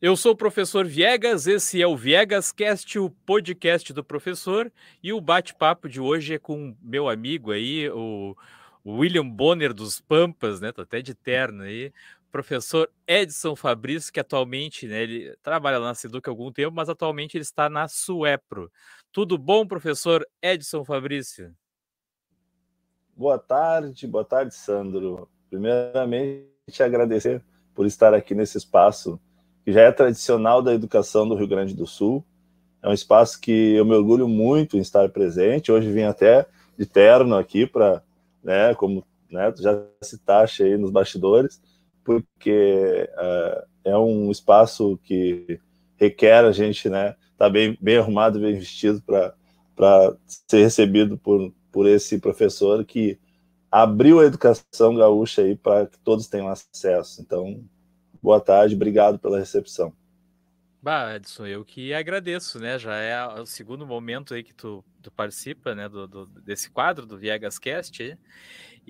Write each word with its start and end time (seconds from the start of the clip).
Eu 0.00 0.16
sou 0.16 0.30
o 0.30 0.36
professor 0.36 0.86
Viegas, 0.86 1.48
esse 1.48 1.82
é 1.82 1.86
o 1.86 1.96
Viegas 1.96 2.52
Cast, 2.52 2.96
o 3.00 3.10
podcast 3.10 3.92
do 3.92 4.04
professor, 4.04 4.72
e 5.02 5.12
o 5.12 5.20
bate-papo 5.20 5.88
de 5.88 6.00
hoje 6.00 6.34
é 6.34 6.38
com 6.38 6.76
meu 6.80 7.08
amigo 7.08 7.50
aí, 7.50 7.90
o 7.90 8.36
William 8.86 9.28
Bonner 9.28 9.74
dos 9.74 10.00
Pampas, 10.00 10.60
né? 10.60 10.70
Tô 10.70 10.82
até 10.82 11.02
de 11.02 11.16
terno 11.16 11.64
aí, 11.64 11.92
professor 12.30 12.88
Edson 13.08 13.56
Fabrício, 13.56 14.12
que 14.12 14.20
atualmente, 14.20 14.86
né, 14.86 15.02
ele 15.02 15.36
trabalha 15.42 15.80
na 15.80 15.92
Seduc 15.96 16.28
há 16.28 16.30
algum 16.30 16.52
tempo, 16.52 16.76
mas 16.76 16.88
atualmente 16.88 17.36
ele 17.36 17.42
está 17.42 17.68
na 17.68 17.88
Suepro. 17.88 18.70
Tudo 19.10 19.36
bom, 19.36 19.66
professor 19.66 20.24
Edson 20.40 20.84
Fabrício? 20.84 21.52
Boa 23.16 23.36
tarde, 23.36 24.06
boa 24.06 24.24
tarde, 24.24 24.54
Sandro. 24.54 25.28
Primeiramente, 25.50 26.84
agradecer 26.84 27.42
por 27.74 27.84
estar 27.84 28.14
aqui 28.14 28.32
nesse 28.32 28.58
espaço 28.58 29.20
que 29.68 29.72
já 29.74 29.82
é 29.82 29.92
tradicional 29.92 30.62
da 30.62 30.72
educação 30.72 31.28
do 31.28 31.34
Rio 31.34 31.46
Grande 31.46 31.74
do 31.74 31.86
Sul. 31.86 32.24
É 32.82 32.88
um 32.88 32.92
espaço 32.94 33.38
que 33.38 33.74
eu 33.74 33.84
me 33.84 33.94
orgulho 33.94 34.26
muito 34.26 34.78
em 34.78 34.80
estar 34.80 35.06
presente. 35.10 35.70
Hoje 35.70 35.92
vim 35.92 36.04
até 36.04 36.46
de 36.78 36.86
terno 36.86 37.36
aqui 37.36 37.66
para, 37.66 38.02
né, 38.42 38.74
como 38.76 39.04
né, 39.30 39.52
já 39.58 39.78
citaste 40.00 40.62
aí 40.62 40.78
nos 40.78 40.90
bastidores, 40.90 41.60
porque 42.02 43.10
uh, 43.12 43.68
é 43.84 43.98
um 43.98 44.30
espaço 44.30 44.98
que 45.02 45.60
requer 45.98 46.46
a 46.46 46.50
gente, 46.52 46.88
né, 46.88 47.14
tá 47.36 47.50
bem, 47.50 47.76
bem 47.78 47.98
arrumado, 47.98 48.40
bem 48.40 48.54
vestido 48.54 49.02
para 49.02 50.16
ser 50.48 50.62
recebido 50.62 51.18
por, 51.18 51.52
por 51.70 51.86
esse 51.86 52.18
professor 52.18 52.86
que 52.86 53.18
abriu 53.70 54.18
a 54.18 54.24
educação 54.24 54.94
gaúcha 54.94 55.42
aí 55.42 55.54
para 55.54 55.88
que 55.88 55.98
todos 55.98 56.26
tenham 56.26 56.48
acesso. 56.48 57.20
Então, 57.20 57.62
Boa 58.22 58.40
tarde, 58.40 58.74
obrigado 58.74 59.18
pela 59.18 59.38
recepção. 59.38 59.92
Bah, 60.80 61.16
Edson, 61.16 61.46
eu 61.46 61.64
que 61.64 61.92
agradeço, 61.92 62.60
né? 62.60 62.78
Já 62.78 62.94
é 62.94 63.40
o 63.40 63.44
segundo 63.44 63.84
momento 63.84 64.32
aí 64.32 64.44
que 64.44 64.54
tu, 64.54 64.84
tu 65.02 65.10
participa, 65.10 65.74
né, 65.74 65.88
do, 65.88 66.06
do, 66.06 66.26
desse 66.26 66.70
quadro 66.70 67.04
do 67.04 67.18
Viegas 67.18 67.58
Cast. 67.58 68.16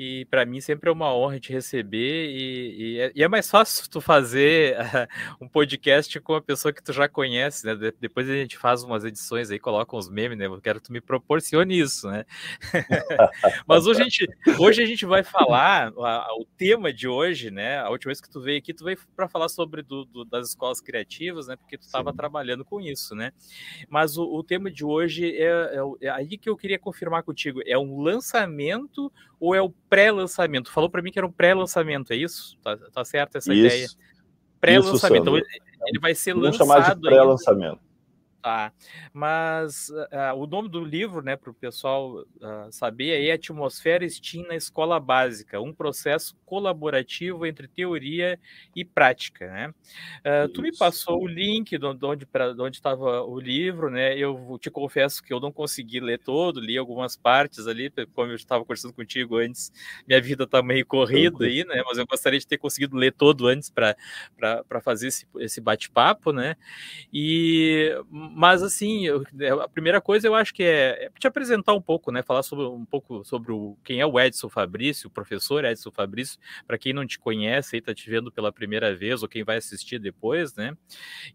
E 0.00 0.26
para 0.26 0.46
mim 0.46 0.60
sempre 0.60 0.88
é 0.88 0.92
uma 0.92 1.12
honra 1.12 1.40
te 1.40 1.52
receber 1.52 2.30
e, 2.30 2.76
e, 2.78 3.00
é, 3.00 3.12
e, 3.16 3.20
é, 3.24 3.26
mais 3.26 3.50
fácil 3.50 3.90
tu 3.90 4.00
fazer 4.00 4.76
uh, 4.78 5.08
um 5.44 5.48
podcast 5.48 6.20
com 6.20 6.34
uma 6.34 6.40
pessoa 6.40 6.72
que 6.72 6.80
tu 6.80 6.92
já 6.92 7.08
conhece, 7.08 7.66
né? 7.66 7.74
De, 7.74 7.92
depois 8.00 8.30
a 8.30 8.32
gente 8.32 8.56
faz 8.56 8.84
umas 8.84 9.04
edições 9.04 9.50
aí, 9.50 9.58
coloca 9.58 9.96
uns 9.96 10.08
memes, 10.08 10.38
né? 10.38 10.46
Eu 10.46 10.60
quero 10.60 10.80
que 10.80 10.86
tu 10.86 10.92
me 10.92 11.00
proporcione 11.00 11.76
isso, 11.76 12.08
né? 12.08 12.24
Mas 13.66 13.88
hoje 13.88 14.00
a 14.00 14.04
gente, 14.04 14.28
hoje 14.60 14.84
a 14.84 14.86
gente 14.86 15.04
vai 15.04 15.24
falar, 15.24 15.92
o 15.92 16.44
tema 16.56 16.92
de 16.92 17.08
hoje, 17.08 17.50
né? 17.50 17.80
A 17.80 17.90
última 17.90 18.10
vez 18.10 18.20
que 18.20 18.30
tu 18.30 18.40
veio 18.40 18.58
aqui, 18.58 18.72
tu 18.72 18.84
veio 18.84 19.00
para 19.16 19.26
falar 19.26 19.48
sobre 19.48 19.82
do, 19.82 20.04
do, 20.04 20.24
das 20.24 20.50
escolas 20.50 20.80
criativas, 20.80 21.48
né? 21.48 21.56
Porque 21.56 21.76
tu 21.76 21.82
estava 21.82 22.12
trabalhando 22.14 22.64
com 22.64 22.80
isso, 22.80 23.16
né? 23.16 23.32
Mas 23.88 24.16
o, 24.16 24.22
o 24.22 24.44
tema 24.44 24.70
de 24.70 24.84
hoje 24.84 25.36
é, 25.36 25.74
é, 25.74 26.06
é 26.06 26.08
aí 26.08 26.38
que 26.38 26.48
eu 26.48 26.56
queria 26.56 26.78
confirmar 26.78 27.24
contigo, 27.24 27.60
é 27.66 27.76
um 27.76 28.00
lançamento 28.00 29.10
ou 29.40 29.54
é 29.54 29.62
o 29.62 29.70
pré-lançamento? 29.88 30.70
Falou 30.70 30.90
para 30.90 31.02
mim 31.02 31.10
que 31.10 31.18
era 31.18 31.26
um 31.26 31.32
pré-lançamento, 31.32 32.12
é 32.12 32.16
isso? 32.16 32.56
Tá, 32.62 32.76
tá 32.76 33.04
certo 33.04 33.36
essa 33.36 33.52
isso. 33.52 33.66
ideia? 33.66 33.88
Pré-lançamento. 34.60 35.22
Então, 35.22 35.36
ele 35.36 35.98
vai 36.00 36.14
ser 36.14 36.34
Vamos 36.34 36.58
lançado. 36.58 36.66
chamar 36.66 36.94
de 36.94 37.00
pré-lançamento. 37.00 37.87
Tá. 38.40 38.72
Mas 39.12 39.88
uh, 39.88 40.36
o 40.36 40.46
nome 40.46 40.68
do 40.68 40.84
livro, 40.84 41.22
né, 41.22 41.34
para 41.34 41.50
o 41.50 41.54
pessoal 41.54 42.20
uh, 42.20 42.70
saber, 42.70 43.26
é 43.26 43.32
Atmosfera 43.32 44.08
Steam 44.08 44.46
na 44.46 44.54
Escola 44.54 45.00
Básica, 45.00 45.60
um 45.60 45.74
processo 45.74 46.36
colaborativo 46.46 47.44
entre 47.44 47.66
teoria 47.66 48.38
e 48.76 48.84
prática, 48.84 49.48
né? 49.48 49.74
Uh, 50.20 50.48
tu 50.50 50.62
me 50.62 50.76
passou 50.76 51.20
o 51.20 51.26
link 51.26 51.76
de 51.76 51.84
onde 51.84 52.24
para 52.24 52.52
onde 52.52 52.76
estava 52.76 53.22
o 53.22 53.40
livro, 53.40 53.90
né? 53.90 54.16
Eu 54.16 54.56
te 54.60 54.70
confesso 54.70 55.22
que 55.22 55.32
eu 55.32 55.40
não 55.40 55.50
consegui 55.50 55.98
ler 55.98 56.20
todo, 56.20 56.60
li 56.60 56.78
algumas 56.78 57.16
partes 57.16 57.66
ali, 57.66 57.92
como 58.14 58.30
eu 58.30 58.36
estava 58.36 58.64
conversando 58.64 58.94
contigo 58.94 59.36
antes. 59.36 59.72
Minha 60.06 60.20
vida 60.20 60.44
está 60.44 60.62
meio 60.62 60.86
corrida 60.86 61.44
aí, 61.44 61.64
né? 61.64 61.82
Mas 61.84 61.98
eu 61.98 62.06
gostaria 62.06 62.38
de 62.38 62.46
ter 62.46 62.58
conseguido 62.58 62.96
ler 62.96 63.12
todo 63.12 63.48
antes 63.48 63.68
para 63.68 63.96
fazer 64.80 65.08
esse, 65.08 65.26
esse 65.38 65.60
bate-papo, 65.60 66.32
né? 66.32 66.56
E 67.12 67.92
mas 68.34 68.62
assim, 68.62 69.06
eu, 69.06 69.24
é, 69.40 69.50
a 69.50 69.68
primeira 69.68 70.00
coisa 70.00 70.26
eu 70.26 70.34
acho 70.34 70.52
que 70.54 70.62
é, 70.62 71.06
é, 71.06 71.10
te 71.18 71.26
apresentar 71.26 71.74
um 71.74 71.80
pouco, 71.80 72.10
né? 72.10 72.22
Falar 72.22 72.42
sobre 72.42 72.64
um 72.64 72.84
pouco 72.84 73.24
sobre 73.24 73.52
o, 73.52 73.76
quem 73.84 74.00
é 74.00 74.06
o 74.06 74.18
Edson 74.18 74.48
Fabrício, 74.48 75.08
o 75.08 75.10
professor 75.10 75.64
Edson 75.64 75.90
Fabrício, 75.90 76.38
para 76.66 76.78
quem 76.78 76.92
não 76.92 77.06
te 77.06 77.18
conhece 77.18 77.76
e 77.76 77.78
está 77.78 77.94
te 77.94 78.08
vendo 78.08 78.30
pela 78.30 78.52
primeira 78.52 78.94
vez, 78.94 79.22
ou 79.22 79.28
quem 79.28 79.44
vai 79.44 79.56
assistir 79.56 79.98
depois, 79.98 80.54
né? 80.54 80.76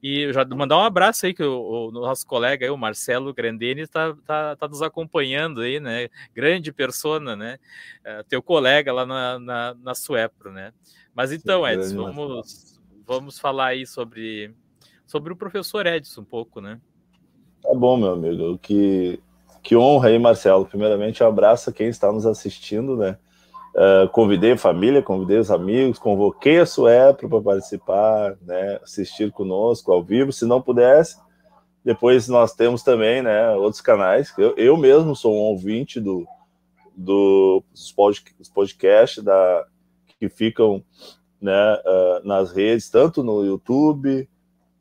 E 0.01 0.31
já 0.33 0.45
mandar 0.45 0.77
um 0.77 0.83
abraço 0.83 1.25
aí, 1.25 1.33
que 1.33 1.43
o, 1.43 1.89
o 1.89 1.91
nosso 1.91 2.25
colega 2.25 2.65
aí, 2.65 2.69
o 2.69 2.77
Marcelo 2.77 3.33
Grandeni, 3.33 3.81
está 3.81 4.15
tá, 4.25 4.55
tá 4.55 4.67
nos 4.67 4.81
acompanhando 4.81 5.61
aí, 5.61 5.79
né? 5.79 6.09
Grande 6.33 6.71
persona, 6.71 7.35
né? 7.35 7.57
É, 8.03 8.23
teu 8.23 8.41
colega 8.41 8.91
lá 8.91 9.05
na, 9.05 9.39
na, 9.39 9.73
na 9.75 9.95
Suepro, 9.95 10.51
né? 10.51 10.73
Mas 11.13 11.31
então, 11.31 11.67
Edson, 11.67 12.11
vamos, 12.11 12.81
vamos 13.05 13.39
falar 13.39 13.67
aí 13.67 13.85
sobre, 13.85 14.53
sobre 15.06 15.34
o 15.34 15.36
professor 15.36 15.86
Edson 15.86 16.22
um 16.22 16.25
pouco, 16.25 16.62
né? 16.62 16.80
Tá 17.62 17.74
bom, 17.74 17.97
meu 17.97 18.14
amigo. 18.14 18.58
Que, 18.58 19.19
que 19.62 19.75
honra 19.75 20.09
aí, 20.09 20.19
Marcelo. 20.19 20.66
Primeiramente, 20.66 21.24
abraço 21.24 21.69
a 21.69 21.74
quem 21.74 21.88
está 21.88 22.12
nos 22.12 22.25
assistindo, 22.25 22.97
né? 22.97 23.18
Uh, 23.74 24.08
convidei 24.09 24.52
a 24.52 24.58
família, 24.58 25.02
convidei 25.02 25.40
os 25.40 25.50
amigos, 25.50 25.97
convoquei 25.97 26.59
a 26.59 26.66
Suepro 26.66 27.28
para 27.28 27.41
participar, 27.41 28.38
né? 28.41 28.80
Assistir 28.84 29.31
conosco 29.31 29.91
ao 29.91 30.03
vivo. 30.03 30.31
Se 30.31 30.46
não 30.46 30.62
pudesse, 30.62 31.18
depois 31.84 32.28
nós 32.28 32.53
temos 32.53 32.84
também, 32.84 33.22
né? 33.22 33.52
Outros 33.52 33.81
canais. 33.81 34.34
Eu, 34.38 34.56
eu 34.58 34.78
mesmo 34.78 35.16
sou 35.16 35.34
um 35.34 35.40
ouvinte 35.40 36.00
do, 36.00 36.28
do 36.96 37.64
dos 37.72 38.50
podcasts 38.50 39.24
da, 39.24 39.66
que 40.20 40.30
ficam 40.30 40.84
né, 41.41 41.75
uh, 41.85 42.28
nas 42.28 42.52
redes, 42.52 42.90
tanto 42.90 43.24
no 43.24 43.44
YouTube 43.44 44.30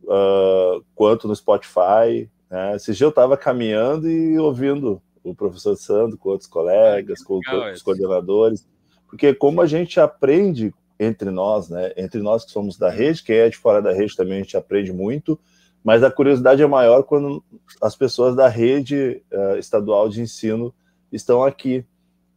uh, 0.05 0.85
quanto 0.95 1.29
no 1.29 1.35
Spotify. 1.35 2.29
Né? 2.51 2.77
Esse 2.77 2.93
dia 2.93 3.07
eu 3.07 3.11
estava 3.11 3.37
caminhando 3.37 4.09
e 4.09 4.39
ouvindo 4.39 5.01
o 5.25 5.35
professor 5.35 5.77
Sandro 5.77 6.19
com 6.19 6.31
outros 6.31 6.49
colegas, 6.49 7.23
com 7.23 7.39
os 7.73 7.83
coordenadores, 7.83 8.67
porque 9.09 9.35
como 9.35 9.61
a 9.61 9.67
gente 9.67 10.01
aprende 10.01 10.75
entre 10.99 11.31
nós, 11.31 11.69
né? 11.69 11.93
Entre 11.97 12.21
nós 12.21 12.45
que 12.45 12.53
somos 12.53 12.79
da 12.79 12.89
rede, 12.89 13.23
quem 13.23 13.37
é 13.37 13.49
de 13.49 13.57
fora 13.57 13.83
da 13.83 13.93
rede 13.93 14.17
também 14.17 14.39
a 14.39 14.43
gente 14.43 14.57
aprende 14.57 14.93
muito, 14.93 15.39
mas 15.83 16.03
a 16.03 16.11
curiosidade 16.11 16.63
é 16.63 16.67
maior 16.67 17.03
quando 17.03 17.43
as 17.81 17.97
pessoas 17.97 18.37
da 18.37 18.49
rede 18.49 19.23
uh, 19.33 19.59
estadual 19.59 20.09
de 20.09 20.21
ensino 20.21 20.73
estão 21.11 21.43
aqui, 21.43 21.85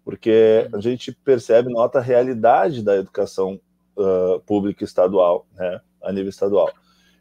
porque 0.03 0.67
a 0.73 0.79
gente 0.79 1.11
percebe, 1.11 1.71
nota 1.71 1.99
a 1.99 2.01
realidade 2.01 2.83
da 2.83 2.95
educação 2.95 3.59
uh, 3.95 4.39
pública 4.41 4.83
estadual, 4.83 5.45
né? 5.55 5.79
A 6.01 6.11
nível 6.11 6.29
estadual. 6.29 6.69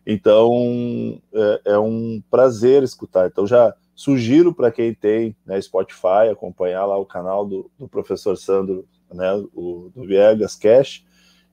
Então, 0.07 1.21
é, 1.33 1.61
é 1.73 1.79
um 1.79 2.23
prazer 2.31 2.83
escutar. 2.83 3.27
Então, 3.27 3.47
já 3.47 3.75
sugiro 3.95 4.53
para 4.53 4.71
quem 4.71 4.93
tem 4.93 5.37
né, 5.47 5.61
Spotify 5.61 6.29
acompanhar 6.31 6.85
lá 6.85 6.99
o 6.99 7.07
canal 7.07 7.47
do, 7.47 7.71
do 7.79 7.89
professor 7.89 8.37
Sandro, 8.37 8.87
né, 9.13 9.33
o, 9.55 9.91
do 9.95 10.05
Viegas 10.05 10.57
Cash, 10.57 11.05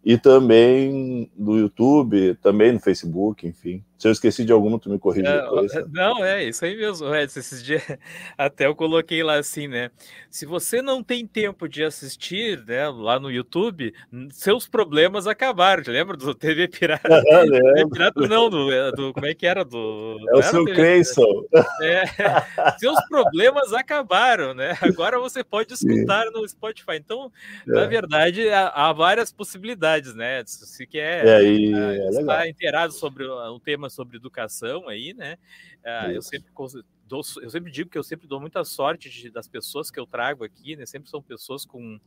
e 0.04 0.18
também 0.18 1.32
no 1.38 1.58
YouTube, 1.58 2.36
também 2.42 2.72
no 2.72 2.80
Facebook, 2.80 3.48
enfim. 3.48 3.84
Se 4.02 4.08
eu 4.08 4.12
esqueci 4.12 4.44
de 4.44 4.52
alguma, 4.52 4.80
tu 4.80 4.90
me 4.90 4.98
corrige 4.98 5.28
é, 5.28 5.44
depois. 5.44 5.72
Né? 5.76 5.84
Não, 5.94 6.26
é 6.26 6.44
isso 6.44 6.66
aí 6.66 6.76
mesmo, 6.76 7.14
Edson. 7.14 7.40
Esses 7.40 7.64
dias 7.64 7.84
até 8.36 8.66
eu 8.66 8.76
coloquei 8.76 9.22
lá 9.22 9.36
assim, 9.36 9.68
né? 9.68 9.92
Se 10.28 10.44
você 10.44 10.82
não 10.82 11.04
tem 11.04 11.28
tempo 11.28 11.68
de 11.68 11.84
assistir, 11.84 12.64
né, 12.66 12.88
lá 12.88 13.20
no 13.20 13.30
YouTube, 13.30 13.94
seus 14.32 14.68
problemas 14.68 15.28
acabaram. 15.28 15.84
Lembra 15.86 16.18
do 16.18 16.34
TV 16.34 16.68
Pirata? 16.68 17.08
Ah, 17.16 17.44
TV 17.44 17.90
Pirata 17.92 18.28
não, 18.28 18.50
do, 18.50 18.72
é, 18.72 18.92
do, 18.92 19.14
como 19.14 19.28
é 19.28 19.36
que 19.36 19.46
era? 19.46 19.64
Do, 19.64 20.18
é 20.30 20.38
o 20.38 20.42
seu 20.42 20.66
Creyson. 20.66 21.44
É, 21.84 22.06
seus 22.80 23.00
problemas 23.08 23.72
acabaram, 23.72 24.56
né? 24.56 24.76
Agora 24.82 25.20
você 25.20 25.44
pode 25.44 25.74
escutar 25.74 26.24
Sim. 26.26 26.32
no 26.32 26.48
Spotify. 26.48 26.96
Então, 26.96 27.32
é. 27.68 27.72
na 27.72 27.86
verdade, 27.86 28.50
há, 28.50 28.70
há, 28.70 28.94
várias 28.94 29.32
possibilidades, 29.32 30.16
né, 30.16 30.40
Edson? 30.40 30.66
Se 30.66 30.88
quer 30.88 31.28
é, 31.28 31.36
aí, 31.36 31.72
uh, 31.72 32.20
estar 32.20 32.48
inteirado 32.48 32.94
sobre 32.94 33.26
o 33.26 33.60
tema 33.60 33.91
sobre 33.92 34.18
educação 34.18 34.88
aí, 34.88 35.14
né? 35.14 35.38
Uh, 35.84 36.12
eu 36.12 36.22
sempre 36.22 36.52
dou, 37.12 37.22
eu 37.42 37.50
sempre 37.50 37.70
digo 37.70 37.90
que 37.90 37.98
eu 37.98 38.04
sempre 38.04 38.26
dou 38.26 38.40
muita 38.40 38.64
sorte 38.64 39.10
de, 39.10 39.30
das 39.30 39.48
pessoas 39.48 39.92
que 39.92 40.00
eu 40.00 40.08
trago 40.08 40.46
aqui, 40.46 40.78
né? 40.78 40.86
Sempre 40.86 41.10
são 41.10 41.22
pessoas 41.22 41.66
com, 41.66 42.00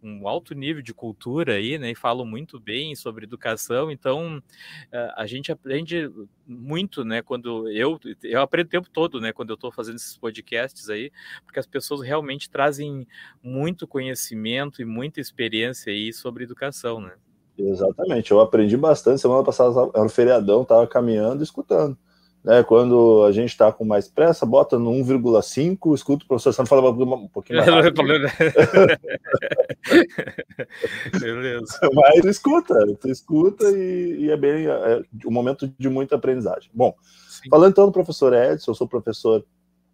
com 0.00 0.26
alto 0.26 0.54
nível 0.54 0.82
de 0.82 0.94
cultura 0.94 1.54
aí, 1.54 1.76
né? 1.76 1.90
E 1.90 1.94
falam 1.94 2.24
muito 2.24 2.58
bem 2.58 2.94
sobre 2.96 3.24
educação. 3.24 3.90
Então 3.90 4.38
uh, 4.38 5.12
a 5.14 5.26
gente 5.26 5.52
aprende 5.52 6.10
muito, 6.46 7.04
né? 7.04 7.20
Quando 7.20 7.68
eu 7.70 8.00
eu 8.22 8.40
aprendo 8.40 8.68
o 8.68 8.70
tempo 8.70 8.88
todo, 8.88 9.20
né? 9.20 9.32
Quando 9.32 9.50
eu 9.50 9.54
estou 9.54 9.70
fazendo 9.70 9.96
esses 9.96 10.16
podcasts 10.16 10.88
aí, 10.88 11.12
porque 11.44 11.58
as 11.58 11.66
pessoas 11.66 12.00
realmente 12.00 12.48
trazem 12.48 13.06
muito 13.42 13.86
conhecimento 13.86 14.80
e 14.80 14.84
muita 14.84 15.20
experiência 15.20 15.92
aí 15.92 16.12
sobre 16.12 16.44
educação, 16.44 17.00
né? 17.00 17.14
Exatamente, 17.58 18.30
eu 18.30 18.40
aprendi 18.40 18.76
bastante. 18.76 19.20
Semana 19.20 19.42
passada 19.42 19.90
era 19.94 20.04
um 20.04 20.08
feriadão, 20.08 20.62
estava 20.62 20.86
caminhando 20.86 21.42
e 21.42 21.44
escutando. 21.44 21.98
Né, 22.44 22.62
quando 22.62 23.24
a 23.24 23.32
gente 23.32 23.48
está 23.48 23.72
com 23.72 23.84
mais 23.84 24.06
pressa, 24.06 24.46
bota 24.46 24.78
no 24.78 24.92
1,5, 24.92 25.96
escuta 25.96 26.24
o 26.24 26.28
professor 26.28 26.52
Sandro 26.52 26.70
fala 26.70 26.90
um 26.90 27.26
pouquinho 27.26 27.58
mais 27.58 27.68
rápido. 27.74 27.96
Beleza. 31.18 31.80
Mas 31.92 32.24
escuta, 32.24 32.86
tu 33.00 33.08
escuta 33.08 33.68
e, 33.70 34.26
e 34.26 34.30
é 34.30 34.36
bem 34.36 34.66
é, 34.66 35.02
um 35.26 35.32
momento 35.32 35.68
de 35.76 35.88
muita 35.88 36.14
aprendizagem. 36.14 36.70
Bom, 36.72 36.94
Sim. 37.28 37.48
falando 37.50 37.72
então 37.72 37.86
do 37.86 37.92
professor 37.92 38.32
Edson, 38.32 38.70
eu 38.70 38.76
sou 38.76 38.86
professor 38.86 39.44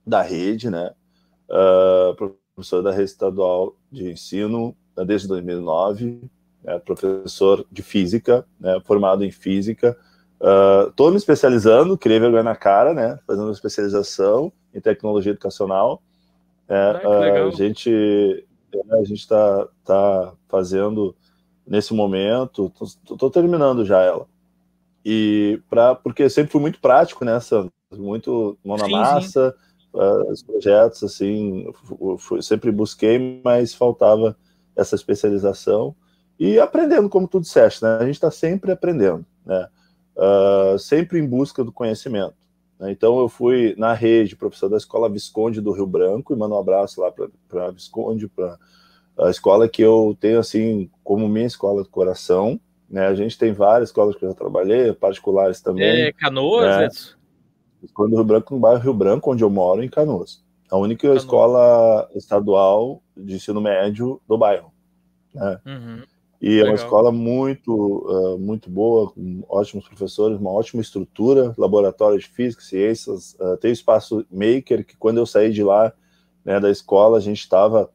da 0.06 0.20
rede, 0.20 0.68
né? 0.68 0.90
Uh, 1.48 2.34
professor 2.54 2.82
da 2.82 2.90
rede 2.90 3.04
estadual 3.04 3.74
de 3.90 4.10
ensino 4.10 4.76
né, 4.94 5.06
desde 5.06 5.26
2009, 5.26 6.30
né, 6.62 6.78
professor 6.78 7.66
de 7.70 7.82
física, 7.82 8.46
né, 8.58 8.80
formado 8.84 9.24
em 9.24 9.30
física. 9.30 9.96
Estou 10.88 11.08
uh, 11.08 11.10
me 11.10 11.16
especializando, 11.16 11.98
criei 11.98 12.18
vergonha 12.18 12.42
na 12.42 12.56
cara, 12.56 12.94
né, 12.94 13.18
fazendo 13.26 13.44
uma 13.44 13.52
especialização 13.52 14.52
em 14.74 14.80
tecnologia 14.80 15.32
educacional. 15.32 16.02
É, 16.68 17.00
ah, 17.04 17.08
uh, 17.08 17.48
a 17.48 17.50
gente 17.50 17.90
é, 17.90 18.94
a 18.98 19.04
gente 19.04 19.20
está 19.20 19.68
tá 19.84 20.32
fazendo 20.48 21.14
nesse 21.66 21.92
momento, 21.92 22.72
estou 23.08 23.30
terminando 23.30 23.84
já 23.84 24.00
ela. 24.00 24.26
E 25.04 25.60
para 25.68 25.94
porque 25.94 26.28
sempre 26.30 26.52
fui 26.52 26.60
muito 26.60 26.80
prático, 26.80 27.24
né, 27.24 27.38
Sandro? 27.40 27.72
Muito 27.96 28.56
mão 28.64 28.76
na 28.76 28.86
sim, 28.86 28.92
massa, 28.92 29.50
sim. 29.50 29.98
Uh, 29.98 30.32
os 30.32 30.42
projetos 30.42 31.02
assim, 31.02 31.70
fui, 32.18 32.40
sempre 32.40 32.72
busquei, 32.72 33.42
mas 33.44 33.74
faltava 33.74 34.34
essa 34.74 34.94
especialização 34.94 35.94
e 36.38 36.58
aprendendo, 36.58 37.08
como 37.08 37.28
tu 37.28 37.40
disseste, 37.40 37.82
né? 37.82 37.98
A 38.00 38.04
gente 38.04 38.14
está 38.14 38.30
sempre 38.30 38.72
aprendendo, 38.72 39.24
né? 39.44 39.68
Uh, 40.16 40.78
sempre 40.78 41.18
em 41.18 41.26
busca 41.26 41.64
do 41.64 41.72
conhecimento. 41.72 42.34
Né? 42.78 42.90
Então, 42.90 43.18
eu 43.20 43.28
fui 43.28 43.74
na 43.78 43.94
rede, 43.94 44.36
professor 44.36 44.68
da 44.68 44.76
Escola 44.76 45.08
Visconde 45.08 45.60
do 45.60 45.72
Rio 45.72 45.86
Branco, 45.86 46.32
e 46.32 46.36
mando 46.36 46.54
um 46.54 46.58
abraço 46.58 47.00
lá 47.00 47.12
para 47.12 47.66
a 47.66 47.70
Visconde, 47.70 48.28
para 48.28 48.58
a 49.18 49.30
escola 49.30 49.68
que 49.68 49.82
eu 49.82 50.16
tenho, 50.20 50.40
assim, 50.40 50.90
como 51.04 51.28
minha 51.28 51.46
escola 51.46 51.82
do 51.82 51.88
coração. 51.88 52.60
Né? 52.90 53.06
A 53.06 53.14
gente 53.14 53.38
tem 53.38 53.52
várias 53.52 53.88
escolas 53.88 54.16
que 54.16 54.24
eu 54.24 54.30
já 54.30 54.34
trabalhei, 54.34 54.92
particulares 54.92 55.60
também. 55.60 55.84
É, 55.84 56.12
Canoas, 56.12 56.76
né? 56.76 56.88
Visconde 57.80 58.10
do 58.10 58.16
Rio 58.16 58.24
Branco, 58.24 58.54
no 58.54 58.60
bairro 58.60 58.82
Rio 58.82 58.94
Branco, 58.94 59.32
onde 59.32 59.42
eu 59.42 59.50
moro, 59.50 59.82
em 59.82 59.88
Canoas. 59.88 60.42
A 60.70 60.76
única 60.76 61.02
Canoas. 61.02 61.22
escola 61.22 62.08
estadual 62.14 63.02
de 63.16 63.34
ensino 63.34 63.60
médio 63.60 64.20
do 64.28 64.36
bairro. 64.36 64.72
Né? 65.34 65.60
Uhum. 65.64 66.02
E 66.42 66.56
Legal. 66.56 66.66
é 66.66 66.70
uma 66.70 66.74
escola 66.74 67.12
muito, 67.12 67.72
uh, 67.72 68.36
muito 68.36 68.68
boa, 68.68 69.12
com 69.12 69.44
ótimos 69.48 69.86
professores, 69.86 70.40
uma 70.40 70.50
ótima 70.50 70.82
estrutura, 70.82 71.54
laboratório 71.56 72.18
de 72.18 72.26
física, 72.26 72.60
ciências, 72.60 73.36
uh, 73.38 73.56
tem 73.58 73.70
o 73.70 73.72
espaço 73.72 74.26
maker, 74.28 74.84
que 74.84 74.96
quando 74.96 75.18
eu 75.18 75.24
saí 75.24 75.52
de 75.52 75.62
lá, 75.62 75.92
né, 76.44 76.58
da 76.58 76.68
escola, 76.68 77.16
a 77.16 77.20
gente 77.20 77.38
estava 77.38 77.88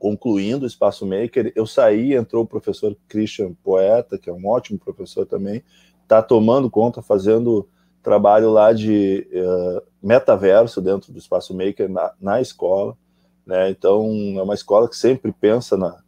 concluindo 0.00 0.64
o 0.64 0.66
espaço 0.66 1.06
maker, 1.06 1.52
eu 1.54 1.64
saí, 1.64 2.12
entrou 2.12 2.42
o 2.42 2.46
professor 2.46 2.96
Christian 3.06 3.54
Poeta, 3.62 4.18
que 4.18 4.28
é 4.28 4.32
um 4.32 4.48
ótimo 4.48 4.80
professor 4.80 5.24
também, 5.24 5.62
está 6.02 6.20
tomando 6.20 6.68
conta, 6.68 7.00
fazendo 7.00 7.68
trabalho 8.02 8.50
lá 8.50 8.72
de 8.72 9.28
uh, 9.32 9.80
metaverso 10.02 10.80
dentro 10.80 11.12
do 11.12 11.20
espaço 11.20 11.56
maker 11.56 11.88
na, 11.88 12.12
na 12.20 12.40
escola, 12.40 12.98
né, 13.46 13.70
então 13.70 14.10
é 14.36 14.42
uma 14.42 14.54
escola 14.54 14.88
que 14.88 14.96
sempre 14.96 15.30
pensa 15.30 15.76
na, 15.76 16.01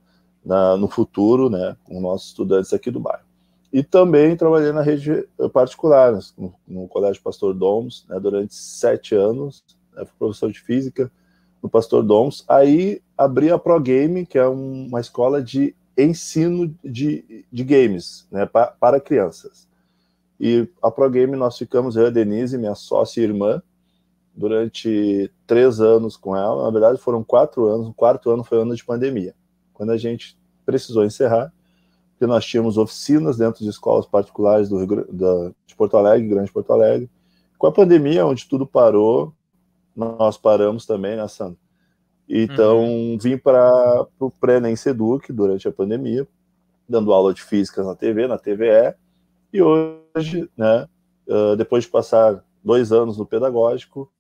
na, 0.45 0.77
no 0.77 0.89
futuro, 0.89 1.49
né, 1.49 1.77
com 1.85 2.01
nossos 2.01 2.29
estudantes 2.29 2.73
aqui 2.73 2.91
do 2.91 3.01
bairro. 3.01 3.25
E 3.73 3.83
também 3.83 4.37
trabalhei 4.37 4.71
na 4.71 4.83
rede 4.83 5.27
particular, 5.53 6.17
no, 6.37 6.55
no 6.67 6.87
Colégio 6.87 7.23
Pastor 7.23 7.55
Domus, 7.55 8.05
né, 8.09 8.21
durante 8.21 8.55
sete 8.55 9.15
anos, 9.15 9.65
né, 9.95 10.05
fui 10.05 10.15
professor 10.19 10.53
de 10.53 10.61
física 10.61 11.11
no 11.63 11.69
Pastor 11.69 12.03
Domus. 12.03 12.45
Aí 12.47 13.01
abri 13.17 13.51
a 13.51 13.59
Pro 13.59 13.81
Game, 13.81 14.27
que 14.27 14.39
é 14.39 14.47
um, 14.47 14.87
uma 14.87 15.01
escola 15.01 15.43
de 15.43 15.75
ensino 15.97 16.73
de, 16.85 17.45
de 17.51 17.65
games 17.65 18.27
né, 18.31 18.47
pa, 18.47 18.67
para 18.67 19.01
crianças. 19.01 19.67
E 20.39 20.69
a 20.83 20.91
Pro 20.91 21.09
Game 21.09 21.35
nós 21.37 21.57
ficamos, 21.57 21.97
eu 21.97 22.05
e 22.05 22.07
a 22.09 22.11
Denise, 22.11 22.59
minha 22.59 22.75
sócia 22.75 23.21
e 23.21 23.25
irmã, 23.25 23.63
durante 24.37 25.31
três 25.47 25.81
anos 25.81 26.17
com 26.17 26.37
ela. 26.37 26.65
Na 26.65 26.71
verdade, 26.71 27.01
foram 27.01 27.23
quatro 27.25 27.67
anos. 27.67 27.89
O 27.89 27.95
quarto 27.95 28.31
ano 28.31 28.45
foi 28.45 28.61
ano 28.61 28.75
de 28.75 28.85
pandemia 28.85 29.35
quando 29.75 29.91
a 29.91 29.97
gente 29.97 30.39
precisou 30.65 31.05
encerrar, 31.05 31.53
porque 32.13 32.27
nós 32.27 32.47
tínhamos 32.47 32.79
oficinas 32.79 33.37
dentro 33.37 33.63
de 33.63 33.69
escolas 33.69 34.07
particulares 34.07 34.69
do 34.69 34.79
Rio, 34.79 35.05
da, 35.13 35.53
de 35.67 35.75
Porto 35.77 35.97
Alegre, 35.97 36.29
Grande 36.29 36.53
Porto 36.53 36.73
Alegre. 36.73 37.11
Com 37.59 37.67
a 37.67 37.73
pandemia, 37.73 38.25
onde 38.25 38.47
tudo 38.49 38.67
parou, 38.67 39.35
nós 39.95 40.39
paramos 40.39 40.87
também, 40.87 41.17
né, 41.17 41.27
Sandra? 41.29 41.59
Então, 42.29 42.83
uhum. 42.85 43.19
vim 43.21 43.37
para 43.37 44.07
o 44.19 44.31
pré-nem 44.31 44.75
Seduc 44.77 45.31
durante 45.33 45.69
a 45.69 45.73
pandemia, 45.73 46.27
dando 46.89 47.13
aula 47.13 47.35
de 47.35 47.43
física 47.43 47.83
na 47.83 47.95
TV, 47.95 48.27
na 48.27 48.39
TVE, 48.39 48.95
e 49.53 49.61
hoje, 49.61 50.49
né, 50.57 50.89
depois 51.57 51.85
de 51.85 51.91
passar 51.91 52.43
dois 52.63 52.93
anos 52.93 53.19
no 53.19 53.27
pedagógico, 53.27 54.11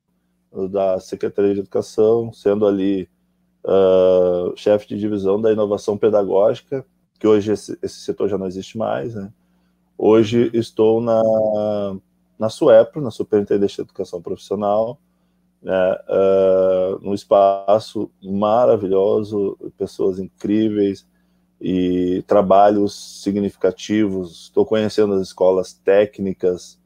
da 0.71 1.01
Secretaria 1.01 1.55
de 1.55 1.61
Educação, 1.61 2.33
sendo 2.33 2.67
ali 2.67 3.09
uh, 3.65 4.57
chefe 4.57 4.89
de 4.89 4.99
divisão 4.99 5.41
da 5.41 5.53
inovação 5.53 5.97
pedagógica, 5.97 6.85
que 7.19 7.27
hoje 7.27 7.53
esse, 7.53 7.79
esse, 7.83 8.01
setor 8.01 8.29
já 8.29 8.37
não 8.37 8.47
existe 8.47 8.77
mais, 8.77 9.15
né? 9.15 9.33
Hoje 9.97 10.51
estou 10.53 11.01
na, 11.01 11.23
na 12.39 12.49
SUEPRO, 12.49 13.01
na 13.01 13.11
Superintendência 13.11 13.77
de 13.77 13.89
Educação 13.89 14.21
Profissional, 14.21 14.99
né, 15.63 15.99
uh, 16.09 16.99
num 17.01 17.15
espaço 17.15 18.11
maravilhoso, 18.23 19.57
pessoas 19.79 20.19
incríveis 20.19 21.07
e 21.61 22.23
trabalhos 22.27 23.23
significativos. 23.23 24.43
Estou 24.43 24.67
conhecendo 24.67 25.15
as 25.15 25.23
escolas 25.23 25.73
técnicas, 25.73 26.79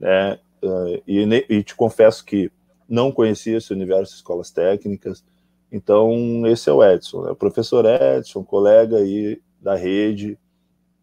né, 0.00 0.38
uh, 0.62 1.02
e, 1.06 1.20
e, 1.50 1.62
te 1.62 1.74
confesso 1.74 2.24
que 2.24 2.50
não 2.88 3.12
conhecia 3.12 3.58
esse 3.58 3.72
universo 3.72 4.12
de 4.12 4.18
escolas 4.18 4.50
técnicas. 4.50 5.22
Então, 5.70 6.46
esse 6.46 6.70
é 6.70 6.72
o 6.72 6.84
Edson, 6.84 7.22
né? 7.22 7.30
o 7.30 7.36
professor 7.36 7.84
Edson, 7.84 8.44
colega 8.44 8.98
aí 8.98 9.40
da 9.60 9.74
rede 9.74 10.38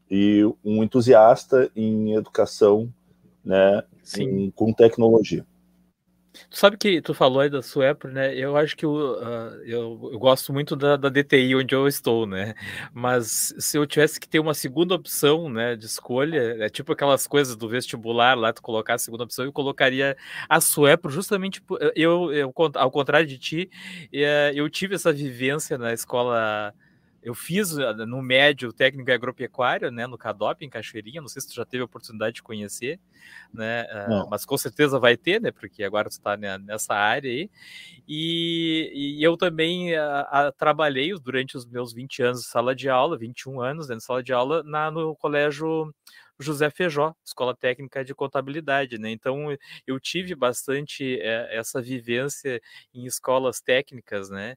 e 0.10 0.44
um 0.64 0.84
entusiasta 0.84 1.72
em 1.76 2.14
educação, 2.14 2.92
né, 3.44 3.84
em, 4.18 4.52
com 4.52 4.72
tecnologia. 4.72 5.46
Tu 6.50 6.58
sabe 6.58 6.78
que 6.78 7.02
tu 7.02 7.14
falou 7.14 7.42
aí 7.42 7.50
da 7.50 7.62
Suepro, 7.62 8.12
né? 8.12 8.36
Eu 8.36 8.58
acho 8.58 8.76
que 8.76 8.86
eu, 8.86 8.92
uh, 8.92 9.56
eu, 9.66 10.10
eu, 10.12 10.20
gosto 10.20 10.52
muito 10.52 10.76
da, 10.76 10.98
da, 10.98 11.10
DTI 11.10 11.56
onde 11.56 11.76
eu 11.76 11.88
estou, 11.88 12.26
né? 12.26 12.56
Mas 12.94 13.54
se 13.60 13.78
eu 13.78 13.86
tivesse 13.86 14.20
que 14.20 14.28
ter 14.28 14.40
uma 14.40 14.54
segunda 14.54 14.96
opção, 14.96 15.50
né, 15.50 15.76
de 15.76 15.86
escolha, 15.86 16.58
é 16.60 16.70
tipo 16.70 16.92
aquelas 16.92 17.28
coisas 17.28 17.56
do 17.56 17.70
vestibular 17.70 18.36
lá, 18.36 18.52
tu 18.52 18.62
colocar 18.62 18.96
a 18.96 18.98
segunda 18.98 19.24
opção, 19.24 19.46
eu 19.46 19.54
colocaria 19.54 20.18
a 20.50 20.60
Suepro 20.60 21.12
justamente 21.12 21.62
por, 21.62 21.80
eu, 21.96 22.32
eu, 22.34 22.54
ao 22.76 22.92
contrário 22.92 23.28
de 23.28 23.38
ti, 23.38 23.70
eh, 24.12 24.52
eu 24.56 24.70
tive 24.70 24.96
essa 24.96 25.14
vivência 25.14 25.78
na 25.78 25.94
escola 25.94 26.74
eu 27.24 27.34
fiz 27.34 27.78
eh, 27.78 27.94
no 28.06 28.22
médio 28.22 28.74
técnico 28.74 29.12
agropecuário, 29.12 29.90
né, 29.90 30.06
no 30.06 30.18
CADOP, 30.18 30.64
em 30.64 30.70
Cachoeirinha, 30.70 31.22
não 31.22 31.28
sei 31.28 31.42
se 31.42 31.48
tu 31.48 31.56
já 31.56 31.66
teve 31.66 31.82
a 31.82 31.86
oportunidade 31.86 32.36
de 32.36 32.44
conhecer, 32.44 33.00
né, 33.54 33.84
uh, 34.08 34.30
mas 34.30 34.46
com 34.46 34.58
certeza 34.58 35.00
vai 35.00 35.16
ter, 35.16 35.42
né, 35.42 35.52
porque 35.52 35.84
agora 35.84 36.10
tu 36.10 36.14
está 36.14 36.36
nessa 36.36 36.94
área 36.94 37.32
aí, 37.32 37.50
e, 38.08 39.18
e 39.20 39.24
eu 39.24 39.38
também 39.38 39.94
uh, 39.94 40.52
trabalhei 40.58 41.14
durante 41.18 41.56
os 41.56 41.66
meus 41.66 41.94
20 41.94 42.22
anos 42.22 42.42
de 42.42 42.48
sala 42.48 42.76
de 42.76 42.90
aula, 42.90 43.18
21 43.18 43.62
anos 43.62 43.88
dentro 43.88 44.00
de 44.00 44.06
sala 44.06 44.22
de 44.22 44.34
aula, 44.34 44.62
na, 44.64 44.92
no 44.92 45.16
colégio 45.16 45.94
José 46.40 46.70
Feijó, 46.70 47.16
Escola 47.26 47.56
Técnica 47.56 48.04
de 48.04 48.14
Contabilidade, 48.14 48.98
né? 48.98 49.12
Então 49.12 49.56
eu 49.86 50.00
tive 50.00 50.36
bastante 50.36 51.20
é, 51.22 51.56
essa 51.56 51.82
vivência 51.82 52.62
em 52.94 53.06
escolas 53.06 53.62
técnicas, 53.62 54.30
né? 54.30 54.56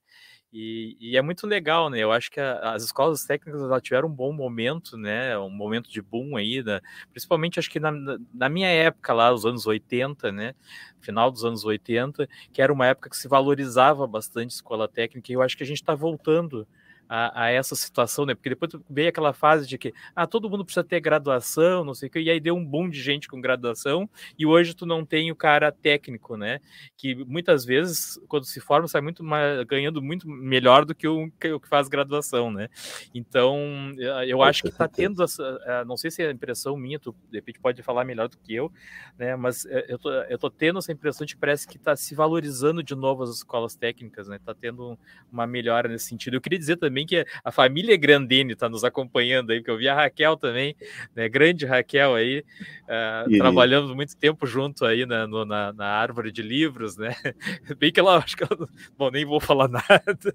E, 0.59 0.97
e, 0.99 1.19
é 1.19 1.21
muito 1.21 1.47
legal, 1.47 1.91
né? 1.91 1.99
Eu 1.99 2.11
acho 2.11 2.31
que 2.31 2.41
a, 2.41 2.73
as 2.73 2.83
escolas 2.83 3.23
técnicas 3.27 3.61
tiveram 3.83 4.09
um 4.09 4.11
bom 4.11 4.33
momento, 4.33 4.97
né? 4.97 5.39
Um 5.39 5.51
momento 5.51 5.91
de 5.91 6.01
boom 6.01 6.35
aí, 6.35 6.63
né? 6.63 6.81
principalmente 7.11 7.59
acho 7.59 7.69
que 7.71 7.79
na, 7.79 7.93
na, 8.33 8.49
minha 8.49 8.69
época 8.69 9.13
lá, 9.13 9.31
os 9.31 9.45
anos 9.45 9.67
80, 9.67 10.33
né? 10.33 10.55
Final 10.99 11.31
dos 11.31 11.45
anos 11.45 11.63
80, 11.63 12.27
que 12.55 12.63
era 12.63 12.73
uma 12.73 12.87
época 12.87 13.11
que 13.11 13.19
se 13.19 13.29
valorizava 13.29 14.07
bastante 14.07 14.53
a 14.53 14.57
escola 14.57 14.89
técnica, 14.89 15.31
e 15.31 15.35
eu 15.35 15.43
acho 15.43 15.59
que 15.59 15.63
a 15.63 15.67
gente 15.67 15.83
está 15.83 15.95
voltando 15.95 16.67
a, 17.09 17.45
a, 17.45 17.51
essa 17.51 17.75
situação, 17.75 18.27
né? 18.27 18.35
Porque 18.35 18.51
depois 18.51 18.73
veio 18.89 19.09
aquela 19.09 19.33
fase 19.33 19.67
de 19.67 19.79
que 19.79 19.93
ah, 20.15 20.27
todo 20.27 20.49
mundo 20.51 20.65
precisa 20.65 20.85
ter 20.85 21.01
graduação, 21.01 21.85
não 21.85 21.95
sei 21.95 22.09
o 22.09 22.13
que, 22.13 22.21
e 22.21 22.31
aí 22.31 22.41
deu 22.41 22.55
um 22.55 22.65
boom 22.65 22.89
de 22.89 23.01
gente 23.01 23.29
com 23.29 23.41
graduação, 23.41 24.09
e 24.39 24.47
hoje 24.47 24.75
tu 24.75 24.87
não 24.87 25.05
tem 25.05 25.31
o 25.31 25.37
cara 25.37 25.71
técnico, 25.71 26.37
né? 26.37 26.61
Que 26.97 27.15
muitas 27.15 27.65
vezes, 27.65 28.19
quando 28.29 28.45
se 28.45 28.61
forma, 28.61 28.89
sai 28.89 29.01
muito 29.01 29.23
mais, 29.23 29.65
ganhando 29.65 30.03
muito 30.03 30.29
melhor 30.29 30.85
do 30.85 30.95
que 30.95 31.07
o 31.07 31.31
que, 31.41 31.53
o 31.53 31.61
que 31.61 31.69
faz 31.69 31.89
graduação, 31.89 32.51
né? 32.51 32.69
Então, 33.15 33.93
eh, 33.99 34.27
eu 34.29 34.43
acho 34.43 34.63
que 34.63 34.69
está 34.69 34.89
tendo 34.89 35.23
essa, 35.23 35.59
eh, 35.65 35.85
não 35.85 35.97
sei 35.97 36.11
se 36.11 36.23
é 36.23 36.29
a 36.29 36.33
impressão 36.33 36.77
minha, 36.77 36.99
tu 36.99 37.15
de 37.31 37.39
repente 37.39 37.61
pode 37.61 37.83
falar 37.83 38.05
melhor 38.05 38.29
do 38.29 38.39
que 38.39 38.55
eu, 38.55 38.73
né? 39.19 39.37
Mas 39.37 39.65
eh, 39.67 39.87
eu 39.89 39.99
tô, 39.99 40.11
eu 40.11 40.39
tô 40.39 40.51
tendo 40.51 40.79
essa 40.79 40.93
impressão 40.93 41.27
de 41.27 41.35
que 41.35 41.41
parece 41.41 41.67
que 41.67 41.77
está 41.77 41.95
se 41.95 42.15
valorizando 42.15 42.83
de 42.83 42.95
novo 42.95 43.23
as 43.23 43.31
escolas 43.31 43.77
técnicas, 43.77 44.29
né? 44.29 44.39
Tá 44.45 44.55
tendo 44.55 44.99
uma 45.31 45.47
melhora 45.47 45.89
nesse 45.89 46.07
sentido. 46.07 46.35
Eu 46.35 46.41
queria 46.41 46.59
dizer 46.59 46.77
também 46.77 46.96
também 46.97 47.07
que 47.07 47.27
a 47.45 47.53
família 47.53 47.95
Grandene 47.97 48.55
está 48.55 48.69
nos 48.69 48.83
acompanhando 48.83 49.51
aí, 49.51 49.59
porque 49.59 49.71
eu 49.71 49.77
vi 49.77 49.87
a 49.89 49.95
Raquel 49.95 50.37
também, 50.37 50.75
né, 51.15 51.29
grande 51.29 51.67
Raquel 51.67 52.15
aí, 52.15 52.43
uh, 52.85 53.37
trabalhando 53.37 53.95
muito 53.95 54.17
tempo 54.17 54.47
junto 54.47 54.87
aí 54.87 55.05
na, 55.05 55.27
no, 55.27 55.45
na, 55.45 55.75
na, 55.75 55.87
árvore 55.87 56.33
de 56.33 56.41
livros, 56.41 56.97
né? 56.97 57.15
Bem 57.79 57.93
que 57.93 58.01
ela, 58.01 58.17
acho 58.25 58.37
que 58.37 58.45
ela, 58.45 58.67
bom, 58.97 59.11
nem 59.11 59.27
vou 59.27 59.41
falar 59.41 59.69
nada, 59.69 60.35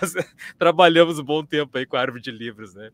mas 0.00 0.14
trabalhamos 0.56 1.18
um 1.18 1.24
bom 1.24 1.44
tempo 1.44 1.76
aí 1.76 1.84
com 1.84 1.96
a 1.96 2.00
árvore 2.00 2.22
de 2.22 2.30
livros, 2.30 2.74
né? 2.74 2.90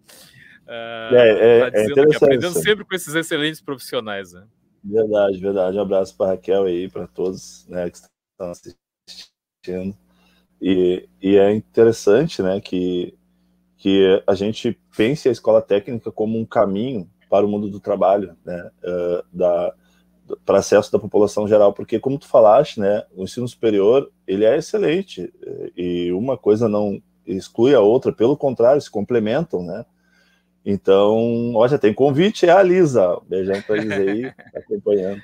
Uh, 0.66 1.14
é, 1.14 1.58
é, 1.58 1.70
tá 1.70 2.00
é 2.00 2.16
aprendendo 2.16 2.54
sempre 2.54 2.84
com 2.84 2.94
esses 2.94 3.14
excelentes 3.14 3.60
profissionais, 3.60 4.32
né? 4.32 4.46
Verdade, 4.82 5.38
verdade. 5.38 5.76
Um 5.76 5.82
abraço 5.82 6.16
para 6.16 6.30
Raquel 6.30 6.64
aí, 6.64 6.88
para 6.88 7.06
todos 7.06 7.66
né, 7.68 7.90
que 7.90 7.98
estão 7.98 8.50
assistindo. 8.50 9.96
E, 10.62 11.08
e 11.20 11.36
é 11.36 11.52
interessante 11.52 12.40
né, 12.40 12.60
que, 12.60 13.12
que 13.76 14.22
a 14.24 14.34
gente 14.36 14.78
pense 14.96 15.28
a 15.28 15.32
escola 15.32 15.60
técnica 15.60 16.12
como 16.12 16.38
um 16.38 16.46
caminho 16.46 17.10
para 17.28 17.44
o 17.44 17.48
mundo 17.48 17.68
do 17.68 17.80
trabalho, 17.80 18.36
né, 18.44 18.70
uh, 18.84 19.24
da, 19.36 19.74
para 20.46 20.58
acesso 20.58 20.92
da 20.92 21.00
população 21.00 21.48
geral, 21.48 21.72
porque 21.72 21.98
como 21.98 22.16
tu 22.16 22.28
falaste, 22.28 22.78
né, 22.78 23.02
o 23.12 23.24
ensino 23.24 23.48
superior 23.48 24.08
ele 24.24 24.44
é 24.44 24.56
excelente 24.56 25.32
e 25.76 26.12
uma 26.12 26.38
coisa 26.38 26.68
não 26.68 27.02
exclui 27.26 27.74
a 27.74 27.80
outra, 27.80 28.12
pelo 28.12 28.36
contrário, 28.36 28.80
se 28.80 28.90
complementam, 28.90 29.64
né? 29.64 29.84
Então, 30.64 31.54
olha, 31.54 31.78
tem 31.78 31.92
convite, 31.92 32.46
é 32.46 32.50
a 32.50 32.62
Lisa, 32.62 33.20
beijão 33.28 33.60
para 33.62 33.78
eles 33.78 33.92
aí, 33.92 34.32
acompanhando. 34.54 35.20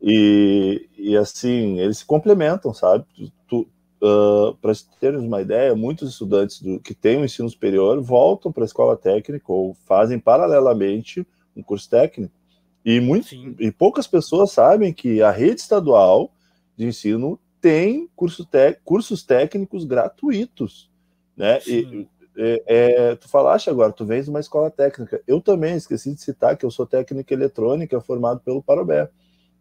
E, 0.00 0.88
e 0.96 1.16
assim, 1.16 1.78
eles 1.78 1.98
se 1.98 2.04
complementam, 2.06 2.72
sabe? 2.72 3.04
Tu, 3.46 3.66
Uh, 4.06 4.54
para 4.56 4.72
termos 5.00 5.22
uma 5.22 5.40
ideia, 5.40 5.74
muitos 5.74 6.10
estudantes 6.10 6.60
do, 6.60 6.78
que 6.78 6.92
têm 6.92 7.16
um 7.16 7.24
ensino 7.24 7.48
superior 7.48 8.02
voltam 8.02 8.52
para 8.52 8.62
a 8.62 8.66
escola 8.66 8.98
técnica 8.98 9.50
ou 9.50 9.72
fazem 9.86 10.18
paralelamente 10.18 11.26
um 11.56 11.62
curso 11.62 11.88
técnico. 11.88 12.34
E, 12.84 13.00
muito, 13.00 13.34
e 13.34 13.72
poucas 13.72 14.06
pessoas 14.06 14.50
sabem 14.50 14.92
que 14.92 15.22
a 15.22 15.30
rede 15.30 15.62
estadual 15.62 16.30
de 16.76 16.84
ensino 16.84 17.40
tem 17.62 18.06
curso 18.14 18.46
cursos 18.84 19.22
técnicos 19.22 19.86
gratuitos. 19.86 20.90
Né? 21.34 21.60
E, 21.66 22.06
é, 22.36 22.62
é, 22.66 23.16
tu 23.16 23.26
falaste 23.26 23.70
agora, 23.70 23.90
tu 23.90 24.04
vens 24.04 24.24
de 24.24 24.30
uma 24.30 24.40
escola 24.40 24.70
técnica. 24.70 25.22
Eu 25.26 25.40
também 25.40 25.76
esqueci 25.76 26.14
de 26.14 26.20
citar 26.20 26.58
que 26.58 26.66
eu 26.66 26.70
sou 26.70 26.86
técnico 26.86 27.32
eletrônica 27.32 27.98
formado 28.02 28.40
pelo 28.40 28.62
Parobé. 28.62 29.08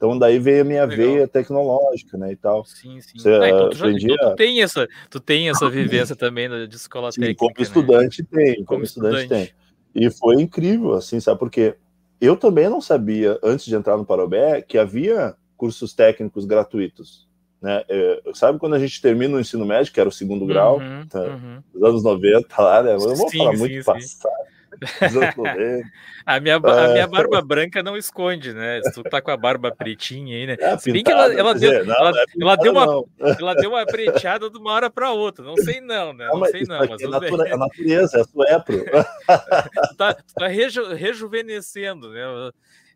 Então 0.03 0.19
daí 0.19 0.37
veio 0.37 0.63
a 0.63 0.65
minha 0.65 0.83
Legal. 0.83 1.07
veia 1.07 1.27
tecnológica, 1.29 2.17
né, 2.17 2.33
e 2.33 2.35
tal. 2.35 2.65
Sim, 2.65 2.99
sim. 2.99 3.17
Você, 3.17 3.29
ah, 3.29 3.47
então, 3.47 3.69
tu, 3.69 3.77
já, 3.77 3.89
então 3.89 4.31
tu, 4.31 4.35
tem 4.35 4.61
essa, 4.61 4.87
tu 5.09 5.19
tem 5.21 5.49
essa 5.49 5.69
vivência 5.69 6.13
também 6.13 6.49
de 6.67 6.75
escola 6.75 7.09
sim, 7.09 7.21
técnica. 7.21 7.39
Como 7.39 7.53
né? 7.57 7.63
estudante 7.63 8.21
né? 8.21 8.27
tem, 8.29 8.55
como, 8.55 8.65
como 8.65 8.83
estudante, 8.83 9.21
estudante, 9.21 9.55
tem. 9.93 10.03
E 10.03 10.11
foi 10.11 10.41
incrível, 10.41 10.91
assim, 10.91 11.21
sabe? 11.21 11.39
Porque 11.39 11.77
eu 12.19 12.35
também 12.35 12.67
não 12.67 12.81
sabia 12.81 13.39
antes 13.41 13.63
de 13.65 13.75
entrar 13.75 13.95
no 13.95 14.05
Parobé 14.05 14.61
que 14.61 14.77
havia 14.77 15.35
cursos 15.55 15.93
técnicos 15.93 16.43
gratuitos. 16.43 17.25
Né? 17.61 17.81
É, 17.87 18.21
sabe 18.33 18.59
quando 18.59 18.73
a 18.73 18.79
gente 18.79 19.01
termina 19.01 19.37
o 19.37 19.39
ensino 19.39 19.65
médio, 19.65 19.93
que 19.93 20.01
era 20.01 20.09
o 20.09 20.11
segundo 20.11 20.41
uhum, 20.41 20.47
grau, 20.47 20.81
tá, 21.09 21.21
uhum. 21.21 21.63
nos 21.73 21.83
anos 21.83 22.03
90 22.03 22.61
lá, 22.61 22.83
né? 22.83 22.95
Eu 22.95 22.99
vou 22.99 23.29
sim, 23.29 23.37
falar 23.37 23.53
muito 23.53 23.73
sim. 23.73 23.83
passado. 23.83 24.52
a, 26.25 26.39
minha, 26.39 26.55
a 26.55 26.87
minha 26.89 27.07
barba 27.07 27.41
branca 27.41 27.83
não 27.83 27.97
esconde, 27.97 28.53
né? 28.53 28.81
Se 28.83 28.93
tu 28.93 29.03
tá 29.03 29.21
com 29.21 29.31
a 29.31 29.37
barba 29.37 29.71
pretinha 29.71 30.35
aí, 30.35 30.47
né? 30.47 30.57
É, 30.59 30.77
Se 30.77 30.91
bem 30.91 31.03
que 31.03 31.11
ela, 31.11 31.33
ela, 31.33 31.53
deu, 31.53 31.85
não, 31.85 31.95
ela, 31.95 32.09
é 32.09 32.25
ela, 32.41 32.55
deu 32.55 32.71
uma, 32.71 33.03
ela 33.39 33.55
deu 33.55 33.69
uma 33.69 33.85
preteada 33.85 34.49
de 34.49 34.57
uma 34.57 34.71
hora 34.71 34.89
para 34.89 35.11
outra. 35.11 35.43
Não 35.43 35.57
sei 35.57 35.81
não, 35.81 36.13
né? 36.13 36.27
Não, 36.27 36.39
não 36.39 36.45
sei 36.47 36.63
não. 36.63 36.79
Mas 36.79 37.01
é 37.01 37.07
natura, 37.07 37.53
a 37.53 37.57
natureza, 37.57 38.19
é 38.19 38.23
suepro. 38.23 38.83
tu 38.83 39.95
tá, 39.97 40.13
tu 40.13 40.33
tá 40.35 40.47
reju, 40.47 40.93
rejuvenescendo, 40.93 42.09
né? 42.09 42.51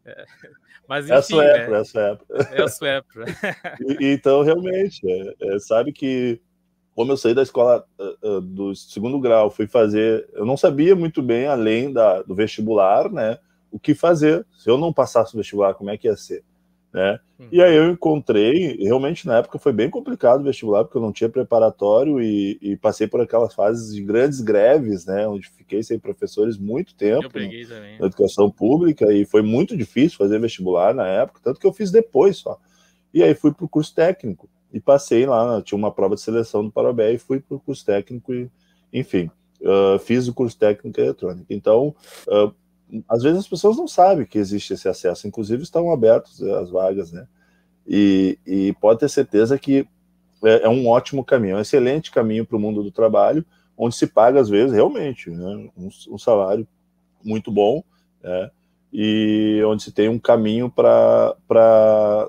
É, 0.05 0.25
mas 0.87 1.05
enfim, 1.05 1.15
é 1.15 1.21
suepro, 1.21 1.71
né? 1.71 1.79
é 1.79 1.83
suepro. 1.83 2.25
É 2.53 2.67
suepro. 2.67 3.25
E, 3.99 4.13
então, 4.13 4.41
realmente, 4.41 5.01
é, 5.05 5.55
é, 5.55 5.59
sabe 5.59 5.91
que 5.91 6.41
como 6.97 7.11
eu 7.11 7.17
saí 7.17 7.35
da 7.35 7.43
escola 7.43 7.85
uh, 7.99 8.27
uh, 8.27 8.41
do 8.41 8.75
segundo 8.75 9.19
grau, 9.19 9.51
fui 9.51 9.67
fazer, 9.67 10.27
eu 10.33 10.43
não 10.47 10.57
sabia 10.57 10.95
muito 10.95 11.21
bem, 11.21 11.45
além 11.45 11.93
da, 11.93 12.23
do 12.23 12.33
vestibular, 12.33 13.07
né, 13.11 13.37
o 13.71 13.79
que 13.79 13.93
fazer. 13.93 14.43
Se 14.57 14.67
eu 14.67 14.79
não 14.79 14.91
passasse 14.91 15.35
o 15.35 15.37
vestibular, 15.37 15.75
como 15.75 15.91
é 15.91 15.97
que 15.97 16.07
ia 16.07 16.17
ser? 16.17 16.43
Né? 16.91 17.19
Uhum. 17.37 17.49
E 17.51 17.61
aí 17.61 17.75
eu 17.75 17.91
encontrei, 17.91 18.77
realmente 18.77 19.27
na 19.27 19.37
época 19.37 19.59
foi 19.59 19.71
bem 19.71 19.91
complicado 19.91 20.41
o 20.41 20.43
vestibular, 20.43 20.85
porque 20.85 20.97
eu 20.97 21.01
não 21.03 21.11
tinha 21.11 21.29
preparatório 21.29 22.19
e, 22.19 22.57
e 22.59 22.75
passei 22.75 23.05
por 23.05 23.21
aquelas 23.21 23.53
fases 23.53 23.93
de 23.93 24.01
grandes 24.01 24.41
greves, 24.41 25.05
né, 25.05 25.27
onde 25.27 25.49
fiquei 25.49 25.83
sem 25.83 25.99
professores 25.99 26.57
muito 26.57 26.95
tempo 26.95 27.29
no, 27.31 27.99
na 27.99 28.07
educação 28.07 28.49
pública 28.49 29.13
e 29.13 29.23
foi 29.23 29.43
muito 29.43 29.77
difícil 29.77 30.17
fazer 30.17 30.39
vestibular 30.39 30.95
na 30.95 31.05
época, 31.05 31.41
tanto 31.43 31.59
que 31.59 31.67
eu 31.67 31.73
fiz 31.73 31.91
depois 31.91 32.37
só. 32.37 32.57
E 33.13 33.21
aí 33.21 33.35
fui 33.35 33.53
para 33.53 33.65
o 33.65 33.69
curso 33.69 33.93
técnico 33.93 34.49
e 34.71 34.79
passei 34.79 35.25
lá, 35.25 35.61
tinha 35.61 35.77
uma 35.77 35.91
prova 35.91 36.15
de 36.15 36.21
seleção 36.21 36.63
do 36.63 36.71
Parabé 36.71 37.13
e 37.13 37.17
fui 37.17 37.39
para 37.39 37.55
o 37.55 37.59
curso 37.59 37.85
técnico 37.85 38.33
e, 38.33 38.49
enfim, 38.93 39.29
uh, 39.61 39.99
fiz 39.99 40.27
o 40.27 40.33
curso 40.33 40.57
técnico 40.57 40.99
eletrônico. 40.99 41.45
Então, 41.49 41.95
uh, 42.27 42.53
às 43.07 43.23
vezes 43.23 43.39
as 43.39 43.47
pessoas 43.47 43.77
não 43.77 43.87
sabem 43.87 44.25
que 44.25 44.37
existe 44.37 44.73
esse 44.73 44.87
acesso, 44.87 45.27
inclusive 45.27 45.63
estão 45.63 45.91
abertas 45.91 46.41
as 46.41 46.69
vagas, 46.69 47.11
né? 47.11 47.27
E, 47.85 48.37
e 48.45 48.73
pode 48.81 48.99
ter 48.99 49.09
certeza 49.09 49.57
que 49.57 49.87
é, 50.43 50.63
é, 50.63 50.69
um 50.69 50.87
ótimo 50.87 51.23
caminho, 51.23 51.55
é 51.55 51.57
um 51.59 51.61
excelente 51.61 52.11
caminho 52.11 52.45
para 52.45 52.57
o 52.57 52.59
mundo 52.59 52.83
do 52.83 52.91
trabalho, 52.91 53.45
onde 53.77 53.95
se 53.95 54.07
paga, 54.07 54.39
às 54.39 54.49
vezes, 54.49 54.73
realmente, 54.73 55.29
né, 55.29 55.69
um, 55.77 55.89
um 56.09 56.17
salário 56.17 56.67
muito 57.23 57.51
bom, 57.51 57.83
né? 58.21 58.51
E 58.91 59.61
onde 59.65 59.83
se 59.83 59.91
tem 59.91 60.07
um 60.07 60.17
caminho 60.17 60.69
para 60.69 61.35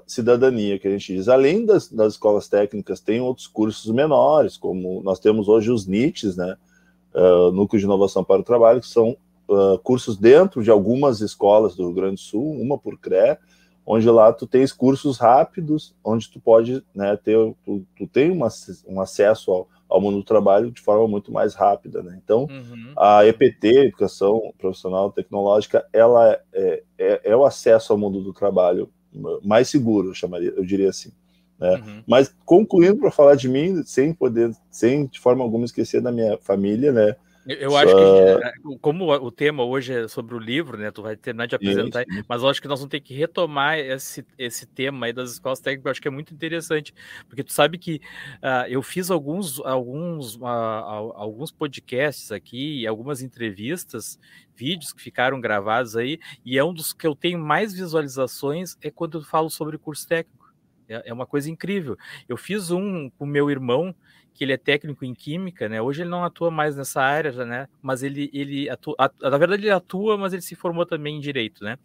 cidadania, 0.06 0.78
que 0.78 0.88
a 0.88 0.90
gente 0.90 1.14
diz. 1.14 1.28
Além 1.28 1.64
das, 1.64 1.88
das, 1.88 2.14
escolas 2.14 2.48
técnicas, 2.48 3.00
tem 3.00 3.20
outros 3.20 3.46
cursos 3.46 3.90
menores, 3.92 4.56
como 4.56 5.02
nós 5.02 5.20
temos 5.20 5.48
hoje 5.48 5.70
os 5.70 5.86
NITs, 5.86 6.36
né, 6.36 6.56
uh, 7.14 7.52
Núcleo 7.52 7.78
de 7.78 7.86
Inovação 7.86 8.24
para 8.24 8.40
o 8.40 8.44
Trabalho, 8.44 8.80
que 8.80 8.88
são 8.88 9.16
uh, 9.48 9.78
cursos 9.82 10.16
dentro 10.16 10.62
de 10.62 10.70
algumas 10.70 11.20
escolas 11.20 11.76
do 11.76 11.84
Rio 11.84 11.94
Grande 11.94 12.16
do 12.16 12.20
Sul, 12.20 12.60
uma 12.60 12.76
por 12.76 12.98
CRE, 12.98 13.38
onde 13.86 14.10
lá 14.10 14.32
tu 14.32 14.46
tens 14.46 14.72
cursos 14.72 15.16
rápidos, 15.16 15.94
onde 16.04 16.28
tu 16.28 16.38
pode 16.40 16.84
né, 16.94 17.16
ter, 17.16 17.36
tu, 17.64 17.82
tu 17.96 18.06
tem 18.06 18.30
uma, 18.30 18.48
um 18.86 19.00
acesso 19.00 19.50
ao, 19.50 19.68
ao 19.88 20.00
mundo 20.00 20.18
do 20.18 20.24
trabalho 20.24 20.70
de 20.70 20.80
forma 20.80 21.08
muito 21.08 21.32
mais 21.32 21.54
rápida, 21.54 22.02
né? 22.02 22.18
Então, 22.22 22.42
uhum. 22.42 22.92
a 22.96 23.24
EPT, 23.26 23.86
Educação 23.86 24.52
Profissional 24.58 25.10
Tecnológica, 25.10 25.86
ela 25.92 26.38
é, 26.52 26.82
é, 26.98 27.20
é, 27.24 27.36
o 27.36 27.44
acesso 27.44 27.92
ao 27.92 27.98
mundo 27.98 28.20
do 28.20 28.32
trabalho 28.32 28.90
mais 29.42 29.68
seguro, 29.68 30.08
eu 30.10 30.14
chamaria, 30.14 30.52
eu 30.54 30.64
diria 30.64 30.90
assim. 30.90 31.10
Né? 31.58 31.74
Uhum. 31.74 32.02
Mas 32.06 32.34
concluindo 32.44 32.98
para 32.98 33.10
falar 33.10 33.34
de 33.34 33.48
mim, 33.48 33.82
sem 33.84 34.12
poder, 34.12 34.52
sem 34.70 35.06
de 35.06 35.18
forma 35.18 35.42
alguma 35.42 35.64
esquecer 35.64 36.00
da 36.00 36.12
minha 36.12 36.36
família, 36.38 36.92
né? 36.92 37.16
Eu 37.48 37.74
acho 37.78 37.94
que, 37.94 38.02
eh, 38.02 38.78
como 38.78 39.10
o 39.10 39.30
tema 39.30 39.64
hoje 39.64 39.94
é 39.94 40.06
sobre 40.06 40.34
o 40.34 40.38
livro, 40.38 40.76
né? 40.76 40.90
Tu 40.90 41.00
vai 41.00 41.16
terminar 41.16 41.46
de 41.46 41.54
apresentar, 41.54 42.04
sim. 42.04 42.22
mas 42.28 42.42
eu 42.42 42.48
acho 42.48 42.60
que 42.60 42.68
nós 42.68 42.78
vamos 42.78 42.90
ter 42.90 43.00
que 43.00 43.14
retomar 43.14 43.78
esse, 43.78 44.22
esse 44.36 44.66
tema 44.66 45.06
aí 45.06 45.14
das 45.14 45.32
escolas 45.32 45.58
técnicas, 45.58 45.86
eu 45.86 45.90
acho 45.92 46.02
que 46.02 46.08
é 46.08 46.10
muito 46.10 46.34
interessante, 46.34 46.92
porque 47.26 47.42
tu 47.42 47.52
sabe 47.52 47.78
que 47.78 48.02
uh, 48.42 48.68
eu 48.68 48.82
fiz 48.82 49.10
alguns, 49.10 49.60
alguns, 49.60 50.36
uh, 50.36 50.44
alguns 50.44 51.50
podcasts 51.50 52.30
aqui, 52.30 52.86
algumas 52.86 53.22
entrevistas, 53.22 54.18
vídeos 54.54 54.92
que 54.92 55.00
ficaram 55.00 55.40
gravados 55.40 55.96
aí, 55.96 56.18
e 56.44 56.58
é 56.58 56.64
um 56.64 56.74
dos 56.74 56.92
que 56.92 57.06
eu 57.06 57.14
tenho 57.14 57.38
mais 57.38 57.72
visualizações 57.72 58.76
é 58.82 58.90
quando 58.90 59.18
eu 59.18 59.24
falo 59.24 59.48
sobre 59.48 59.78
curso 59.78 60.06
técnico. 60.06 60.52
É, 60.86 61.10
é 61.10 61.12
uma 61.12 61.26
coisa 61.26 61.50
incrível. 61.50 61.96
Eu 62.28 62.36
fiz 62.36 62.70
um 62.70 63.10
com 63.10 63.24
meu 63.24 63.50
irmão 63.50 63.94
que 64.38 64.44
ele 64.44 64.52
é 64.52 64.56
técnico 64.56 65.04
em 65.04 65.12
química, 65.12 65.68
né? 65.68 65.82
Hoje 65.82 66.02
ele 66.02 66.10
não 66.10 66.22
atua 66.22 66.48
mais 66.48 66.76
nessa 66.76 67.02
área, 67.02 67.44
né? 67.44 67.68
Mas 67.82 68.04
ele, 68.04 68.30
ele 68.32 68.70
atua, 68.70 68.94
na 69.20 69.36
verdade 69.36 69.64
ele 69.64 69.70
atua, 69.72 70.16
mas 70.16 70.32
ele 70.32 70.42
se 70.42 70.54
formou 70.54 70.86
também 70.86 71.16
em 71.16 71.20
direito, 71.20 71.64
né? 71.64 71.76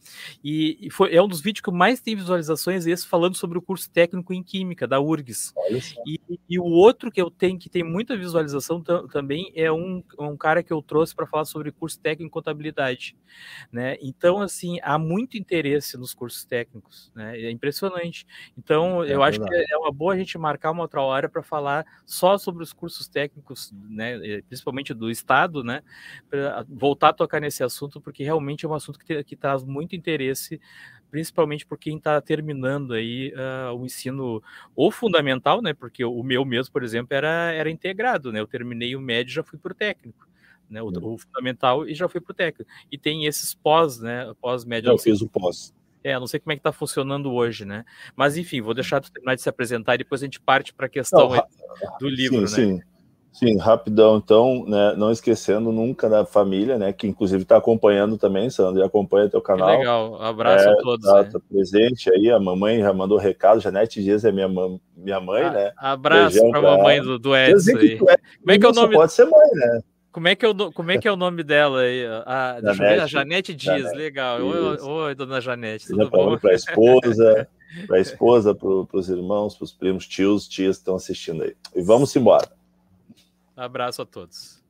E, 0.43 0.77
e 0.79 0.91
foi, 0.91 1.15
é 1.15 1.19
um 1.21 1.27
dos 1.27 1.41
vídeos 1.41 1.63
que 1.63 1.71
mais 1.71 1.99
tem 1.99 2.15
visualizações 2.15 2.85
esse 2.85 3.07
falando 3.07 3.35
sobre 3.35 3.57
o 3.57 3.61
curso 3.61 3.89
técnico 3.89 4.31
em 4.35 4.43
química 4.43 4.87
da 4.87 4.99
URGS. 4.99 5.51
E, 6.05 6.21
e, 6.47 6.59
o 6.59 6.65
outro 6.65 7.11
que 7.11 7.19
eu 7.19 7.31
tenho 7.31 7.57
que 7.57 7.71
tem 7.71 7.83
muita 7.83 8.15
visualização 8.15 8.83
também 9.11 9.51
é 9.55 9.71
um, 9.71 10.03
um 10.19 10.37
cara 10.37 10.61
que 10.61 10.71
eu 10.71 10.79
trouxe 10.83 11.15
para 11.15 11.25
falar 11.25 11.45
sobre 11.45 11.71
curso 11.71 11.99
técnico 11.99 12.27
em 12.27 12.29
contabilidade, 12.29 13.17
né? 13.71 13.97
Então 13.99 14.43
assim 14.43 14.77
há 14.83 14.99
muito 14.99 15.39
interesse 15.39 15.97
nos 15.97 16.13
cursos 16.13 16.45
técnicos, 16.45 17.11
né? 17.15 17.35
É 17.35 17.49
impressionante. 17.49 18.27
Então 18.55 19.03
é 19.03 19.11
eu 19.11 19.21
verdade. 19.21 19.41
acho 19.41 19.49
que 19.49 19.73
é 19.73 19.77
uma 19.77 19.91
boa 19.91 20.13
a 20.13 20.17
gente 20.17 20.37
marcar 20.37 20.69
uma 20.69 20.83
outra 20.83 21.01
hora 21.01 21.27
para 21.27 21.41
falar 21.41 21.83
só 22.05 22.37
sobre 22.43 22.63
os 22.63 22.73
cursos 22.73 23.07
técnicos, 23.07 23.73
né, 23.89 24.41
principalmente 24.41 24.93
do 24.93 25.09
Estado, 25.09 25.63
né, 25.63 25.81
para 26.29 26.65
voltar 26.69 27.09
a 27.09 27.13
tocar 27.13 27.39
nesse 27.39 27.63
assunto, 27.63 28.01
porque 28.01 28.23
realmente 28.23 28.65
é 28.65 28.69
um 28.69 28.73
assunto 28.73 28.99
que, 28.99 29.05
te, 29.05 29.23
que 29.23 29.35
traz 29.35 29.63
muito 29.63 29.95
interesse, 29.95 30.59
principalmente 31.09 31.65
por 31.65 31.77
quem 31.77 31.97
está 31.97 32.19
terminando 32.21 32.93
aí 32.93 33.33
uh, 33.33 33.73
o 33.75 33.85
ensino 33.85 34.41
ou 34.75 34.91
fundamental, 34.91 35.61
né, 35.61 35.73
porque 35.73 36.03
o 36.03 36.23
meu 36.23 36.43
mesmo, 36.43 36.71
por 36.71 36.83
exemplo, 36.83 37.15
era, 37.15 37.51
era 37.53 37.69
integrado, 37.69 38.31
né, 38.31 38.39
eu 38.39 38.47
terminei 38.47 38.95
o 38.95 39.01
médio 39.01 39.31
e 39.31 39.35
já 39.35 39.43
fui 39.43 39.57
para 39.57 39.71
o 39.71 39.75
técnico. 39.75 40.27
Né, 40.69 40.81
o, 40.81 40.87
o, 40.87 41.17
fundamental 41.17 41.87
e 41.87 41.93
já 41.93 42.09
fui 42.09 42.19
para 42.19 42.31
o 42.31 42.35
técnico. 42.35 42.71
E 42.91 42.97
tem 42.97 43.25
esses 43.25 43.53
pós, 43.53 43.99
né? 43.99 44.33
Pós-médio. 44.41 44.89
Eu 44.89 44.97
fiz 44.97 45.21
o 45.21 45.27
pós. 45.27 45.71
É, 46.03 46.19
não 46.19 46.27
sei 46.27 46.39
como 46.39 46.51
é 46.51 46.55
que 46.55 46.59
está 46.59 46.71
funcionando 46.71 47.31
hoje, 47.31 47.65
né? 47.65 47.85
Mas 48.15 48.37
enfim, 48.37 48.61
vou 48.61 48.73
deixar 48.73 49.01
tu 49.01 49.11
terminar 49.11 49.35
de 49.35 49.41
se 49.41 49.49
apresentar 49.49 49.95
e 49.95 49.99
depois 49.99 50.21
a 50.21 50.25
gente 50.25 50.39
parte 50.39 50.73
para 50.73 50.87
a 50.87 50.89
questão 50.89 51.29
não, 51.29 51.97
do 51.99 52.09
livro, 52.09 52.47
sim, 52.47 52.73
né? 52.73 52.79
Sim. 52.79 52.93
Sim, 53.33 53.57
rapidão, 53.57 54.17
então, 54.17 54.63
né, 54.67 54.93
não 54.95 55.11
esquecendo 55.11 55.71
nunca 55.71 56.07
da 56.07 56.23
família, 56.23 56.77
né, 56.77 56.93
que 56.93 57.07
inclusive 57.07 57.41
está 57.41 57.57
acompanhando 57.57 58.15
também, 58.15 58.47
Sandro, 58.47 58.79
e 58.79 58.85
acompanha 58.85 59.27
teu 59.27 59.41
canal. 59.41 59.71
Que 59.71 59.77
legal, 59.77 60.21
abraço 60.21 60.69
é, 60.69 60.71
a 60.71 60.75
todos. 60.75 61.09
Tá, 61.09 61.23
né? 61.23 61.29
tá, 61.33 61.39
presente 61.49 62.11
aí, 62.11 62.29
a 62.29 62.39
mamãe 62.39 62.81
já 62.81 62.93
mandou 62.93 63.17
recado, 63.17 63.59
Janete 63.59 64.03
Dias 64.03 64.23
é 64.23 64.31
minha, 64.31 64.47
minha 64.95 65.19
mãe, 65.19 65.41
ah, 65.45 65.51
né? 65.51 65.71
Abraço 65.77 66.47
para 66.51 66.59
a 66.59 66.61
mamãe 66.61 67.01
do, 67.01 67.17
do 67.17 67.35
Edson 67.35 67.75
aí. 67.75 67.93
É, 67.93 67.97
como 67.97 68.51
é 68.51 68.59
que 68.59 68.65
é 68.67 68.69
o 68.69 68.73
nome? 68.73 68.93
Pode 68.93 69.13
ser 69.13 69.25
mãe, 69.25 69.49
né? 69.53 69.81
Como 70.13 70.27
é, 70.27 70.35
que 70.35 70.45
é 70.45 70.49
o, 70.49 70.71
como 70.71 70.91
é 70.91 70.97
que 70.99 71.07
é 71.07 71.11
o 71.11 71.15
nome 71.15 71.41
dela 71.41 71.81
aí? 71.81 72.05
A, 72.05 72.59
Janete, 72.61 72.77
ver, 72.77 73.01
a 73.01 73.07
Janete 73.07 73.55
Dias, 73.55 73.81
Janete, 73.81 73.97
legal. 73.97 74.39
Oi, 74.43 74.77
oi, 74.79 75.15
dona 75.15 75.41
Janete, 75.41 75.87
tudo 75.87 76.07
bom? 76.07 76.37
Para 76.37 76.51
a 76.51 76.53
esposa, 76.53 77.49
para 77.87 77.97
a 77.97 77.99
esposa, 77.99 78.53
para 78.53 78.67
os 78.69 79.09
irmãos, 79.09 79.55
para 79.55 79.63
os 79.63 79.73
primos, 79.73 80.07
tios, 80.07 80.47
tias 80.47 80.77
que 80.77 80.81
estão 80.81 80.95
assistindo 80.95 81.41
aí. 81.41 81.55
E 81.75 81.81
vamos 81.81 82.15
embora. 82.15 82.47
abraço 83.57 84.03
a 84.03 84.05
todos. 84.05 84.63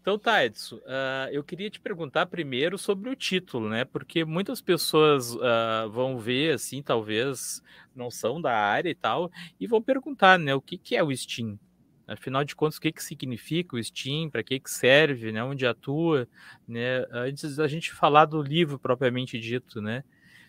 Então, 0.00 0.16
tá, 0.16 0.44
Edson, 0.44 0.76
uh, 0.76 1.28
eu 1.32 1.42
queria 1.42 1.68
te 1.68 1.80
perguntar 1.80 2.26
primeiro 2.26 2.78
sobre 2.78 3.10
o 3.10 3.16
título, 3.16 3.68
né? 3.68 3.84
Porque 3.84 4.24
muitas 4.24 4.60
pessoas 4.60 5.34
uh, 5.34 5.90
vão 5.90 6.16
ver, 6.16 6.54
assim, 6.54 6.80
talvez 6.80 7.60
não 7.92 8.08
são 8.08 8.40
da 8.40 8.54
área 8.54 8.88
e 8.88 8.94
tal, 8.94 9.32
e 9.58 9.66
vão 9.66 9.82
perguntar, 9.82 10.38
né? 10.38 10.54
O 10.54 10.60
que, 10.60 10.78
que 10.78 10.94
é 10.94 11.02
o 11.02 11.14
Steam? 11.14 11.58
Afinal 12.08 12.42
de 12.42 12.56
contas, 12.56 12.78
o 12.78 12.80
que, 12.80 12.90
que 12.90 13.04
significa 13.04 13.76
o 13.76 13.84
Steam, 13.84 14.30
para 14.30 14.42
que, 14.42 14.58
que 14.58 14.70
serve, 14.70 15.30
né, 15.30 15.44
onde 15.44 15.66
atua, 15.66 16.26
né, 16.66 17.04
antes 17.12 17.56
da 17.56 17.68
gente 17.68 17.92
falar 17.92 18.24
do 18.24 18.40
livro 18.42 18.78
propriamente 18.78 19.38
dito, 19.38 19.82
né? 19.82 20.02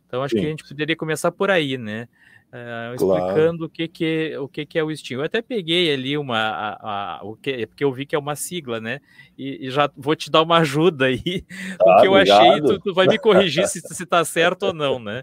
Então 0.07 0.23
acho 0.23 0.33
Sim. 0.33 0.39
que 0.39 0.45
a 0.47 0.49
gente 0.49 0.67
poderia 0.67 0.95
começar 0.95 1.31
por 1.31 1.51
aí, 1.51 1.77
né? 1.77 2.07
Uh, 2.51 2.96
explicando 2.96 3.65
o 3.65 3.70
que 3.70 3.88
que 3.88 4.36
o 4.39 4.48
que 4.48 4.65
que 4.65 4.79
é 4.79 4.84
o 4.84 4.96
Steam. 4.96 5.20
Eu 5.20 5.25
até 5.25 5.39
peguei 5.39 5.94
ali 5.94 6.18
uma 6.18 6.36
a, 6.36 7.20
a, 7.20 7.24
o 7.24 7.36
que 7.36 7.68
porque 7.68 7.84
eu 7.84 7.94
vi 7.94 8.08
que 8.08 8.15
é 8.15 8.20
uma 8.20 8.36
sigla, 8.36 8.79
né? 8.79 9.01
E, 9.38 9.68
e 9.68 9.70
já 9.70 9.88
vou 9.96 10.15
te 10.15 10.32
dar 10.32 10.41
uma 10.41 10.58
ajuda 10.58 11.06
aí 11.06 11.46
ah, 11.79 11.98
o 11.98 12.01
que 12.01 12.08
eu 12.08 12.13
obrigado. 12.13 12.41
achei. 12.41 12.62
Tu, 12.62 12.79
tu, 12.79 12.94
vai 12.96 13.06
me 13.06 13.20
corrigir 13.20 13.68
se 13.68 13.79
se 13.82 14.03
tá 14.03 14.25
certo 14.25 14.63
ou 14.63 14.74
não, 14.74 14.98
né? 14.98 15.22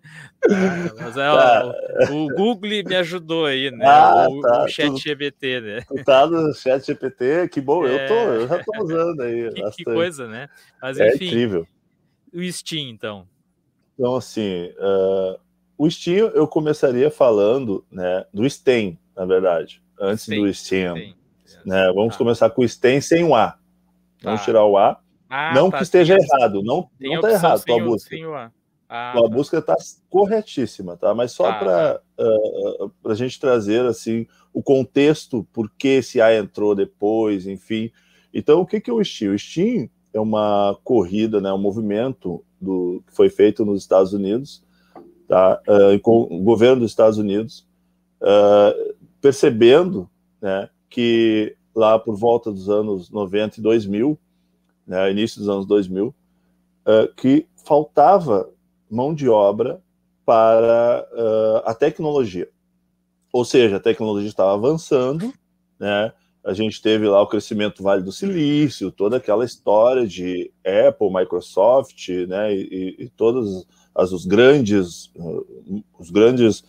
Ah, 0.48 0.94
mas 1.00 1.16
é, 1.16 1.28
ó, 1.28 1.72
o, 2.12 2.14
o, 2.14 2.28
Google 2.28 2.84
me 2.86 2.94
ajudou 2.94 3.46
aí, 3.46 3.72
né? 3.72 3.84
Ah, 3.84 4.28
o, 4.30 4.40
tá, 4.40 4.62
o 4.62 4.68
Chat 4.68 4.96
GPT, 4.96 5.60
né? 5.60 5.80
Tu 5.80 6.04
tá 6.04 6.28
no 6.28 6.54
Chat 6.54 6.86
GPT, 6.86 7.48
que 7.48 7.60
bom. 7.60 7.84
É... 7.84 8.04
Eu 8.04 8.08
tô, 8.08 8.14
eu 8.14 8.48
já 8.48 8.62
tô 8.62 8.84
usando 8.84 9.20
aí. 9.22 9.50
Que, 9.52 9.70
que 9.78 9.84
coisa, 9.84 10.28
né? 10.28 10.48
Mas 10.80 11.00
é 11.00 11.08
enfim. 11.08 11.24
É 11.24 11.28
incrível. 11.28 11.66
O 12.32 12.52
Steam, 12.52 12.88
então. 12.88 13.26
Então 13.98 14.14
assim. 14.14 14.70
Uh 14.78 15.44
o 15.78 15.90
Steam 15.90 16.28
eu 16.28 16.46
começaria 16.46 17.10
falando 17.10 17.84
né, 17.90 18.24
do 18.32 18.48
STEM, 18.48 18.98
na 19.14 19.24
verdade, 19.24 19.82
antes 20.00 20.24
Steam, 20.24 20.42
do 20.42 20.54
Steam. 20.54 20.96
Steam. 20.96 21.14
Né? 21.64 21.92
Vamos 21.94 22.14
ah. 22.14 22.18
começar 22.18 22.50
com 22.50 22.62
o 22.62 22.68
STEM 22.68 23.00
sem 23.00 23.24
o 23.24 23.34
A. 23.34 23.58
Vamos 24.22 24.40
tá. 24.40 24.44
tirar 24.44 24.64
o 24.64 24.78
A. 24.78 24.98
Ah, 25.28 25.52
não 25.54 25.70
tá, 25.70 25.78
que 25.78 25.82
esteja 25.82 26.16
errado, 26.16 26.62
não 26.62 26.88
está 27.00 27.30
errado 27.30 27.64
tua 27.64 27.82
busca. 27.82 28.16
Ah, 28.88 29.12
tua 29.16 29.28
tá. 29.28 29.34
busca 29.34 29.58
está 29.58 29.76
corretíssima, 30.08 30.96
tá? 30.96 31.12
Mas 31.12 31.32
só 31.32 31.50
tá, 31.50 31.58
para 31.58 32.00
uh, 32.18 33.10
a 33.10 33.14
gente 33.14 33.40
trazer 33.40 33.84
assim 33.84 34.26
o 34.52 34.62
contexto, 34.62 35.46
por 35.52 35.68
que 35.76 35.88
esse 35.88 36.20
A 36.20 36.34
entrou 36.34 36.74
depois, 36.74 37.46
enfim. 37.46 37.90
Então, 38.32 38.60
o 38.60 38.66
que, 38.66 38.80
que 38.80 38.88
é 38.88 38.92
o 38.92 39.04
Steam? 39.04 39.34
O 39.34 39.38
Steam 39.38 39.90
é 40.14 40.20
uma 40.20 40.78
corrida, 40.84 41.40
né, 41.40 41.52
um 41.52 41.58
movimento 41.58 42.44
do, 42.60 43.02
que 43.06 43.14
foi 43.14 43.28
feito 43.28 43.64
nos 43.64 43.82
Estados 43.82 44.12
Unidos 44.12 44.64
tá? 45.26 45.60
Uh, 45.68 45.98
com 46.00 46.22
o 46.22 46.42
governo 46.42 46.80
dos 46.80 46.90
Estados 46.90 47.18
Unidos, 47.18 47.66
uh, 48.20 48.94
percebendo 49.20 50.08
né, 50.40 50.68
que 50.88 51.56
lá 51.74 51.98
por 51.98 52.16
volta 52.16 52.50
dos 52.50 52.68
anos 52.68 53.10
90 53.10 53.58
e 53.58 53.62
2000, 53.62 54.18
né, 54.86 55.10
início 55.10 55.40
dos 55.40 55.48
anos 55.48 55.66
2000, 55.66 56.08
uh, 56.08 57.14
que 57.14 57.46
faltava 57.64 58.48
mão 58.90 59.14
de 59.14 59.28
obra 59.28 59.80
para 60.24 61.06
a 61.64 61.74
tecnologia. 61.74 62.48
Ou 63.32 63.44
seja, 63.44 63.76
a 63.76 63.80
tecnologia 63.80 64.28
estava 64.28 64.54
avançando, 64.54 65.32
né? 65.78 66.12
A 66.44 66.52
gente 66.52 66.80
teve 66.80 67.08
lá 67.08 67.20
o 67.20 67.26
crescimento 67.26 67.78
do 67.78 67.82
Vale 67.82 68.02
do 68.02 68.12
Silício, 68.12 68.92
toda 68.92 69.16
aquela 69.16 69.44
história 69.44 70.06
de 70.06 70.52
Apple, 70.64 71.12
Microsoft, 71.12 72.08
né? 72.28 72.54
E, 72.54 72.96
e 73.00 73.08
todas 73.10 73.66
as, 73.96 74.12
os 74.12 74.26
grandes, 74.26 75.06
uh, 75.16 75.82
os 75.98 76.10
grandes 76.10 76.60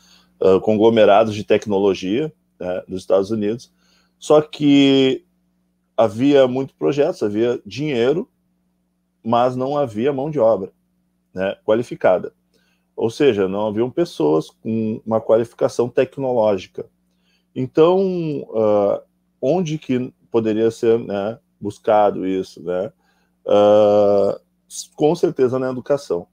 uh, 0.41 0.59
conglomerados 0.61 1.35
de 1.35 1.43
tecnologia 1.43 2.31
né, 2.59 2.83
dos 2.87 3.01
Estados 3.01 3.29
Unidos. 3.29 3.71
Só 4.17 4.41
que 4.41 5.25
havia 5.95 6.47
muitos 6.47 6.75
projetos, 6.75 7.21
havia 7.21 7.61
dinheiro, 7.65 8.29
mas 9.23 9.55
não 9.55 9.77
havia 9.77 10.13
mão 10.13 10.31
de 10.31 10.39
obra 10.39 10.71
né, 11.33 11.55
qualificada. 11.65 12.33
Ou 12.95 13.09
seja, 13.09 13.47
não 13.47 13.67
haviam 13.67 13.91
pessoas 13.91 14.49
com 14.49 15.01
uma 15.05 15.21
qualificação 15.21 15.89
tecnológica. 15.89 16.89
Então, 17.53 17.99
uh, 18.49 19.01
onde 19.41 19.77
que 19.77 20.11
poderia 20.31 20.71
ser 20.71 20.97
né, 20.97 21.37
buscado 21.59 22.25
isso? 22.25 22.63
Né? 22.63 22.91
Uh, 23.45 24.39
com 24.95 25.13
certeza 25.13 25.59
na 25.59 25.69
educação. 25.69 26.27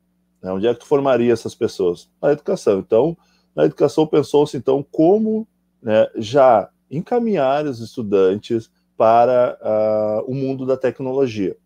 Né? 0.45 0.53
Onde 0.53 0.67
é 0.67 0.75
que 0.75 0.81
tu 0.81 0.87
formaria 0.87 1.33
essas 1.33 1.55
pessoas? 1.55 2.11
Na 2.21 2.33
educação. 2.33 2.79
Então, 2.79 3.17
na 3.57 3.65
educação 3.65 4.07
pensou-se, 4.07 4.55
então, 4.59 4.85
como 4.93 5.49
né, 5.83 6.07
já 6.17 6.69
encaminhar 6.91 7.65
os 7.65 7.81
estudantes 7.81 8.71
para 8.95 9.59
uh, 9.61 10.31
o 10.31 10.35
mundo 10.35 10.67
da 10.67 10.77
tecnologia. 10.77 11.57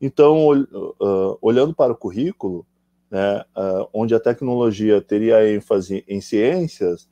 Então, 0.00 0.50
uh, 0.50 1.38
olhando 1.40 1.74
para 1.74 1.92
o 1.92 1.96
currículo, 1.96 2.66
né, 3.10 3.44
uh, 3.56 3.88
onde 3.92 4.14
a 4.14 4.20
tecnologia 4.20 5.00
teria 5.00 5.48
ênfase 5.50 6.04
em 6.06 6.20
ciências, 6.20 7.08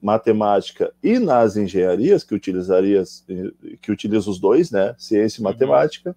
matemática 0.00 0.94
e 1.02 1.18
nas 1.18 1.58
engenharias, 1.58 2.24
que 2.24 2.34
utilizaria, 2.34 3.04
que 3.82 3.92
utiliza 3.92 4.30
os 4.30 4.40
dois, 4.40 4.70
né, 4.70 4.94
ciência 4.96 5.40
e 5.40 5.44
uhum. 5.44 5.50
matemática, 5.50 6.16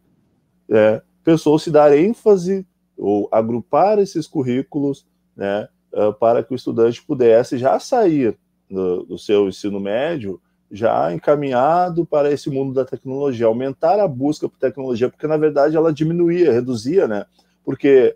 uhum. 0.69 0.77
é, 0.77 1.01
pensou-se 1.21 1.69
dar 1.69 1.95
ênfase 1.95 2.65
ou 2.97 3.27
agrupar 3.31 3.99
esses 3.99 4.27
currículos 4.27 5.05
né, 5.35 5.67
uh, 5.93 6.13
para 6.13 6.43
que 6.43 6.53
o 6.53 6.55
estudante 6.55 7.03
pudesse 7.03 7.57
já 7.57 7.79
sair 7.79 8.37
do, 8.69 9.03
do, 9.03 9.17
seu 9.17 9.47
ensino 9.47 9.79
médio 9.79 10.41
já 10.71 11.13
encaminhado 11.13 12.05
para 12.05 12.31
esse 12.31 12.49
mundo 12.49 12.73
da 12.73 12.83
tecnologia, 12.83 13.45
aumentar 13.45 13.99
a 13.99 14.07
busca 14.07 14.49
por 14.49 14.57
tecnologia, 14.57 15.09
porque 15.09 15.27
na 15.27 15.37
verdade 15.37 15.77
ela 15.77 15.93
diminuía, 15.93 16.51
reduzia, 16.51 17.07
né? 17.07 17.25
Porque 17.63 18.15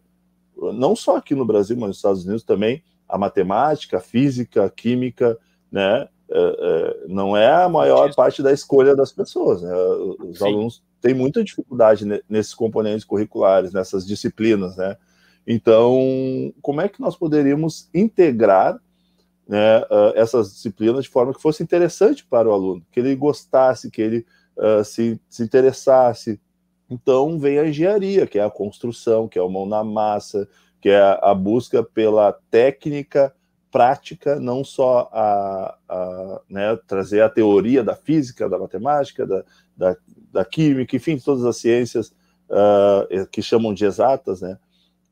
não 0.74 0.96
só 0.96 1.18
aqui 1.18 1.36
no 1.36 1.46
Brasil, 1.46 1.78
mas 1.78 1.90
nos 1.90 1.98
Estados 1.98 2.26
Unidos 2.26 2.44
também, 2.44 2.84
a 3.08 3.18
matemática, 3.18 3.98
a 3.98 4.02
física, 4.02 4.66
a 4.66 4.70
química, 4.70 5.38
né? 5.72 6.08
É, 6.32 6.38
é, 6.38 7.08
não 7.08 7.36
é 7.36 7.52
a 7.52 7.68
maior 7.68 8.14
parte 8.14 8.44
da 8.44 8.52
escolha 8.52 8.96
das 8.96 9.12
pessoas. 9.12 9.64
Né? 9.64 9.74
Os 10.20 10.38
Sim. 10.38 10.46
alunos 10.46 10.84
têm 11.02 11.14
muita 11.14 11.44
dificuldade 11.44 12.06
nesses 12.28 12.54
componentes 12.54 13.06
curriculares, 13.06 13.74
nessas 13.74 14.06
disciplinas, 14.06 14.76
né? 14.78 14.98
Então, 15.48 15.98
como 16.62 16.82
é 16.82 16.88
que 16.88 17.02
nós 17.02 17.16
poderíamos 17.16 17.90
integrar 17.94 18.80
né, 19.50 19.80
uh, 19.80 20.14
essas 20.14 20.54
disciplinas 20.54 21.06
de 21.06 21.10
forma 21.10 21.34
que 21.34 21.42
fosse 21.42 21.64
interessante 21.64 22.24
para 22.24 22.48
o 22.48 22.52
aluno, 22.52 22.86
que 22.92 23.00
ele 23.00 23.16
gostasse, 23.16 23.90
que 23.90 24.00
ele 24.00 24.26
uh, 24.56 24.84
se, 24.84 25.20
se 25.28 25.42
interessasse. 25.42 26.40
Então 26.88 27.40
vem 27.40 27.58
a 27.58 27.68
engenharia, 27.68 28.28
que 28.28 28.38
é 28.38 28.44
a 28.44 28.50
construção, 28.50 29.28
que 29.28 29.40
é 29.40 29.42
o 29.42 29.50
mão 29.50 29.66
na 29.66 29.84
massa, 29.84 30.48
que 30.80 30.90
é 30.90 31.02
a 31.20 31.34
busca 31.34 31.82
pela 31.82 32.32
técnica 32.52 33.34
prática, 33.72 34.40
não 34.40 34.64
só 34.64 35.10
a, 35.12 35.78
a 35.88 36.42
né, 36.50 36.76
trazer 36.88 37.22
a 37.22 37.30
teoria 37.30 37.84
da 37.84 37.96
física, 37.96 38.50
da 38.50 38.58
matemática, 38.58 39.26
da, 39.26 39.44
da, 39.76 39.98
da 40.32 40.46
química, 40.46 40.96
enfim, 40.96 41.18
todas 41.18 41.46
as 41.46 41.58
ciências 41.58 42.14
uh, 42.50 43.28
que 43.32 43.42
chamam 43.42 43.74
de 43.74 43.86
exatas, 43.86 44.42
né, 44.42 44.58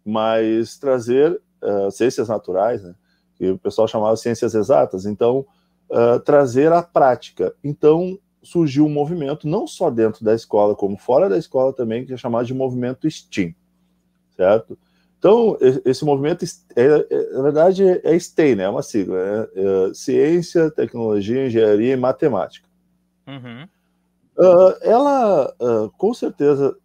mas 0.03 0.77
trazer 0.77 1.39
uh, 1.61 1.91
ciências 1.91 2.29
naturais, 2.29 2.81
né, 2.81 2.95
que 3.35 3.51
o 3.51 3.57
pessoal 3.57 3.87
chamava 3.87 4.15
de 4.15 4.21
ciências 4.21 4.55
exatas, 4.55 5.05
então 5.05 5.45
uh, 5.89 6.19
trazer 6.19 6.71
a 6.71 6.81
prática. 6.81 7.53
Então 7.63 8.17
surgiu 8.41 8.85
um 8.85 8.89
movimento, 8.89 9.47
não 9.47 9.67
só 9.67 9.89
dentro 9.89 10.23
da 10.23 10.33
escola, 10.33 10.73
como 10.73 10.97
fora 10.97 11.29
da 11.29 11.37
escola 11.37 11.73
também, 11.73 12.05
que 12.05 12.13
é 12.13 12.17
chamado 12.17 12.45
de 12.45 12.53
movimento 12.53 13.09
STEAM, 13.09 13.53
certo? 14.35 14.77
Então, 15.19 15.57
esse 15.83 16.05
movimento, 16.05 16.45
é, 16.75 16.83
é, 17.09 17.33
na 17.33 17.41
verdade, 17.41 17.83
é 17.83 18.19
STEM, 18.19 18.55
né? 18.55 18.63
É 18.63 18.69
uma 18.69 18.83
sigla, 18.83 19.15
né? 19.17 19.47
É 19.55 19.93
Ciência, 19.93 20.69
Tecnologia, 20.69 21.47
Engenharia 21.47 21.93
e 21.93 21.97
Matemática. 21.97 22.67
Uhum. 23.27 23.67
Uh, 24.37 24.77
ela, 24.81 25.53
uh, 25.59 25.89
com 25.97 26.13
certeza, 26.13 26.77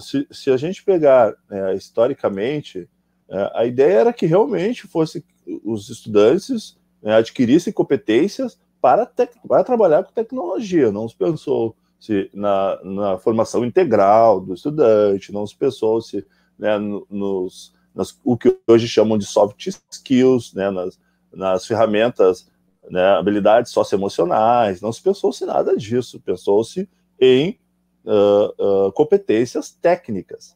se, 0.00 0.26
se, 0.30 0.50
a 0.50 0.56
gente 0.56 0.82
pegar 0.82 1.34
né, 1.48 1.76
historicamente, 1.76 2.88
uh, 3.28 3.50
a 3.54 3.64
ideia 3.64 4.00
era 4.00 4.12
que 4.12 4.26
realmente 4.26 4.88
fosse 4.88 5.24
os 5.64 5.88
estudantes 5.88 6.76
né, 7.00 7.14
adquirissem 7.14 7.72
competências 7.72 8.58
para, 8.80 9.08
para 9.48 9.64
trabalhar 9.64 10.02
com 10.02 10.12
tecnologia. 10.12 10.90
Não 10.90 11.08
se 11.08 11.14
pensou 11.14 11.76
se 12.00 12.28
na, 12.34 12.78
na 12.82 13.18
formação 13.18 13.64
integral 13.64 14.40
do 14.40 14.54
estudante, 14.54 15.32
não 15.32 15.46
se 15.46 15.56
pensou 15.56 16.00
se 16.02 16.26
né, 16.58 16.76
nos 16.78 17.72
nas, 17.96 18.16
o 18.22 18.36
que 18.36 18.56
hoje 18.68 18.86
chamam 18.86 19.16
de 19.16 19.24
soft 19.24 19.66
skills, 19.90 20.52
né, 20.52 20.70
nas, 20.70 20.98
nas 21.32 21.66
ferramentas, 21.66 22.46
né, 22.90 23.02
habilidades 23.16 23.72
socioemocionais. 23.72 24.82
Não 24.82 24.92
se 24.92 25.02
pensou-se 25.02 25.44
nada 25.46 25.74
disso, 25.76 26.20
pensou-se 26.20 26.88
em 27.18 27.58
uh, 28.04 28.86
uh, 28.86 28.92
competências 28.92 29.70
técnicas. 29.70 30.54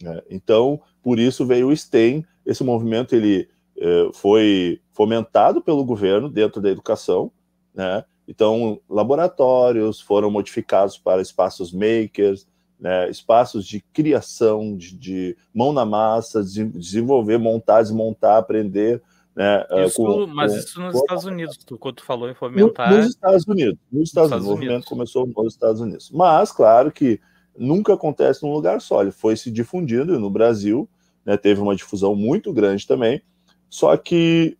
Né? 0.00 0.20
Então, 0.30 0.80
por 1.02 1.18
isso 1.18 1.46
veio 1.46 1.68
o 1.68 1.76
STEM. 1.76 2.24
Esse 2.44 2.62
movimento 2.62 3.16
ele 3.16 3.48
uh, 3.78 4.12
foi 4.12 4.80
fomentado 4.92 5.62
pelo 5.62 5.84
governo 5.84 6.28
dentro 6.28 6.60
da 6.60 6.70
educação, 6.70 7.32
né? 7.74 8.04
Então, 8.28 8.80
laboratórios 8.88 10.00
foram 10.00 10.30
modificados 10.30 10.96
para 10.96 11.20
espaços 11.20 11.72
makers, 11.72 12.46
né, 12.82 13.08
espaços 13.08 13.64
de 13.64 13.80
criação, 13.92 14.76
de, 14.76 14.98
de, 14.98 15.36
mão 15.54 15.72
na 15.72 15.84
massa, 15.84 16.42
de 16.42 16.64
desenvolver, 16.64 17.38
montar, 17.38 17.80
desmontar, 17.80 18.38
aprender. 18.38 19.00
Né, 19.36 19.64
ah, 19.70 19.84
isso, 19.84 20.02
com, 20.02 20.26
mas 20.26 20.50
com, 20.50 20.58
isso 20.58 20.80
nos 20.80 20.92
com... 20.92 20.98
Estados 20.98 21.24
Unidos, 21.24 21.56
tu, 21.58 21.78
quando 21.78 21.94
tu 21.94 22.04
falou 22.04 22.28
em 22.28 22.34
fomentar. 22.34 22.90
No, 22.90 22.96
nos 22.96 23.06
Estados 23.06 23.46
Unidos, 23.46 23.78
nos 23.90 24.08
Estados, 24.08 24.30
Estados 24.30 24.46
Unidos. 24.46 24.46
O 24.46 24.48
movimento 24.48 24.86
começou 24.86 25.26
nos 25.26 25.54
Estados 25.54 25.80
Unidos. 25.80 26.10
Mas, 26.10 26.50
claro 26.50 26.90
que 26.90 27.20
nunca 27.56 27.94
acontece 27.94 28.42
num 28.42 28.52
lugar 28.52 28.80
só, 28.80 29.00
ele 29.00 29.12
foi 29.12 29.36
se 29.36 29.48
difundindo 29.48 30.18
no 30.18 30.28
Brasil, 30.28 30.88
né, 31.24 31.36
teve 31.36 31.60
uma 31.60 31.76
difusão 31.76 32.16
muito 32.16 32.52
grande 32.52 32.84
também, 32.84 33.22
só 33.70 33.96
que 33.96 34.58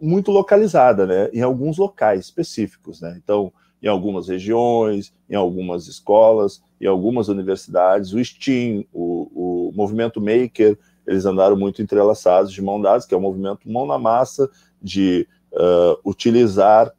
muito 0.00 0.30
localizada, 0.30 1.04
né, 1.04 1.28
em 1.32 1.42
alguns 1.42 1.78
locais 1.78 2.26
específicos. 2.26 3.00
Né? 3.00 3.20
Então, 3.20 3.52
em 3.82 3.88
algumas 3.88 4.28
regiões, 4.28 5.12
em 5.28 5.34
algumas 5.34 5.88
escolas, 5.88 6.62
em 6.80 6.86
algumas 6.86 7.28
universidades. 7.28 8.12
O 8.12 8.24
STEAM, 8.24 8.86
o, 8.92 9.68
o 9.68 9.72
movimento 9.74 10.20
Maker, 10.20 10.78
eles 11.06 11.26
andaram 11.26 11.56
muito 11.56 11.82
entrelaçados, 11.82 12.52
de 12.52 12.62
mão 12.62 12.80
dadas, 12.80 13.04
que 13.04 13.14
é 13.14 13.16
o 13.16 13.20
movimento 13.20 13.70
mão 13.70 13.86
na 13.86 13.98
massa, 13.98 14.48
de 14.80 15.28
uh, 15.52 16.08
utilizar 16.08 16.92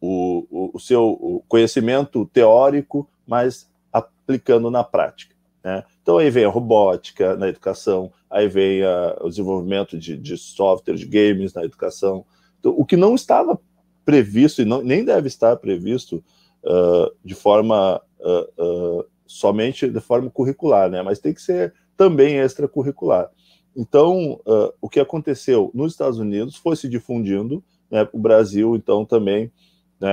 o, 0.00 0.46
o, 0.50 0.70
o 0.74 0.80
seu 0.80 1.44
conhecimento 1.48 2.26
teórico, 2.26 3.08
mas 3.26 3.70
aplicando 3.92 4.70
na 4.70 4.82
prática. 4.82 5.34
Né? 5.62 5.84
Então 6.02 6.18
aí 6.18 6.28
vem 6.30 6.44
a 6.44 6.48
robótica 6.48 7.36
na 7.36 7.48
educação, 7.48 8.10
aí 8.28 8.48
vem 8.48 8.82
a, 8.82 9.16
o 9.20 9.28
desenvolvimento 9.28 9.96
de, 9.96 10.16
de 10.16 10.36
software, 10.36 10.94
de 10.94 11.06
games 11.06 11.54
na 11.54 11.64
educação. 11.64 12.24
Então, 12.58 12.74
o 12.76 12.84
que 12.84 12.96
não 12.96 13.14
estava 13.14 13.60
previsto 14.04 14.62
e 14.62 14.64
não, 14.64 14.82
nem 14.82 15.04
deve 15.04 15.28
estar 15.28 15.56
previsto 15.56 16.24
uh, 16.64 17.14
de 17.24 17.34
forma 17.34 18.00
uh, 18.22 19.00
uh, 19.00 19.04
somente 19.26 19.88
de 19.88 20.00
forma 20.00 20.30
curricular, 20.30 20.90
né? 20.90 21.02
Mas 21.02 21.18
tem 21.18 21.34
que 21.34 21.42
ser 21.42 21.74
também 21.96 22.38
extracurricular. 22.38 23.30
Então, 23.74 24.38
o 24.82 24.88
que 24.88 25.00
aconteceu 25.00 25.70
nos 25.72 25.92
Estados 25.92 26.18
Unidos 26.18 26.56
foi 26.56 26.76
se 26.76 26.86
difundindo, 26.88 27.64
né? 27.90 28.06
O 28.12 28.18
Brasil, 28.18 28.76
então, 28.76 29.04
também 29.04 29.50
né, 29.98 30.10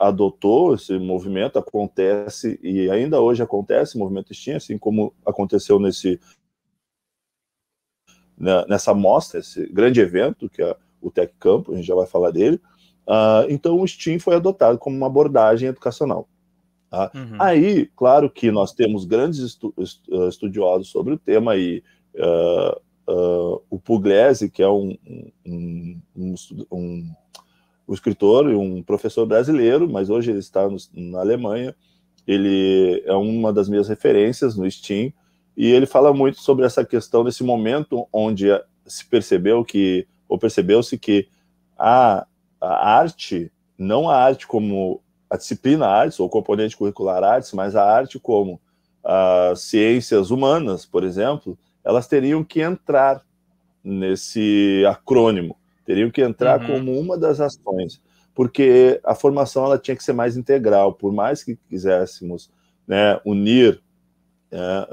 adotou 0.00 0.74
esse 0.74 0.98
movimento, 0.98 1.58
acontece 1.58 2.58
e 2.60 2.90
ainda 2.90 3.20
hoje 3.20 3.42
acontece, 3.42 3.98
movimento 3.98 4.34
STEAM, 4.34 4.56
assim 4.56 4.78
como 4.78 5.14
aconteceu 5.24 5.78
nesse 5.78 6.18
né, 8.36 8.64
nessa 8.68 8.92
mostra, 8.92 9.38
esse 9.38 9.66
grande 9.66 10.00
evento 10.00 10.48
que 10.48 10.62
é 10.62 10.74
o 11.00 11.10
Tech 11.10 11.32
Campo, 11.38 11.72
a 11.72 11.76
gente 11.76 11.86
já 11.86 11.94
vai 11.94 12.06
falar 12.06 12.30
dele, 12.32 12.60
Uh, 13.06 13.46
então 13.48 13.80
o 13.80 13.86
STEAM 13.86 14.18
foi 14.18 14.36
adotado 14.36 14.78
como 14.78 14.96
uma 14.96 15.06
abordagem 15.06 15.68
educacional. 15.68 16.28
Tá? 16.92 17.10
Uhum. 17.14 17.36
Aí, 17.38 17.86
claro 17.96 18.28
que 18.28 18.50
nós 18.50 18.72
temos 18.72 19.06
grandes 19.06 19.38
estu 19.38 19.74
ah, 19.78 20.28
estudiosos 20.28 20.88
sobre 20.88 21.14
o 21.14 21.18
tema 21.18 21.56
e 21.56 21.82
uh, 22.14 23.10
uh, 23.10 23.62
o 23.70 23.78
Pugliese, 23.78 24.50
que 24.50 24.62
é 24.62 24.68
um, 24.68 24.94
um, 25.46 26.00
um, 26.14 26.34
um, 26.70 27.10
um 27.88 27.94
escritor 27.94 28.50
e 28.50 28.54
um 28.54 28.82
professor 28.82 29.24
brasileiro, 29.24 29.90
mas 29.90 30.10
hoje 30.10 30.32
ele 30.32 30.40
está 30.40 30.68
no, 30.68 30.76
na 30.92 31.20
Alemanha, 31.20 31.74
ele 32.26 33.02
é 33.06 33.14
uma 33.14 33.54
das 33.54 33.70
minhas 33.70 33.88
referências 33.88 34.54
no 34.54 34.70
STEAM, 34.70 35.14
e 35.56 35.70
ele 35.70 35.86
fala 35.86 36.12
muito 36.12 36.40
sobre 36.40 36.66
essa 36.66 36.84
questão 36.84 37.24
desse 37.24 37.42
momento 37.42 38.06
onde 38.12 38.48
se 38.86 39.06
percebeu 39.06 39.64
que, 39.64 40.06
ou 40.28 40.38
percebeu-se 40.38 40.98
que 40.98 41.26
a 41.78 42.26
a 42.62 42.96
arte, 42.98 43.50
não 43.76 44.08
a 44.08 44.16
arte 44.16 44.46
como 44.46 45.01
a 45.32 45.36
disciplina 45.36 45.86
artes 45.86 46.20
ou 46.20 46.28
componente 46.28 46.76
curricular 46.76 47.24
artes, 47.24 47.52
mas 47.52 47.74
a 47.74 47.82
arte 47.82 48.18
como 48.18 48.60
as 49.02 49.62
ciências 49.62 50.30
humanas, 50.30 50.84
por 50.84 51.02
exemplo, 51.02 51.58
elas 51.82 52.06
teriam 52.06 52.44
que 52.44 52.60
entrar 52.60 53.22
nesse 53.82 54.84
acrônimo, 54.86 55.56
teriam 55.86 56.10
que 56.10 56.20
entrar 56.20 56.60
uhum. 56.60 56.66
como 56.66 57.00
uma 57.00 57.16
das 57.16 57.40
ações, 57.40 58.00
porque 58.34 59.00
a 59.02 59.14
formação 59.14 59.64
ela 59.64 59.78
tinha 59.78 59.96
que 59.96 60.04
ser 60.04 60.12
mais 60.12 60.36
integral, 60.36 60.92
por 60.92 61.12
mais 61.12 61.42
que 61.42 61.56
quiséssemos 61.68 62.50
né, 62.86 63.18
unir 63.24 63.80
né, 64.50 64.86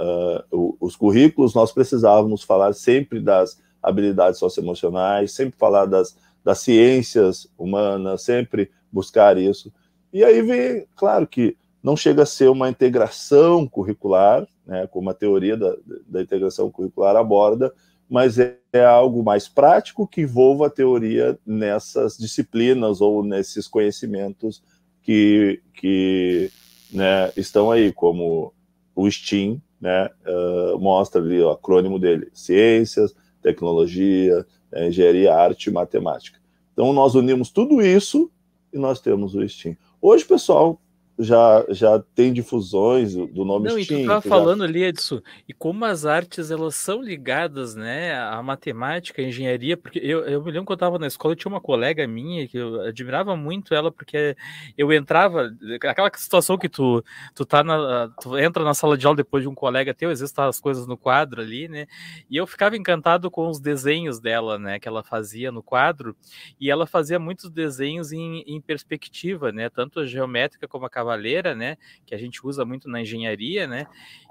uh, 0.53 0.77
os 0.79 0.95
currículos, 0.95 1.53
nós 1.53 1.71
precisávamos 1.71 2.43
falar 2.43 2.73
sempre 2.73 3.19
das 3.19 3.61
habilidades 3.83 4.39
socioemocionais, 4.39 5.33
sempre 5.33 5.59
falar 5.59 5.85
das 5.85 6.15
das 6.43 6.59
ciências 6.59 7.47
humanas, 7.57 8.23
sempre 8.23 8.71
buscar 8.91 9.37
isso. 9.37 9.71
E 10.11 10.23
aí 10.23 10.41
vem, 10.41 10.85
claro 10.95 11.27
que 11.27 11.55
não 11.81 11.95
chega 11.95 12.23
a 12.23 12.25
ser 12.25 12.49
uma 12.49 12.69
integração 12.69 13.67
curricular, 13.67 14.47
né, 14.65 14.87
como 14.87 15.09
a 15.09 15.13
teoria 15.13 15.55
da, 15.55 15.75
da 16.07 16.21
integração 16.21 16.69
curricular 16.69 17.15
aborda, 17.15 17.73
mas 18.09 18.39
é, 18.39 18.57
é, 18.73 18.83
algo 18.83 19.23
mais 19.23 19.47
prático 19.47 20.07
que 20.07 20.21
envolva 20.21 20.67
a 20.67 20.69
teoria 20.69 21.37
nessas 21.45 22.17
disciplinas 22.17 23.01
ou 23.01 23.23
nesses 23.23 23.67
conhecimentos 23.67 24.63
que, 25.01 25.61
que 25.73 26.51
né, 26.91 27.31
estão 27.37 27.71
aí, 27.71 27.91
como 27.91 28.51
o 28.95 29.09
STEAM, 29.09 29.61
né, 29.79 30.09
uh, 30.27 30.77
mostra 30.79 31.21
ali 31.21 31.39
o 31.39 31.51
acrônimo 31.51 31.99
dele, 31.99 32.29
ciências, 32.33 33.15
tecnologia, 33.41 34.45
né, 34.71 34.87
engenharia, 34.89 35.33
arte 35.33 35.67
e 35.67 35.73
matemática. 35.73 36.39
Então 36.73 36.91
nós 36.91 37.15
unimos 37.15 37.49
tudo 37.49 37.81
isso 37.81 38.29
e 38.73 38.77
nós 38.77 38.99
temos 38.99 39.35
o 39.35 39.47
STEAM. 39.47 39.77
Hoje, 40.01 40.23
pessoal, 40.23 40.79
já, 41.19 41.65
já 41.67 41.99
tem 42.15 42.31
difusões 42.31 43.13
do 43.13 43.43
nome 43.43 43.67
Não, 43.67 43.83
Steam. 43.83 43.83
e 43.83 43.85
tu 43.87 43.93
estava 44.03 44.21
falando 44.21 44.63
ali, 44.63 44.83
Edson, 44.83 45.19
e 45.47 45.53
como 45.53 45.83
as 45.83 46.05
artes 46.05 46.49
elas 46.49 46.75
são 46.75 47.01
ligadas, 47.01 47.75
né, 47.75 48.17
à 48.17 48.41
matemática, 48.41 49.21
à 49.21 49.25
engenharia, 49.25 49.75
porque 49.75 49.99
eu, 49.99 50.21
eu 50.21 50.41
me 50.41 50.49
lembro 50.49 50.67
que 50.67 50.71
eu 50.71 50.75
estava 50.75 50.97
na 50.97 51.07
escola, 51.07 51.33
eu 51.33 51.35
tinha 51.35 51.51
uma 51.51 51.59
colega 51.59 52.07
minha 52.07 52.47
que 52.47 52.57
eu 52.57 52.79
admirava 52.81 53.35
muito 53.35 53.73
ela, 53.73 53.91
porque 53.91 54.37
eu 54.77 54.93
entrava, 54.93 55.51
aquela 55.83 56.09
situação 56.15 56.57
que 56.57 56.69
tu, 56.69 57.03
tu 57.35 57.45
tá 57.45 57.65
na, 57.65 58.07
tu 58.21 58.37
entra 58.37 58.63
na 58.63 58.73
sala 58.73 58.97
de 58.97 59.05
aula 59.05 59.17
depois 59.17 59.43
de 59.43 59.49
um 59.49 59.55
colega 59.55 59.93
teu, 59.93 60.09
às 60.09 60.21
vezes 60.21 60.33
tá 60.33 60.47
as 60.47 60.61
coisas 60.61 60.87
no 60.87 60.95
quadro 60.95 61.41
ali, 61.41 61.67
né, 61.67 61.85
e 62.29 62.37
eu 62.37 62.47
ficava 62.47 62.77
encantado 62.77 63.29
com 63.29 63.49
os 63.49 63.59
desenhos 63.59 64.21
dela, 64.21 64.57
né, 64.57 64.79
que 64.79 64.87
ela 64.87 65.03
fazia 65.03 65.51
no 65.51 65.61
quadro, 65.61 66.15
e 66.57 66.71
ela 66.71 66.87
fazia 66.87 67.19
muitos 67.19 67.49
desenhos 67.49 68.13
em, 68.13 68.41
em 68.47 68.61
perspectiva, 68.61 69.51
né, 69.51 69.69
tanto 69.69 69.99
a 69.99 70.05
geométrica 70.05 70.65
como 70.65 70.85
a 70.85 70.89
cavaleira, 71.09 71.55
né, 71.55 71.77
que 72.05 72.13
a 72.13 72.17
gente 72.17 72.45
usa 72.45 72.63
muito 72.63 72.87
na 72.87 73.01
engenharia, 73.01 73.65
né, 73.65 73.87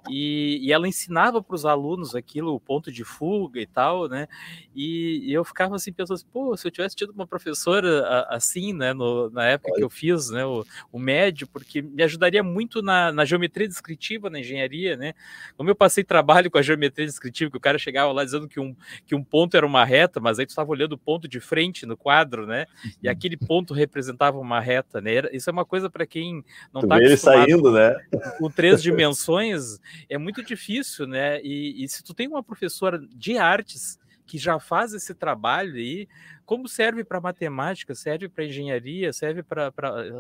e, 0.09 0.61
e 0.63 0.73
ela 0.73 0.87
ensinava 0.87 1.43
para 1.43 1.55
os 1.55 1.67
alunos 1.67 2.15
aquilo, 2.15 2.55
o 2.55 2.61
ponto 2.61 2.93
de 2.93 3.05
fuga 3.05 3.61
e 3.61 3.67
tal, 3.67 4.09
né, 4.09 4.29
e, 4.75 5.23
e 5.25 5.33
eu 5.33 5.45
ficava 5.45 5.75
assim 5.75 5.93
pensando, 5.93 6.15
assim, 6.15 6.27
pô, 6.33 6.57
se 6.57 6.67
eu 6.67 6.71
tivesse 6.71 6.95
tido 6.95 7.11
uma 7.11 7.27
professora 7.27 8.27
assim, 8.29 8.73
né, 8.73 8.93
no, 8.93 9.29
na 9.31 9.45
época 9.47 9.75
que 9.75 9.83
eu 9.83 9.91
fiz, 9.91 10.31
né, 10.31 10.45
o, 10.47 10.65
o 10.93 10.99
médio, 10.99 11.47
porque 11.49 11.83
me 11.83 12.03
ajudaria 12.03 12.43
muito 12.43 12.81
na, 12.81 13.13
na 13.13 13.25
geometria 13.25 13.67
descritiva 13.67 14.31
na 14.31 14.39
engenharia, 14.39 14.97
né, 14.97 15.15
como 15.57 15.69
eu 15.69 15.75
passei 15.75 16.05
trabalho 16.05 16.51
com 16.51 16.59
a 16.59 16.63
geometria 16.63 17.07
descritiva, 17.07 17.51
que 17.51 17.57
o 17.57 17.61
cara 17.61 17.79
chegava 17.79 18.13
lá 18.13 18.25
dizendo 18.25 18.49
que 18.49 18.61
um, 18.61 18.75
que 19.05 19.15
um 19.15 19.25
ponto 19.25 19.57
era 19.57 19.67
uma 19.67 19.85
reta, 19.85 20.21
mas 20.21 20.39
aí 20.39 20.47
tu 20.47 20.51
estava 20.51 20.71
olhando 20.71 20.93
o 20.93 20.99
ponto 20.99 21.27
de 21.27 21.41
frente 21.41 21.85
no 21.85 21.97
quadro, 21.97 22.47
né, 22.47 22.67
e 23.03 23.07
uhum. 23.07 23.13
aquele 23.13 23.37
ponto 23.37 23.75
representava 23.75 24.39
uma 24.39 24.61
reta, 24.61 25.01
né, 25.01 25.09
isso 25.33 25.51
é 25.51 25.53
uma 25.53 25.65
coisa 25.65 25.91
para 25.91 26.07
quem 26.07 26.45
não 26.73 26.83
está 26.83 26.99
ele 26.99 27.17
saindo, 27.17 27.73
né? 27.73 27.95
Com 28.39 28.51
três 28.51 28.83
dimensões 28.83 29.79
é 30.09 30.19
muito 30.19 30.45
difícil, 30.45 31.07
né? 31.07 31.41
E, 31.43 31.85
e, 31.85 31.89
se 31.89 32.03
tu 32.03 32.15
tem 32.15 32.29
uma 32.29 32.43
professora 32.43 32.99
de 32.99 33.39
artes 33.39 33.99
que 34.27 34.37
já 34.37 34.61
faz 34.61 34.93
esse 34.93 35.15
trabalho 35.15 35.75
aí, 35.75 36.07
como 36.45 36.69
serve 36.69 37.03
para 37.03 37.21
matemática, 37.21 37.95
serve 37.95 38.29
para 38.29 38.45
engenharia, 38.45 39.13
serve 39.13 39.43
para 39.43 39.73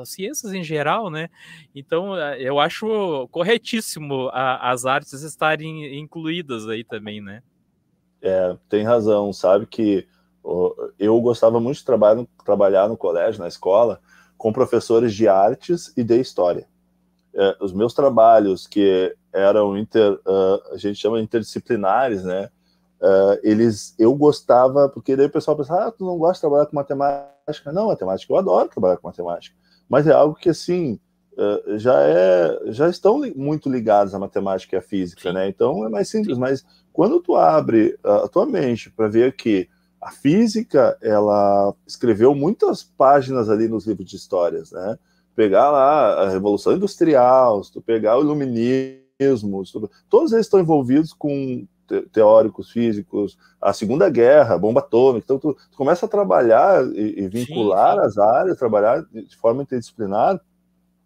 ciências 0.05 0.53
em 0.53 0.63
geral, 0.63 1.11
né? 1.11 1.29
Então 1.75 2.17
eh, 2.17 2.43
eu 2.43 2.59
acho 2.59 3.29
corretíssimo 3.29 4.29
a, 4.33 4.71
as 4.71 4.87
artes 4.87 5.23
estarem 5.23 5.99
incluídas 5.99 6.67
aí 6.69 6.83
também, 6.83 7.21
né? 7.21 7.43
É, 8.21 8.57
tem 8.69 8.83
razão, 8.83 9.33
sabe 9.33 9.67
que 9.67 10.07
eu 10.99 11.21
gostava 11.21 11.61
muito 11.61 11.79
de 11.79 11.85
trabalhar 11.85 12.15
no, 12.15 12.29
trabalhar 12.45 12.89
no 12.89 12.97
colégio, 12.97 13.41
na 13.41 13.49
escola, 13.49 14.01
com 14.39 14.53
professores 14.53 15.13
de 15.13 15.27
artes 15.29 15.93
e 15.97 16.05
de 16.05 16.19
história. 16.19 16.67
É, 17.35 17.57
os 17.61 17.73
meus 17.73 17.93
trabalhos, 17.93 18.67
que 18.67 19.15
eram 19.33 19.77
inter, 19.77 20.13
uh, 20.13 20.73
a 20.73 20.77
gente 20.77 20.99
chama 20.99 21.21
interdisciplinares, 21.21 22.25
né? 22.25 22.49
Uh, 23.01 23.39
eles, 23.43 23.95
eu 23.99 24.15
gostava, 24.15 24.89
porque 24.89 25.15
daí 25.15 25.27
o 25.27 25.31
pessoal 25.31 25.57
pensava, 25.57 25.87
ah, 25.87 25.93
tu 25.93 26.05
não 26.05 26.19
gosta 26.19 26.35
de 26.35 26.41
trabalhar 26.41 26.67
com 26.67 26.75
matemática? 26.75 27.73
Não, 27.73 27.89
matemática, 27.89 28.33
eu 28.33 28.37
adoro 28.37 28.69
trabalhar 28.69 28.97
com 28.97 29.07
matemática. 29.07 29.55
Mas 29.89 30.07
é 30.07 30.13
algo 30.13 30.35
que, 30.35 30.49
assim, 30.49 30.99
uh, 31.35 31.79
já, 31.79 32.01
é, 32.01 32.73
já 32.73 32.89
estão 32.89 33.21
li 33.21 33.33
muito 33.37 33.69
ligados 33.69 34.15
à 34.15 34.19
matemática 34.19 34.77
e 34.77 34.79
à 34.79 34.83
física, 34.83 35.33
né? 35.33 35.49
Então 35.49 35.85
é 35.85 35.89
mais 35.89 36.09
simples. 36.09 36.39
Mas 36.39 36.65
quando 36.93 37.21
tu 37.21 37.37
abre 37.37 37.99
a 38.03 38.27
tua 38.27 38.47
mente 38.47 38.91
para 38.91 39.09
ver 39.09 39.37
que 39.37 39.69
a 40.01 40.11
física, 40.11 40.97
ela 41.03 41.75
escreveu 41.87 42.35
muitas 42.35 42.83
páginas 42.83 43.51
ali 43.51 43.69
nos 43.69 43.87
livros 43.87 44.09
de 44.09 44.17
histórias, 44.17 44.71
né? 44.73 44.99
Pegar 45.35 45.71
lá 45.71 46.23
a 46.23 46.29
Revolução 46.29 46.73
Industrial, 46.73 47.63
se 47.63 47.73
tu 47.73 47.81
pegar 47.81 48.17
o 48.19 48.23
Iluminismo, 48.23 49.63
tu... 49.65 49.91
todos 50.09 50.33
eles 50.33 50.47
estão 50.47 50.61
envolvidos 50.61 51.13
com 51.13 51.67
teóricos 52.13 52.71
físicos, 52.71 53.39
a 53.61 53.73
Segunda 53.73 54.11
Guerra, 54.11 54.55
a 54.55 54.59
bomba 54.59 54.81
atômica, 54.81 55.25
então 55.25 55.39
tu, 55.39 55.55
tu 55.71 55.77
começa 55.77 56.07
a 56.07 56.09
trabalhar 56.09 56.85
e, 56.93 57.23
e 57.23 57.29
vincular 57.29 57.95
sim, 57.95 58.01
sim. 58.01 58.07
as 58.07 58.19
áreas, 58.19 58.59
trabalhar 58.59 59.05
de 59.13 59.37
forma 59.37 59.63
interdisciplinar, 59.63 60.41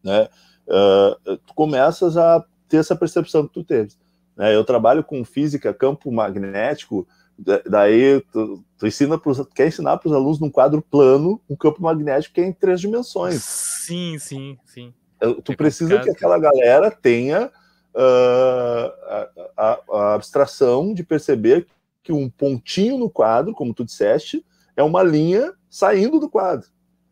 né? 0.02 0.28
Uh, 0.66 1.36
tu 1.46 1.54
começas 1.54 2.16
a 2.16 2.44
ter 2.68 2.78
essa 2.78 2.96
percepção 2.96 3.46
que 3.46 3.52
tu 3.52 3.64
teve. 3.64 3.92
Né? 4.36 4.54
Eu 4.54 4.64
trabalho 4.64 5.04
com 5.04 5.24
física, 5.24 5.74
campo 5.74 6.10
magnético, 6.10 7.06
Daí 7.38 8.20
tu, 8.32 8.62
tu 8.78 8.86
ensina 8.86 9.18
pros, 9.18 9.44
quer 9.54 9.68
ensinar 9.68 9.96
para 9.96 10.08
os 10.08 10.14
alunos 10.14 10.38
num 10.38 10.50
quadro 10.50 10.82
plano 10.82 11.40
um 11.48 11.56
campo 11.56 11.82
magnético 11.82 12.34
que 12.34 12.40
é 12.40 12.46
em 12.46 12.52
três 12.52 12.80
dimensões. 12.80 13.42
Sim, 13.42 14.18
sim, 14.18 14.58
sim. 14.64 14.94
Tu 15.44 15.52
é 15.52 15.56
precisa 15.56 16.00
que 16.00 16.10
aquela 16.10 16.38
galera 16.38 16.90
tenha 16.90 17.50
uh, 17.94 18.92
a, 19.06 19.28
a, 19.56 19.78
a, 19.90 20.14
abstração 20.14 20.92
de 20.92 21.04
perceber 21.04 21.66
que 22.02 22.12
um 22.12 22.28
pontinho 22.28 22.98
no 22.98 23.08
quadro, 23.08 23.54
como 23.54 23.74
tu 23.74 23.84
disseste, 23.84 24.44
é 24.76 24.82
uma 24.82 25.02
linha 25.02 25.52
saindo 25.70 26.18
do 26.18 26.28
quadro. 26.28 26.68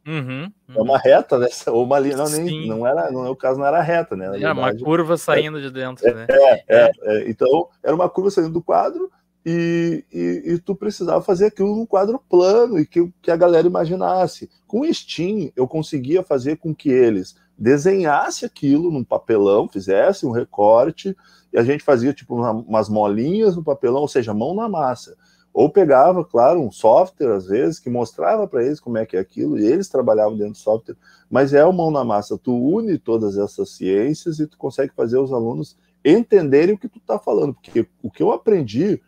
Uhum, 0.06 0.50
uhum. 0.68 0.74
É 0.74 0.80
uma 0.80 0.98
reta, 0.98 1.38
né? 1.38 1.46
Ou 1.68 1.84
uma 1.84 1.98
linha. 1.98 2.16
Não, 2.16 2.28
nem, 2.28 2.66
não 2.66 2.86
era, 2.86 3.10
no 3.10 3.22
meu 3.22 3.36
caso, 3.36 3.58
não 3.58 3.66
era 3.66 3.80
reta, 3.80 4.16
né? 4.16 4.26
Era 4.40 4.52
uma 4.52 4.74
curva 4.74 5.16
saindo 5.16 5.58
é, 5.58 5.60
de 5.60 5.70
dentro, 5.70 6.06
é, 6.08 6.14
né? 6.14 6.26
É, 6.28 6.64
é, 6.68 6.90
é, 7.02 7.30
então, 7.30 7.68
era 7.82 7.94
uma 7.94 8.08
curva 8.08 8.30
saindo 8.30 8.50
do 8.50 8.62
quadro 8.62 9.10
e, 9.44 10.04
e, 10.12 10.52
e, 10.52 10.58
tu 10.58 10.74
precisava 10.74 11.22
fazer 11.22 11.46
aquilo 11.46 11.74
num 11.74 11.86
quadro 11.86 12.22
plano 12.28 12.78
e 12.78 12.84
que, 12.84 13.10
que 13.22 13.30
a 13.30 13.36
galera 13.36 13.66
imaginasse. 13.66 14.50
Com 14.66 14.80
o 14.80 14.94
Steam, 14.94 15.50
eu 15.56 15.66
conseguia 15.66 16.22
fazer 16.22 16.58
com 16.58 16.74
que 16.74 16.90
eles 16.90 17.34
desenhassem 17.56 18.46
aquilo 18.46 18.90
num 18.90 19.04
papelão, 19.04 19.68
fizessem 19.68 20.28
um 20.28 20.32
recorte, 20.32 21.16
e 21.52 21.58
a 21.58 21.62
gente 21.62 21.82
fazia 21.82 22.12
tipo 22.12 22.34
umas 22.34 22.88
molinhas 22.88 23.56
no 23.56 23.64
papelão, 23.64 24.02
ou 24.02 24.08
seja, 24.08 24.34
mão 24.34 24.54
na 24.54 24.68
massa. 24.68 25.16
Ou 25.52 25.68
pegava, 25.68 26.24
claro, 26.24 26.62
um 26.62 26.70
software, 26.70 27.34
às 27.34 27.46
vezes, 27.46 27.80
que 27.80 27.90
mostrava 27.90 28.46
para 28.46 28.64
eles 28.64 28.78
como 28.78 28.98
é 28.98 29.04
que 29.04 29.16
é 29.16 29.20
aquilo, 29.20 29.58
e 29.58 29.66
eles 29.66 29.88
trabalhavam 29.88 30.36
dentro 30.36 30.52
do 30.52 30.58
software, 30.58 30.96
mas 31.30 31.52
é 31.52 31.64
o 31.64 31.72
mão 31.72 31.90
na 31.90 32.04
massa. 32.04 32.38
Tu 32.38 32.52
une 32.52 32.98
todas 32.98 33.36
essas 33.36 33.70
ciências 33.70 34.38
e 34.38 34.46
tu 34.46 34.56
consegue 34.56 34.92
fazer 34.94 35.18
os 35.18 35.32
alunos 35.32 35.76
entenderem 36.04 36.74
o 36.74 36.78
que 36.78 36.88
tu 36.88 36.98
está 36.98 37.18
falando, 37.18 37.54
porque 37.54 37.86
o 38.02 38.10
que 38.10 38.22
eu 38.22 38.32
aprendi 38.32 39.00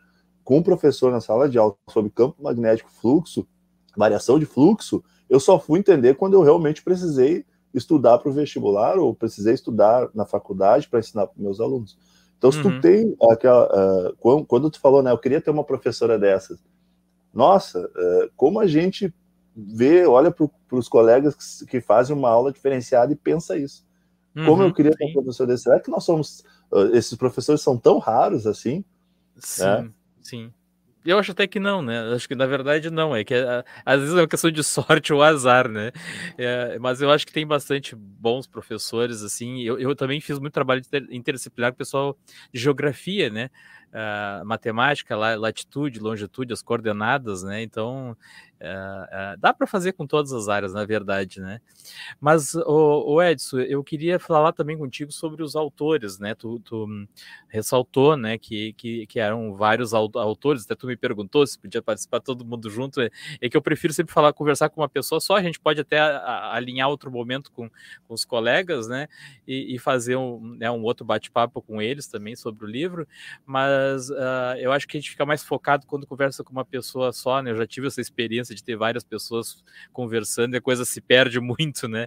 com 0.44 0.58
o 0.58 0.62
professor 0.62 1.10
na 1.10 1.20
sala 1.20 1.48
de 1.48 1.58
aula 1.58 1.74
sobre 1.90 2.10
campo 2.10 2.42
magnético 2.42 2.90
fluxo, 2.90 3.46
variação 3.96 4.38
de 4.38 4.46
fluxo, 4.46 5.02
eu 5.28 5.40
só 5.40 5.58
fui 5.58 5.78
entender 5.78 6.14
quando 6.14 6.34
eu 6.34 6.42
realmente 6.42 6.82
precisei 6.82 7.44
estudar 7.72 8.18
para 8.18 8.28
o 8.28 8.32
vestibular 8.32 8.98
ou 8.98 9.14
precisei 9.14 9.54
estudar 9.54 10.08
na 10.14 10.26
faculdade 10.26 10.88
para 10.88 11.00
ensinar 11.00 11.26
para 11.26 11.42
meus 11.42 11.60
alunos. 11.60 11.96
Então, 12.36 12.50
se 12.50 12.58
uhum. 12.58 12.64
tu 12.64 12.80
tem 12.80 13.16
aquela. 13.30 13.66
Uh, 13.66 14.16
quando, 14.18 14.44
quando, 14.44 14.70
tu 14.70 14.80
falou, 14.80 15.02
né, 15.02 15.12
eu 15.12 15.18
queria 15.18 15.40
ter 15.40 15.50
uma 15.50 15.64
professora 15.64 16.18
dessas, 16.18 16.58
nossa, 17.32 17.80
uh, 17.80 18.30
como 18.36 18.58
a 18.58 18.66
gente 18.66 19.14
vê, 19.56 20.04
olha 20.06 20.30
para 20.30 20.48
os 20.72 20.88
colegas 20.88 21.34
que, 21.34 21.66
que, 21.66 21.80
fazem 21.80 22.16
uma 22.16 22.28
aula 22.28 22.52
diferenciada 22.52 23.12
e 23.12 23.16
pensa 23.16 23.56
isso. 23.56 23.86
Uhum, 24.34 24.46
como 24.46 24.62
eu 24.62 24.66
uhum, 24.66 24.72
queria 24.74 24.92
ter 24.92 25.04
um 25.06 25.12
professor 25.12 25.46
desse. 25.46 25.64
Será 25.64 25.78
que 25.78 25.90
nós 25.90 26.04
somos. 26.04 26.40
Uh, 26.70 26.94
esses 26.94 27.16
professores 27.16 27.60
são 27.60 27.78
tão 27.78 27.98
raros 27.98 28.46
assim? 28.46 28.84
Sim. 29.36 29.64
Né? 29.64 29.90
Sim. 30.22 30.52
Eu 31.04 31.18
acho 31.18 31.32
até 31.32 31.48
que 31.48 31.58
não, 31.58 31.82
né? 31.82 32.14
Acho 32.14 32.28
que 32.28 32.34
na 32.36 32.46
verdade 32.46 32.88
não. 32.88 33.14
É 33.14 33.24
que 33.24 33.34
às 33.84 34.00
vezes 34.00 34.14
é 34.14 34.20
uma 34.20 34.28
questão 34.28 34.50
de 34.52 34.62
sorte 34.64 35.12
ou 35.12 35.20
azar, 35.22 35.68
né? 35.68 35.90
É, 36.38 36.78
mas 36.78 37.02
eu 37.02 37.10
acho 37.10 37.26
que 37.26 37.32
tem 37.32 37.44
bastante 37.46 37.96
bons 37.96 38.46
professores, 38.46 39.22
assim. 39.22 39.62
Eu, 39.62 39.80
eu 39.80 39.96
também 39.96 40.20
fiz 40.20 40.38
muito 40.38 40.52
trabalho 40.52 40.80
interdisciplinar 41.10 41.72
com 41.72 41.74
o 41.74 41.78
pessoal 41.78 42.16
de 42.52 42.60
geografia, 42.60 43.30
né? 43.30 43.50
Uh, 43.92 44.42
matemática, 44.46 45.14
latitude, 45.14 46.00
longitude, 46.00 46.50
as 46.50 46.62
coordenadas, 46.62 47.42
né? 47.42 47.62
Então 47.62 48.16
Uh, 48.62 49.34
uh, 49.34 49.40
dá 49.40 49.52
para 49.52 49.66
fazer 49.66 49.92
com 49.92 50.06
todas 50.06 50.32
as 50.32 50.48
áreas, 50.48 50.72
na 50.72 50.84
verdade, 50.84 51.40
né? 51.40 51.60
Mas, 52.20 52.54
o, 52.54 53.20
Edson, 53.20 53.58
eu 53.58 53.82
queria 53.82 54.20
falar 54.20 54.52
também 54.52 54.78
contigo 54.78 55.10
sobre 55.10 55.42
os 55.42 55.56
autores, 55.56 56.20
né? 56.20 56.32
Tu, 56.36 56.60
tu 56.60 56.86
ressaltou, 57.48 58.16
né, 58.16 58.38
que, 58.38 58.72
que, 58.74 59.04
que, 59.08 59.18
eram 59.18 59.56
vários 59.56 59.92
autores, 59.92 60.64
até 60.64 60.76
tu 60.76 60.86
me 60.86 60.96
perguntou 60.96 61.44
se 61.44 61.58
podia 61.58 61.82
participar 61.82 62.20
todo 62.20 62.44
mundo 62.44 62.70
junto, 62.70 63.00
é, 63.00 63.10
é, 63.40 63.48
que 63.48 63.56
eu 63.56 63.60
prefiro 63.60 63.92
sempre 63.92 64.14
falar, 64.14 64.32
conversar 64.32 64.68
com 64.70 64.80
uma 64.80 64.88
pessoa 64.88 65.20
só, 65.20 65.36
a 65.36 65.42
gente 65.42 65.58
pode 65.58 65.80
até 65.80 65.98
a, 65.98 66.18
a, 66.18 66.54
alinhar 66.54 66.88
outro 66.88 67.10
momento 67.10 67.50
com, 67.50 67.68
com 68.06 68.14
os 68.14 68.24
colegas, 68.24 68.86
né? 68.86 69.08
E, 69.46 69.74
e 69.74 69.78
fazer 69.80 70.14
um, 70.14 70.40
né, 70.56 70.70
um 70.70 70.84
outro 70.84 71.04
bate-papo 71.04 71.60
com 71.60 71.82
eles 71.82 72.06
também 72.06 72.36
sobre 72.36 72.64
o 72.64 72.68
livro, 72.68 73.08
mas 73.44 73.68
mas 73.82 74.10
uh, 74.10 74.56
eu 74.58 74.72
acho 74.72 74.86
que 74.86 74.96
a 74.96 75.00
gente 75.00 75.10
fica 75.10 75.26
mais 75.26 75.42
focado 75.42 75.86
quando 75.86 76.06
conversa 76.06 76.44
com 76.44 76.52
uma 76.52 76.64
pessoa 76.64 77.12
só, 77.12 77.42
né? 77.42 77.50
Eu 77.50 77.56
já 77.56 77.66
tive 77.66 77.86
essa 77.88 78.00
experiência 78.00 78.54
de 78.54 78.62
ter 78.62 78.76
várias 78.76 79.04
pessoas 79.04 79.62
conversando 79.92 80.54
e 80.54 80.58
a 80.58 80.60
coisa 80.60 80.84
se 80.84 81.00
perde 81.00 81.38
muito, 81.40 81.88
né? 81.88 82.06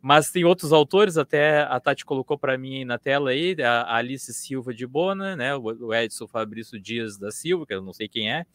Mas 0.00 0.30
tem 0.30 0.44
outros 0.44 0.72
autores, 0.72 1.16
até 1.16 1.62
a 1.62 1.78
Tati 1.80 2.04
colocou 2.04 2.38
para 2.38 2.56
mim 2.56 2.84
na 2.84 2.98
tela 2.98 3.30
aí, 3.30 3.56
a 3.62 3.96
Alice 3.96 4.32
Silva 4.32 4.72
de 4.72 4.86
Bona, 4.86 5.36
né? 5.36 5.54
O 5.56 5.92
Edson 5.92 6.26
Fabrício 6.26 6.80
Dias 6.80 7.18
da 7.18 7.30
Silva, 7.30 7.66
que 7.66 7.74
eu 7.74 7.82
não 7.82 7.92
sei 7.92 8.08
quem 8.08 8.32
é, 8.32 8.46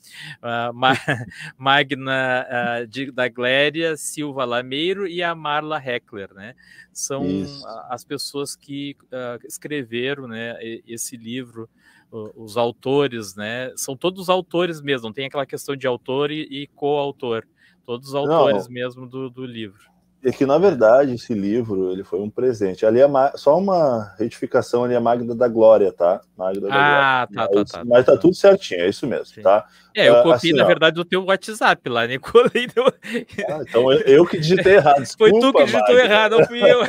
uh, 0.41 0.73
Magna 1.57 2.47
uh, 2.47 2.87
de, 2.87 3.11
da 3.11 3.27
Gléria 3.27 3.97
Silva 3.97 4.45
Lameiro 4.45 5.07
e 5.07 5.21
a 5.21 5.35
Marla 5.35 5.81
Heckler, 5.83 6.33
né? 6.33 6.55
São 6.93 7.25
Isso. 7.25 7.65
as 7.89 8.03
pessoas 8.03 8.53
que 8.55 8.97
escreveram, 9.45 10.27
né? 10.27 10.57
Esse 10.85 11.15
livro 11.15 11.69
os 12.11 12.57
autores, 12.57 13.35
né? 13.35 13.71
São 13.75 13.95
todos 13.95 14.29
autores 14.29 14.81
mesmo, 14.81 15.07
não 15.07 15.13
tem 15.13 15.25
aquela 15.25 15.45
questão 15.45 15.75
de 15.75 15.87
autor 15.87 16.29
e, 16.29 16.41
e 16.41 16.67
coautor. 16.67 17.47
Todos 17.85 18.09
os 18.09 18.15
autores 18.15 18.65
não. 18.67 18.73
mesmo 18.73 19.07
do, 19.07 19.29
do 19.29 19.45
livro. 19.45 19.89
É 20.23 20.31
que, 20.31 20.45
na 20.45 20.57
verdade, 20.57 21.15
esse 21.15 21.33
livro 21.33 21.91
ele 21.91 22.03
foi 22.03 22.19
um 22.19 22.29
presente. 22.29 22.85
Ali 22.85 22.99
é 22.99 23.07
só 23.35 23.57
uma 23.57 24.13
retificação 24.19 24.83
ali, 24.83 24.95
a 24.95 24.99
Magda 24.99 25.33
da 25.33 25.47
Glória, 25.47 25.91
tá? 25.91 26.21
Magda 26.37 26.67
ah, 26.71 27.27
da 27.31 27.47
Glória. 27.47 27.65
tá, 27.65 27.65
mas, 27.65 27.71
tá, 27.71 27.77
tá. 27.77 27.85
Mas 27.85 28.05
tá 28.05 28.17
tudo 28.17 28.35
certinho, 28.35 28.81
é 28.81 28.89
isso 28.89 29.07
mesmo, 29.07 29.25
Sim. 29.25 29.41
tá? 29.41 29.65
É, 29.93 30.07
eu 30.07 30.15
ah, 30.15 30.23
copiei, 30.23 30.35
assim, 30.35 30.53
na 30.53 30.63
verdade, 30.63 30.95
do 30.95 31.03
teu 31.03 31.25
WhatsApp 31.25 31.89
lá, 31.89 32.07
né? 32.07 32.17
Colei 32.21 32.67
teu... 32.67 32.85
ah, 32.85 33.59
então 33.61 33.91
eu, 33.91 34.25
que 34.25 34.39
digitei 34.39 34.75
errado. 34.75 35.01
Desculpa, 35.01 35.31
foi 35.33 35.41
tu 35.41 35.51
que 35.53 35.65
digitou 35.65 35.95
Magda. 35.95 36.03
errado, 36.03 36.37
não 36.37 36.45
fui 36.45 36.61
eu. 36.61 36.81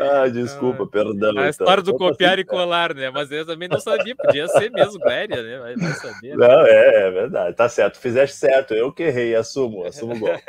ah, 0.00 0.28
desculpa, 0.28 0.84
ah, 0.84 0.86
perdão. 0.86 1.30
A 1.30 1.32
então. 1.32 1.48
história 1.48 1.82
do 1.82 1.90
então, 1.90 2.08
copiar 2.08 2.38
e 2.38 2.44
colar, 2.44 2.94
né? 2.94 3.10
Mas 3.10 3.32
eu 3.32 3.44
também 3.44 3.68
não 3.68 3.80
sabia, 3.80 4.14
podia 4.14 4.46
ser 4.48 4.70
mesmo 4.70 5.00
Glória, 5.00 5.42
né? 5.42 5.58
Vai, 5.58 5.74
vai 5.76 5.92
saber. 5.92 6.36
Né? 6.36 6.46
Não, 6.46 6.66
é, 6.66 7.08
é 7.08 7.10
verdade, 7.10 7.56
tá 7.56 7.68
certo. 7.68 7.98
Fizeste 7.98 8.36
certo, 8.36 8.72
eu 8.72 8.92
que 8.92 9.02
errei, 9.02 9.34
assumo, 9.34 9.84
assumo 9.84 10.14
o 10.14 10.18
golpe. 10.18 10.42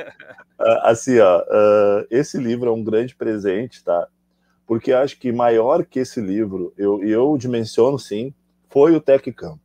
Ah, 0.59 0.91
assim, 0.91 1.19
ó, 1.19 1.41
uh, 1.41 2.07
esse 2.09 2.37
livro 2.37 2.69
é 2.69 2.73
um 2.73 2.83
grande 2.83 3.15
presente, 3.15 3.83
tá? 3.83 4.07
Porque 4.65 4.91
acho 4.91 5.19
que 5.19 5.31
maior 5.31 5.85
que 5.85 5.99
esse 5.99 6.19
livro, 6.19 6.73
eu, 6.77 7.03
eu 7.03 7.37
dimensiono 7.37 7.97
sim, 7.99 8.33
foi 8.69 8.95
o 8.95 9.01
Tec 9.01 9.31
Campo. 9.33 9.61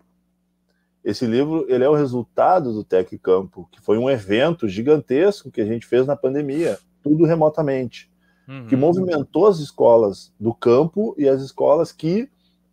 Esse 1.05 1.27
livro 1.27 1.67
ele 1.69 1.83
é 1.83 1.89
o 1.89 1.95
resultado 1.95 2.73
do 2.73 2.85
Tec 2.85 3.11
Campo, 3.19 3.69
que 3.73 3.81
foi 3.81 3.99
um 3.99 4.09
evento 4.09 4.69
gigantesco 4.69 5.51
que 5.51 5.61
a 5.61 5.65
gente 5.65 5.87
fez 5.87 6.07
na 6.07 6.15
pandemia, 6.15 6.79
tudo 7.03 7.25
remotamente, 7.25 8.09
uhum. 8.47 8.67
que 8.69 8.77
movimentou 8.77 9.47
as 9.47 9.59
escolas 9.59 10.33
do 10.39 10.55
campo 10.55 11.15
e 11.19 11.29
as 11.29 11.43
escolas 11.43 11.91
que 11.91 12.29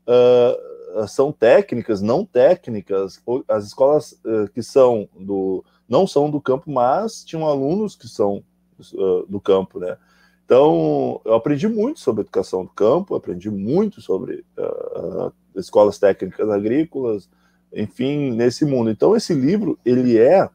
uh, 0.05 1.07
são 1.07 1.31
técnicas, 1.31 2.01
não 2.01 2.23
técnicas, 2.23 3.19
as 3.47 3.65
escolas 3.65 4.11
uh, 4.23 4.47
que 4.53 4.61
são 4.61 5.09
do 5.19 5.63
não 5.89 6.05
são 6.05 6.29
do 6.29 6.39
campo, 6.39 6.71
mas 6.71 7.23
tinham 7.23 7.45
alunos 7.45 7.95
que 7.95 8.07
são 8.07 8.43
uh, 8.93 9.25
do 9.27 9.39
campo, 9.39 9.79
né? 9.79 9.97
Então, 10.45 11.21
eu 11.25 11.33
aprendi 11.33 11.67
muito 11.67 11.99
sobre 11.99 12.21
educação 12.21 12.63
do 12.63 12.71
campo, 12.71 13.15
aprendi 13.15 13.49
muito 13.49 14.01
sobre 14.01 14.43
uh, 14.57 15.31
escolas 15.55 15.99
técnicas 15.99 16.49
agrícolas, 16.49 17.29
enfim, 17.73 18.31
nesse 18.31 18.65
mundo. 18.65 18.89
Então, 18.89 19.15
esse 19.15 19.33
livro, 19.33 19.77
ele 19.85 20.17
é 20.17 20.49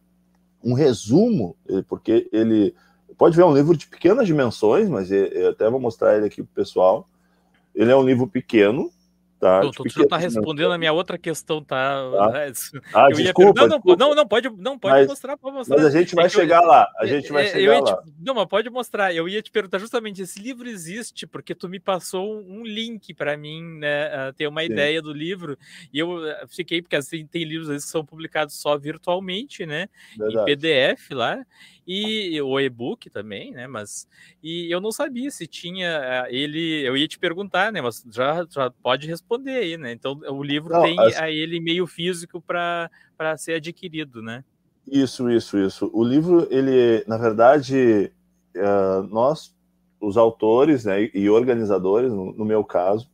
um 0.65 0.73
resumo, 0.73 1.55
porque 1.87 2.29
ele 2.33 2.75
pode 3.17 3.37
ver 3.37 3.43
é 3.43 3.47
um 3.47 3.55
livro 3.55 3.77
de 3.77 3.87
pequenas 3.87 4.27
dimensões, 4.27 4.89
mas 4.89 5.11
eu 5.11 5.51
até 5.51 5.69
vou 5.71 5.81
mostrar 5.81 6.17
ele 6.17 6.27
aqui 6.27 6.43
para 6.43 6.51
o 6.51 6.55
pessoal. 6.55 7.09
Ele 7.75 7.91
é 7.91 7.97
um 7.97 8.05
livro 8.05 8.27
pequeno, 8.27 8.91
Tá, 9.39 9.61
tu, 9.61 9.85
tu 9.85 9.89
já 9.89 10.07
tá 10.07 10.17
respondendo 10.17 10.73
a 10.73 10.79
minha 10.79 10.93
outra 10.93 11.19
questão, 11.19 11.63
tá? 11.63 12.01
tá. 12.11 12.53
Ah, 12.95 13.09
eu 13.11 13.17
desculpa, 13.17 13.61
não, 13.63 13.77
desculpa. 13.77 13.97
não, 13.97 14.15
não, 14.15 14.27
pode, 14.27 14.49
não 14.57 14.79
pode 14.79 15.01
mas, 15.01 15.07
mostrar, 15.07 15.37
pode 15.37 15.57
mostrar. 15.57 15.77
Mas 15.77 15.85
a 15.85 15.91
gente 15.91 16.15
vai 16.15 16.27
é 16.27 16.29
chegar 16.29 16.63
eu, 16.63 16.69
lá, 16.69 16.91
a 16.99 17.05
gente 17.05 17.31
vai 17.31 17.45
é, 17.45 17.47
chegar 17.49 17.81
lá. 17.81 18.03
Te, 18.03 18.13
não, 18.21 18.35
mas 18.35 18.47
pode 18.47 18.71
mostrar. 18.71 19.15
Eu 19.15 19.29
ia 19.29 19.43
te 19.43 19.51
perguntar 19.51 19.79
justamente, 19.79 20.23
esse 20.23 20.41
livro 20.41 20.69
existe 20.69 21.27
porque 21.27 21.55
tu 21.55 21.69
me 21.69 21.81
passou 21.81 22.43
um 22.47 22.65
link 22.65 23.13
para 23.13 23.37
mim, 23.37 23.63
né, 23.79 24.33
ter 24.33 24.47
uma 24.47 24.63
Sim. 24.63 24.69
ideia 24.69 25.03
do 25.03 25.13
livro, 25.13 25.59
e 25.93 25.99
eu 25.99 26.27
eh, 26.27 26.45
fiquei, 26.49 26.81
porque 26.81 26.97
assim, 26.97 27.27
tem 27.27 27.45
livros 27.45 27.85
que 27.85 27.91
são 27.91 28.05
publicados 28.05 28.55
só 28.55 28.79
virtualmente, 28.79 29.67
né, 29.67 29.89
Verdade. 30.17 30.53
em 30.53 30.57
PDF 30.57 31.11
lá, 31.11 31.45
e 31.87 32.41
o 32.41 32.59
e-book 32.59 33.11
também, 33.11 33.53
né? 33.53 33.67
Mas 33.67 34.09
e 34.43 34.71
eu 34.71 34.81
não 34.81 34.91
sabia 34.91 35.31
se 35.31 35.47
tinha 35.47 35.89
eh, 35.89 36.29
ele. 36.31 36.83
Eu 36.83 36.97
ia 36.97 37.07
te 37.07 37.19
perguntar, 37.19 37.73
né? 37.73 37.83
Mas 37.83 38.05
já, 38.11 38.47
já 38.49 38.71
pode 38.71 39.07
responder 39.07 39.57
aí, 39.57 39.77
né? 39.77 39.93
Então 39.93 40.19
o 40.29 40.43
livro 40.43 40.73
não, 40.73 40.83
tem 40.83 40.99
as... 40.99 41.17
a 41.19 41.31
ele 41.31 41.61
meio 41.61 41.87
físico 41.87 42.41
para 42.41 42.91
ser 43.37 43.55
adquirido, 43.55 44.23
né? 44.23 44.45
Isso, 44.87 45.31
isso, 45.31 45.59
isso. 45.59 45.91
O 45.93 46.05
livro, 46.05 46.47
ele, 46.51 47.05
na 47.07 47.17
verdade, 47.17 48.13
uh, 48.55 49.03
nós, 49.11 49.55
os 50.01 50.17
autores 50.17 50.85
né, 50.85 51.11
e 51.15 51.29
organizadores, 51.31 52.13
no, 52.13 52.45
meu 52.45 52.63
caso, 52.63 53.09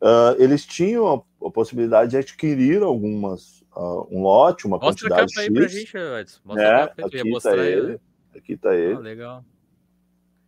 uh, 0.00 0.34
eles 0.38 0.64
tinham 0.64 1.24
a, 1.44 1.50
possibilidade 1.50 2.12
de 2.12 2.16
adquirir 2.16 2.82
algumas 2.82 3.62
uh, 3.76 4.08
um 4.10 4.22
lote, 4.22 4.66
uma 4.66 4.78
Mostra 4.78 5.08
quantidade 5.08 5.22
Mostra 5.22 5.42
a 5.42 5.46
capa 5.46 5.56
aí 5.56 5.60
pra 5.60 5.68
gente, 5.68 5.96
Edson. 5.96 6.40
Mostra 6.44 6.64
é, 6.64 6.82
a 6.82 6.88
capa 6.88 7.06
aqui 7.06 7.40
tá 7.40 7.56
ele. 7.56 8.00
Aqui 8.34 8.56
tá 8.56 8.74
ele. 8.74 8.94
Ah, 8.94 8.98
legal. 8.98 9.44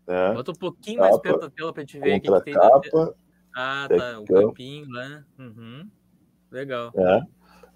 É. 0.07 0.35
Bota 0.35 0.51
um 0.51 0.55
pouquinho 0.55 0.99
capa, 0.99 1.11
mais 1.11 1.23
perto 1.23 1.41
da 1.41 1.51
tela 1.51 1.73
pra 1.73 1.83
gente 1.83 1.99
ver 1.99 2.17
o 2.17 2.21
que, 2.21 2.33
que 2.33 2.41
tem. 2.43 2.55
Capa, 2.55 3.15
ah, 3.55 3.89
tá. 3.89 4.21
O 4.21 4.25
campinho 4.25 4.87
lá. 4.91 5.25
Uhum. 5.39 5.91
Legal. 6.51 6.93
É. 6.97 7.19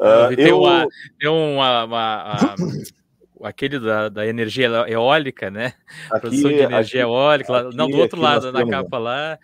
Uh, 0.02 0.36
tem, 0.36 0.48
eu... 0.48 0.60
uma, 0.60 0.86
tem 1.18 1.28
uma, 1.28 1.84
uma, 1.84 2.54
uma 3.36 3.48
aquele 3.48 3.78
da, 3.78 4.08
da, 4.08 4.26
energia 4.26 4.68
eólica, 4.88 5.50
né? 5.50 5.74
Aqui, 6.10 6.20
Produção 6.20 6.50
de 6.50 6.56
energia 6.56 7.02
aqui, 7.02 7.10
eólica. 7.10 7.58
Aqui, 7.58 7.76
não, 7.76 7.88
do 7.88 7.98
outro 7.98 8.20
lado, 8.20 8.50
na 8.50 8.66
capa 8.66 8.98
lá, 8.98 9.38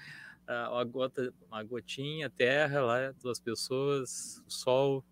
uma, 0.71 0.85
gota, 0.85 1.33
uma 1.47 1.63
gotinha, 1.63 2.31
terra 2.31 2.81
lá, 2.81 3.13
duas 3.23 3.39
pessoas, 3.39 4.43
sol, 4.49 5.05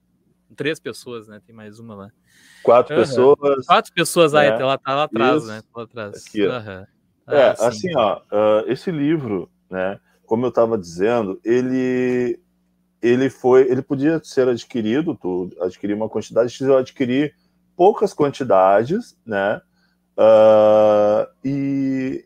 três 0.55 0.79
pessoas, 0.79 1.27
né? 1.27 1.41
Tem 1.45 1.55
mais 1.55 1.79
uma 1.79 1.95
lá. 1.95 2.11
Quatro 2.63 2.95
uhum. 2.95 3.01
pessoas. 3.03 3.67
Quatro 3.67 3.93
pessoas 3.93 4.35
aí, 4.35 4.49
é. 4.49 4.61
ela 4.61 4.79
tá 4.79 4.95
lá 4.95 5.05
atrás, 5.05 5.43
Isso. 5.43 5.53
né? 5.53 5.63
Tá 5.63 5.69
lá 5.75 5.83
atrás. 5.85 6.27
Aqui, 6.27 6.47
uhum. 6.47 6.87
É, 7.29 7.49
ah, 7.49 7.57
assim, 7.61 7.97
ó, 7.97 8.19
uh, 8.19 8.71
esse 8.71 8.91
livro, 8.91 9.51
né? 9.71 9.99
Como 10.25 10.45
eu 10.45 10.51
estava 10.51 10.79
dizendo, 10.79 11.41
ele 11.45 12.39
ele 13.03 13.31
foi, 13.31 13.71
ele 13.71 13.83
podia 13.83 14.21
ser 14.25 14.49
adquirido, 14.49 15.15
tu 15.15 15.51
adquirir 15.61 15.95
uma 15.95 16.09
quantidade, 16.09 16.57
eu 16.61 16.77
adquiri 16.77 17.33
poucas 17.77 18.15
quantidades, 18.15 19.17
né? 19.25 19.61
Uh, 20.17 21.29
e 21.45 22.25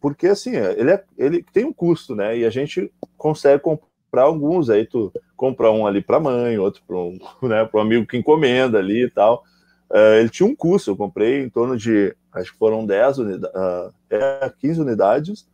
porque 0.00 0.26
assim, 0.26 0.56
ele, 0.56 0.90
é, 0.90 1.04
ele 1.16 1.44
tem 1.52 1.64
um 1.64 1.72
custo, 1.72 2.14
né? 2.14 2.36
E 2.38 2.44
a 2.44 2.50
gente 2.50 2.92
consegue 3.16 3.62
comprar 3.62 3.86
alguns, 4.14 4.70
aí 4.70 4.86
tu 4.86 5.12
comprar 5.36 5.70
um 5.70 5.86
ali 5.86 6.00
para 6.00 6.20
mãe, 6.20 6.58
outro 6.58 6.82
para 6.86 6.96
um, 6.96 7.18
né, 7.42 7.68
um 7.72 7.78
amigo 7.78 8.06
que 8.06 8.16
encomenda 8.16 8.78
ali 8.78 9.04
e 9.04 9.10
tal. 9.10 9.44
Uh, 9.90 10.18
ele 10.18 10.28
tinha 10.28 10.48
um 10.48 10.56
custo, 10.56 10.90
eu 10.90 10.96
comprei 10.96 11.42
em 11.42 11.48
torno 11.48 11.76
de, 11.76 12.14
acho 12.32 12.52
que 12.52 12.58
foram 12.58 12.84
10 12.84 13.18
unidades, 13.18 13.54
uh, 13.54 13.94
é, 14.10 14.52
15 14.60 14.80
unidades, 14.80 15.48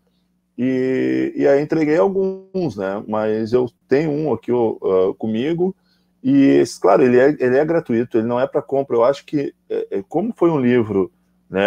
e, 0.56 1.32
e 1.36 1.46
aí 1.46 1.60
entreguei 1.60 1.98
alguns, 1.98 2.76
né? 2.76 3.02
Mas 3.06 3.52
eu 3.52 3.70
tenho 3.88 4.10
um 4.10 4.32
aqui 4.32 4.50
uh, 4.50 5.14
comigo, 5.18 5.76
e 6.22 6.44
esse, 6.60 6.80
claro, 6.80 7.02
ele 7.02 7.18
é, 7.18 7.28
ele 7.38 7.56
é 7.56 7.64
gratuito, 7.64 8.16
ele 8.16 8.26
não 8.26 8.40
é 8.40 8.46
para 8.46 8.62
compra. 8.62 8.96
Eu 8.96 9.04
acho 9.04 9.24
que, 9.26 9.52
é, 9.68 9.98
é, 9.98 10.04
como 10.08 10.32
foi 10.34 10.50
um 10.50 10.60
livro 10.60 11.12
né, 11.50 11.66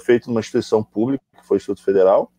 feito 0.00 0.28
numa 0.28 0.40
instituição 0.40 0.82
pública, 0.82 1.24
que 1.36 1.46
foi 1.46 1.56
o 1.56 1.58
Instituto 1.58 1.82
Federal, 1.82 2.32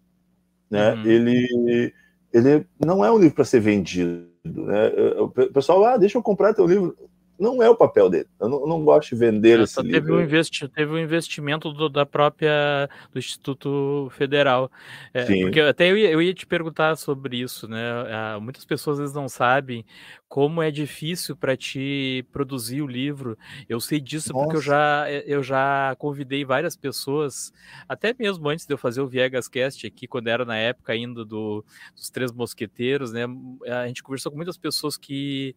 né? 0.69 0.93
Uhum. 0.93 1.05
Ele, 1.05 1.93
ele 2.37 2.65
não 2.83 3.03
é 3.03 3.11
um 3.11 3.17
livro 3.17 3.35
para 3.35 3.45
ser 3.45 3.59
vendido 3.59 4.27
né? 4.47 4.91
O 5.19 5.29
pessoal, 5.29 5.83
ah, 5.85 5.97
deixa 5.97 6.17
eu 6.17 6.23
comprar 6.23 6.53
teu 6.53 6.65
livro. 6.65 6.95
Não 7.39 7.61
é 7.61 7.69
o 7.69 7.75
papel 7.75 8.09
dele. 8.09 8.27
Eu 8.39 8.49
não, 8.49 8.61
eu 8.61 8.67
não 8.67 8.83
gosto 8.83 9.09
de 9.09 9.15
vender 9.15 9.59
é, 9.59 9.63
esse 9.63 9.75
teve 9.75 9.91
livro. 9.91 10.15
Um 10.15 10.21
investi 10.21 10.67
teve 10.67 10.91
um 10.91 10.97
investimento 10.97 11.71
do, 11.71 11.87
da 11.87 12.05
própria 12.05 12.89
do 13.11 13.19
Instituto 13.19 14.09
Federal. 14.11 14.71
É, 15.13 15.25
porque 15.41 15.59
até 15.59 15.91
eu 15.91 15.97
ia, 15.97 16.09
eu 16.09 16.21
ia, 16.21 16.33
te 16.33 16.45
perguntar 16.45 16.95
sobre 16.95 17.37
isso, 17.37 17.67
né? 17.67 17.79
Ah, 18.09 18.39
muitas 18.41 18.65
pessoas 18.65 18.97
às 18.97 18.99
vezes 18.99 19.15
não 19.15 19.29
sabem 19.29 19.85
como 20.27 20.61
é 20.61 20.69
difícil 20.69 21.35
para 21.35 21.55
ti 21.55 22.25
produzir 22.31 22.81
o 22.81 22.87
livro. 22.87 23.37
Eu 23.69 23.79
sei 23.79 23.99
disso 23.99 24.33
Nossa. 24.33 24.43
porque 24.43 24.57
eu 24.57 24.61
já, 24.61 25.05
eu 25.25 25.41
já 25.41 25.95
convidei 25.97 26.43
várias 26.43 26.75
pessoas, 26.75 27.53
até 27.87 28.13
mesmo 28.17 28.47
antes 28.49 28.65
de 28.65 28.73
eu 28.73 28.77
fazer 28.77 29.01
o 29.01 29.07
Viegas 29.07 29.47
Cast 29.47 29.87
aqui, 29.87 30.05
quando 30.07 30.27
era 30.27 30.43
na 30.43 30.57
época 30.57 30.91
ainda 30.91 31.23
do, 31.23 31.63
dos 31.95 32.09
Três 32.09 32.31
Mosqueteiros, 32.31 33.13
né? 33.13 33.23
A 33.67 33.87
gente 33.87 34.03
conversou 34.03 34.31
com 34.31 34.37
muitas 34.37 34.57
pessoas 34.57 34.97
que 34.97 35.55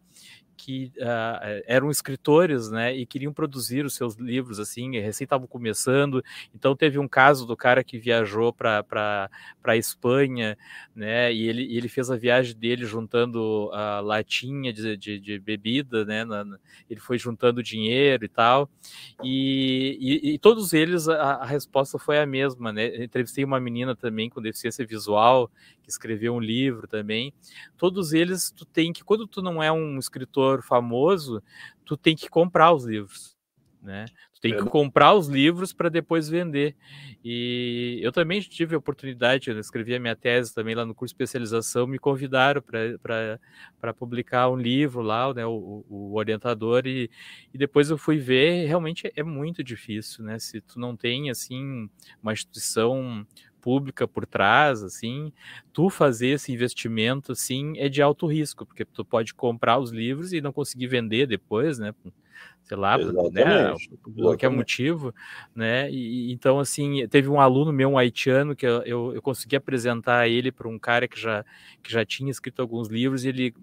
que 0.63 0.91
uh, 0.97 1.63
eram 1.65 1.89
escritores, 1.89 2.69
né, 2.69 2.95
e 2.95 3.03
queriam 3.03 3.33
produzir 3.33 3.83
os 3.83 3.95
seus 3.95 4.15
livros, 4.15 4.59
assim, 4.59 4.99
recém 4.99 5.25
estavam 5.25 5.47
começando. 5.47 6.23
Então 6.53 6.75
teve 6.75 6.99
um 6.99 7.07
caso 7.07 7.47
do 7.47 7.57
cara 7.57 7.83
que 7.83 7.97
viajou 7.97 8.53
para 8.53 9.27
a 9.63 9.75
Espanha, 9.75 10.55
né, 10.95 11.33
e 11.33 11.47
ele, 11.47 11.75
ele 11.75 11.87
fez 11.87 12.11
a 12.11 12.15
viagem 12.15 12.55
dele 12.55 12.85
juntando 12.85 13.71
a 13.73 14.01
latinha 14.01 14.71
de, 14.71 14.95
de, 14.95 15.19
de 15.19 15.39
bebida, 15.39 16.05
né, 16.05 16.23
na, 16.23 16.45
ele 16.87 16.99
foi 16.99 17.17
juntando 17.17 17.63
dinheiro 17.63 18.23
e 18.23 18.29
tal, 18.29 18.69
e, 19.23 19.97
e, 19.99 20.33
e 20.33 20.37
todos 20.37 20.73
eles 20.73 21.07
a, 21.07 21.15
a, 21.15 21.45
resposta 21.45 21.97
foi 21.97 22.19
a 22.19 22.25
mesma, 22.27 22.71
né. 22.71 23.03
entrevistei 23.03 23.43
uma 23.43 23.59
menina 23.59 23.95
também 23.95 24.29
com 24.29 24.39
deficiência 24.39 24.85
visual 24.85 25.49
que 25.81 25.89
escreveu 25.89 26.35
um 26.35 26.39
livro 26.39 26.87
também. 26.87 27.33
Todos 27.77 28.13
eles, 28.13 28.51
tu 28.51 28.65
tem 28.65 28.93
que, 28.93 29.03
quando 29.03 29.25
tu 29.25 29.41
não 29.41 29.61
é 29.61 29.71
um 29.71 29.97
escritor 29.97 30.50
famoso, 30.61 31.41
tu 31.85 31.95
tem 31.95 32.15
que 32.15 32.29
comprar 32.29 32.73
os 32.73 32.85
livros, 32.85 33.37
né? 33.81 34.05
Tu 34.33 34.41
tem 34.41 34.55
que 34.57 34.63
comprar 34.65 35.13
os 35.13 35.27
livros 35.27 35.71
para 35.71 35.87
depois 35.87 36.27
vender. 36.27 36.75
E 37.23 37.99
eu 38.01 38.11
também 38.11 38.41
tive 38.41 38.73
a 38.73 38.77
oportunidade, 38.77 39.49
eu 39.51 39.59
escrevi 39.59 39.93
a 39.93 39.99
minha 39.99 40.15
tese 40.15 40.53
também 40.53 40.73
lá 40.73 40.83
no 40.85 40.95
curso 40.95 41.13
de 41.13 41.15
especialização, 41.15 41.85
me 41.85 41.99
convidaram 41.99 42.61
para 42.61 43.93
publicar 43.93 44.49
um 44.49 44.55
livro 44.55 45.01
lá, 45.01 45.31
né, 45.33 45.45
o, 45.45 45.85
o 45.87 46.15
orientador, 46.15 46.87
e, 46.87 47.09
e 47.53 47.57
depois 47.57 47.89
eu 47.91 47.97
fui 47.97 48.17
ver, 48.17 48.65
realmente 48.65 49.11
é 49.15 49.23
muito 49.23 49.63
difícil, 49.63 50.23
né? 50.23 50.39
Se 50.39 50.59
tu 50.59 50.79
não 50.79 50.95
tem, 50.97 51.29
assim, 51.29 51.89
uma 52.21 52.33
instituição 52.33 53.25
pública 53.61 54.07
por 54.07 54.25
trás, 54.25 54.83
assim, 54.83 55.31
tu 55.71 55.89
fazer 55.89 56.29
esse 56.29 56.51
investimento, 56.51 57.31
assim, 57.31 57.77
é 57.77 57.87
de 57.87 58.01
alto 58.01 58.25
risco, 58.25 58.65
porque 58.65 58.83
tu 58.83 59.05
pode 59.05 59.33
comprar 59.33 59.77
os 59.79 59.91
livros 59.91 60.33
e 60.33 60.41
não 60.41 60.51
conseguir 60.51 60.87
vender 60.87 61.27
depois, 61.27 61.77
né? 61.79 61.93
Sei 62.63 62.77
lá, 62.77 62.97
né, 62.97 63.73
por 64.03 64.13
qualquer 64.13 64.49
motivo, 64.49 65.13
né? 65.53 65.91
E, 65.91 66.31
então, 66.31 66.59
assim, 66.59 67.07
teve 67.07 67.27
um 67.27 67.41
aluno 67.41 67.73
meu, 67.73 67.89
um 67.89 67.97
haitiano, 67.97 68.55
que 68.55 68.65
eu, 68.65 68.81
eu, 68.83 69.13
eu 69.15 69.21
consegui 69.21 69.55
apresentar 69.55 70.27
ele 70.27 70.51
para 70.51 70.67
um 70.69 70.79
cara 70.79 71.07
que 71.07 71.19
já, 71.19 71.43
que 71.83 71.91
já 71.91 72.05
tinha 72.05 72.31
escrito 72.31 72.61
alguns 72.61 72.87
livros, 72.87 73.25
e 73.25 73.29
ele, 73.29 73.53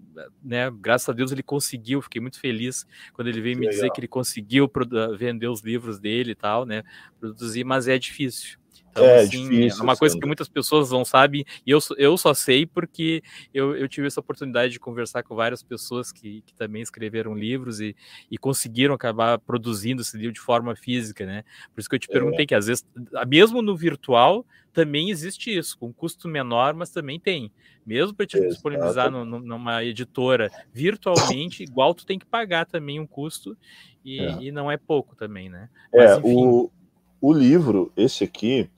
né, 0.43 0.69
graças 0.69 1.09
a 1.09 1.13
Deus, 1.13 1.31
ele 1.31 1.41
conseguiu, 1.41 2.01
fiquei 2.01 2.21
muito 2.21 2.39
feliz 2.39 2.85
quando 3.13 3.29
ele 3.29 3.41
veio 3.41 3.55
que 3.55 3.61
me 3.61 3.67
legal. 3.67 3.79
dizer 3.79 3.91
que 3.91 3.99
ele 3.99 4.07
conseguiu 4.07 4.69
vender 5.17 5.47
os 5.47 5.61
livros 5.61 5.97
dele 5.97 6.31
e 6.31 6.35
tal, 6.35 6.65
né? 6.65 6.83
Produzir, 7.19 7.63
mas 7.63 7.87
é 7.87 7.97
difícil. 7.97 8.58
Então, 8.91 9.03
é, 9.05 9.19
assim, 9.19 9.49
difícil, 9.49 9.81
é 9.81 9.83
uma 9.83 9.95
coisa 9.95 10.17
que 10.17 10.25
muitas 10.25 10.47
pessoas 10.47 10.91
não 10.91 11.05
sabem, 11.05 11.45
e 11.65 11.71
eu, 11.71 11.79
eu 11.97 12.17
só 12.17 12.33
sei 12.33 12.65
porque 12.65 13.23
eu, 13.53 13.75
eu 13.75 13.87
tive 13.87 14.07
essa 14.07 14.19
oportunidade 14.19 14.73
de 14.73 14.79
conversar 14.79 15.23
com 15.23 15.35
várias 15.35 15.61
pessoas 15.61 16.11
que, 16.11 16.41
que 16.41 16.53
também 16.53 16.81
escreveram 16.81 17.33
livros 17.33 17.79
e, 17.79 17.95
e 18.29 18.37
conseguiram 18.37 18.93
acabar 18.93 19.39
produzindo 19.39 20.01
esse 20.01 20.17
livro 20.17 20.33
de 20.33 20.39
forma 20.39 20.75
física, 20.75 21.25
né? 21.25 21.43
Por 21.73 21.79
isso 21.79 21.89
que 21.89 21.95
eu 21.95 21.99
te 21.99 22.07
perguntei 22.07 22.43
é. 22.43 22.47
que 22.47 22.55
às 22.55 22.67
vezes, 22.67 22.85
mesmo 23.27 23.61
no 23.61 23.75
virtual, 23.75 24.45
também 24.73 25.09
existe 25.09 25.55
isso, 25.55 25.77
com 25.77 25.91
custo 25.91 26.27
menor, 26.27 26.73
mas 26.73 26.89
também 26.89 27.19
tem. 27.19 27.51
Mesmo 27.85 28.13
para 28.13 28.25
te 28.25 28.39
disponibilizar 28.39 29.09
no, 29.09 29.25
no, 29.25 29.39
numa 29.39 29.83
editora 29.83 30.49
virtualmente, 30.71 31.63
igual 31.63 31.93
tu 31.93 32.05
tem 32.05 32.19
que 32.19 32.25
pagar 32.25 32.65
também 32.65 32.99
um 32.99 33.07
custo, 33.07 33.57
e, 34.05 34.19
é. 34.19 34.37
e 34.43 34.51
não 34.51 34.71
é 34.71 34.77
pouco 34.77 35.15
também, 35.15 35.49
né? 35.49 35.69
Mas, 35.93 36.11
é, 36.11 36.17
enfim... 36.17 36.35
o, 36.35 36.71
o 37.19 37.33
livro, 37.33 37.91
esse 37.97 38.23
aqui, 38.23 38.69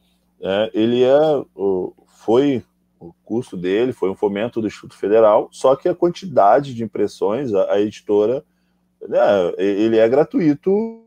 é, 0.41 0.71
ele 0.73 1.03
é, 1.03 1.19
foi 2.07 2.63
o 3.01 3.13
custo 3.25 3.57
dele 3.57 3.91
foi 3.91 4.09
um 4.11 4.15
fomento 4.15 4.61
do 4.61 4.67
Instituto 4.67 4.95
Federal, 4.95 5.49
só 5.51 5.75
que 5.75 5.89
a 5.89 5.95
quantidade 5.95 6.73
de 6.75 6.83
impressões, 6.83 7.51
a, 7.51 7.73
a 7.73 7.81
editora, 7.81 8.45
né, 9.01 9.19
ele 9.57 9.97
é 9.97 10.07
gratuito 10.07 11.03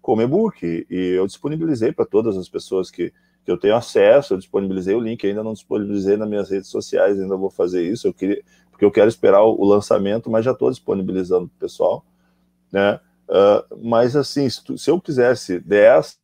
como 0.00 0.22
e-book, 0.22 0.86
e 0.88 0.96
eu 0.96 1.26
disponibilizei 1.26 1.92
para 1.92 2.06
todas 2.06 2.36
as 2.36 2.48
pessoas 2.48 2.90
que, 2.90 3.12
que 3.44 3.50
eu 3.50 3.58
tenho 3.58 3.74
acesso, 3.74 4.32
eu 4.32 4.38
disponibilizei 4.38 4.94
o 4.94 5.00
link, 5.00 5.26
ainda 5.26 5.42
não 5.42 5.52
disponibilizei 5.52 6.16
nas 6.16 6.28
minhas 6.28 6.48
redes 6.48 6.68
sociais, 6.70 7.20
ainda 7.20 7.36
vou 7.36 7.50
fazer 7.50 7.82
isso, 7.82 8.06
eu 8.06 8.14
queria, 8.14 8.42
porque 8.70 8.84
eu 8.84 8.90
quero 8.90 9.08
esperar 9.08 9.42
o, 9.42 9.60
o 9.60 9.64
lançamento, 9.64 10.30
mas 10.30 10.44
já 10.44 10.52
estou 10.52 10.70
disponibilizando 10.70 11.48
para 11.48 11.56
o 11.56 11.60
pessoal, 11.60 12.04
né, 12.70 13.00
uh, 13.28 13.76
mas 13.82 14.14
assim, 14.14 14.48
se, 14.48 14.64
tu, 14.64 14.78
se 14.78 14.88
eu 14.88 15.00
quisesse 15.00 15.58
10 15.58 16.17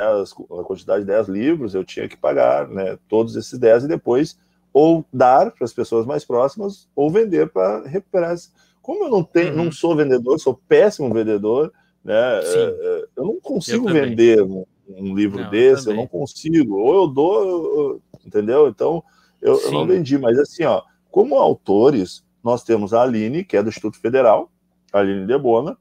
a 0.00 0.64
quantidade 0.64 1.00
de 1.00 1.06
10 1.06 1.28
livros, 1.28 1.74
eu 1.74 1.84
tinha 1.84 2.08
que 2.08 2.16
pagar 2.16 2.68
né, 2.68 2.98
todos 3.08 3.36
esses 3.36 3.58
10 3.58 3.84
e 3.84 3.88
depois 3.88 4.38
ou 4.72 5.04
dar 5.12 5.50
para 5.50 5.64
as 5.64 5.72
pessoas 5.72 6.06
mais 6.06 6.24
próximas 6.24 6.88
ou 6.94 7.10
vender 7.10 7.50
para 7.50 7.86
recuperar. 7.86 8.36
Como 8.82 9.04
eu 9.04 9.10
não 9.10 9.22
tenho, 9.22 9.50
uhum. 9.50 9.64
não 9.64 9.72
sou 9.72 9.96
vendedor, 9.96 10.38
sou 10.38 10.60
péssimo 10.68 11.12
vendedor, 11.12 11.72
né? 12.04 12.14
É, 12.14 12.42
é, 12.44 13.06
eu 13.16 13.24
não 13.24 13.40
consigo 13.40 13.88
eu 13.88 13.92
vender 13.92 14.42
um, 14.42 14.64
um 14.88 15.14
livro 15.14 15.42
não, 15.42 15.50
desse, 15.50 15.88
eu, 15.88 15.92
eu, 15.92 15.96
não 15.96 16.06
consigo. 16.06 16.76
Ou 16.78 16.94
eu 16.94 17.08
dou, 17.08 17.44
eu, 17.44 18.02
entendeu? 18.24 18.68
Então 18.68 19.02
eu, 19.42 19.60
eu, 19.60 19.72
não 19.72 19.86
vendi, 19.86 20.16
mas 20.16 20.38
assim, 20.38 20.64
ó, 20.64 20.82
como 21.10 21.36
autores, 21.36 22.24
nós 22.42 22.62
temos 22.62 22.94
a 22.94 23.02
Aline, 23.02 23.44
que 23.44 23.56
é 23.56 23.62
do 23.62 23.68
Instituto 23.68 24.00
Federal, 24.00 24.50
Aline 24.92 25.26
Debona, 25.26 25.76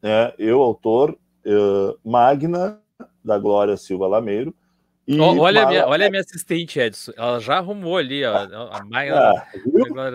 né? 0.00 0.32
Eu, 0.38 0.62
autor, 0.62 1.16
uh, 1.46 1.98
Magna, 2.08 2.78
da 3.24 3.38
Glória 3.38 3.76
Silva 3.76 4.06
Lameiro. 4.06 4.54
E 5.06 5.20
olha, 5.20 5.64
a 5.64 5.66
minha, 5.66 5.86
olha 5.86 6.06
a 6.06 6.10
minha 6.10 6.22
assistente, 6.22 6.80
Edson. 6.80 7.12
Ela 7.16 7.38
já 7.38 7.58
arrumou 7.58 7.98
ali, 7.98 8.24
ó. 8.24 8.34
A 8.72 8.84
Maia. 8.86 9.14
Ah, 9.14 9.46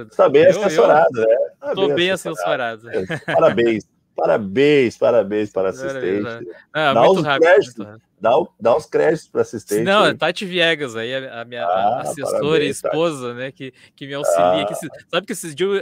Está 0.09 0.27
bem 0.27 0.47
assessorada, 0.47 1.07
né? 1.13 1.35
Estou 1.69 1.89
tá 1.89 1.93
bem 1.93 2.11
assessorada. 2.11 2.91
Parabéns. 3.25 3.87
Parabéns, 4.19 4.97
parabéns 4.97 5.49
para 5.49 5.69
a 5.69 5.71
assistente. 5.71 6.45
Não, 6.75 6.93
dá, 6.93 7.03
muito 7.03 7.21
rápido, 7.21 7.47
muito 7.47 7.83
rápido. 7.83 8.01
Dá, 8.21 8.31
dá 8.59 8.75
uns 8.75 8.85
créditos 8.85 9.29
para 9.29 9.41
assistente. 9.41 9.83
Não, 9.83 10.05
é 10.05 10.13
Tati 10.13 10.45
Viegas 10.45 10.95
aí, 10.95 11.13
a, 11.15 11.45
minha 11.45 11.65
ah, 11.65 12.01
assessora 12.01 12.31
parabéns, 12.31 12.83
e 12.83 12.87
esposa, 12.87 13.33
né, 13.33 13.51
que, 13.51 13.73
que 13.95 14.05
me 14.05 14.13
auxilia. 14.13 14.63
Ah. 14.63 14.65
Que, 14.65 14.75
sabe 15.09 15.25
que 15.25 15.33
esses 15.33 15.55
dias 15.55 15.81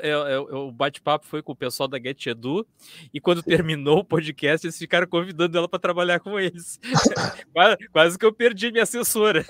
o 0.52 0.72
bate-papo 0.72 1.26
foi 1.26 1.42
com 1.42 1.52
o 1.52 1.56
pessoal 1.56 1.88
da 1.88 1.98
Get 1.98 2.28
Edu, 2.28 2.66
e 3.14 3.20
quando 3.20 3.42
Sim. 3.42 3.50
terminou 3.50 4.00
o 4.00 4.04
podcast, 4.04 4.66
eles 4.68 4.78
ficaram 4.78 5.08
convidando 5.08 5.58
ela 5.58 5.68
para 5.68 5.80
trabalhar 5.80 6.20
com 6.20 6.40
eles. 6.40 6.80
quase, 7.54 7.78
quase, 7.92 8.20
que 8.20 8.26
eu 8.26 8.34
perdi 8.34 8.72
minha 8.72 8.84
assessora. 8.84 9.44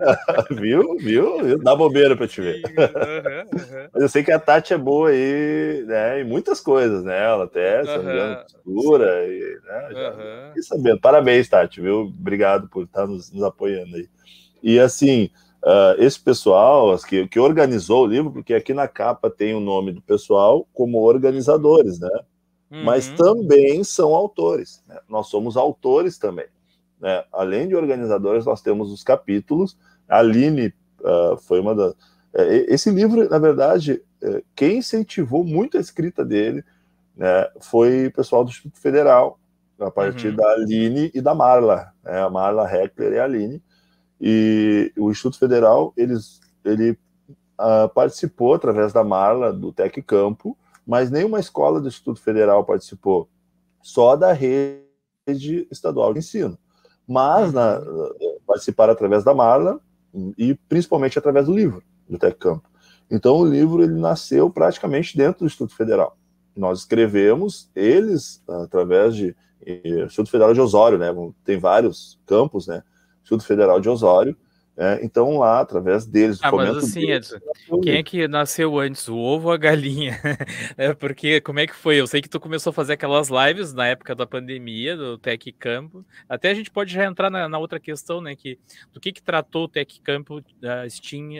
viu? 0.50 0.96
Viu? 0.98 1.58
Dá 1.58 1.74
bobeira 1.74 2.16
para 2.16 2.28
te 2.28 2.40
ver. 2.40 2.62
Uhum, 2.66 3.58
uhum. 3.58 3.88
Mas 3.92 4.02
eu 4.02 4.08
sei 4.08 4.22
que 4.22 4.32
a 4.32 4.38
Tati 4.38 4.74
é 4.74 4.78
boa 4.78 5.08
aí, 5.08 5.84
né, 5.86 6.20
em 6.20 6.24
muitas 6.24 6.60
coisas, 6.60 7.04
né? 7.04 7.24
Ela 7.24 7.44
até, 7.44 7.84
se 7.84 7.90
uhum 7.90 8.44
costura, 8.64 9.26
e, 9.26 9.58
né, 9.64 9.88
já 9.92 10.62
sabendo. 10.62 11.00
Parabéns, 11.00 11.48
Tati, 11.48 11.80
viu? 11.80 12.00
Obrigado 12.00 12.33
por 12.68 12.84
estar 12.84 13.06
nos, 13.06 13.30
nos 13.32 13.42
apoiando 13.42 13.96
aí. 13.96 14.08
E 14.62 14.78
assim, 14.78 15.30
uh, 15.62 16.02
esse 16.02 16.18
pessoal 16.18 16.96
que, 16.98 17.26
que 17.28 17.38
organizou 17.38 18.04
o 18.04 18.06
livro, 18.06 18.32
porque 18.32 18.54
aqui 18.54 18.72
na 18.72 18.88
capa 18.88 19.30
tem 19.30 19.54
o 19.54 19.60
nome 19.60 19.92
do 19.92 20.00
pessoal 20.00 20.66
como 20.72 21.02
organizadores, 21.02 21.98
né? 21.98 22.10
Uhum. 22.70 22.84
Mas 22.84 23.08
também 23.08 23.84
são 23.84 24.14
autores. 24.14 24.82
Né? 24.88 24.98
Nós 25.08 25.28
somos 25.28 25.56
autores 25.56 26.18
também. 26.18 26.46
Né? 27.00 27.22
Além 27.32 27.68
de 27.68 27.76
organizadores, 27.76 28.46
nós 28.46 28.62
temos 28.62 28.90
os 28.90 29.04
capítulos. 29.04 29.76
A 30.08 30.18
Aline 30.18 30.72
uh, 31.00 31.36
foi 31.36 31.60
uma 31.60 31.74
das. 31.74 31.92
Uh, 31.92 32.66
esse 32.68 32.90
livro, 32.90 33.28
na 33.28 33.38
verdade, 33.38 34.02
uh, 34.22 34.42
quem 34.56 34.78
incentivou 34.78 35.44
muito 35.44 35.76
a 35.76 35.80
escrita 35.80 36.24
dele 36.24 36.64
né, 37.16 37.48
foi 37.60 38.06
o 38.06 38.12
pessoal 38.12 38.44
do 38.44 38.50
Instituto 38.50 38.80
Federal, 38.80 39.38
a 39.86 39.90
partir 39.90 40.28
uhum. 40.28 40.36
da 40.36 40.50
Aline 40.52 41.10
e 41.14 41.20
da 41.20 41.34
Marla, 41.34 41.92
né, 42.02 42.20
a 42.20 42.30
Marla 42.30 42.70
Heckler 42.70 43.12
e 43.12 43.18
a 43.18 43.24
Aline. 43.24 43.62
E 44.20 44.92
o 44.96 45.10
Instituto 45.10 45.38
Federal, 45.38 45.92
eles, 45.96 46.40
ele 46.64 46.92
uh, 47.58 47.88
participou, 47.94 48.54
através 48.54 48.92
da 48.92 49.04
Marla, 49.04 49.52
do 49.52 49.72
Tec 49.72 50.00
Campo, 50.02 50.56
mas 50.86 51.10
nenhuma 51.10 51.40
escola 51.40 51.80
do 51.80 51.88
Instituto 51.88 52.20
Federal 52.20 52.64
participou, 52.64 53.28
só 53.82 54.16
da 54.16 54.32
rede 54.32 55.66
estadual 55.70 56.12
de 56.12 56.20
ensino. 56.20 56.58
Mas 57.06 57.52
na, 57.52 57.78
uhum. 57.80 58.38
participaram 58.46 58.92
através 58.92 59.24
da 59.24 59.34
Marla 59.34 59.80
e 60.38 60.54
principalmente 60.68 61.18
através 61.18 61.46
do 61.46 61.54
livro 61.54 61.82
do 62.08 62.18
Tec 62.18 62.38
Campo. 62.38 62.68
Então 63.10 63.36
o 63.36 63.44
livro 63.44 63.82
ele 63.82 63.94
nasceu 63.94 64.48
praticamente 64.48 65.16
dentro 65.16 65.40
do 65.40 65.46
Instituto 65.46 65.74
Federal 65.74 66.16
nós 66.56 66.80
escrevemos, 66.80 67.70
eles, 67.74 68.42
através 68.48 69.16
de 69.16 69.36
Instituto 69.66 70.30
Federal 70.30 70.52
de 70.52 70.60
Osório, 70.60 70.98
né? 70.98 71.08
Tem 71.44 71.58
vários 71.58 72.18
campos, 72.26 72.66
né? 72.66 72.82
Instituto 73.22 73.44
Federal 73.44 73.80
de 73.80 73.88
Osório, 73.88 74.36
É, 74.76 74.98
então, 75.04 75.38
lá, 75.38 75.60
através 75.60 76.04
deles, 76.04 76.40
ah, 76.42 76.50
mas 76.50 76.76
assim, 76.76 77.06
deles, 77.06 77.30
Edson, 77.30 77.80
quem 77.80 77.96
é 77.96 78.02
que 78.02 78.26
nasceu 78.26 78.76
antes, 78.76 79.06
o 79.06 79.16
ovo 79.16 79.46
ou 79.46 79.54
a 79.54 79.56
galinha? 79.56 80.18
é 80.76 80.92
porque, 80.92 81.40
como 81.40 81.60
é 81.60 81.66
que 81.66 81.74
foi? 81.74 82.00
Eu 82.00 82.08
sei 82.08 82.20
que 82.20 82.28
tu 82.28 82.40
começou 82.40 82.70
a 82.70 82.72
fazer 82.72 82.94
aquelas 82.94 83.28
lives 83.28 83.72
na 83.72 83.86
época 83.86 84.16
da 84.16 84.26
pandemia, 84.26 84.96
do 84.96 85.16
Tech 85.16 85.52
Campo. 85.52 86.04
Até 86.28 86.50
a 86.50 86.54
gente 86.54 86.72
pode 86.72 86.92
já 86.92 87.04
entrar 87.04 87.30
na, 87.30 87.48
na 87.48 87.56
outra 87.56 87.78
questão, 87.78 88.20
né? 88.20 88.34
Que, 88.34 88.58
do 88.92 88.98
que 88.98 89.12
que 89.12 89.22
tratou 89.22 89.64
o 89.64 89.68
Tech 89.68 90.00
Campo, 90.00 90.38
uh, 90.38 90.90
Steam 90.90 91.34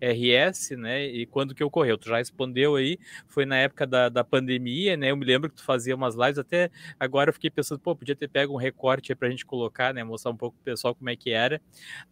RS, 0.00 0.70
né? 0.70 1.06
E 1.06 1.26
quando 1.26 1.54
que 1.54 1.62
ocorreu? 1.62 1.96
Tu 1.96 2.08
já 2.08 2.16
respondeu 2.16 2.74
aí, 2.74 2.98
foi 3.28 3.46
na 3.46 3.56
época 3.58 3.86
da, 3.86 4.08
da 4.08 4.24
pandemia, 4.24 4.96
né? 4.96 5.12
Eu 5.12 5.16
me 5.16 5.24
lembro 5.24 5.48
que 5.48 5.56
tu 5.56 5.64
fazia 5.64 5.94
umas 5.94 6.16
lives, 6.16 6.38
até 6.38 6.72
agora 6.98 7.30
eu 7.30 7.34
fiquei 7.34 7.50
pensando, 7.50 7.78
pô, 7.78 7.94
podia 7.94 8.16
ter 8.16 8.26
pego 8.26 8.52
um 8.52 8.56
recorte 8.56 9.12
aí 9.12 9.16
pra 9.16 9.30
gente 9.30 9.46
colocar, 9.46 9.94
né? 9.94 10.02
Mostrar 10.02 10.32
um 10.32 10.36
pouco 10.36 10.56
pro 10.56 10.72
pessoal 10.72 10.92
como 10.92 11.08
é 11.08 11.14
que 11.14 11.30
era, 11.30 11.62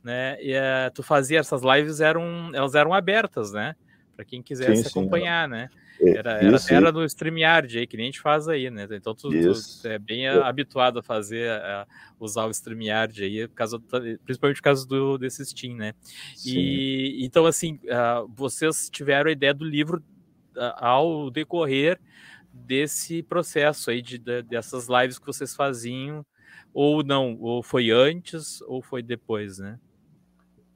né? 0.05 0.20
Uh, 0.41 0.95
tu 0.95 1.03
fazia 1.03 1.39
essas 1.41 1.63
lives 1.63 2.01
eram 2.01 2.51
elas 2.55 2.75
eram 2.75 2.93
abertas, 2.93 3.53
né? 3.53 3.75
Para 4.15 4.25
quem 4.25 4.43
quisesse 4.43 4.85
sim, 4.85 4.89
acompanhar, 4.89 5.47
sim, 5.49 5.55
né? 5.55 5.69
Era, 6.03 6.33
era, 6.43 6.57
isso, 6.57 6.73
era 6.73 6.91
no 6.91 7.05
StreamYard 7.05 7.79
aí, 7.79 7.87
que 7.87 7.97
nem 7.97 8.05
a 8.05 8.09
gente 8.09 8.21
faz 8.21 8.49
aí, 8.49 8.71
né? 8.71 8.87
Então 8.91 9.15
tu, 9.15 9.29
tu 9.29 9.89
é 9.89 9.99
bem 9.99 10.27
é. 10.27 10.31
habituado 10.31 10.99
a 10.99 11.03
fazer, 11.03 11.51
a 11.51 11.87
usar 12.19 12.47
o 12.47 12.51
StreamYard 12.51 13.23
aí, 13.23 13.47
por 13.47 13.55
causa, 13.55 13.79
principalmente 14.25 14.57
por 14.57 14.63
causa 14.63 14.87
do, 14.87 15.19
desse 15.19 15.45
Steam, 15.45 15.77
né? 15.77 15.93
E 16.45 17.23
então, 17.25 17.45
assim, 17.45 17.79
uh, 17.85 18.27
vocês 18.35 18.89
tiveram 18.91 19.29
a 19.29 19.33
ideia 19.33 19.53
do 19.53 19.65
livro 19.65 20.03
uh, 20.57 20.73
ao 20.77 21.31
decorrer 21.31 22.01
desse 22.53 23.23
processo 23.23 23.91
aí, 23.91 24.01
de, 24.01 24.19
de, 24.19 24.43
dessas 24.43 24.89
lives 24.89 25.19
que 25.19 25.27
vocês 25.27 25.55
faziam, 25.55 26.25
ou 26.73 27.05
não, 27.05 27.37
ou 27.41 27.63
foi 27.63 27.91
antes, 27.91 28.63
ou 28.63 28.81
foi 28.81 29.03
depois, 29.03 29.59
né? 29.59 29.79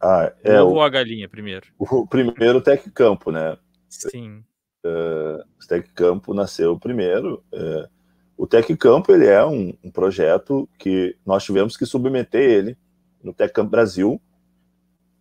Ah, 0.06 0.30
é 0.44 0.62
o, 0.62 0.82
a 0.82 0.88
galinha 0.90 1.26
primeiro? 1.26 1.66
O 1.80 2.06
primeiro 2.06 2.60
Tec 2.60 2.90
Campo, 2.90 3.30
né? 3.30 3.56
Sim. 3.88 4.44
Uh, 4.84 5.40
o 5.58 5.66
Tec 5.66 5.88
Campo 5.94 6.34
nasceu 6.34 6.78
primeiro. 6.78 7.42
Uh, 7.50 7.88
o 8.36 8.46
Tec 8.46 8.68
Campo 8.76 9.12
ele 9.12 9.26
é 9.26 9.42
um, 9.42 9.72
um, 9.82 9.90
projeto 9.90 10.68
que 10.78 11.16
nós 11.24 11.42
tivemos 11.42 11.74
que 11.74 11.86
submeter 11.86 12.42
ele 12.42 12.76
no 13.22 13.32
Tec 13.32 13.50
Campo 13.54 13.70
Brasil. 13.70 14.20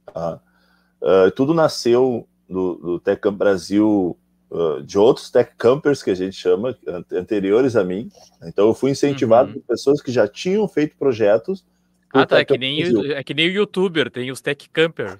Uh, 0.09 1.31
tudo 1.33 1.53
nasceu 1.53 2.27
do, 2.49 2.75
do 2.75 2.99
Tec 2.99 3.21
Campo 3.21 3.37
Brasil 3.37 4.17
de 4.85 4.99
outros 4.99 5.31
Tech 5.31 5.51
Campers 5.57 6.03
que 6.03 6.11
a 6.11 6.15
gente 6.15 6.35
chama, 6.35 6.77
anteriores 7.11 7.75
a 7.75 7.83
mim. 7.83 8.11
Então 8.43 8.67
eu 8.67 8.73
fui 8.75 8.91
incentivado 8.91 9.47
uhum. 9.47 9.53
por 9.55 9.63
pessoas 9.63 9.99
que 9.99 10.11
já 10.11 10.27
tinham 10.27 10.67
feito 10.67 10.95
projetos 10.95 11.65
ah, 12.13 12.25
tá. 12.25 12.39
É 12.39 12.45
que, 12.45 12.57
nem, 12.57 12.81
é 13.11 13.23
que 13.23 13.33
nem 13.33 13.47
o 13.47 13.51
youtuber, 13.51 14.09
tem 14.09 14.31
os 14.31 14.41
tech 14.41 14.69
campers. 14.69 15.17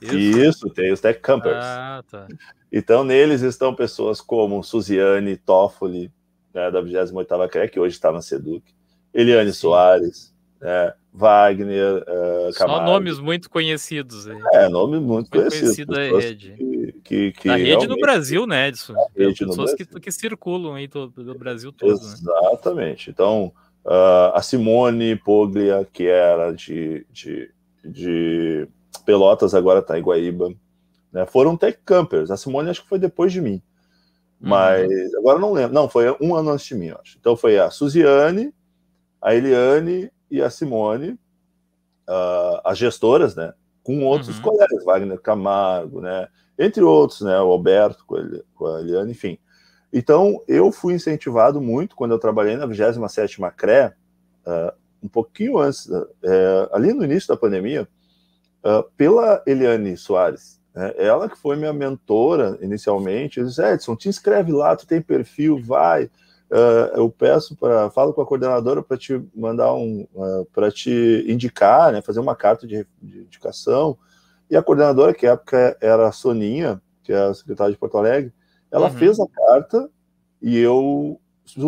Isso, 0.00 0.16
Isso 0.16 0.70
tem 0.70 0.92
os 0.92 1.00
tech 1.00 1.20
campers. 1.20 1.56
Ah, 1.56 2.02
tá. 2.10 2.26
Então, 2.72 3.04
neles 3.04 3.42
estão 3.42 3.74
pessoas 3.74 4.20
como 4.20 4.62
Suziane 4.62 5.36
Toffoli, 5.36 6.12
né, 6.52 6.70
da 6.70 6.82
28ª 6.82 7.48
CRE, 7.48 7.68
que 7.68 7.80
hoje 7.80 7.94
está 7.94 8.12
na 8.12 8.20
SEDUC, 8.20 8.62
Eliane 9.12 9.52
Sim. 9.52 9.60
Soares, 9.60 10.34
né, 10.60 10.92
Wagner, 11.12 12.04
uh, 12.06 12.52
Só 12.52 12.84
nomes 12.84 13.18
muito 13.18 13.48
conhecidos. 13.48 14.28
Aí. 14.28 14.38
É, 14.52 14.68
nomes 14.68 15.00
muito, 15.00 15.30
muito 15.34 15.50
conhecidos. 15.50 15.96
da 15.96 16.02
rede. 16.02 16.54
Que, 16.56 16.92
que, 17.02 17.32
que 17.32 17.48
a 17.48 17.56
rede 17.56 17.86
no 17.86 17.96
Brasil, 17.96 18.46
né, 18.46 18.68
Edson? 18.68 18.94
Pessoas 19.14 19.74
que, 19.74 19.86
que 19.86 20.12
circulam 20.12 20.74
aí 20.74 20.86
do, 20.86 21.08
do 21.08 21.34
Brasil 21.38 21.72
todo. 21.72 21.88
Né? 21.88 21.96
Exatamente. 21.96 23.08
Né? 23.08 23.12
Então, 23.14 23.52
Uh, 23.86 24.34
a 24.34 24.42
Simone 24.42 25.14
Poglia, 25.14 25.86
que 25.92 26.08
era 26.08 26.52
de, 26.52 27.06
de, 27.08 27.48
de 27.84 28.68
Pelotas, 29.04 29.54
agora 29.54 29.78
está 29.78 29.96
em 29.96 30.02
Guaíba. 30.02 30.52
Né? 31.12 31.24
Foram 31.24 31.56
tech 31.56 31.78
campers. 31.84 32.32
A 32.32 32.36
Simone 32.36 32.68
acho 32.68 32.82
que 32.82 32.88
foi 32.88 32.98
depois 32.98 33.32
de 33.32 33.40
mim. 33.40 33.62
Uhum. 34.40 34.48
Mas 34.48 34.90
uhum. 34.90 35.18
agora 35.20 35.38
não 35.38 35.52
lembro. 35.52 35.72
Não, 35.72 35.88
foi 35.88 36.10
um 36.20 36.34
ano 36.34 36.50
antes 36.50 36.66
de 36.66 36.74
mim, 36.74 36.90
acho. 36.90 37.16
Então 37.20 37.36
foi 37.36 37.60
a 37.60 37.70
Suziane, 37.70 38.52
a 39.22 39.36
Eliane 39.36 40.10
e 40.28 40.42
a 40.42 40.50
Simone, 40.50 41.12
uh, 42.08 42.60
as 42.64 42.76
gestoras, 42.76 43.36
né? 43.36 43.54
Com 43.84 44.04
outros 44.04 44.36
uhum. 44.38 44.42
colegas, 44.42 44.84
Wagner 44.84 45.20
Camargo, 45.20 46.00
né? 46.00 46.26
Entre 46.58 46.82
outros, 46.82 47.20
né? 47.20 47.38
O 47.40 47.52
Alberto 47.52 48.04
com 48.04 48.16
a, 48.16 48.22
com 48.52 48.66
a 48.66 48.80
Eliane, 48.80 49.12
enfim. 49.12 49.38
Então, 49.92 50.42
eu 50.48 50.72
fui 50.72 50.94
incentivado 50.94 51.60
muito 51.60 51.96
quando 51.96 52.12
eu 52.12 52.18
trabalhei 52.18 52.56
na 52.56 52.66
27ª 52.66 53.52
CRE, 53.52 53.94
uh, 54.46 54.72
um 55.02 55.08
pouquinho 55.08 55.58
antes, 55.58 55.86
uh, 55.86 56.06
ali 56.72 56.92
no 56.92 57.04
início 57.04 57.28
da 57.28 57.36
pandemia, 57.36 57.88
uh, 58.64 58.82
pela 58.96 59.42
Eliane 59.46 59.96
Soares. 59.96 60.60
Né? 60.74 60.92
Ela 60.96 61.28
que 61.28 61.38
foi 61.38 61.56
minha 61.56 61.72
mentora 61.72 62.58
inicialmente. 62.60 63.38
Eu 63.38 63.46
disse, 63.46 63.62
Edson, 63.62 63.96
te 63.96 64.08
inscreve 64.08 64.52
lá, 64.52 64.74
tu 64.74 64.86
tem 64.86 65.00
perfil, 65.00 65.60
vai. 65.62 66.10
eu 66.94 67.08
peço 67.10 67.56
para, 67.56 67.90
falo 67.90 68.12
com 68.12 68.20
a 68.20 68.26
coordenadora 68.26 68.82
para 68.82 68.96
te 68.96 69.20
mandar 69.34 69.72
um, 69.74 70.06
para 70.52 70.70
te 70.70 71.24
indicar, 71.26 71.92
né, 71.92 72.02
fazer 72.02 72.20
uma 72.20 72.36
carta 72.36 72.66
de, 72.66 72.86
de 73.00 73.20
indicação. 73.20 73.96
E 74.50 74.56
a 74.56 74.62
coordenadora, 74.62 75.14
que 75.14 75.26
na 75.26 75.32
época 75.32 75.76
era 75.80 76.06
a 76.06 76.12
Soninha, 76.12 76.80
que 77.02 77.12
é 77.12 77.16
a 77.16 77.34
secretária 77.34 77.72
de 77.72 77.78
Porto 77.78 77.98
Alegre, 77.98 78.32
ela 78.70 78.88
uhum. 78.88 78.96
fez 78.96 79.18
a 79.20 79.26
carta 79.26 79.90
e 80.40 80.58
eu 80.58 81.20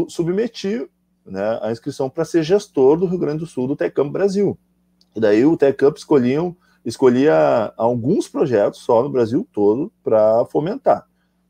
submeti 0.09 0.89
né, 1.25 1.59
a 1.63 1.71
inscrição 1.71 2.09
para 2.09 2.25
ser 2.25 2.43
gestor 2.43 2.99
do 2.99 3.07
Rio 3.07 3.19
Grande 3.19 3.41
do 3.41 3.47
Sul 3.47 3.67
do 3.67 3.77
TechCamp 3.77 4.11
Brasil. 4.11 4.59
E 5.15 5.21
daí 5.21 5.45
o 5.45 5.57
TechCamp 5.57 5.97
escolhiam, 5.97 6.57
escolhia 6.85 7.73
alguns 7.77 8.29
projetos 8.29 8.81
só 8.81 9.03
no 9.03 9.11
Brasil 9.11 9.47
todo 9.53 9.93
para 10.03 10.45
fomentar. 10.47 11.07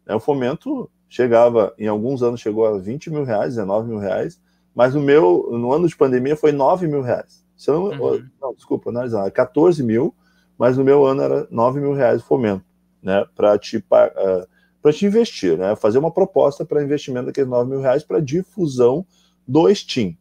Né, 0.06 0.14
o 0.14 0.20
fomento 0.20 0.90
chegava, 1.08 1.74
em 1.78 1.86
alguns 1.86 2.22
anos 2.22 2.40
chegou 2.40 2.66
a 2.66 2.78
20 2.78 3.10
mil 3.10 3.24
reais, 3.24 3.54
19 3.54 3.88
mil 3.88 3.98
reais, 3.98 4.40
mas 4.74 4.94
no 4.94 5.00
meu, 5.00 5.48
no 5.52 5.72
ano 5.72 5.88
de 5.88 5.96
pandemia 5.96 6.36
foi 6.36 6.52
9 6.52 6.86
mil 6.86 7.02
reais. 7.02 7.44
Se 7.56 7.70
não, 7.70 7.84
uhum. 7.86 8.24
não, 8.40 8.54
desculpa, 8.54 8.92
não, 8.92 9.30
14 9.30 9.82
mil, 9.82 10.14
mas 10.56 10.76
no 10.76 10.84
meu 10.84 11.04
ano 11.04 11.22
era 11.22 11.48
9 11.50 11.80
mil 11.80 11.94
reais 11.94 12.20
o 12.20 12.24
fomento, 12.24 12.64
né, 13.02 13.24
para 13.34 13.58
te 13.58 13.78
uh, 13.78 14.46
para 14.80 14.92
te 14.92 15.06
investir, 15.06 15.56
né? 15.56 15.74
Fazer 15.76 15.98
uma 15.98 16.10
proposta 16.10 16.64
para 16.64 16.82
investimento 16.82 17.26
daqueles 17.26 17.48
9 17.48 17.70
mil 17.70 17.80
reais 17.80 18.04
para 18.04 18.20
difusão 18.20 19.04
do 19.46 19.72
Steam, 19.74 20.16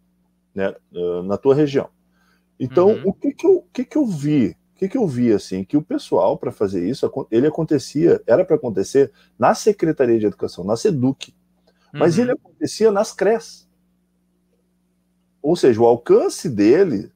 né? 0.53 0.73
Na 1.25 1.37
tua 1.37 1.55
região. 1.55 1.89
Então, 2.59 2.89
uhum. 2.89 3.03
o 3.05 3.13
que 3.13 3.33
que 3.33 3.45
eu, 3.45 3.67
que 3.71 3.85
que 3.85 3.97
eu 3.97 4.05
vi? 4.05 4.57
O 4.75 4.79
que 4.79 4.89
que 4.89 4.97
eu 4.97 5.07
vi 5.07 5.31
assim? 5.31 5.63
Que 5.63 5.77
o 5.77 5.81
pessoal 5.81 6.37
para 6.37 6.51
fazer 6.51 6.87
isso, 6.87 7.11
ele 7.31 7.47
acontecia, 7.47 8.21
era 8.27 8.45
para 8.45 8.55
acontecer 8.55 9.11
na 9.37 9.53
Secretaria 9.55 10.19
de 10.19 10.25
Educação, 10.25 10.63
na 10.63 10.75
Seduc, 10.75 11.33
mas 11.93 12.17
uhum. 12.17 12.23
ele 12.23 12.31
acontecia 12.33 12.91
nas 12.91 13.11
CRES. 13.11 13.67
Ou 15.41 15.55
seja, 15.55 15.81
o 15.81 15.85
alcance 15.85 16.49
dele, 16.49 17.11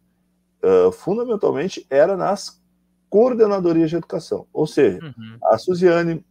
uh, 0.64 0.92
fundamentalmente, 0.92 1.86
era 1.90 2.16
nas 2.16 2.62
coordenadorias 3.10 3.90
de 3.90 3.98
educação. 3.98 4.48
Ou 4.54 4.66
seja, 4.66 5.00
uhum. 5.04 5.38
a 5.44 5.58
Suziane 5.58 6.24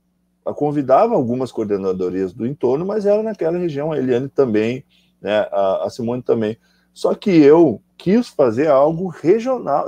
convidava 0.45 1.15
algumas 1.15 1.53
coordenadorias 1.53 2.33
do 2.33 2.47
entorno, 2.47 2.85
mas 2.85 3.07
era 3.07 3.23
naquela 3.23 3.59
região, 3.59 3.93
a 3.93 3.99
Eliane 3.99 4.29
também, 4.29 4.85
né, 5.21 5.47
a, 5.53 5.85
a 5.85 5.91
Simone 5.91 6.23
também. 6.23 6.57
Só 6.93 7.15
que 7.15 7.31
eu 7.31 7.81
quis 7.97 8.29
fazer 8.29 8.69
algo 8.69 9.09
regional, 9.09 9.87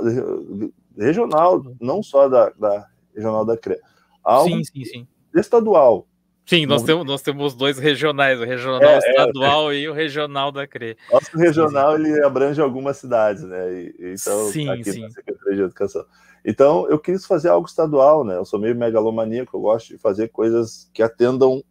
regional, 0.97 1.63
não 1.81 2.01
só 2.01 2.29
da, 2.29 2.49
da 2.51 2.87
regional 3.13 3.45
da 3.45 3.57
CRE, 3.57 3.77
algo 4.23 4.49
sim, 4.49 4.63
sim, 4.63 4.85
sim. 4.85 5.07
estadual. 5.35 6.07
Sim, 6.45 6.65
nós 6.65 6.83
temos, 6.83 7.05
nós 7.05 7.21
temos 7.21 7.55
dois 7.55 7.79
regionais, 7.79 8.39
o 8.39 8.43
regional 8.43 8.81
é, 8.81 8.95
é. 8.95 8.97
estadual 8.97 9.71
é, 9.71 9.77
e 9.77 9.87
o 9.87 9.93
regional 9.93 10.51
da 10.51 10.67
CRE. 10.67 10.97
Nosso 11.11 11.37
regional 11.37 11.95
ele 11.95 12.21
abrange 12.23 12.61
algumas 12.61 12.97
cidades, 12.97 13.43
né? 13.43 13.73
E, 13.73 13.95
então, 14.13 14.47
sim, 14.51 14.69
aqui 14.69 14.91
sim. 14.91 15.01
na 15.01 15.09
Secretaria 15.09 15.55
de 15.55 15.61
Educação. 15.61 16.05
Então, 16.45 16.87
eu 16.89 16.99
quis 16.99 17.25
fazer 17.25 17.49
algo 17.49 17.67
estadual, 17.67 18.23
né? 18.23 18.35
Eu 18.35 18.45
sou 18.45 18.59
meio 18.59 18.75
megalomaníaco, 18.75 19.55
eu 19.55 19.61
gosto 19.61 19.89
de 19.89 19.97
fazer 19.97 20.27
coisas 20.29 20.89
que 20.93 21.01
atendam 21.01 21.63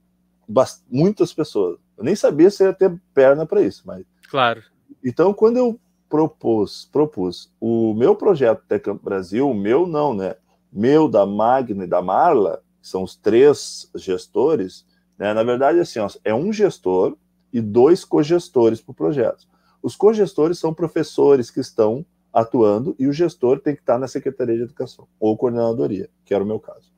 muitas 0.90 1.32
pessoas. 1.32 1.78
Eu 1.96 2.04
nem 2.04 2.16
sabia 2.16 2.50
se 2.50 2.64
ia 2.64 2.72
ter 2.72 2.92
perna 3.14 3.44
para 3.44 3.60
isso, 3.60 3.82
mas. 3.84 4.04
Claro. 4.30 4.62
Então, 5.04 5.34
quando 5.34 5.58
eu 5.58 5.78
propus, 6.08 6.88
propus 6.92 7.52
o 7.60 7.94
meu 7.94 8.14
projeto 8.14 8.64
Tecamp 8.68 9.02
Brasil, 9.02 9.48
o 9.48 9.54
meu 9.54 9.86
não, 9.86 10.14
né? 10.14 10.36
Meu, 10.72 11.08
da 11.08 11.26
Magna 11.26 11.84
e 11.84 11.88
da 11.88 12.00
Marla, 12.00 12.62
que 12.80 12.88
são 12.88 13.02
os 13.02 13.14
três 13.14 13.90
gestores, 13.94 14.86
né? 15.18 15.34
Na 15.34 15.42
verdade, 15.42 15.80
assim, 15.80 15.98
ó, 15.98 16.08
é 16.24 16.34
um 16.34 16.52
gestor 16.52 17.16
e 17.52 17.60
dois 17.60 18.04
cogestores 18.04 18.80
para 18.80 18.92
o 18.92 18.94
projeto. 18.94 19.46
Os 19.82 19.96
cogestores 19.96 20.58
são 20.58 20.72
professores 20.72 21.50
que 21.50 21.60
estão 21.60 22.04
atuando 22.32 22.94
e 22.98 23.06
o 23.06 23.12
gestor 23.12 23.60
tem 23.60 23.74
que 23.74 23.82
estar 23.82 23.98
na 23.98 24.08
Secretaria 24.08 24.56
de 24.56 24.62
Educação 24.62 25.06
ou 25.20 25.36
coordenadoria, 25.36 26.08
que 26.24 26.32
era 26.32 26.42
o 26.42 26.46
meu 26.46 26.58
caso. 26.58 26.90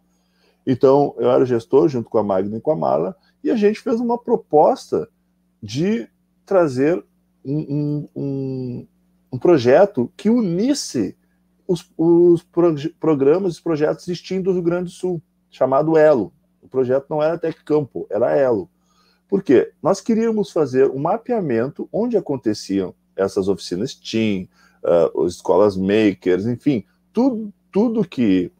Então, 0.66 1.14
eu 1.18 1.30
era 1.30 1.43
o 1.43 1.47
gestor 1.47 1.89
junto 1.89 2.09
com 2.09 2.18
a 2.18 2.22
Magna 2.22 2.57
e 2.57 2.61
com 2.61 2.70
a 2.70 2.76
Marla 2.76 3.16
e 3.43 3.51
a 3.51 3.57
gente 3.57 3.80
fez 3.80 4.01
uma 4.01 4.16
proposta 4.16 5.09
de 5.62 6.09
trazer 6.47 7.05
um, 7.45 7.59
um, 7.59 8.09
um, 8.16 8.87
um 9.32 9.39
projeto 9.39 10.11
que 10.16 10.30
unisse 10.30 11.16
os, 11.66 11.91
os 11.97 12.43
pro, 12.43 12.74
programas 12.99 13.57
e 13.57 13.62
projetos 13.62 14.07
STEAM 14.07 14.43
do 14.43 14.53
Rio 14.53 14.62
Grande 14.62 14.85
do 14.85 14.91
Sul, 14.91 15.22
chamado 15.51 15.97
Elo. 15.97 16.32
O 16.62 16.68
projeto 16.68 17.07
não 17.11 17.22
era 17.22 17.39
Tec 17.39 17.62
Campo, 17.64 18.07
era 18.11 18.37
Elo. 18.37 18.68
Por 19.28 19.43
quê? 19.43 19.72
Nós 19.82 20.01
queríamos 20.01 20.51
fazer 20.51 20.91
um 20.91 20.99
mapeamento 20.99 21.89
onde 21.93 22.16
aconteciam 22.16 22.95
essas 23.16 23.49
oficinas 23.49 23.91
STEAM, 23.91 24.49
uh, 24.85 25.24
as 25.24 25.35
escolas 25.35 25.76
makers, 25.76 26.47
enfim, 26.47 26.85
tudo, 27.12 27.53
tudo 27.72 28.07
que. 28.07 28.51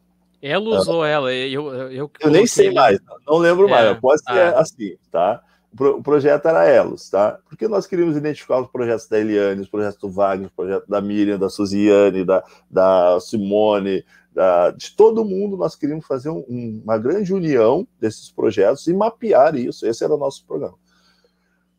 Elos 0.41 0.87
uh, 0.87 0.91
ou 0.91 1.05
ela? 1.05 1.33
Eu, 1.33 1.73
eu, 1.73 1.91
eu, 1.91 2.11
eu 2.19 2.29
nem 2.29 2.45
sei 2.45 2.71
mais, 2.71 2.99
não 3.25 3.37
lembro 3.37 3.67
é, 3.67 3.71
mais, 3.71 3.99
pode 3.99 4.21
ser 4.21 4.31
ah. 4.31 4.59
assim, 4.59 4.95
tá? 5.11 5.41
o 5.77 6.01
projeto 6.01 6.47
era 6.47 6.65
Elos, 6.65 7.09
tá? 7.09 7.37
Porque 7.49 7.67
nós 7.67 7.85
queríamos 7.85 8.15
identificar 8.15 8.61
os 8.61 8.69
projetos 8.69 9.07
da 9.07 9.19
Eliane, 9.19 9.61
os 9.61 9.67
projetos 9.67 9.99
do 9.99 10.09
Wagner, 10.09 10.47
os 10.47 10.53
projetos 10.53 10.87
da 10.87 11.01
Miriam, 11.01 11.37
da 11.37 11.49
Suziane, 11.49 12.23
da, 12.23 12.43
da 12.71 13.19
Simone, 13.19 14.05
da, 14.33 14.71
de 14.71 14.95
todo 14.95 15.25
mundo, 15.25 15.57
nós 15.57 15.75
queríamos 15.75 16.05
fazer 16.05 16.29
um, 16.29 16.81
uma 16.83 16.97
grande 16.97 17.33
união 17.33 17.85
desses 17.99 18.31
projetos 18.31 18.87
e 18.87 18.93
mapear 18.93 19.55
isso. 19.55 19.85
Esse 19.85 20.03
era 20.03 20.13
o 20.13 20.17
nosso 20.17 20.45
programa. 20.45 20.77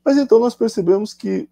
Mas 0.04 0.18
então 0.18 0.38
nós 0.38 0.54
percebemos 0.54 1.14
que 1.14 1.48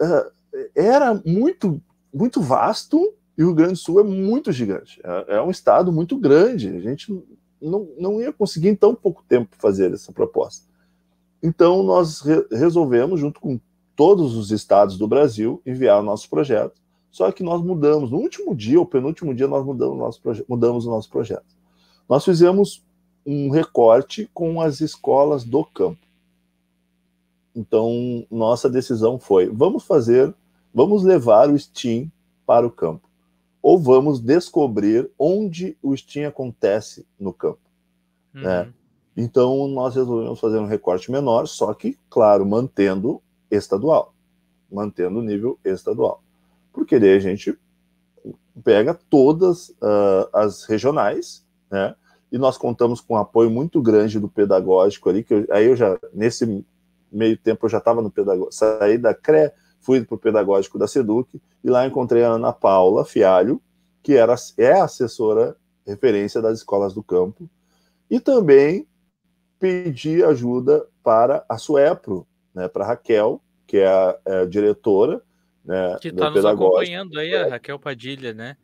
uh, 0.00 0.32
era 0.74 1.20
muito, 1.24 1.80
muito 2.12 2.40
vasto 2.40 3.14
e 3.36 3.42
o 3.42 3.46
Rio 3.46 3.54
Grande 3.54 3.72
do 3.72 3.78
Sul 3.78 4.00
é 4.00 4.04
muito 4.04 4.52
gigante. 4.52 5.00
É, 5.02 5.36
é 5.36 5.42
um 5.42 5.50
estado 5.50 5.92
muito 5.92 6.16
grande. 6.16 6.68
A 6.68 6.80
gente 6.80 7.12
não, 7.60 7.88
não 7.98 8.20
ia 8.20 8.32
conseguir 8.32 8.68
em 8.68 8.76
tão 8.76 8.94
pouco 8.94 9.24
tempo 9.28 9.56
fazer 9.58 9.92
essa 9.92 10.12
proposta. 10.12 10.66
Então, 11.42 11.82
nós 11.82 12.20
re 12.20 12.46
resolvemos, 12.50 13.18
junto 13.18 13.40
com 13.40 13.58
todos 13.96 14.36
os 14.36 14.50
estados 14.50 14.96
do 14.96 15.08
Brasil, 15.08 15.60
enviar 15.66 16.00
o 16.00 16.04
nosso 16.04 16.28
projeto. 16.28 16.80
Só 17.10 17.30
que 17.30 17.42
nós 17.42 17.62
mudamos. 17.62 18.10
No 18.10 18.18
último 18.18 18.54
dia, 18.54 18.78
ou 18.78 18.86
penúltimo 18.86 19.34
dia, 19.34 19.48
nós 19.48 19.64
mudamos 19.64 19.94
o 19.94 19.98
nosso, 19.98 20.20
mudamos 20.48 20.86
o 20.86 20.90
nosso 20.90 21.10
projeto. 21.10 21.54
Nós 22.08 22.24
fizemos 22.24 22.82
um 23.24 23.50
recorte 23.50 24.28
com 24.32 24.60
as 24.60 24.80
escolas 24.80 25.44
do 25.44 25.64
campo. 25.64 26.00
Então, 27.54 28.26
nossa 28.30 28.68
decisão 28.68 29.18
foi: 29.18 29.48
vamos 29.48 29.84
fazer, 29.84 30.34
vamos 30.74 31.02
levar 31.02 31.50
o 31.50 31.58
STEAM 31.58 32.10
para 32.46 32.66
o 32.66 32.70
campo. 32.70 33.08
Ou 33.62 33.78
vamos 33.78 34.20
descobrir 34.20 35.10
onde 35.18 35.76
o 35.82 35.96
STEAM 35.96 36.26
acontece 36.26 37.06
no 37.18 37.32
campo. 37.32 37.60
Né? 38.32 38.40
Uhum. 38.40 38.66
Né? 38.66 38.72
Então, 39.16 39.68
nós 39.68 39.94
resolvemos 39.94 40.40
fazer 40.40 40.58
um 40.58 40.66
recorte 40.66 41.10
menor, 41.10 41.46
só 41.46 41.74
que, 41.74 41.98
claro, 42.08 42.46
mantendo 42.46 43.20
estadual, 43.50 44.14
mantendo 44.70 45.18
o 45.18 45.22
nível 45.22 45.58
estadual. 45.62 46.22
Porque 46.72 46.98
daí 46.98 47.14
a 47.14 47.20
gente 47.20 47.56
pega 48.64 48.94
todas 48.94 49.68
uh, 49.68 50.28
as 50.32 50.64
regionais, 50.64 51.44
né? 51.70 51.94
E 52.30 52.38
nós 52.38 52.56
contamos 52.56 53.00
com 53.00 53.14
um 53.14 53.18
apoio 53.18 53.50
muito 53.50 53.82
grande 53.82 54.18
do 54.18 54.28
pedagógico 54.28 55.10
ali, 55.10 55.22
que 55.22 55.34
eu, 55.34 55.46
aí 55.50 55.66
eu 55.66 55.76
já, 55.76 55.98
nesse 56.14 56.64
meio 57.10 57.36
tempo, 57.36 57.66
eu 57.66 57.70
já 57.70 57.76
estava 57.76 58.00
no 58.00 58.10
pedagógico, 58.10 58.54
saí 58.54 58.96
da 58.96 59.12
CRE, 59.12 59.52
fui 59.82 60.02
para 60.04 60.14
o 60.14 60.18
pedagógico 60.18 60.78
da 60.78 60.86
SEDUC, 60.86 61.40
e 61.62 61.68
lá 61.68 61.86
encontrei 61.86 62.24
a 62.24 62.28
Ana 62.28 62.52
Paula 62.52 63.04
Fialho, 63.04 63.60
que 64.02 64.14
era, 64.16 64.34
é 64.56 64.72
assessora 64.72 65.56
referência 65.86 66.40
das 66.40 66.58
escolas 66.58 66.94
do 66.94 67.02
campo, 67.02 67.50
e 68.10 68.18
também 68.18 68.86
pedir 69.58 70.24
ajuda 70.24 70.86
para 71.02 71.44
a 71.48 71.58
Suepro, 71.58 72.26
né, 72.54 72.68
para 72.68 72.86
Raquel, 72.86 73.40
que 73.66 73.78
é 73.78 73.86
a, 73.86 74.18
é 74.24 74.40
a 74.40 74.44
diretora. 74.44 75.20
Né, 75.64 75.96
que 76.00 76.08
está 76.08 76.30
nos 76.30 76.44
acompanhando 76.44 77.18
aí, 77.18 77.34
a 77.34 77.48
Raquel 77.48 77.78
Padilha, 77.78 78.32
né? 78.32 78.56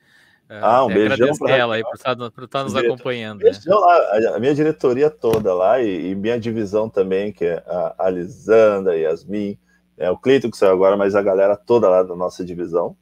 Ah, 0.48 0.84
um 0.84 0.88
beijão 0.88 1.36
para 1.38 1.56
ela 1.56 1.74
aí 1.74 1.82
por 1.82 1.94
estar, 1.94 2.16
tá 2.16 2.30
por 2.30 2.44
estar 2.44 2.58
tá 2.60 2.64
nos 2.64 2.74
acompanhando. 2.74 3.42
Né? 3.42 3.50
Lá, 3.66 4.34
a 4.34 4.40
minha 4.40 4.54
diretoria 4.54 5.10
toda 5.10 5.52
lá 5.52 5.80
e, 5.80 6.10
e, 6.10 6.14
minha 6.14 6.40
divisão 6.40 6.88
também, 6.88 7.30
que 7.32 7.44
é 7.44 7.62
a 7.66 7.94
Alisandra, 7.98 8.96
Yasmin, 8.96 9.58
é, 9.98 10.10
o 10.10 10.16
Cleito 10.16 10.50
que 10.50 10.56
saiu 10.56 10.72
agora, 10.72 10.96
mas 10.96 11.14
a 11.14 11.22
galera 11.22 11.56
toda 11.56 11.88
lá 11.88 12.02
da 12.02 12.14
nossa 12.14 12.44
divisão. 12.44 12.96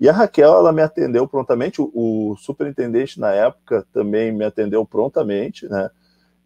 E 0.00 0.08
a 0.08 0.12
Raquel, 0.12 0.54
ela 0.54 0.72
me 0.72 0.80
atendeu 0.80 1.26
prontamente, 1.26 1.80
o, 1.82 1.90
o 1.92 2.36
superintendente 2.36 3.18
na 3.18 3.32
época 3.32 3.86
também 3.92 4.32
me 4.32 4.44
atendeu 4.44 4.84
prontamente, 4.86 5.68
né? 5.68 5.90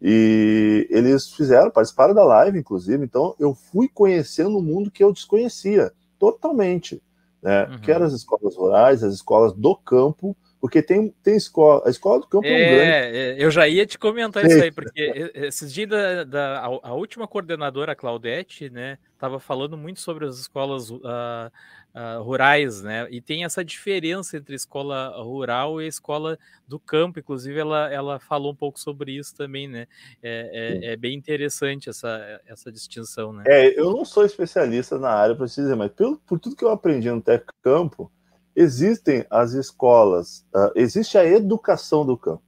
E 0.01 0.85
eles 0.89 1.31
fizeram, 1.31 1.71
participaram 1.71 2.13
da 2.13 2.25
live, 2.25 2.59
inclusive. 2.59 3.05
Então, 3.05 3.35
eu 3.39 3.53
fui 3.53 3.87
conhecendo 3.87 4.57
um 4.57 4.61
mundo 4.61 4.91
que 4.91 5.03
eu 5.03 5.13
desconhecia 5.13 5.93
totalmente, 6.19 7.01
né? 7.41 7.67
Uhum. 7.67 7.77
Que 7.79 7.91
eram 7.91 8.05
as 8.05 8.13
escolas 8.13 8.55
rurais, 8.55 9.03
as 9.03 9.13
escolas 9.13 9.53
do 9.53 9.75
campo, 9.75 10.35
porque 10.63 10.81
tem, 10.81 11.13
tem 11.21 11.35
escola, 11.35 11.83
a 11.85 11.89
escola 11.89 12.21
do 12.21 12.27
campo 12.27 12.47
é, 12.47 12.49
é 12.49 12.53
um 12.53 12.75
grande. 12.75 13.17
É, 13.17 13.35
eu 13.37 13.51
já 13.51 13.67
ia 13.67 13.85
te 13.85 13.99
comentar 13.99 14.45
isso 14.45 14.63
aí, 14.63 14.71
porque 14.71 15.29
esses 15.35 15.73
dias 15.73 15.89
da, 15.89 16.23
da 16.23 16.59
a, 16.61 16.67
a, 16.83 16.93
última 16.93 17.27
coordenadora, 17.27 17.91
a 17.91 17.95
Claudete, 17.97 18.69
né, 18.69 18.97
estava 19.13 19.41
falando 19.41 19.75
muito 19.75 19.99
sobre 19.99 20.25
as 20.25 20.39
escolas 20.39 20.89
uh, 20.89 21.01
uh, 21.03 22.23
rurais, 22.23 22.81
né? 22.81 23.05
E 23.11 23.19
tem 23.19 23.43
essa 23.43 23.61
diferença 23.61 24.37
entre 24.37 24.55
escola 24.55 25.09
rural 25.21 25.81
e 25.81 25.87
escola 25.87 26.39
do 26.65 26.79
campo. 26.79 27.19
Inclusive, 27.19 27.59
ela, 27.59 27.91
ela 27.91 28.17
falou 28.17 28.53
um 28.53 28.55
pouco 28.55 28.79
sobre 28.79 29.11
isso 29.11 29.35
também, 29.35 29.67
né? 29.67 29.85
É, 30.23 30.79
é, 30.81 30.93
é 30.93 30.95
bem 30.95 31.13
interessante 31.13 31.89
essa, 31.89 32.39
essa 32.47 32.71
distinção, 32.71 33.33
né? 33.33 33.43
É, 33.47 33.77
eu 33.77 33.91
não 33.91 34.05
sou 34.05 34.23
especialista 34.23 34.97
na 34.97 35.09
área, 35.09 35.35
para 35.35 35.45
dizer, 35.45 35.75
mas 35.75 35.91
pelo, 35.91 36.15
por 36.19 36.39
tudo 36.39 36.55
que 36.55 36.63
eu 36.63 36.69
aprendi 36.69 37.11
no 37.11 37.21
Tec 37.21 37.43
Campo, 37.61 38.09
existem 38.55 39.25
as 39.29 39.53
escolas, 39.53 40.45
uh, 40.53 40.71
existe 40.75 41.17
a 41.17 41.25
educação 41.25 42.05
do 42.05 42.17
campo. 42.17 42.43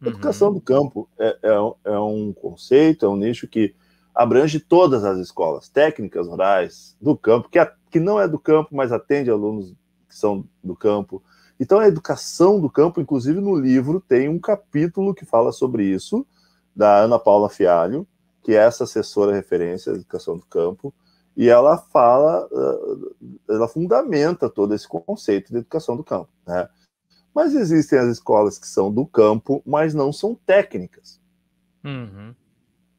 A 0.00 0.08
educação 0.08 0.48
uhum. 0.48 0.54
do 0.54 0.60
campo 0.60 1.08
é, 1.18 1.38
é, 1.42 1.92
é 1.92 1.98
um 1.98 2.32
conceito, 2.32 3.06
é 3.06 3.08
um 3.08 3.16
nicho 3.16 3.48
que 3.48 3.74
abrange 4.14 4.60
todas 4.60 5.04
as 5.04 5.18
escolas 5.18 5.68
técnicas 5.68 6.26
rurais 6.26 6.96
do 7.00 7.16
campo, 7.16 7.48
que, 7.48 7.58
a, 7.58 7.72
que 7.90 7.98
não 7.98 8.20
é 8.20 8.28
do 8.28 8.38
campo, 8.38 8.70
mas 8.72 8.92
atende 8.92 9.30
alunos 9.30 9.74
que 10.08 10.14
são 10.14 10.44
do 10.62 10.76
campo. 10.76 11.22
Então, 11.58 11.78
a 11.78 11.88
educação 11.88 12.60
do 12.60 12.68
campo, 12.68 13.00
inclusive 13.00 13.40
no 13.40 13.58
livro, 13.58 14.02
tem 14.06 14.28
um 14.28 14.38
capítulo 14.38 15.14
que 15.14 15.24
fala 15.24 15.52
sobre 15.52 15.84
isso, 15.84 16.26
da 16.74 16.98
Ana 16.98 17.18
Paula 17.18 17.48
Fialho, 17.48 18.06
que 18.42 18.52
é 18.52 18.56
essa 18.56 18.84
assessora 18.84 19.34
referência 19.34 19.92
à 19.92 19.94
educação 19.94 20.36
do 20.36 20.44
campo, 20.44 20.94
e 21.36 21.48
ela 21.48 21.76
fala, 21.76 22.48
ela 23.48 23.68
fundamenta 23.68 24.48
todo 24.48 24.74
esse 24.74 24.88
conceito 24.88 25.52
de 25.52 25.58
educação 25.58 25.96
do 25.96 26.04
campo. 26.04 26.30
Né? 26.46 26.68
Mas 27.34 27.54
existem 27.54 27.98
as 27.98 28.08
escolas 28.08 28.58
que 28.58 28.66
são 28.66 28.92
do 28.92 29.06
campo, 29.06 29.62
mas 29.66 29.94
não 29.94 30.12
são 30.12 30.34
técnicas. 30.34 31.20
Uhum. 31.84 32.34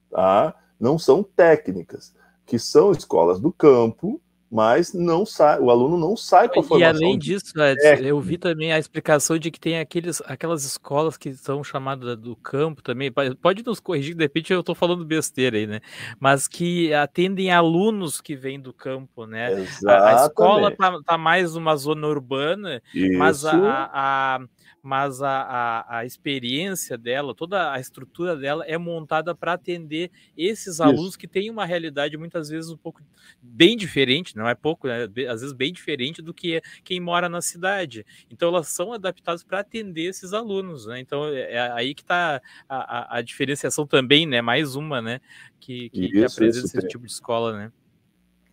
Tá? 0.10 0.56
não 0.80 0.98
são 0.98 1.24
técnicas, 1.24 2.14
que 2.46 2.58
são 2.60 2.92
escolas 2.92 3.40
do 3.40 3.52
campo, 3.52 4.22
mas 4.50 4.94
não 4.94 5.26
sai, 5.26 5.60
o 5.60 5.70
aluno 5.70 5.98
não 5.98 6.16
sai 6.16 6.48
com 6.48 6.62
a 6.62 6.64
formação. 6.64 6.80
E 6.80 7.06
além 7.06 7.20
disso, 7.20 7.52
Edson, 7.62 8.04
eu 8.04 8.20
vi 8.22 8.38
também 8.38 8.72
a 8.72 8.80
explicação 8.80 9.38
de 9.38 9.52
que 9.52 9.60
tem 9.60 9.78
aqueles, 9.78 10.22
aquelas 10.26 10.64
escolas 10.64 11.18
que 11.18 11.34
são 11.34 11.64
chamadas 11.64 12.18
do 12.18 12.36
campo 12.36 12.82
também. 12.82 13.12
Pode 13.12 13.64
nos 13.66 13.80
corrigir, 13.80 14.16
de 14.16 14.24
repente 14.24 14.54
eu 14.54 14.62
estou 14.62 14.74
falando 14.74 15.04
besteira 15.04 15.58
aí, 15.58 15.68
né? 15.68 15.82
Mas 16.20 16.48
que 16.48 16.94
atendem 16.94 17.52
alunos 17.52 18.22
que 18.22 18.36
vêm 18.36 18.60
do 18.60 18.72
campo, 18.72 19.26
né? 19.26 19.68
A, 19.86 20.24
a, 20.24 20.26
escola 20.26 20.72
tá, 20.72 20.98
tá, 21.06 21.18
mais 21.18 21.56
uma 21.56 21.76
zona 21.76 22.08
urbana, 22.08 22.82
Isso. 22.94 23.18
mas 23.18 23.46
a, 23.46 23.90
a 23.94 24.40
mas 24.82 25.22
a, 25.22 25.30
a, 25.30 25.98
a, 26.00 26.06
experiência 26.06 26.98
dela, 26.98 27.36
toda 27.36 27.72
a 27.72 27.80
estrutura 27.80 28.36
dela 28.36 28.64
é 28.66 28.78
montada 28.78 29.36
para 29.36 29.54
atender 29.54 30.12
esses 30.38 30.76
Isso. 30.76 30.84
alunos 30.84 31.16
que 31.16 31.28
têm 31.28 31.50
uma 31.50 31.66
realidade 31.66 32.18
muitas 32.18 32.50
vezes 32.50 32.70
um 32.70 32.78
pouco 32.78 33.02
bem 33.42 33.76
diferente, 33.76 34.36
não 34.36 34.48
é 34.48 34.56
pouco, 34.56 34.88
né? 34.88 35.04
às 35.30 35.42
vezes 35.42 35.54
bem 35.54 35.74
diferente 35.74 36.22
do 36.22 36.34
que 36.34 36.62
quem 36.84 37.00
mora 37.00 37.28
na 37.28 37.42
cidade. 37.42 38.06
Então 38.30 38.50
elas 38.50 38.70
são 38.70 38.94
adaptadas 38.94 39.44
para 39.44 39.60
atender 39.60 40.06
esses 40.06 40.34
alunos, 40.34 40.86
né? 40.86 41.00
Então 41.00 41.28
é, 41.28 41.54
é 41.54 41.72
aí 41.72 41.94
que 41.94 42.02
está 42.02 42.42
a, 42.70 43.18
a, 43.18 43.22
diferenciação 43.22 43.86
também, 43.86 44.26
né? 44.26 44.42
Mais 44.42 44.76
uma, 44.76 45.02
né? 45.02 45.20
Que, 45.60 45.90
que, 45.90 46.06
isso, 46.06 46.14
que 46.14 46.24
apresenta 46.24 46.66
esse 46.66 46.80
tem. 46.80 46.88
tipo 46.88 47.06
de 47.06 47.12
escola, 47.12 47.58
né? 47.58 47.72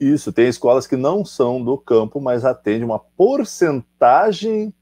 Isso, 0.01 0.33
tem 0.33 0.49
escolas 0.49 0.87
que 0.87 0.97
não 0.97 1.25
são 1.25 1.63
do 1.65 1.79
campo, 1.79 2.21
mas 2.21 2.45
atendem 2.45 2.85
uma 2.85 2.99
porcentagem 2.99 4.75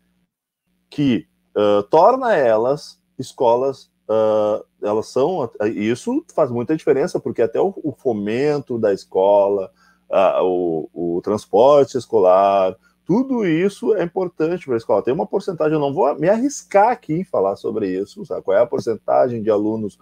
que 0.89 1.27
uh, 1.57 1.83
torna 1.85 2.35
elas 2.35 3.01
escolas, 3.19 3.91
uh, 4.09 4.65
elas 4.83 5.09
são, 5.09 5.49
isso 5.75 6.25
faz 6.35 6.51
muita 6.51 6.77
diferença, 6.77 7.21
porque 7.21 7.43
até 7.43 7.61
o, 7.61 7.75
o 7.83 7.93
fomento 7.93 8.79
da 8.79 8.93
escola, 8.93 9.71
uh, 10.11 10.43
o, 10.43 11.17
o, 11.17 11.23
transporte 11.23 11.97
escolar, 11.97 12.77
tudo 13.05 13.47
isso 13.47 13.95
é 13.95 14.03
importante 14.03 14.65
para 14.65 14.75
a 14.75 14.79
escola. 14.79 15.03
Tem 15.03 15.15
uma 15.15 15.27
porcentagem, 15.27 15.75
eu 15.75 15.81
não 15.81 15.93
vou 15.93 16.15
me 16.19 16.29
arriscar 16.29 16.91
aqui 16.91 17.15
em 17.15 17.25
falar 17.25 17.57
sobre 17.57 17.89
isso, 17.89 18.25
sabe? 18.25 18.43
qual 18.43 18.57
é 18.57 18.61
a 18.61 18.67
porcentagem 18.67 19.43
de 19.43 19.51
alunos 19.51 19.99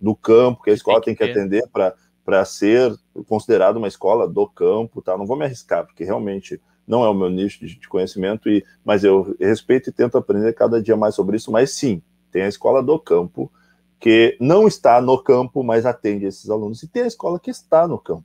do 0.00 0.16
campo 0.16 0.62
que 0.62 0.70
a 0.70 0.72
escola 0.72 0.98
tem 0.98 1.14
que, 1.14 1.22
tem 1.22 1.34
que 1.34 1.38
atender 1.38 1.68
para 2.24 2.44
ser 2.46 2.94
considerada 3.28 3.78
uma 3.78 3.88
escola 3.88 4.26
do 4.26 4.48
campo, 4.48 5.02
tá? 5.02 5.18
Não 5.18 5.26
vou 5.26 5.36
me 5.36 5.44
arriscar, 5.44 5.84
porque 5.84 6.02
realmente 6.02 6.58
não 6.86 7.04
é 7.04 7.08
o 7.08 7.14
meu 7.14 7.30
nicho 7.30 7.64
de 7.64 7.88
conhecimento, 7.88 8.48
e, 8.48 8.64
mas 8.84 9.04
eu 9.04 9.36
respeito 9.38 9.90
e 9.90 9.92
tento 9.92 10.18
aprender 10.18 10.52
cada 10.52 10.82
dia 10.82 10.96
mais 10.96 11.14
sobre 11.14 11.36
isso. 11.36 11.50
Mas 11.50 11.72
sim, 11.72 12.02
tem 12.30 12.42
a 12.42 12.48
escola 12.48 12.82
do 12.82 12.98
campo, 12.98 13.50
que 14.00 14.36
não 14.40 14.66
está 14.66 15.00
no 15.00 15.22
campo, 15.22 15.62
mas 15.62 15.86
atende 15.86 16.26
esses 16.26 16.50
alunos, 16.50 16.82
e 16.82 16.88
tem 16.88 17.04
a 17.04 17.06
escola 17.06 17.38
que 17.38 17.50
está 17.50 17.86
no 17.86 17.98
campo. 17.98 18.24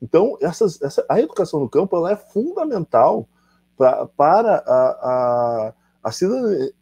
Então, 0.00 0.36
essas, 0.40 0.80
essa, 0.82 1.04
a 1.08 1.20
educação 1.20 1.58
no 1.58 1.68
campo 1.68 1.96
ela 1.96 2.12
é 2.12 2.16
fundamental 2.16 3.28
pra, 3.76 4.06
para 4.06 4.56
a, 4.56 5.72
a, 5.72 5.74
a, 6.04 6.10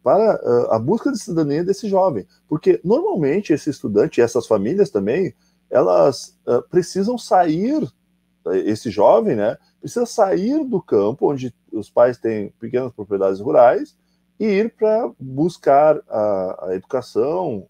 para 0.03 0.33
a, 0.33 0.75
a 0.75 0.79
busca 0.79 1.11
de 1.11 1.17
cidadania 1.17 1.63
desse 1.63 1.87
jovem, 1.89 2.27
porque 2.47 2.79
normalmente 2.83 3.53
esse 3.53 3.69
estudante 3.69 4.19
e 4.19 4.23
essas 4.23 4.45
famílias 4.45 4.89
também, 4.89 5.33
elas 5.69 6.37
uh, 6.45 6.61
precisam 6.69 7.17
sair, 7.17 7.87
esse 8.63 8.91
jovem, 8.91 9.35
né, 9.35 9.57
precisa 9.85 10.05
sair 10.07 10.65
do 10.65 10.81
campo, 10.81 11.31
onde 11.31 11.53
os 11.71 11.91
pais 11.91 12.17
têm 12.17 12.51
pequenas 12.59 12.91
propriedades 12.91 13.39
rurais, 13.39 13.95
e 14.39 14.45
ir 14.45 14.73
para 14.73 15.11
buscar 15.19 16.01
a, 16.09 16.69
a 16.69 16.75
educação, 16.75 17.67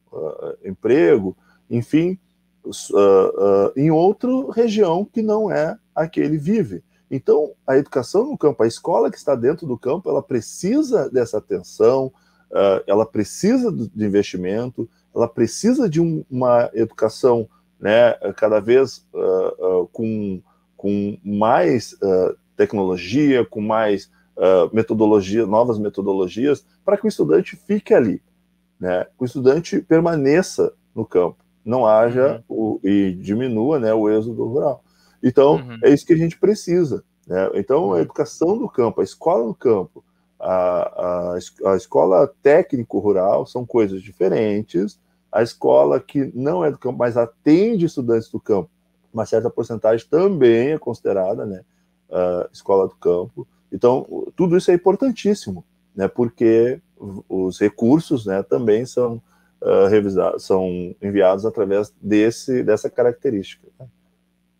emprego, 0.64 1.36
enfim, 1.70 2.18
uh, 2.66 3.72
em 3.76 3.92
outra 3.92 4.30
região 4.54 5.04
que 5.04 5.22
não 5.22 5.52
é 5.52 5.78
a 5.94 6.08
que 6.08 6.22
ele 6.22 6.38
vive. 6.38 6.82
Então, 7.12 7.52
a 7.68 7.78
educação 7.78 8.26
no 8.26 8.38
campo, 8.38 8.64
a 8.64 8.68
escola 8.68 9.12
que 9.12 9.18
está 9.18 9.36
dentro 9.36 9.68
do 9.68 9.78
campo, 9.78 10.10
ela 10.10 10.24
precisa 10.24 11.10
dessa 11.10 11.38
atenção, 11.38 12.12
ela 12.88 13.06
precisa 13.06 13.72
de 13.72 14.06
investimento, 14.06 14.90
ela 15.14 15.28
precisa 15.28 15.90
de 15.90 16.00
um, 16.02 16.24
uma 16.32 16.70
educação 16.74 17.48
né, 17.80 18.14
cada 18.38 18.60
vez 18.60 19.06
com, 19.92 20.42
com 20.86 21.18
mais 21.24 21.98
tecnologia, 22.56 23.44
com 23.44 23.60
mais 23.60 24.06
uh, 24.38 24.70
metodologia, 24.72 25.44
novas 25.48 25.80
metodologias, 25.80 26.64
para 26.86 26.96
que 26.96 27.06
o 27.06 27.08
estudante 27.08 27.56
fique 27.56 27.92
ali, 27.92 28.22
né? 28.80 29.08
o 29.18 29.26
estudante 29.26 29.82
permaneça 29.82 30.72
no 30.94 31.04
campo, 31.04 31.38
não 31.66 31.88
haja 31.88 32.44
uhum. 32.48 32.80
o, 32.84 32.88
e 32.88 33.14
diminua 33.14 33.80
né, 33.80 33.96
o 33.96 34.08
êxodo 34.08 34.46
rural. 34.46 34.84
Então, 35.24 35.56
uhum. 35.56 35.80
é 35.84 35.90
isso 35.90 36.06
que 36.06 36.14
a 36.14 36.18
gente 36.18 36.38
precisa. 36.38 37.04
Né? 37.26 37.50
Então, 37.56 37.86
a 37.86 37.96
uhum. 37.96 38.00
educação 38.02 38.56
do 38.56 38.70
campo, 38.70 39.02
a 39.02 39.04
escola 39.04 39.44
no 39.44 39.56
campo, 39.56 40.04
a, 40.40 41.34
a, 41.34 41.72
a 41.72 41.76
escola 41.76 42.32
técnico-rural 42.44 43.48
são 43.48 43.66
coisas 43.66 44.04
diferentes. 44.04 45.00
A 45.32 45.42
escola 45.42 46.00
que 46.00 46.32
não 46.36 46.64
é 46.64 46.70
do 46.70 46.78
campo, 46.78 47.00
mas 47.00 47.18
atende 47.18 47.88
estudantes 47.88 48.30
do 48.30 48.40
campo, 48.40 48.70
uma 49.16 49.26
certa 49.26 49.50
porcentagem 49.50 50.06
também 50.10 50.74
é 50.74 50.78
considerada 50.78 51.46
né, 51.46 51.62
uh, 52.10 52.50
escola 52.52 52.86
do 52.88 52.96
campo. 52.96 53.48
Então, 53.72 54.06
tudo 54.36 54.58
isso 54.58 54.70
é 54.70 54.74
importantíssimo, 54.74 55.64
né, 55.96 56.08
porque 56.08 56.82
os 57.30 57.60
recursos 57.60 58.26
né, 58.26 58.44
também 58.44 58.86
são, 58.86 59.22
uh, 59.62 59.88
revisados, 59.90 60.44
são 60.44 60.94
enviados 61.02 61.46
através 61.46 61.94
desse, 62.02 62.62
dessa 62.62 62.90
característica. 62.90 63.66
Né? 63.80 63.88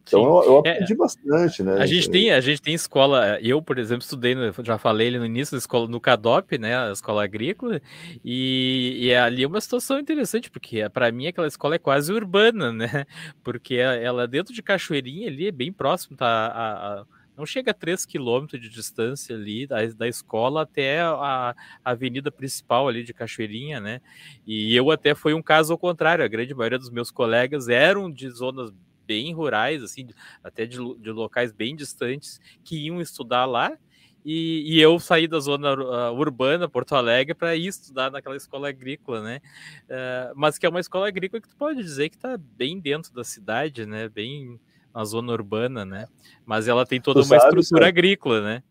Então 0.08 0.24
eu, 0.24 0.44
eu, 0.44 0.62
é, 0.66 0.72
aprendi 0.72 0.94
é, 0.94 0.96
bastante, 0.96 1.64
né? 1.64 1.78
A 1.80 1.86
gente 1.86 2.10
tem, 2.10 2.32
a 2.32 2.40
gente 2.40 2.62
tem 2.62 2.74
escola. 2.76 3.40
Eu, 3.42 3.62
por 3.62 3.80
exemplo, 3.80 4.04
estudei, 4.04 4.36
no, 4.36 4.54
já 4.64 4.78
falei 4.78 5.18
no 5.18 5.26
início 5.26 5.54
da 5.54 5.58
escola 5.58 5.88
no 5.88 6.00
CADOP, 6.00 6.60
né? 6.60 6.78
A 6.78 6.92
escola 6.92 7.24
agrícola, 7.24 7.82
e, 8.24 8.98
e 9.02 9.16
ali 9.16 9.44
é 9.44 9.48
uma 9.48 9.60
situação 9.60 10.00
interessante, 10.00 10.52
porque 10.52 10.88
para 10.90 11.12
mim 11.12 11.28
aquela 11.28 11.48
escola 11.48 11.76
é 11.76 11.80
quase 11.80 12.14
urbana, 12.14 12.72
né? 12.72 13.06
Porque 13.44 13.76
ela 13.76 14.28
dentro 14.28 14.54
de 14.54 14.62
Cachoeirinha 14.62 15.28
ali 15.28 15.48
é 15.48 15.52
bem 15.52 15.72
próximo, 15.72 16.16
tá? 16.16 16.28
A, 16.28 17.02
a, 17.02 17.06
não 17.38 17.46
chega 17.46 17.72
a 17.72 17.74
3 17.74 18.06
quilômetros 18.06 18.62
de 18.62 18.70
distância 18.70 19.36
ali 19.36 19.68
da, 19.68 19.86
da 19.88 20.08
escola 20.08 20.62
até 20.62 21.02
a, 21.02 21.10
a, 21.12 21.56
avenida 21.84 22.32
principal 22.32 22.88
ali 22.88 23.04
de 23.04 23.14
Cachoeirinha, 23.14 23.80
né? 23.80 24.02
E 24.46 24.76
eu 24.76 24.90
até 24.92 25.14
foi 25.14 25.34
um 25.34 25.42
caso 25.42 25.74
ao 25.74 25.80
contrário, 25.80 26.24
a 26.24 26.28
grande 26.28 26.54
maioria 26.54 26.80
dos 26.80 26.90
meus 26.90 27.12
colegas 27.12 27.68
eram 27.68 28.10
de 28.10 28.30
zonas 28.30 28.72
bem 29.06 29.34
rurais, 29.34 29.84
assim, 29.84 30.08
até 30.44 30.66
de, 30.66 30.78
de 31.00 31.12
locais 31.12 31.52
bem 31.52 31.76
distantes, 31.76 32.40
que 32.64 32.78
iam 32.86 33.02
estudar 33.02 33.46
lá, 33.46 33.78
e, 34.26 34.64
e, 34.66 34.82
eu 34.82 35.00
saí 35.00 35.28
da 35.28 35.40
zona 35.40 35.76
uh, 35.76 36.12
urbana, 36.16 36.68
Porto 36.68 36.96
Alegre, 36.96 37.36
para 37.36 37.56
ir 37.56 37.68
estudar 37.68 38.10
naquela 38.10 38.36
escola 38.36 38.70
agrícola, 38.70 39.22
né? 39.22 39.40
Uh, 39.84 40.34
mas 40.36 40.58
que 40.58 40.66
é 40.66 40.70
uma 40.70 40.80
escola 40.80 41.08
agrícola 41.08 41.40
que 41.40 41.48
tu 41.48 41.56
pode 41.56 41.80
dizer 41.84 42.10
que 42.10 42.16
está 42.16 42.36
bem 42.36 42.80
dentro 42.80 43.14
da 43.14 43.24
cidade, 43.24 43.86
né? 43.86 44.10
Bem 44.10 44.60
na 44.92 45.06
zona 45.06 45.32
urbana, 45.32 45.86
né? 45.86 46.08
Mas 46.44 46.68
ela 46.68 46.88
tem 46.88 47.00
toda 47.00 47.22
tu 47.22 47.26
uma 47.26 47.40
sabe, 47.40 47.60
estrutura 47.60 47.86
sabe? 47.86 47.90
agrícola, 47.90 48.42
né? 48.42 48.64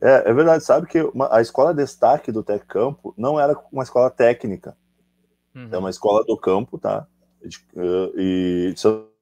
É, 0.00 0.30
é 0.30 0.32
verdade, 0.32 0.64
sabe 0.64 0.86
que 0.86 1.02
uma, 1.02 1.28
a 1.36 1.42
escola 1.42 1.74
destaque 1.74 2.32
do 2.32 2.42
Tec 2.42 2.64
Campo 2.64 3.12
não 3.18 3.38
era 3.38 3.54
uma 3.70 3.82
escola 3.82 4.08
técnica, 4.08 4.74
uhum. 5.54 5.68
é 5.70 5.76
uma 5.76 5.90
escola 5.90 6.24
do 6.24 6.38
campo, 6.38 6.78
tá? 6.78 7.06
De, 7.44 7.58
uh, 7.74 8.18
e 8.18 8.72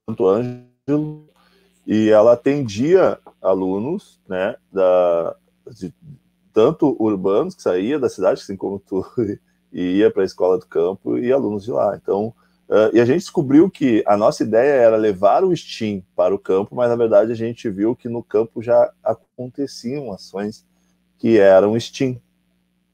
Santo 0.09 0.27
Ângelo, 0.27 1.29
e 1.87 2.09
ela 2.09 2.33
atendia 2.33 3.19
alunos, 3.43 4.19
né, 4.27 4.57
da, 4.73 5.37
de, 5.71 5.93
tanto 6.53 6.97
urbanos 6.99 7.55
que 7.55 7.63
saía 7.63 7.99
da 7.99 8.09
cidade, 8.09 8.41
assim 8.41 8.57
como 8.57 8.79
tu, 8.79 9.05
e 9.73 9.99
ia 9.99 10.11
para 10.11 10.23
a 10.23 10.27
escola 10.27 10.59
do 10.59 10.67
campo, 10.67 11.19
e 11.19 11.31
alunos 11.31 11.65
de 11.65 11.71
lá. 11.71 11.97
Então, 11.97 12.35
Uh, 12.69 12.95
e 12.95 13.01
a 13.01 13.05
gente 13.07 13.21
descobriu 13.21 13.71
que 13.71 14.05
a 14.07 14.15
nossa 14.15 14.43
ideia 14.43 14.83
era 14.83 14.97
levar 14.99 15.43
o 15.43 15.57
Steam 15.57 16.03
para 16.15 16.35
o 16.35 16.39
campo, 16.39 16.77
mas 16.77 16.91
na 16.91 16.97
verdade 16.97 17.33
a 17.33 17.35
gente 17.35 17.67
viu 17.71 17.97
que 17.97 18.11
no 18.11 18.23
campo 18.23 18.63
já 18.63 18.93
aconteciam 19.03 20.13
ações 20.13 20.67
que 21.17 21.39
eram 21.39 21.81
Steam. 21.81 22.21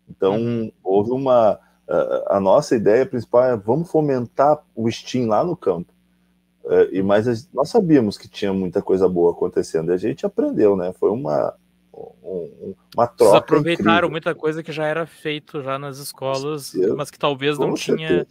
Então 0.09 0.37
uhum. 0.37 0.73
houve 0.81 1.11
uma. 1.11 1.59
Uh, 1.89 2.23
a 2.29 2.39
nossa 2.39 2.77
ideia 2.77 3.05
principal 3.05 3.43
é 3.43 3.57
vamos 3.57 3.91
fomentar 3.91 4.63
o 4.77 4.89
Steam 4.89 5.27
lá 5.27 5.43
no 5.43 5.57
campo. 5.57 5.93
Uh, 6.65 6.89
e 6.93 7.03
mas 7.03 7.49
nós 7.53 7.69
sabíamos 7.69 8.17
que 8.17 8.27
tinha 8.27 8.53
muita 8.53 8.81
coisa 8.81 9.09
boa 9.09 9.33
acontecendo 9.33 9.91
e 9.91 9.95
a 9.95 9.99
gente 9.99 10.25
aprendeu, 10.25 10.75
né? 10.77 10.93
Foi 10.99 11.11
uma 11.11 11.55
um, 11.93 12.75
uma 12.97 13.07
troca. 13.07 13.33
Vocês 13.33 13.43
aproveitaram 13.43 13.91
incrível. 13.91 14.11
muita 14.11 14.35
coisa 14.35 14.63
que 14.63 14.73
já 14.73 14.87
era 14.87 15.07
feito 15.07 15.63
já 15.63 15.79
nas 15.79 15.99
escolas, 15.99 16.73
mas 16.97 17.11
que 17.11 17.19
talvez 17.19 17.59
não 17.59 17.75
tinha 17.75 18.27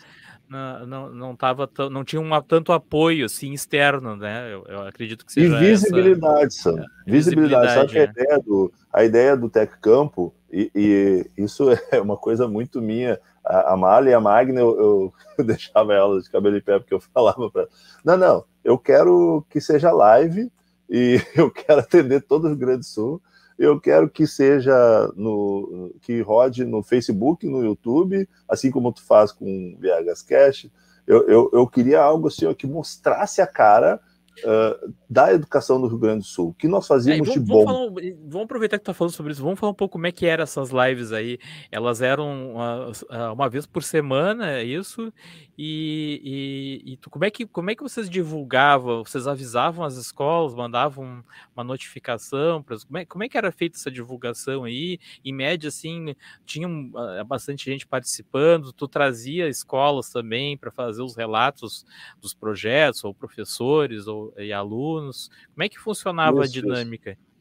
não, 0.85 1.09
não, 1.09 1.35
tava 1.35 1.69
não 1.89 2.03
tinha 2.03 2.21
um 2.21 2.41
tanto 2.41 2.71
apoio 2.71 3.25
assim 3.25 3.53
externo, 3.53 4.15
né? 4.15 4.53
Eu, 4.53 4.63
eu 4.67 4.81
acredito 4.81 5.25
que 5.25 5.33
seja 5.33 5.55
e 5.55 5.59
visibilidade, 5.59 6.45
essa, 6.45 6.71
Sam. 6.71 6.81
É, 6.81 7.11
visibilidade, 7.11 7.73
sabe 7.73 7.91
que 7.91 7.99
a 7.99 8.01
é. 8.01 8.05
ideia 8.05 8.39
do 8.39 8.73
a 8.91 9.03
ideia 9.03 9.37
do 9.37 9.49
Tech 9.49 9.73
Campo 9.81 10.33
e, 10.51 10.71
e, 10.75 11.25
isso 11.37 11.65
é 11.91 11.99
uma 11.99 12.17
coisa 12.17 12.47
muito 12.47 12.81
minha. 12.81 13.19
A, 13.45 13.73
a 13.73 14.01
e 14.03 14.13
a 14.13 14.19
Magna 14.19 14.59
eu, 14.59 15.13
eu, 15.37 15.43
deixava 15.43 15.93
elas 15.93 16.23
de 16.25 16.31
cabelo 16.31 16.57
em 16.57 16.61
pé 16.61 16.79
porque 16.79 16.93
eu 16.93 16.99
falava 16.99 17.49
para 17.51 17.67
não, 18.03 18.17
não, 18.17 18.45
eu 18.63 18.77
quero 18.77 19.45
que 19.49 19.59
seja 19.59 19.91
live 19.91 20.51
e 20.89 21.21
eu 21.35 21.51
quero 21.51 21.81
atender 21.81 22.21
todo 22.21 22.47
o 22.47 22.55
Grande 22.55 22.85
Sul 22.85 23.21
eu 23.57 23.79
quero 23.79 24.09
que 24.09 24.25
seja 24.25 24.73
no 25.15 25.93
que 26.01 26.21
rode 26.21 26.65
no 26.65 26.81
Facebook, 26.81 27.47
no 27.47 27.63
YouTube, 27.63 28.27
assim 28.47 28.71
como 28.71 28.91
tu 28.91 29.03
faz 29.03 29.31
com 29.31 29.77
VHS 29.79 30.23
Cash. 30.23 30.69
Eu, 31.05 31.27
eu, 31.27 31.49
eu 31.53 31.67
queria 31.67 32.01
algo 32.01 32.27
assim 32.27 32.45
ó, 32.45 32.53
que 32.53 32.65
mostrasse 32.65 33.41
a 33.41 33.47
cara 33.47 33.99
uh, 34.39 34.93
da 35.09 35.33
educação 35.33 35.79
do 35.79 35.87
Rio 35.87 35.97
Grande 35.97 36.19
do 36.19 36.25
Sul, 36.25 36.55
que 36.57 36.67
nós 36.67 36.87
fazíamos 36.87 37.29
é, 37.29 37.31
vamos, 37.31 37.45
de 37.45 37.51
bom. 37.51 37.65
Vamos, 37.65 38.01
falar, 38.01 38.15
vamos, 38.25 38.45
aproveitar 38.45 38.77
que 38.77 38.83
tu 38.83 38.87
tá 38.87 38.93
falando 38.93 39.13
sobre 39.13 39.31
isso, 39.31 39.43
vamos 39.43 39.59
falar 39.59 39.71
um 39.71 39.75
pouco 39.75 39.93
como 39.93 40.07
é 40.07 40.11
que 40.11 40.25
eram 40.25 40.43
essas 40.43 40.69
lives 40.71 41.11
aí. 41.11 41.37
Elas 41.71 42.01
eram 42.01 42.51
uma, 42.53 42.91
uma 43.33 43.49
vez 43.49 43.65
por 43.65 43.83
semana, 43.83 44.51
é 44.51 44.63
isso? 44.63 45.13
E, 45.57 46.81
e, 46.85 46.93
e 46.93 46.97
tu, 46.97 47.09
como, 47.09 47.25
é 47.25 47.29
que, 47.29 47.45
como 47.45 47.69
é 47.69 47.75
que 47.75 47.83
vocês 47.83 48.09
divulgavam? 48.09 49.03
Vocês 49.03 49.27
avisavam 49.27 49.85
as 49.85 49.95
escolas, 49.95 50.55
mandavam 50.55 51.23
uma 51.55 51.63
notificação? 51.63 52.63
Pra, 52.63 52.77
como, 52.79 52.97
é, 52.97 53.05
como 53.05 53.23
é 53.23 53.29
que 53.29 53.37
era 53.37 53.51
feita 53.51 53.77
essa 53.77 53.91
divulgação 53.91 54.63
aí? 54.63 54.99
Em 55.23 55.31
média, 55.31 55.67
assim, 55.67 56.15
tinha 56.45 56.67
uh, 56.67 57.23
bastante 57.25 57.65
gente 57.65 57.85
participando, 57.85 58.73
tu 58.73 58.87
trazia 58.87 59.47
escolas 59.47 60.09
também 60.09 60.57
para 60.57 60.71
fazer 60.71 61.03
os 61.03 61.15
relatos 61.15 61.85
dos 62.19 62.33
projetos, 62.33 63.03
ou 63.03 63.13
professores 63.13 64.07
ou, 64.07 64.33
e 64.37 64.51
alunos? 64.51 65.29
Como 65.53 65.63
é 65.63 65.69
que 65.69 65.79
funcionava 65.79 66.43
isso, 66.43 66.57
a 66.57 66.61
dinâmica? 66.61 67.11
Isso. 67.11 67.33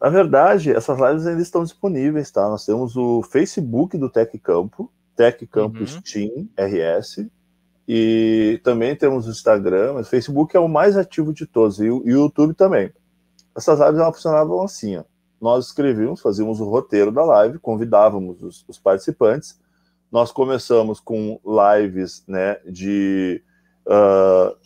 Na 0.00 0.08
verdade, 0.08 0.72
essas 0.72 0.98
lives 0.98 1.26
ainda 1.26 1.42
estão 1.42 1.62
disponíveis, 1.62 2.30
tá? 2.30 2.48
Nós 2.48 2.66
temos 2.66 2.96
o 2.96 3.22
Facebook 3.22 3.96
do 3.96 4.10
Tec 4.10 4.36
Campo, 4.40 4.92
Tech 5.16 5.46
Campus 5.46 5.94
uhum. 5.94 6.02
Team 6.02 6.48
RS. 6.56 7.26
E 7.86 8.60
também 8.62 8.94
temos 8.94 9.26
o 9.26 9.30
Instagram, 9.30 9.94
o 9.94 10.04
Facebook 10.04 10.56
é 10.56 10.60
o 10.60 10.68
mais 10.68 10.96
ativo 10.96 11.32
de 11.32 11.46
todos, 11.46 11.80
e 11.80 11.90
o 11.90 12.02
YouTube 12.06 12.54
também. 12.54 12.92
Essas 13.56 13.80
lives 13.80 14.00
elas 14.00 14.14
funcionavam 14.14 14.62
assim: 14.62 14.96
ó. 14.96 15.04
nós 15.40 15.66
escrevíamos, 15.66 16.20
fazíamos 16.20 16.60
o 16.60 16.64
roteiro 16.64 17.10
da 17.10 17.24
live, 17.24 17.58
convidávamos 17.58 18.42
os, 18.42 18.64
os 18.68 18.78
participantes. 18.78 19.60
Nós 20.10 20.30
começamos 20.30 21.00
com 21.00 21.40
lives 21.44 22.24
né, 22.26 22.58
de. 22.66 23.42
Uh, 23.84 24.62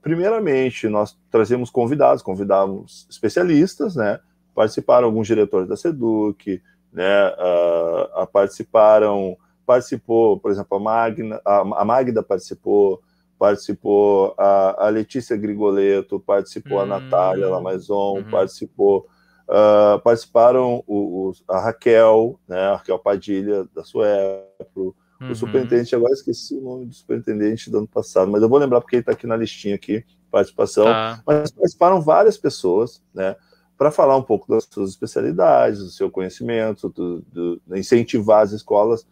primeiramente, 0.00 0.88
nós 0.88 1.18
trazíamos 1.30 1.70
convidados, 1.70 2.22
convidávamos 2.22 3.06
especialistas, 3.10 3.96
né? 3.96 4.20
participaram 4.58 5.06
alguns 5.06 5.28
diretores 5.28 5.68
da 5.68 5.76
SEDUC, 5.76 6.60
né, 6.92 7.28
uh, 7.28 8.26
participaram, 8.26 9.36
participou, 9.68 10.40
por 10.40 10.50
exemplo, 10.50 10.78
a, 10.78 10.80
Magna, 10.80 11.42
a, 11.44 11.84
Magda 11.84 12.22
participou, 12.22 13.02
participou 13.38 14.34
a, 14.38 14.86
a 14.86 14.88
Letícia 14.88 15.36
Grigoleto, 15.36 16.18
participou 16.18 16.78
hum, 16.78 16.80
a 16.80 16.86
Natália 16.86 17.50
Lamaison, 17.50 18.16
uhum. 18.16 18.30
participou, 18.30 19.06
uh, 19.46 20.00
participaram 20.00 20.82
o, 20.86 21.28
o, 21.28 21.32
a 21.46 21.60
Raquel, 21.60 22.40
né, 22.48 22.58
a 22.58 22.76
Raquel 22.76 22.98
Padilha, 22.98 23.68
da 23.74 23.84
Suepro, 23.84 24.96
uhum. 25.20 25.32
o 25.32 25.34
superintendente, 25.34 25.94
agora 25.94 26.14
esqueci 26.14 26.56
o 26.56 26.62
nome 26.62 26.86
do 26.86 26.94
superintendente 26.94 27.70
do 27.70 27.76
ano 27.76 27.88
passado, 27.88 28.30
mas 28.30 28.40
eu 28.40 28.48
vou 28.48 28.58
lembrar 28.58 28.80
porque 28.80 28.96
ele 28.96 29.02
está 29.02 29.12
aqui 29.12 29.26
na 29.26 29.36
listinha 29.36 29.74
aqui, 29.74 30.02
participação, 30.30 30.86
tá. 30.86 31.22
mas 31.26 31.50
participaram 31.50 32.00
várias 32.00 32.38
pessoas, 32.38 33.02
né, 33.12 33.36
para 33.76 33.90
falar 33.90 34.16
um 34.16 34.22
pouco 34.22 34.48
das 34.48 34.66
suas 34.70 34.88
especialidades, 34.88 35.80
do 35.80 35.90
seu 35.90 36.10
conhecimento, 36.10 36.88
do, 36.88 37.20
do, 37.30 37.60
incentivar 37.76 38.42
as 38.42 38.52
escolas 38.52 39.06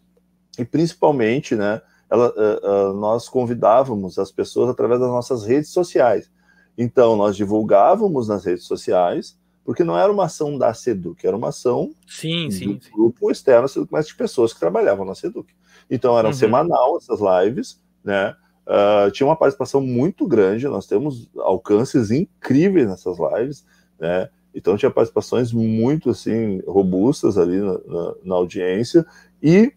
e 0.59 0.64
principalmente, 0.64 1.54
né, 1.54 1.80
ela, 2.09 2.28
uh, 2.30 2.90
uh, 2.90 2.92
nós 2.94 3.28
convidávamos 3.28 4.18
as 4.18 4.30
pessoas 4.30 4.70
através 4.70 5.00
das 5.00 5.09
nossas 5.09 5.44
redes 5.44 5.70
sociais. 5.70 6.30
Então, 6.78 7.16
nós 7.16 7.36
divulgávamos 7.36 8.28
nas 8.28 8.44
redes 8.44 8.64
sociais, 8.64 9.36
porque 9.64 9.82
não 9.82 9.98
era 9.98 10.12
uma 10.12 10.26
ação 10.26 10.57
da 10.57 10.72
SEDUC, 10.72 11.26
era 11.26 11.36
uma 11.36 11.48
ação 11.48 11.92
sim, 12.07 12.50
sim, 12.50 12.74
do 12.74 12.84
sim. 12.84 12.90
grupo 12.92 13.30
externo, 13.30 13.68
mas 13.90 14.07
de 14.07 14.14
pessoas 14.14 14.52
que 14.52 14.61
trabalhavam 14.61 15.04
na 15.04 15.14
SEDUC. 15.14 15.52
Então, 15.90 16.18
eram 16.18 16.30
uhum. 16.30 16.34
semanal 16.34 16.96
essas 16.96 17.20
lives, 17.20 17.80
né? 18.04 18.36
Uh, 18.66 19.11
tinha 19.12 19.26
uma 19.26 19.36
participação 19.36 19.80
muito 19.80 20.26
grande, 20.26 20.66
nós 20.66 20.86
temos 20.86 21.30
alcances 21.36 22.11
incríveis 22.11 22.88
nessas 22.88 23.16
lives, 23.18 23.64
né? 23.98 24.28
Então 24.57 24.74
tinha 24.74 24.90
participações 24.90 25.52
muito 25.52 26.09
assim 26.11 26.62
robustas 26.66 27.36
ali 27.36 27.61
na, 27.61 27.78
na, 27.86 28.14
na 28.24 28.34
audiência 28.34 29.04
e 29.42 29.70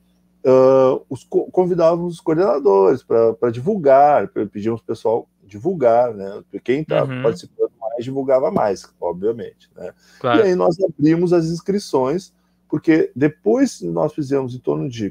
uh, 0.45 1.03
os, 1.09 1.23
convidávamos 1.23 2.15
os 2.15 2.21
coordenadores 2.21 3.03
para 3.03 3.51
divulgar, 3.51 4.27
pedíamos 4.27 4.81
o 4.81 4.83
pessoal 4.83 5.27
divulgar, 5.43 6.13
né? 6.13 6.43
Quem 6.63 6.81
está 6.81 7.03
uhum. 7.03 7.23
participando 7.23 7.71
mais 7.79 8.05
divulgava 8.05 8.51
mais, 8.51 8.87
obviamente, 9.01 9.69
né? 9.75 9.93
Claro. 10.19 10.39
E 10.39 10.43
aí 10.43 10.55
nós 10.55 10.77
abrimos 10.79 11.33
as 11.33 11.45
inscrições, 11.47 12.33
porque 12.69 13.11
depois 13.15 13.81
nós 13.81 14.13
fizemos 14.13 14.53
em 14.53 14.59
torno 14.59 14.87
de 14.87 15.07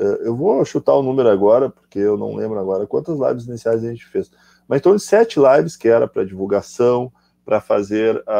uh, 0.00 0.04
eu 0.22 0.36
vou 0.36 0.64
chutar 0.64 0.94
o 0.94 1.02
número 1.02 1.28
agora, 1.28 1.70
porque 1.70 1.98
eu 1.98 2.16
não 2.16 2.34
lembro 2.34 2.58
agora 2.58 2.86
quantas 2.86 3.18
lives 3.18 3.46
iniciais 3.46 3.84
a 3.84 3.88
gente 3.88 4.04
fez, 4.06 4.30
mas 4.66 4.80
em 4.80 4.82
torno 4.82 4.98
de 4.98 5.04
sete 5.04 5.38
lives 5.38 5.76
que 5.76 5.88
era 5.88 6.08
para 6.08 6.24
divulgação, 6.24 7.12
para 7.44 7.60
fazer 7.60 8.22
a, 8.26 8.36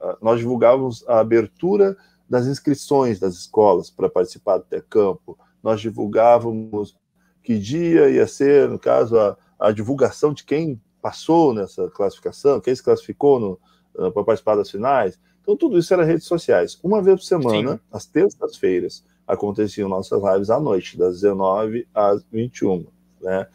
a, 0.00 0.06
a, 0.08 0.16
nós 0.22 0.38
divulgávamos 0.38 1.04
a 1.08 1.18
abertura 1.18 1.96
das 2.28 2.46
inscrições 2.46 3.18
das 3.18 3.34
escolas 3.34 3.90
para 3.90 4.08
participar 4.08 4.58
do 4.58 4.64
Tecampo. 4.64 5.38
Nós 5.62 5.80
divulgávamos 5.80 6.96
que 7.42 7.58
dia 7.58 8.10
ia 8.10 8.26
ser, 8.26 8.68
no 8.68 8.78
caso, 8.78 9.18
a, 9.18 9.36
a 9.58 9.72
divulgação 9.72 10.32
de 10.34 10.44
quem 10.44 10.80
passou 11.00 11.54
nessa 11.54 11.88
classificação, 11.88 12.60
quem 12.60 12.74
se 12.74 12.82
classificou 12.82 13.58
uh, 13.94 14.12
para 14.12 14.24
participar 14.24 14.56
das 14.56 14.70
finais. 14.70 15.18
Então, 15.40 15.56
tudo 15.56 15.78
isso 15.78 15.92
era 15.94 16.04
redes 16.04 16.26
sociais. 16.26 16.78
Uma 16.82 17.00
vez 17.00 17.20
por 17.20 17.24
semana, 17.24 17.74
Sim. 17.74 17.80
às 17.90 18.04
terças-feiras, 18.04 19.02
aconteciam 19.26 19.88
nossas 19.88 20.22
lives 20.22 20.50
à 20.50 20.60
noite, 20.60 20.98
das 20.98 21.22
19 21.22 21.88
às 21.94 22.22
21. 22.30 22.86
Né? 23.20 23.46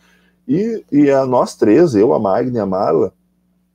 E, 0.47 0.83
e 0.91 1.11
a 1.11 1.25
nós 1.25 1.55
três, 1.55 1.93
eu, 1.93 2.13
a 2.13 2.19
Magna 2.19 2.57
e 2.57 2.61
a 2.61 2.65
Marla, 2.65 3.13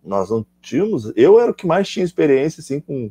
nós 0.05 0.31
não 0.31 0.45
tínhamos. 0.61 1.13
Eu 1.15 1.39
era 1.39 1.51
o 1.51 1.55
que 1.55 1.67
mais 1.67 1.89
tinha 1.89 2.05
experiência 2.05 2.61
assim 2.61 2.81
com, 2.81 3.11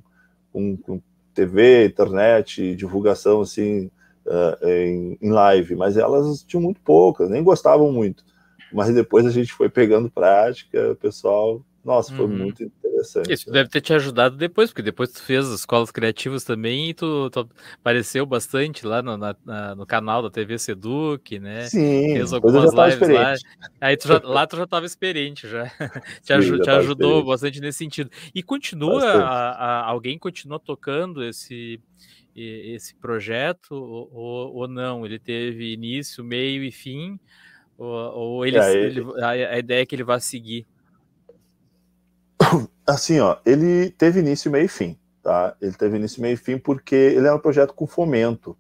com, 0.52 0.78
com 0.78 1.02
TV, 1.38 1.86
internet, 1.86 2.76
divulgação 2.76 3.42
assim 3.42 3.92
uh, 4.26 4.68
em, 4.68 5.18
em, 5.22 5.30
live, 5.30 5.76
mas 5.76 5.96
elas 5.96 6.42
tinham 6.42 6.64
muito 6.64 6.82
poucas, 6.82 7.30
nem 7.30 7.44
gostavam 7.44 7.92
muito. 7.92 8.26
Mas 8.74 8.94
depois 8.94 9.26
a 9.26 9.30
gente 9.30 9.54
foi 9.54 9.70
pegando 9.70 10.10
prática, 10.10 10.92
o 10.92 10.96
pessoal 10.96 11.62
nossa, 11.88 12.14
foi 12.14 12.26
uhum. 12.26 12.38
muito 12.38 12.64
interessante. 12.64 13.32
Isso 13.32 13.48
né? 13.48 13.54
deve 13.54 13.70
ter 13.70 13.80
te 13.80 13.94
ajudado 13.94 14.36
depois, 14.36 14.72
porque 14.72 14.82
depois 14.82 15.10
tu 15.10 15.22
fez 15.22 15.48
as 15.48 15.62
escolas 15.62 15.90
criativas 15.90 16.44
também 16.44 16.90
e 16.90 16.94
tu, 16.94 17.30
tu 17.30 17.50
apareceu 17.80 18.26
bastante 18.26 18.86
lá 18.86 19.02
no, 19.02 19.16
na, 19.16 19.34
no 19.74 19.86
canal 19.86 20.22
da 20.22 20.30
TV 20.30 20.60
Seduc, 20.60 21.40
né? 21.40 21.64
Sim, 21.68 22.16
fez 22.16 22.34
algumas 22.34 22.74
lives 22.74 23.08
lá. 23.08 23.36
Aí 23.80 23.96
tu 23.96 24.10
já, 24.10 24.22
lá 24.22 24.46
tu 24.46 24.58
já 24.58 24.66
estava 24.66 24.86
experiente, 24.86 25.48
já. 25.48 25.64
te, 26.22 26.42
Sim, 26.42 26.58
já 26.58 26.60
te 26.60 26.70
ajudou 26.72 27.08
experiente. 27.08 27.28
bastante 27.28 27.62
nesse 27.62 27.78
sentido. 27.78 28.12
E 28.36 28.44
continua, 28.44 29.06
a, 29.06 29.52
a, 29.52 29.86
alguém 29.86 30.20
continua 30.20 30.60
tocando 30.60 31.24
esse 31.24 31.80
esse 32.36 32.94
projeto 32.96 33.74
ou, 33.74 34.54
ou 34.54 34.68
não? 34.68 35.06
Ele 35.06 35.18
teve 35.18 35.74
início, 35.74 36.24
meio 36.24 36.64
e 36.64 36.72
fim? 36.72 37.18
Ou, 37.78 37.88
ou 37.88 38.46
ele, 38.46 38.60
é, 38.60 38.76
ele, 38.76 39.06
a, 39.24 39.30
a 39.30 39.58
ideia 39.58 39.82
é 39.82 39.86
que 39.86 39.96
ele 39.96 40.04
vai 40.04 40.20
seguir? 40.20 40.68
Assim, 42.86 43.20
ó, 43.20 43.38
ele 43.46 43.90
teve 43.92 44.20
início, 44.22 44.50
meio 44.50 44.66
e 44.66 44.70
fim, 44.70 44.98
tá? 45.22 45.56
Ele 45.62 45.74
teve 45.74 45.98
início, 45.98 46.22
meio 46.22 46.36
e 46.36 46.38
fim 46.38 46.58
porque 46.58 46.96
ele 46.96 47.28
era 47.28 47.36
um 47.36 47.40
projeto 47.40 47.74
com 47.74 47.86
fomento. 47.86 48.58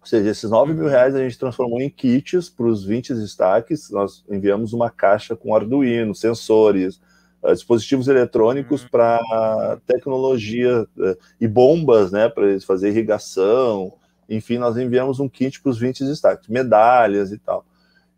Ou 0.00 0.06
seja, 0.06 0.30
esses 0.30 0.48
9 0.48 0.72
mil 0.72 0.86
reais 0.86 1.14
a 1.14 1.18
gente 1.18 1.38
transformou 1.38 1.80
em 1.80 1.90
kits 1.90 2.48
para 2.48 2.66
os 2.66 2.84
20 2.84 3.14
destaques. 3.14 3.90
Nós 3.90 4.24
enviamos 4.30 4.72
uma 4.72 4.90
caixa 4.90 5.34
com 5.34 5.54
Arduino, 5.54 6.14
sensores, 6.14 7.00
uh, 7.42 7.52
dispositivos 7.52 8.06
eletrônicos 8.06 8.82
uhum. 8.84 8.88
para 8.90 9.78
tecnologia 9.86 10.82
uh, 10.82 11.16
e 11.40 11.48
bombas, 11.48 12.12
né, 12.12 12.28
para 12.28 12.46
eles 12.46 12.64
fazer 12.64 12.90
irrigação. 12.90 13.92
Enfim, 14.28 14.58
nós 14.58 14.76
enviamos 14.76 15.18
um 15.18 15.28
kit 15.28 15.60
para 15.60 15.70
os 15.70 15.78
20 15.78 16.04
destaques, 16.04 16.48
medalhas 16.48 17.32
e 17.32 17.38
tal. 17.38 17.64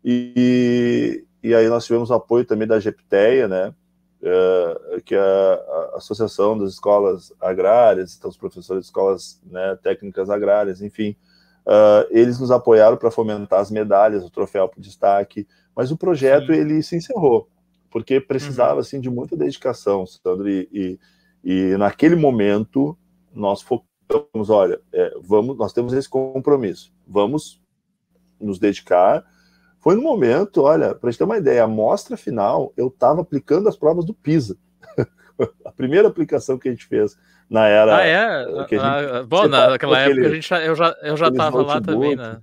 E, 0.05 1.25
e 1.41 1.55
aí 1.55 1.67
nós 1.67 1.85
tivemos 1.85 2.11
o 2.11 2.13
apoio 2.13 2.45
também 2.45 2.67
da 2.67 2.79
GEPTEA, 2.79 3.47
né, 3.47 3.73
uh, 4.21 5.01
que 5.01 5.15
a, 5.15 5.91
Associação 5.95 6.57
das 6.57 6.73
Escolas 6.73 7.33
Agrárias, 7.39 8.15
então 8.17 8.29
os 8.29 8.37
professores 8.37 8.83
de 8.83 8.87
escolas 8.87 9.41
né, 9.45 9.77
técnicas 9.81 10.29
agrárias, 10.29 10.81
enfim, 10.81 11.15
uh, 11.65 12.07
eles 12.09 12.39
nos 12.39 12.51
apoiaram 12.51 12.97
para 12.97 13.11
fomentar 13.11 13.59
as 13.59 13.71
medalhas, 13.71 14.23
o 14.23 14.29
troféu 14.29 14.67
para 14.67 14.81
destaque, 14.81 15.47
mas 15.75 15.91
o 15.91 15.97
projeto 15.97 16.47
Sim. 16.47 16.59
ele 16.59 16.83
se 16.83 16.95
encerrou, 16.95 17.49
porque 17.89 18.19
precisava 18.19 18.75
uhum. 18.75 18.79
assim 18.79 18.99
de 18.99 19.09
muita 19.09 19.35
dedicação, 19.35 20.05
Sandro, 20.05 20.49
e, 20.49 20.69
e, 20.71 20.99
e 21.43 21.77
naquele 21.77 22.15
momento 22.15 22.97
nós 23.33 23.61
focamos, 23.61 24.49
olha, 24.49 24.79
é, 24.93 25.13
vamos, 25.21 25.57
nós 25.57 25.73
temos 25.73 25.93
esse 25.93 26.09
compromisso, 26.09 26.93
vamos 27.07 27.61
nos 28.39 28.59
dedicar 28.59 29.25
foi 29.81 29.95
no 29.95 30.01
momento, 30.01 30.61
olha, 30.61 30.93
para 30.93 31.09
a 31.09 31.11
gente 31.11 31.17
ter 31.17 31.23
uma 31.23 31.37
ideia, 31.37 31.63
a 31.63 31.65
amostra 31.65 32.15
final, 32.15 32.71
eu 32.77 32.87
estava 32.87 33.21
aplicando 33.21 33.67
as 33.67 33.75
provas 33.75 34.05
do 34.05 34.13
PISA. 34.13 34.55
a 35.65 35.71
primeira 35.71 36.07
aplicação 36.07 36.57
que 36.57 36.69
a 36.69 36.71
gente 36.71 36.85
fez 36.85 37.17
na 37.49 37.67
era. 37.67 37.97
Ah, 37.97 38.05
é? 38.05 38.45
Gente, 38.69 38.77
ah, 38.77 39.23
bom, 39.27 39.47
naquela 39.47 39.99
época 39.99 40.19
aquele, 40.19 40.27
a 40.27 40.35
gente, 40.35 40.53
eu 40.53 40.75
já 40.75 40.95
eu 41.01 41.17
já 41.17 41.27
estava 41.27 41.61
lá 41.63 41.81
também, 41.81 42.15
né? 42.15 42.39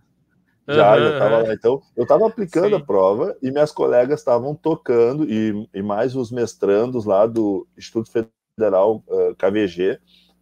Já, 0.67 0.93
uhum, 0.93 0.99
já 0.99 1.13
estava 1.13 1.39
lá. 1.39 1.55
Então, 1.55 1.83
eu 1.97 2.03
estava 2.03 2.27
aplicando 2.27 2.69
sim. 2.69 2.75
a 2.75 2.81
prova 2.81 3.37
e 3.41 3.51
minhas 3.51 3.73
colegas 3.73 4.21
estavam 4.21 4.55
tocando, 4.55 5.25
e, 5.25 5.67
e 5.73 5.81
mais 5.81 6.15
os 6.15 6.31
mestrandos 6.31 7.07
lá 7.07 7.25
do 7.25 7.67
Instituto 7.77 8.11
Federal 8.11 9.03
uh, 9.07 9.35
KVG, 9.37 9.99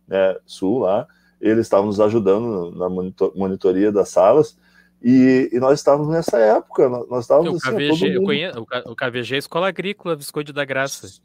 né, 0.08 0.36
Sul, 0.44 0.80
lá, 0.80 1.06
eles 1.40 1.66
estavam 1.66 1.86
nos 1.86 2.00
ajudando 2.00 2.72
na 2.72 2.88
monitoria 3.34 3.92
das 3.92 4.08
salas. 4.08 4.58
E, 5.02 5.50
e, 5.52 5.60
nós 5.60 5.78
estávamos 5.78 6.08
nessa 6.08 6.38
época, 6.38 6.88
nós 6.88 7.24
estávamos 7.24 7.62
o 7.62 7.70
KVG, 7.70 7.90
assim, 7.92 8.06
eu 8.08 8.22
conheço, 8.22 8.66
o 8.86 8.96
KVG 8.96 9.34
é 9.34 9.38
Escola 9.38 9.68
Agrícola 9.68 10.16
Visconde 10.16 10.52
da 10.52 10.64
Graça. 10.64 11.20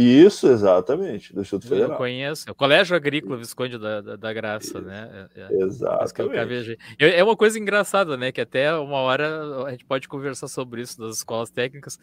Isso, 0.00 0.46
exatamente, 0.46 1.34
do 1.34 1.40
Instituto 1.40 1.68
Federal. 1.68 1.90
Eu 1.90 1.96
conheço, 1.96 2.48
o 2.48 2.54
Colégio 2.54 2.94
Agrícola 2.94 3.36
Visconde 3.36 3.76
da, 3.76 4.00
da, 4.00 4.14
da 4.14 4.32
Graça, 4.32 4.80
né? 4.80 5.28
É, 5.34 5.40
é, 5.40 5.60
exatamente. 5.60 6.78
É, 7.00 7.18
é 7.18 7.24
uma 7.24 7.36
coisa 7.36 7.58
engraçada, 7.58 8.16
né? 8.16 8.30
Que 8.30 8.40
até 8.40 8.72
uma 8.76 8.98
hora 8.98 9.64
a 9.66 9.72
gente 9.72 9.84
pode 9.84 10.06
conversar 10.06 10.46
sobre 10.46 10.82
isso 10.82 11.00
das 11.00 11.16
escolas 11.16 11.50
técnicas, 11.50 11.98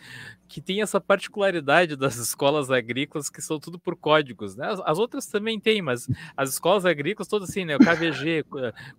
que 0.46 0.60
tem 0.60 0.82
essa 0.82 1.00
particularidade 1.00 1.96
das 1.96 2.18
escolas 2.18 2.70
agrícolas 2.70 3.30
que 3.30 3.42
são 3.42 3.62
tudo 3.62 3.80
por 3.80 3.96
códigos, 3.96 4.58
né? 4.58 4.68
As, 4.68 4.82
as 4.84 5.00
outras 5.00 5.26
também 5.28 5.58
têm, 5.58 5.82
mas 5.82 6.06
as 6.36 6.50
escolas 6.50 6.86
agrícolas 6.86 7.30
todas 7.30 7.50
assim, 7.50 7.64
né? 7.64 7.78
O 7.78 7.80
KVG, 7.80 8.44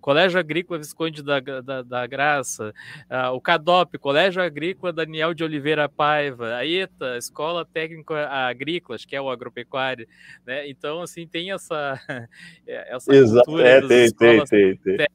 Colégio 0.01 0.41
Agrícola 0.41 0.79
Visconde 0.79 1.23
da, 1.23 1.39
da, 1.39 1.83
da 1.83 2.07
Graça, 2.07 2.73
uh, 3.11 3.35
o 3.35 3.43
CADOP, 3.43 3.99
Colégio 3.99 4.43
Agrícola 4.43 4.91
Daniel 4.91 5.35
de 5.35 5.45
Oliveira 5.45 5.87
Paiva, 5.87 6.55
a 6.55 6.67
ETA, 6.67 7.19
Escola 7.19 7.63
Técnica 7.63 8.27
Agrícola, 8.29 8.86
agrícolas, 8.87 9.05
que 9.05 9.17
é 9.17 9.21
o 9.21 9.31
agropecuário, 9.31 10.07
né? 10.47 10.69
Então, 10.69 11.03
assim, 11.03 11.27
tem 11.27 11.53
essa, 11.53 12.01
essa 12.67 13.15
Exato. 13.15 13.47
cultura 13.47 13.69
é, 13.69 13.81
tem, 13.81 14.13
tem, 14.13 14.45
tem, 14.45 14.77
tem. 14.77 15.07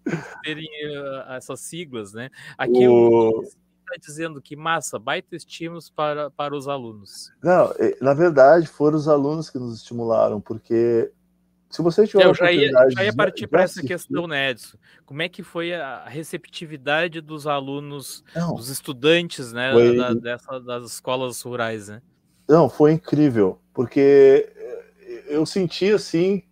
terem 0.43 0.69
uh, 0.97 1.31
essas 1.33 1.61
siglas, 1.61 2.13
né? 2.13 2.29
Aqui 2.57 2.87
o... 2.87 3.41
está 3.43 3.95
dizendo 3.99 4.41
que 4.41 4.55
massa, 4.55 4.99
baita 4.99 5.35
estímulos 5.35 5.89
para, 5.89 6.29
para 6.31 6.55
os 6.55 6.67
alunos. 6.67 7.31
Não, 7.41 7.73
na 8.01 8.13
verdade, 8.13 8.67
foram 8.67 8.97
os 8.97 9.07
alunos 9.07 9.49
que 9.49 9.57
nos 9.57 9.77
estimularam, 9.77 10.41
porque 10.41 11.11
se 11.69 11.81
você 11.81 12.05
tiver 12.05 12.23
é, 12.23 12.25
eu 12.25 12.33
já 12.33 12.51
ia, 12.51 12.69
já 12.89 13.05
ia 13.05 13.13
partir 13.13 13.47
para 13.47 13.63
essa 13.63 13.81
questão, 13.81 14.27
né, 14.27 14.51
Edson? 14.51 14.77
Como 15.05 15.21
é 15.21 15.29
que 15.29 15.41
foi 15.41 15.73
a 15.73 16.03
receptividade 16.05 17.21
dos 17.21 17.47
alunos, 17.47 18.25
Não, 18.35 18.55
dos 18.55 18.67
estudantes, 18.67 19.53
né, 19.53 19.71
foi... 19.71 19.95
da, 19.95 20.13
dessa, 20.13 20.59
das 20.59 20.83
escolas 20.83 21.41
rurais, 21.41 21.87
né? 21.87 22.01
Não, 22.51 22.67
foi 22.67 22.91
incrível, 22.91 23.61
porque 23.73 24.51
eu 25.29 25.45
senti 25.45 25.89
assim 25.93 26.43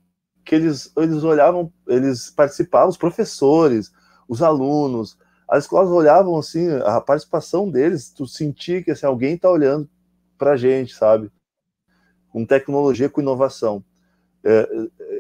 que 0.46 0.56
eles, 0.56 0.94
eles 0.96 1.26
olhavam, 1.26 1.74
eles 1.86 2.30
participavam, 2.30 2.88
os 2.88 2.96
professores, 2.96 3.92
os 4.26 4.42
alunos, 4.42 5.18
as 5.46 5.66
escolas 5.66 5.90
olhavam 5.90 6.38
assim, 6.38 6.70
a 6.86 7.02
participação 7.02 7.70
deles, 7.70 8.10
tu 8.12 8.26
sentia 8.26 8.82
que 8.82 8.92
assim, 8.92 9.06
alguém 9.06 9.36
está 9.36 9.52
olhando 9.52 9.90
para 10.38 10.52
a 10.52 10.56
gente, 10.56 10.96
sabe? 10.96 11.30
Com 12.30 12.46
tecnologia, 12.46 13.10
com 13.10 13.20
inovação. 13.20 13.84
É, 14.42 14.70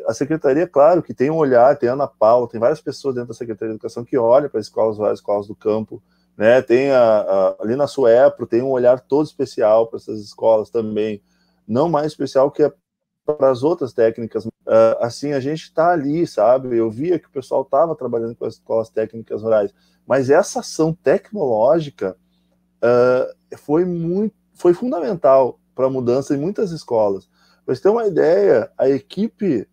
a 0.07 0.13
secretaria, 0.13 0.65
claro, 0.65 1.03
que 1.03 1.13
tem 1.13 1.29
um 1.29 1.35
olhar, 1.35 1.77
tem 1.77 1.89
Ana 1.89 2.07
Paula, 2.07 2.47
tem 2.47 2.57
várias 2.57 2.79
pessoas 2.79 3.15
dentro 3.15 3.27
da 3.27 3.33
Secretaria 3.33 3.73
de 3.73 3.75
Educação 3.75 4.05
que 4.05 4.17
olham 4.17 4.49
para 4.49 4.61
as 4.61 4.67
escolas, 4.67 4.95
várias 4.95 5.19
escolas 5.19 5.45
do 5.45 5.55
campo, 5.55 6.01
né? 6.39 6.61
Tem 6.61 6.89
a, 6.89 7.19
a, 7.19 7.55
ali 7.59 7.75
na 7.75 7.85
Suepro, 7.85 8.47
tem 8.47 8.61
um 8.61 8.69
olhar 8.69 9.01
todo 9.01 9.25
especial 9.25 9.87
para 9.87 9.97
essas 9.97 10.21
escolas 10.21 10.69
também, 10.69 11.21
não 11.67 11.89
mais 11.89 12.07
especial 12.07 12.49
que 12.49 12.63
para 13.25 13.51
as 13.51 13.61
outras 13.61 13.91
técnicas. 13.91 14.45
Uh, 14.45 14.95
assim, 15.01 15.33
a 15.33 15.41
gente 15.41 15.63
está 15.63 15.91
ali, 15.91 16.25
sabe? 16.25 16.77
Eu 16.77 16.89
via 16.89 17.19
que 17.19 17.27
o 17.27 17.31
pessoal 17.31 17.63
estava 17.63 17.93
trabalhando 17.93 18.37
com 18.37 18.45
as 18.45 18.53
escolas 18.53 18.89
técnicas 18.89 19.43
rurais, 19.43 19.73
mas 20.07 20.29
essa 20.29 20.61
ação 20.61 20.93
tecnológica 20.93 22.15
uh, 22.77 23.57
foi 23.57 23.83
muito, 23.83 24.33
foi 24.53 24.73
fundamental 24.73 25.59
para 25.75 25.87
a 25.87 25.89
mudança 25.89 26.33
em 26.33 26.39
muitas 26.39 26.71
escolas. 26.71 27.29
Para 27.65 27.75
você 27.75 27.81
ter 27.81 27.89
uma 27.89 28.07
ideia, 28.07 28.71
a 28.77 28.87
equipe 28.87 29.67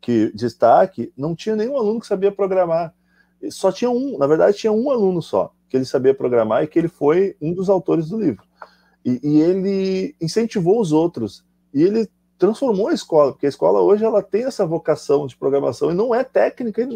que 0.00 0.30
destaque 0.32 1.12
não 1.16 1.34
tinha 1.34 1.56
nenhum 1.56 1.76
aluno 1.76 1.98
que 1.98 2.06
sabia 2.06 2.30
programar. 2.30 2.94
Só 3.50 3.72
tinha 3.72 3.90
um, 3.90 4.16
na 4.16 4.28
verdade, 4.28 4.58
tinha 4.58 4.72
um 4.72 4.88
aluno 4.88 5.20
só 5.20 5.52
que 5.72 5.76
ele 5.78 5.86
sabia 5.86 6.12
programar 6.12 6.62
e 6.62 6.66
que 6.66 6.78
ele 6.78 6.86
foi 6.86 7.34
um 7.40 7.54
dos 7.54 7.70
autores 7.70 8.10
do 8.10 8.20
livro. 8.20 8.44
E, 9.02 9.18
e 9.22 9.40
ele 9.40 10.14
incentivou 10.20 10.78
os 10.78 10.92
outros. 10.92 11.42
E 11.72 11.82
ele 11.82 12.06
transformou 12.36 12.88
a 12.88 12.92
escola, 12.92 13.32
porque 13.32 13.46
a 13.46 13.48
escola 13.48 13.80
hoje 13.80 14.04
ela 14.04 14.22
tem 14.22 14.44
essa 14.44 14.66
vocação 14.66 15.26
de 15.26 15.34
programação 15.34 15.90
e 15.90 15.94
não 15.94 16.14
é 16.14 16.22
técnica. 16.22 16.86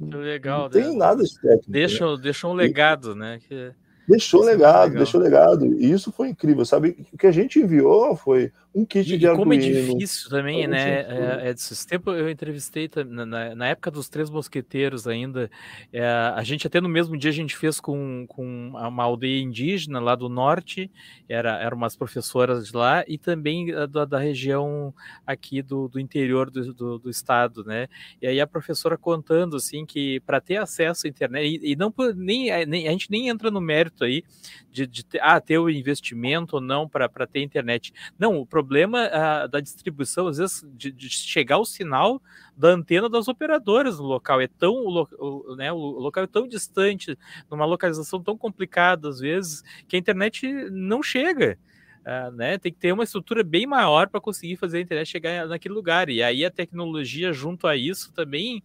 Legal, 0.00 0.62
não 0.62 0.70
tem 0.70 0.84
né? 0.84 0.94
nada 0.94 1.24
de 1.24 1.34
técnica. 1.34 1.64
Deixa, 1.66 2.06
né? 2.06 2.22
deixa 2.22 2.46
um 2.46 2.52
legado, 2.52 3.16
né? 3.16 3.40
Que... 3.48 3.72
Deixou 4.08 4.44
legado, 4.44 4.94
deixou 4.94 5.20
legado. 5.20 5.66
E 5.66 5.90
isso 5.90 6.12
foi 6.12 6.28
incrível, 6.28 6.64
sabe? 6.64 7.04
O 7.12 7.18
que 7.18 7.26
a 7.26 7.32
gente 7.32 7.58
enviou 7.58 8.14
foi 8.14 8.52
um 8.74 8.86
kit 8.86 9.14
e, 9.14 9.18
de 9.18 9.26
Arduino. 9.26 9.36
como 9.36 9.54
é 9.54 9.56
difícil 9.56 10.30
também, 10.30 10.66
né? 10.66 11.00
É, 11.00 11.48
é, 11.48 11.50
esse 11.50 11.86
tempo 11.86 12.10
eu 12.10 12.30
entrevistei 12.30 12.90
na, 13.06 13.54
na, 13.54 13.66
época 13.68 13.90
dos 13.90 14.08
Três 14.08 14.30
Mosqueteiros 14.30 15.06
ainda. 15.06 15.50
É, 15.92 16.04
a 16.04 16.42
gente 16.42 16.66
até 16.66 16.80
no 16.80 16.88
mesmo 16.88 17.16
dia 17.16 17.30
a 17.30 17.34
gente 17.34 17.56
fez 17.56 17.78
com, 17.80 18.24
com 18.26 18.70
uma 18.70 19.04
aldeia 19.04 19.42
indígena 19.42 20.00
lá 20.00 20.14
do 20.14 20.28
norte, 20.28 20.90
era, 21.28 21.60
eram 21.60 21.76
umas 21.76 21.94
professoras 21.94 22.68
de 22.68 22.76
lá, 22.76 23.04
e 23.06 23.18
também 23.18 23.66
da, 23.90 24.04
da 24.04 24.18
região 24.18 24.94
aqui 25.26 25.60
do, 25.60 25.88
do 25.88 26.00
interior 26.00 26.50
do, 26.50 26.72
do, 26.72 26.98
do, 26.98 27.10
estado, 27.10 27.64
né? 27.64 27.88
E 28.20 28.26
aí 28.26 28.40
a 28.40 28.46
professora 28.46 28.96
contando 28.96 29.56
assim 29.56 29.84
que 29.84 30.20
para 30.20 30.40
ter 30.40 30.56
acesso 30.56 31.06
à 31.06 31.10
internet, 31.10 31.60
e, 31.62 31.72
e 31.72 31.76
não 31.76 31.92
nem, 32.16 32.66
nem, 32.66 32.88
a 32.88 32.90
gente 32.90 33.10
nem 33.10 33.28
entra 33.28 33.50
no 33.50 33.60
mérito 33.60 34.04
aí 34.04 34.24
de, 34.72 34.86
de 34.86 35.04
ah, 35.20 35.40
ter 35.40 35.58
o 35.58 35.68
investimento 35.68 36.56
ou 36.56 36.62
não 36.62 36.88
para 36.88 37.26
ter 37.26 37.42
internet. 37.42 37.92
Não, 38.18 38.38
o 38.38 38.46
problema 38.46 39.04
ah, 39.12 39.46
da 39.46 39.60
distribuição, 39.60 40.26
às 40.26 40.38
vezes, 40.38 40.64
de, 40.74 40.90
de, 40.90 41.10
chegar 41.10 41.58
o 41.58 41.64
sinal 41.64 42.20
da 42.56 42.68
antena 42.68 43.08
das 43.08 43.28
operadoras 43.28 43.98
no 43.98 44.04
local. 44.04 44.40
É 44.40 44.48
tão, 44.48 44.74
o, 44.74 45.56
né, 45.56 45.70
o 45.70 45.76
local 45.76 46.24
é 46.24 46.26
tão 46.26 46.48
distante, 46.48 47.16
numa 47.50 47.66
localização 47.66 48.22
tão 48.22 48.36
complicada, 48.36 49.08
às 49.08 49.20
vezes, 49.20 49.62
que 49.86 49.94
a 49.94 49.98
internet 49.98 50.46
não 50.70 51.02
chega. 51.02 51.58
Uh, 52.02 52.32
né, 52.32 52.58
tem 52.58 52.72
que 52.72 52.80
ter 52.80 52.90
uma 52.90 53.04
estrutura 53.04 53.44
bem 53.44 53.64
maior 53.64 54.08
para 54.08 54.20
conseguir 54.20 54.56
fazer 54.56 54.78
a 54.78 54.80
internet 54.80 55.06
chegar 55.06 55.46
naquele 55.46 55.72
lugar. 55.72 56.08
E 56.08 56.20
aí 56.20 56.44
a 56.44 56.50
tecnologia, 56.50 57.32
junto 57.32 57.68
a 57.68 57.76
isso, 57.76 58.12
também 58.12 58.60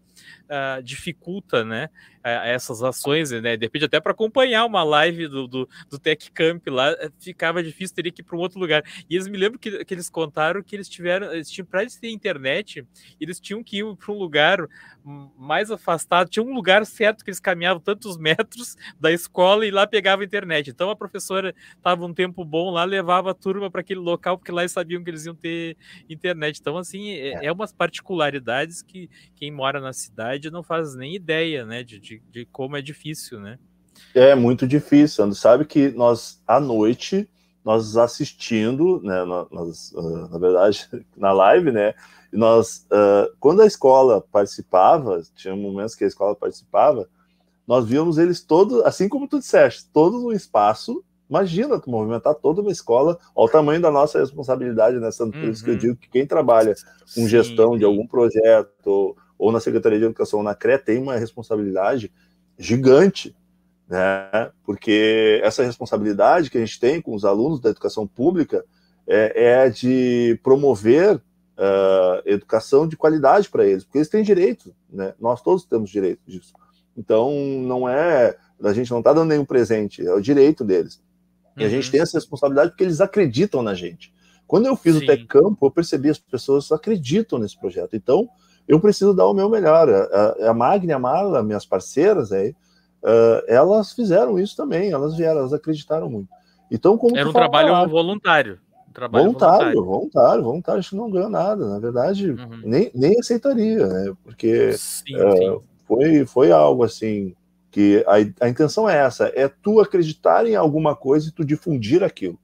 uh, 0.45 0.81
dificulta 0.81 1.63
né, 1.63 1.87
essas 2.29 2.83
ações, 2.83 3.31
né? 3.31 3.57
De 3.57 3.65
repente, 3.65 3.85
até 3.85 3.99
para 3.99 4.11
acompanhar 4.11 4.65
uma 4.65 4.83
live 4.83 5.27
do, 5.27 5.47
do, 5.47 5.69
do 5.89 5.99
Tech 5.99 6.31
Camp 6.31 6.67
lá, 6.67 6.91
eh, 6.91 7.09
ficava 7.19 7.63
difícil, 7.63 7.95
teria 7.95 8.11
que 8.11 8.21
ir 8.21 8.23
para 8.23 8.35
um 8.35 8.39
outro 8.39 8.59
lugar. 8.59 8.83
E 9.09 9.15
eles 9.15 9.27
me 9.27 9.37
lembram 9.37 9.59
que, 9.59 9.83
que 9.85 9.93
eles 9.93 10.09
contaram 10.09 10.61
que 10.63 10.75
eles 10.75 10.89
tiveram, 10.89 11.33
eles 11.33 11.49
tinham, 11.49 11.65
para 11.65 11.81
eles 11.81 11.97
terem 11.97 12.15
internet, 12.15 12.85
eles 13.19 13.39
tinham 13.39 13.63
que 13.63 13.79
ir 13.79 13.95
para 13.95 14.11
um 14.11 14.17
lugar 14.17 14.67
mais 15.37 15.71
afastado, 15.71 16.29
tinha 16.29 16.43
um 16.43 16.53
lugar 16.53 16.85
certo 16.85 17.23
que 17.23 17.29
eles 17.29 17.39
caminhavam 17.39 17.81
tantos 17.81 18.17
metros 18.19 18.75
da 18.99 19.11
escola 19.11 19.65
e 19.65 19.71
lá 19.71 19.87
pegava 19.87 20.23
internet. 20.23 20.69
Então 20.69 20.89
a 20.89 20.95
professora 20.95 21.55
estava 21.77 22.05
um 22.05 22.13
tempo 22.13 22.43
bom 22.43 22.71
lá, 22.71 22.83
levava 22.83 23.31
a 23.31 23.33
turma 23.33 23.71
para 23.71 23.81
aquele 23.81 23.99
local, 23.99 24.37
porque 24.37 24.51
lá 24.51 24.61
eles 24.61 24.71
sabiam 24.71 25.03
que 25.03 25.09
eles 25.09 25.25
iam 25.25 25.35
ter 25.35 25.77
internet. 26.09 26.59
Então, 26.59 26.77
assim, 26.77 27.11
é, 27.11 27.45
é 27.45 27.51
umas 27.51 27.71
particularidades 27.71 28.81
que 28.81 29.09
quem 29.35 29.51
mora 29.51 29.79
na 29.79 29.93
cidade 29.93 30.51
não 30.51 30.63
faz 30.63 30.95
nem 30.95 31.15
ideia, 31.15 31.65
né, 31.65 31.83
de, 31.83 31.99
de 31.99 32.16
de, 32.31 32.45
como 32.45 32.77
é 32.77 32.81
difícil, 32.81 33.39
né? 33.39 33.57
É 34.13 34.35
muito 34.35 34.67
difícil. 34.67 35.25
Você 35.27 35.41
sabe 35.41 35.65
que 35.65 35.89
nós, 35.89 36.41
à 36.47 36.59
noite, 36.59 37.29
nós 37.63 37.97
assistindo, 37.97 39.01
né, 39.03 39.23
nós, 39.51 39.91
uh, 39.93 40.29
na 40.29 40.37
verdade, 40.37 40.87
na 41.17 41.31
live, 41.31 41.71
né, 41.71 41.93
nós, 42.31 42.85
uh, 42.91 43.33
quando 43.39 43.61
a 43.61 43.65
escola 43.65 44.21
participava, 44.31 45.21
tinha 45.35 45.55
momentos 45.55 45.95
que 45.95 46.03
a 46.03 46.07
escola 46.07 46.35
participava, 46.35 47.07
nós 47.67 47.85
víamos 47.85 48.17
eles 48.17 48.41
todos, 48.41 48.81
assim 48.83 49.09
como 49.09 49.27
tu 49.27 49.39
disseste, 49.39 49.89
todos 49.91 50.23
no 50.23 50.31
espaço. 50.31 51.03
Imagina 51.29 51.77
tu 51.77 51.89
movimentar 51.89 52.33
toda 52.35 52.61
uma 52.61 52.71
escola, 52.71 53.19
ao 53.35 53.49
tamanho 53.49 53.81
da 53.81 53.91
nossa 53.91 54.19
responsabilidade 54.19 54.97
né, 54.97 55.09
por 55.11 55.49
isso 55.49 55.61
que 55.61 55.71
eu 55.71 55.73
uhum. 55.73 55.79
digo 55.79 55.95
que 55.97 56.09
quem 56.09 56.25
trabalha 56.25 56.73
com 57.13 57.27
gestão 57.27 57.77
de 57.77 57.83
algum 57.83 58.07
projeto 58.07 59.17
ou 59.37 59.51
na 59.51 59.59
Secretaria 59.59 59.99
de 59.99 60.05
Educação 60.05 60.39
ou 60.39 60.45
na 60.45 60.55
CRE 60.55 60.77
tem 60.77 60.97
uma 60.97 61.15
responsabilidade 61.15 62.11
gigante, 62.57 63.35
né? 63.87 64.51
Porque 64.63 65.39
essa 65.43 65.63
responsabilidade 65.63 66.49
que 66.49 66.57
a 66.57 66.61
gente 66.61 66.79
tem 66.79 67.01
com 67.01 67.13
os 67.13 67.23
alunos 67.23 67.59
da 67.59 67.69
educação 67.69 68.07
pública 68.07 68.65
é, 69.07 69.65
é 69.65 69.69
de 69.69 70.39
promover 70.43 71.15
uh, 71.15 72.21
educação 72.25 72.87
de 72.87 72.97
qualidade 72.97 73.49
para 73.49 73.65
eles, 73.65 73.83
porque 73.83 73.99
eles 73.99 74.09
têm 74.09 74.23
direito, 74.23 74.75
né? 74.89 75.13
Nós 75.19 75.41
todos 75.41 75.65
temos 75.65 75.89
direito 75.89 76.21
disso. 76.25 76.53
Então, 76.95 77.31
não 77.61 77.87
é. 77.87 78.35
A 78.63 78.73
gente 78.73 78.89
não 78.89 78.99
está 78.99 79.13
dando 79.13 79.29
nenhum 79.29 79.45
presente, 79.45 80.05
é 80.05 80.13
o 80.13 80.21
direito 80.21 80.63
deles. 80.63 81.01
E 81.55 81.63
a 81.63 81.69
gente 81.69 81.85
uhum. 81.85 81.91
tem 81.91 82.01
essa 82.01 82.17
responsabilidade 82.17 82.71
porque 82.71 82.83
eles 82.83 83.01
acreditam 83.01 83.63
na 83.63 83.73
gente. 83.73 84.13
Quando 84.47 84.67
eu 84.67 84.75
fiz 84.75 84.95
Sim. 84.95 85.03
o 85.03 85.05
Tec 85.05 85.25
Campo, 85.25 85.65
eu 85.65 85.71
percebi 85.71 86.09
as 86.09 86.19
pessoas 86.19 86.71
acreditam 86.71 87.37
nesse 87.37 87.59
projeto. 87.59 87.95
Então, 87.95 88.29
eu 88.67 88.79
preciso 88.79 89.13
dar 89.13 89.25
o 89.27 89.33
meu 89.33 89.49
melhor. 89.49 89.89
A, 89.89 90.49
a 90.49 90.53
Magna 90.53 90.91
e 90.91 90.95
a 90.95 90.99
Marla, 90.99 91.43
minhas 91.43 91.65
parceiras 91.65 92.31
aí, 92.31 92.49
uh, 93.03 93.43
elas 93.47 93.93
fizeram 93.93 94.37
isso 94.37 94.55
também, 94.55 94.91
elas 94.91 95.15
vieram, 95.15 95.39
elas 95.39 95.53
acreditaram 95.53 96.09
muito. 96.09 96.29
Então, 96.69 96.97
como 96.97 97.17
Era 97.17 97.29
um 97.29 97.33
trabalho 97.33 97.71
lá, 97.71 97.85
voluntário. 97.85 98.59
Um 98.89 98.91
trabalho 98.91 99.23
voluntário, 99.25 99.57
voluntário, 99.57 99.83
voluntário, 99.83 100.43
voluntário, 100.43 100.79
a 100.79 100.81
gente 100.81 100.95
não 100.95 101.11
ganhou 101.11 101.29
nada, 101.29 101.67
na 101.67 101.79
verdade, 101.79 102.31
uhum. 102.31 102.61
nem, 102.65 102.91
nem 102.93 103.19
aceitaria, 103.19 103.85
né? 103.87 104.13
Porque 104.23 104.73
sim, 104.73 105.15
uh, 105.15 105.37
sim. 105.37 105.59
Foi, 105.85 106.25
foi 106.25 106.51
algo 106.51 106.83
assim 106.83 107.33
que 107.71 108.03
a, 108.07 108.45
a 108.45 108.49
intenção 108.49 108.89
é 108.89 108.97
essa, 108.97 109.31
é 109.35 109.47
tu 109.47 109.79
acreditar 109.79 110.45
em 110.47 110.55
alguma 110.55 110.95
coisa 110.95 111.29
e 111.29 111.31
tu 111.31 111.45
difundir 111.45 112.03
aquilo. 112.03 112.37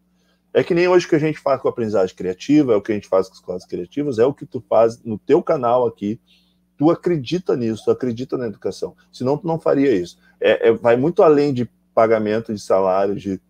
É 0.54 0.64
que 0.64 0.76
nem 0.76 0.88
hoje 0.88 1.08
que 1.08 1.16
a 1.16 1.20
gente 1.20 1.40
faz 1.40 1.60
com 1.62 1.68
a 1.68 1.72
aprendizagem 1.72 2.16
criativa, 2.16 2.74
é 2.74 2.76
o 2.76 2.82
que 2.82 2.92
a 2.92 2.96
gente 2.96 3.08
faz 3.08 3.28
com 3.28 3.34
as 3.34 3.40
classes 3.40 3.68
criativas, 3.68 4.20
é 4.20 4.26
o 4.26 4.34
que 4.34 4.46
tu 4.46 4.64
faz 4.70 5.02
no 5.04 5.18
teu 5.18 5.42
canal 5.42 5.88
aqui. 5.88 6.20
Tu 6.78 6.92
acredita 6.92 7.56
nisso, 7.56 7.84
tu 7.86 7.92
acredita 7.92 8.38
na 8.38 8.48
educação. 8.48 8.96
Senão 9.12 9.38
tu 9.38 9.48
não 9.48 9.60
faria 9.60 9.92
isso. 9.92 10.18
É, 10.40 10.70
é 10.70 10.72
vai 10.72 10.96
muito 10.96 11.24
além 11.24 11.54
de 11.54 11.68
pagamento 11.94 12.54
de 12.54 12.60
salário, 12.60 13.16
de 13.16 13.42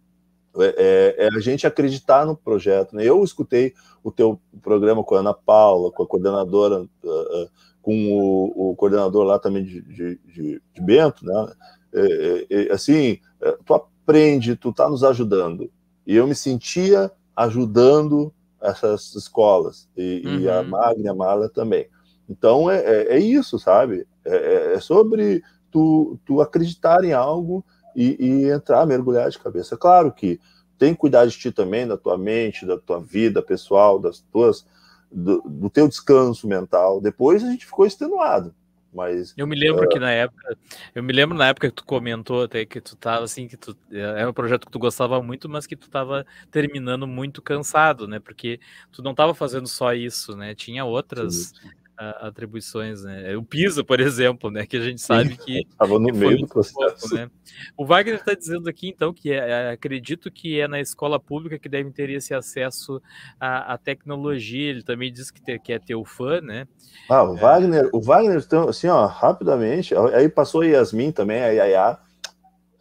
é, 0.56 1.16
é, 1.18 1.26
é, 1.26 1.30
a 1.36 1.40
gente 1.40 1.66
acreditar 1.66 2.26
no 2.26 2.38
projeto. 2.38 2.96
Né? 2.96 3.04
Eu 3.04 3.24
escutei 3.24 3.74
o 4.04 4.12
teu 4.12 4.40
programa 4.62 5.04
com 5.04 5.16
a 5.16 5.20
Ana 5.20 5.34
Paula, 5.34 5.92
com 5.92 6.04
a 6.04 6.08
coordenadora, 6.08 6.82
uh, 6.82 7.44
uh, 7.44 7.50
com 7.82 8.12
o, 8.14 8.72
o, 8.72 8.76
coordenador 8.76 9.24
lá 9.24 9.40
também 9.40 9.64
de, 9.64 9.82
de, 9.82 10.20
de, 10.26 10.62
de 10.74 10.82
Bento, 10.82 11.26
né? 11.26 11.54
É, 11.96 12.46
é, 12.50 12.72
assim, 12.72 13.20
tu 13.66 13.74
aprende, 13.74 14.56
tu 14.56 14.72
tá 14.72 14.90
nos 14.90 15.04
ajudando. 15.04 15.70
E 16.06 16.16
eu 16.16 16.28
me 16.28 16.36
sentia 16.36 17.12
ajudando 17.36 18.34
essas 18.62 19.14
escolas, 19.16 19.90
e, 19.98 20.24
uhum. 20.26 20.40
e 20.40 20.50
a 20.50 20.62
uhum. 20.62 20.70
Magna, 20.70 21.12
a 21.12 21.16
Marla 21.16 21.50
também. 21.50 21.88
Então 22.30 22.70
é, 22.70 22.78
é, 22.78 23.16
é 23.16 23.20
isso, 23.20 23.60
sabe? 23.60 24.08
É, 24.24 24.36
é, 24.36 24.74
é, 24.76 24.80
sobre 24.80 25.44
tu, 25.70 26.18
tu 26.26 26.40
acreditar 26.40 27.04
em 27.04 27.12
algo 27.12 27.64
e, 27.96 28.16
e, 28.20 28.50
entrar, 28.50 28.86
mergulhar 28.86 29.30
de 29.30 29.40
cabeça. 29.40 29.76
Claro 29.76 30.12
que 30.12 30.40
tem 30.78 30.94
que 30.94 31.00
cuidar 31.00 31.26
de 31.26 31.38
ti 31.38 31.52
também, 31.52 31.88
da 31.88 31.98
tua 31.98 32.18
mente, 32.18 32.66
da 32.66 32.78
tua 32.78 33.00
vida 33.00 33.42
pessoal, 33.42 34.00
das 34.00 34.22
tuas 34.32 34.66
do, 35.12 35.42
do 35.42 35.70
teu 35.70 35.88
descanso 35.88 36.48
mental. 36.48 37.02
Depois 37.02 37.44
a 37.44 37.52
gente 37.52 37.66
ficou 37.66 37.86
extenuado. 37.86 38.54
Mas, 38.94 39.34
eu 39.36 39.48
me 39.48 39.56
lembro 39.56 39.86
uh... 39.86 39.90
que 39.90 40.00
na 40.00 40.12
época, 40.12 40.58
eu 40.94 41.02
me 41.02 41.12
lembro 41.12 41.38
na 41.38 41.48
época 41.48 41.70
que 41.70 41.76
tu 41.76 41.84
comentou 41.84 42.44
até 42.44 42.66
que 42.66 42.80
tu 42.80 42.96
tava 42.96 43.24
assim, 43.24 43.48
que 43.48 43.58
tu 43.58 43.76
era 43.92 44.30
um 44.30 44.34
projeto 44.34 44.66
que 44.66 44.72
tu 44.72 44.80
gostava 44.80 45.22
muito, 45.22 45.50
mas 45.50 45.66
que 45.66 45.76
tu 45.76 45.90
tava 45.90 46.26
terminando 46.52 47.08
muito 47.08 47.42
cansado, 47.42 48.08
né? 48.08 48.20
Porque 48.20 48.60
tu 48.92 49.02
não 49.02 49.16
tava 49.16 49.34
fazendo 49.34 49.68
só 49.68 49.94
isso, 49.94 50.36
né? 50.36 50.54
Tinha 50.54 50.86
outras 50.86 51.34
sim, 51.34 51.56
sim 51.62 51.83
atribuições, 51.98 53.04
né? 53.04 53.36
O 53.36 53.44
Pisa, 53.44 53.84
por 53.84 54.00
exemplo, 54.00 54.50
né? 54.50 54.66
Que 54.66 54.78
a 54.78 54.82
gente 54.82 55.02
sabe 55.02 55.38
que 55.38 55.60
estava 55.62 56.00
no 56.00 56.14
meio 56.14 56.40
do 56.40 56.48
processo. 56.48 57.02
Pouco, 57.02 57.16
né? 57.16 57.30
O 57.78 57.86
Wagner 57.86 58.16
está 58.16 58.34
dizendo 58.34 58.68
aqui, 58.68 58.90
então, 58.90 59.14
que 59.14 59.32
é, 59.32 59.38
é, 59.38 59.72
acredito 59.72 60.32
que 60.32 60.60
é 60.60 60.68
na 60.68 60.80
escola 60.80 61.20
pública 61.20 61.60
que 61.60 61.70
devem 61.70 61.92
ter 61.92 62.10
esse 62.10 62.34
acesso 62.34 63.02
à, 63.40 63.74
à 63.74 63.78
tecnologia. 63.78 64.70
Ele 64.72 64.84
também 64.84 65.12
diz 65.12 65.30
que, 65.30 65.42
ter, 65.42 65.60
que 65.60 65.72
é 65.72 65.80
teu 65.80 66.04
fã, 66.04 66.42
né? 66.42 66.68
Ah, 67.10 67.24
o 67.24 67.38
é... 67.38 67.40
Wagner, 67.40 67.90
o 67.94 68.02
Wagner, 68.02 68.38
então, 68.38 68.70
assim, 68.70 68.88
ó, 68.88 69.06
rapidamente. 69.06 69.94
Aí 69.96 70.28
passou 70.28 70.62
a 70.62 70.66
Yasmin 70.66 71.12
também, 71.12 71.44
a 71.44 71.48
Yaya. 71.48 71.98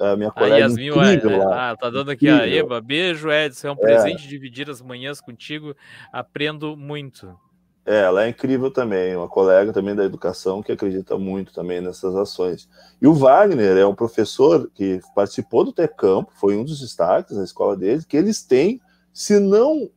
A 0.00 0.16
minha 0.16 0.32
colega 0.32 0.54
a 0.56 0.58
Yasmin, 0.58 0.88
incrível 0.88 1.42
é. 1.42 1.54
Ah, 1.54 1.76
tá 1.78 1.88
dando 1.88 2.10
aqui 2.10 2.28
incrível. 2.28 2.44
a 2.44 2.48
Eva. 2.48 2.80
Beijo, 2.80 3.30
Edson. 3.30 3.68
É 3.68 3.70
um 3.70 3.76
presente 3.76 4.26
dividir 4.26 4.68
as 4.68 4.82
manhãs 4.82 5.20
contigo. 5.20 5.76
Aprendo 6.12 6.76
muito. 6.76 7.38
É, 7.85 8.03
ela 8.03 8.24
é 8.24 8.28
incrível 8.28 8.70
também, 8.70 9.16
uma 9.16 9.28
colega 9.28 9.72
também 9.72 9.95
da 9.95 10.05
educação 10.05 10.62
que 10.62 10.70
acredita 10.70 11.18
muito 11.18 11.53
também 11.53 11.80
nessas 11.80 12.14
ações. 12.14 12.68
E 13.01 13.07
o 13.09 13.14
Wagner 13.14 13.76
é 13.76 13.85
um 13.85 13.95
professor 13.95 14.70
que 14.72 15.01
participou 15.16 15.64
do 15.64 15.72
Tecampo, 15.72 16.30
foi 16.35 16.57
um 16.57 16.64
dos 16.64 16.78
destaques 16.80 17.37
na 17.37 17.43
escola 17.43 17.76
deles, 17.76 18.05
que 18.05 18.16
eles 18.16 18.43
têm, 18.43 18.80
se 19.12 19.41
não 19.41 19.91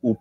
o, 0.00 0.16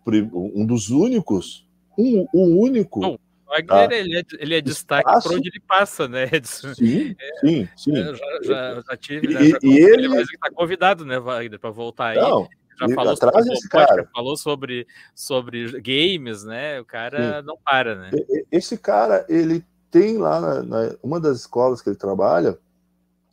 um 0.53 0.65
dos 0.65 0.89
únicos, 0.89 1.65
um, 1.97 2.27
o 2.33 2.61
único. 2.61 2.99
Não, 2.99 3.13
o 3.13 3.49
Wagner 3.49 3.65
tá, 3.87 3.95
ele, 3.95 4.19
é, 4.19 4.23
ele 4.37 4.55
é 4.55 4.61
destaque 4.61 5.09
para 5.09 5.35
onde 5.35 5.47
ele 5.47 5.61
passa, 5.65 6.09
né, 6.09 6.27
Edson? 6.33 6.73
Sim, 6.73 7.15
é, 7.17 7.39
sim, 7.39 7.69
sim. 7.77 7.95
Já, 7.95 8.13
já, 8.41 8.83
já 8.89 8.97
tive, 8.97 9.27
né, 9.29 9.51
já 9.51 9.59
e, 9.63 9.77
ele 9.77 10.07
está 10.21 10.51
convidado, 10.51 11.05
né, 11.05 11.17
Wagner, 11.17 11.59
para 11.61 11.69
voltar 11.69 12.07
aí. 12.07 12.17
Não, 12.17 12.45
já 12.79 12.89
falou 12.95 13.13
atrás 13.13 13.45
sobre, 13.45 13.53
esse 13.53 13.69
cara. 13.69 14.09
falou 14.13 14.37
sobre, 14.37 14.87
sobre 15.13 15.81
games, 15.81 16.43
né? 16.43 16.79
O 16.79 16.85
cara 16.85 17.41
Sim. 17.41 17.47
não 17.47 17.57
para, 17.57 17.95
né? 17.95 18.11
Esse 18.51 18.77
cara, 18.77 19.25
ele 19.29 19.63
tem 19.89 20.17
lá 20.17 20.41
na, 20.41 20.63
na, 20.63 20.95
uma 21.01 21.19
das 21.19 21.39
escolas 21.39 21.81
que 21.81 21.89
ele 21.89 21.95
trabalha, 21.95 22.57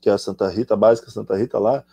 que 0.00 0.08
é 0.08 0.12
a 0.12 0.18
Santa 0.18 0.48
Rita, 0.48 0.74
a 0.74 0.76
básica 0.76 1.10
Santa 1.10 1.36
Rita 1.36 1.58
lá, 1.58 1.84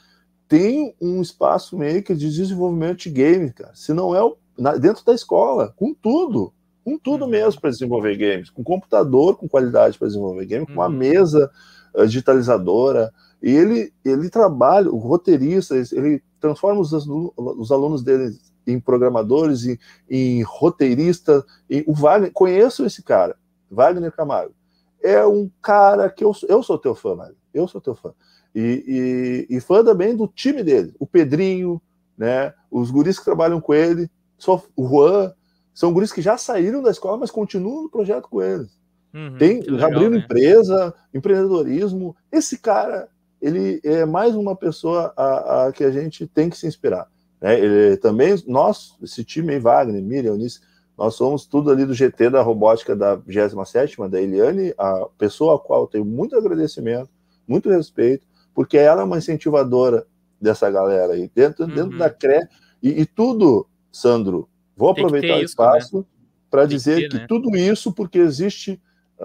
tem 0.47 0.95
um 1.00 1.22
espaço 1.22 1.78
maker 1.78 2.16
de 2.16 2.32
desenvolvimento 2.32 3.00
de 3.00 3.10
game, 3.12 3.52
cara. 3.52 3.72
Se 3.76 3.93
não 3.93 4.16
é 4.16 4.24
o, 4.24 4.36
na, 4.58 4.76
dentro 4.76 5.06
da 5.06 5.14
escola, 5.14 5.74
com 5.76 5.93
tudo, 5.93 6.52
com 6.84 6.97
tudo 6.97 7.26
uhum. 7.26 7.32
mesmo 7.32 7.62
para 7.62 7.70
desenvolver 7.70 8.16
games, 8.18 8.50
com 8.50 8.64
computador 8.64 9.38
com 9.38 9.47
qualidade 9.47 9.97
para 9.97 10.08
desenvolver 10.08 10.45
game, 10.45 10.66
com 10.66 10.74
uma 10.74 10.88
uhum. 10.88 10.93
mesa 10.93 11.52
uh, 11.93 12.06
digitalizadora. 12.06 13.14
E 13.42 13.52
ele, 13.52 13.94
ele 14.04 14.30
trabalha, 14.30 14.92
o 14.92 14.98
roteirista, 14.98 15.76
ele 15.94 16.22
transforma 16.40 16.82
os, 16.82 16.92
os 16.92 17.72
alunos 17.72 18.04
dele 18.04 18.38
em 18.68 18.80
programadores, 18.80 19.66
em, 19.66 19.80
em 20.10 20.44
roteiristas. 20.44 21.44
Em, 21.70 21.84
o 21.88 21.94
Wagner, 21.94 22.32
conheço 22.34 22.86
esse 22.86 23.02
cara, 23.02 23.36
Wagner 23.70 24.12
Camargo. 24.12 24.54
É 25.02 25.26
um 25.26 25.50
cara 25.62 26.10
que 26.10 26.24
eu, 26.24 26.34
eu 26.48 26.62
sou 26.62 26.78
teu 26.78 26.94
fã, 26.94 27.16
Wagner. 27.16 27.38
Eu 27.54 27.68
sou 27.68 27.80
teu 27.80 27.96
fã. 27.96 28.14
E, 28.54 29.48
e, 29.50 29.56
e, 29.56 29.60
fã 29.60 29.84
também 29.84 30.16
do 30.16 30.28
time 30.28 30.64
dele, 30.64 30.94
o 31.00 31.06
Pedrinho, 31.06 31.82
né? 32.18 32.54
Os 32.70 32.90
guris 32.92 33.18
que 33.18 33.26
trabalham 33.26 33.62
com 33.62 33.74
ele, 33.74 34.10
só 34.38 34.62
o 34.76 34.88
Juan, 34.88 35.34
são 35.74 35.94
guris 35.94 36.12
que 36.12 36.22
já 36.22 36.38
saíram 36.38 36.82
da 36.82 36.92
escola, 36.92 37.18
mas 37.18 37.32
continuam 37.32 37.84
no 37.84 37.90
projeto 37.90 38.28
com 38.28 38.42
eles. 38.42 38.78
Uhum, 39.14 39.38
Tem, 39.38 39.62
legal, 39.62 39.92
abrindo 39.92 40.12
né? 40.12 40.18
empresa, 40.18 40.94
empreendedorismo. 41.14 42.16
Esse 42.32 42.58
cara 42.58 43.08
ele 43.42 43.80
é 43.84 44.06
mais 44.06 44.36
uma 44.36 44.56
pessoa 44.56 45.14
a, 45.16 45.68
a 45.68 45.72
que 45.72 45.84
a 45.84 45.92
gente 45.92 46.28
tem 46.28 46.50
que 46.50 46.58
se 46.58 46.68
inspirar. 46.68 47.08
Né? 47.42 47.60
Ele 47.60 47.98
também, 47.98 48.36
nós, 48.48 48.96
esse 49.02 49.24
time 49.24 49.54
aí, 49.54 49.60
Wagner, 49.60 50.02
Miriam, 50.02 50.34
Eunice, 50.34 50.60
nós 50.98 51.16
somos 51.16 51.46
tudo 51.46 51.72
ali 51.72 51.86
do 51.86 51.94
GT 51.94 52.30
da 52.30 52.42
robótica 52.42 52.94
da 52.94 53.16
27 53.16 53.96
da 54.10 54.22
Eliane, 54.22 54.74
a 54.78 55.08
pessoa 55.18 55.56
a 55.56 55.60
qual 55.60 55.84
eu 55.84 55.88
tenho 55.88 56.04
muito 56.04 56.36
agradecimento, 56.36 57.10
muito 57.48 57.70
respeito, 57.70 58.26
porque 58.54 58.78
ela 58.78 59.02
é 59.02 59.06
uma 59.06 59.18
incentivadora 59.18 60.06
dessa 60.42 60.70
galera 60.70 61.14
aí, 61.14 61.32
dentro, 61.34 61.64
uhum. 61.64 61.74
dentro 61.74 61.98
da 61.98 62.10
CRE, 62.10 62.46
e, 62.84 63.02
e, 63.02 63.06
tudo, 63.06 63.66
Sandro, 63.90 64.50
vou 64.76 64.90
aproveitar 64.90 65.36
o 65.36 65.40
né? 65.40 65.44
espaço 65.44 66.00
né? 66.00 66.04
para 66.52 66.66
dizer 66.66 66.96
que, 66.96 67.02
ter, 67.04 67.10
que 67.10 67.18
né? 67.20 67.26
tudo 67.28 67.56
isso, 67.56 67.94
porque 67.94 68.20
existe, 68.20 68.82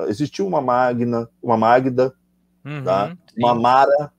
existiu 0.06 0.46
uma 0.46 0.60
Magna, 0.60 1.28
uma 1.42 1.56
Magda, 1.56 2.14
uhum, 2.64 2.82
tá? 2.82 3.16
uma 3.36 3.54
Mara, 3.54 4.12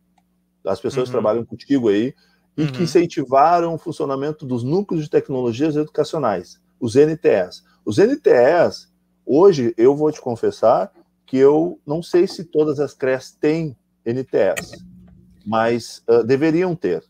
as 0.66 0.80
pessoas 0.80 1.04
uhum. 1.04 1.06
que 1.06 1.12
trabalham 1.12 1.46
contigo 1.46 1.89
aí, 1.89 2.14
e 2.58 2.64
uhum. 2.64 2.72
que 2.72 2.84
incentivaram 2.84 3.74
o 3.74 3.78
funcionamento 3.78 4.46
dos 4.46 4.64
núcleos 4.64 5.04
de 5.04 5.10
tecnologias 5.10 5.76
educacionais, 5.76 6.60
os 6.80 6.96
NTEs. 6.96 7.64
Os 7.86 7.98
NTEs, 7.98 8.91
hoje, 9.26 9.74
eu 9.78 9.96
vou 9.96 10.12
te 10.12 10.22
confessar 10.22 10.91
que 11.26 11.38
eu 11.38 11.80
não 11.86 12.02
sei 12.02 12.28
se 12.28 12.43
todas 12.43 12.80
as 12.80 12.93
CREs 12.93 13.32
têm 13.32 13.76
NTEs, 14.06 14.84
mas 15.46 16.04
uh, 16.08 16.24
deveriam 16.24 16.76
ter, 16.76 17.04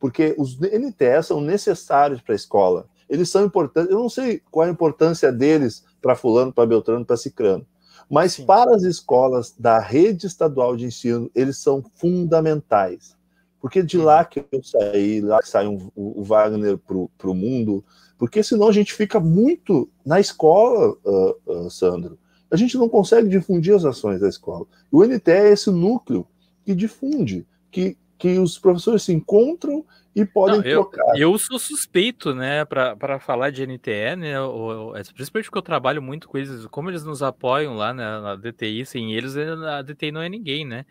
porque 0.00 0.34
os 0.38 0.58
NTEs 0.58 1.26
são 1.26 1.40
necessários 1.40 2.20
para 2.20 2.34
a 2.34 2.36
escola. 2.36 2.86
Eles 3.08 3.30
são 3.30 3.44
importantes, 3.44 3.90
eu 3.90 3.98
não 3.98 4.08
sei 4.08 4.42
qual 4.50 4.66
a 4.66 4.70
importância 4.70 5.32
deles 5.32 5.84
para 6.00 6.14
fulano, 6.14 6.52
para 6.52 6.66
Beltrano, 6.66 7.04
para 7.04 7.16
Cicrano, 7.16 7.66
mas 8.10 8.34
Sim. 8.34 8.46
para 8.46 8.74
as 8.74 8.82
escolas 8.82 9.54
da 9.58 9.78
rede 9.78 10.26
estadual 10.26 10.76
de 10.76 10.86
ensino, 10.86 11.30
eles 11.34 11.58
são 11.58 11.84
fundamentais. 11.94 13.16
Porque 13.60 13.82
de 13.82 13.98
lá 13.98 14.24
que 14.24 14.44
eu 14.50 14.62
saí, 14.62 15.20
lá 15.20 15.40
que 15.40 15.48
saiu 15.48 15.92
o 15.94 16.22
Wagner 16.22 16.78
para 16.78 17.30
o 17.30 17.34
mundo, 17.34 17.84
porque 18.16 18.42
senão 18.42 18.68
a 18.68 18.72
gente 18.72 18.92
fica 18.92 19.20
muito 19.20 19.88
na 20.04 20.20
escola, 20.20 20.96
uh, 21.04 21.36
uh, 21.46 21.70
Sandro. 21.70 22.18
A 22.50 22.56
gente 22.56 22.78
não 22.78 22.88
consegue 22.88 23.28
difundir 23.28 23.74
as 23.74 23.84
ações 23.84 24.20
da 24.20 24.28
escola. 24.28 24.64
O 24.90 25.04
NTE 25.04 25.30
é 25.30 25.52
esse 25.52 25.70
núcleo 25.70 26.26
que 26.64 26.74
difunde, 26.74 27.46
que, 27.70 27.96
que 28.18 28.38
os 28.38 28.58
professores 28.58 29.02
se 29.04 29.12
encontram 29.12 29.84
e 30.14 30.24
podem 30.24 30.58
Não, 30.58 30.64
eu, 30.64 30.84
trocar. 30.84 31.16
Eu 31.16 31.38
sou 31.38 31.58
suspeito, 31.58 32.34
né, 32.34 32.64
para 32.64 33.20
falar 33.20 33.50
de 33.50 33.64
NTE, 33.64 34.16
né, 34.16 34.32
é, 34.32 35.02
principalmente 35.14 35.46
porque 35.46 35.58
eu 35.58 35.62
trabalho 35.62 36.02
muito 36.02 36.28
com 36.28 36.36
eles, 36.36 36.66
como 36.66 36.90
eles 36.90 37.04
nos 37.04 37.22
apoiam 37.22 37.76
lá 37.76 37.94
né, 37.94 38.04
na 38.20 38.34
DTI, 38.34 38.84
sem 38.84 39.14
eles 39.14 39.36
a 39.36 39.82
DTI 39.82 40.10
não 40.10 40.20
é 40.20 40.28
ninguém, 40.28 40.64
né, 40.64 40.84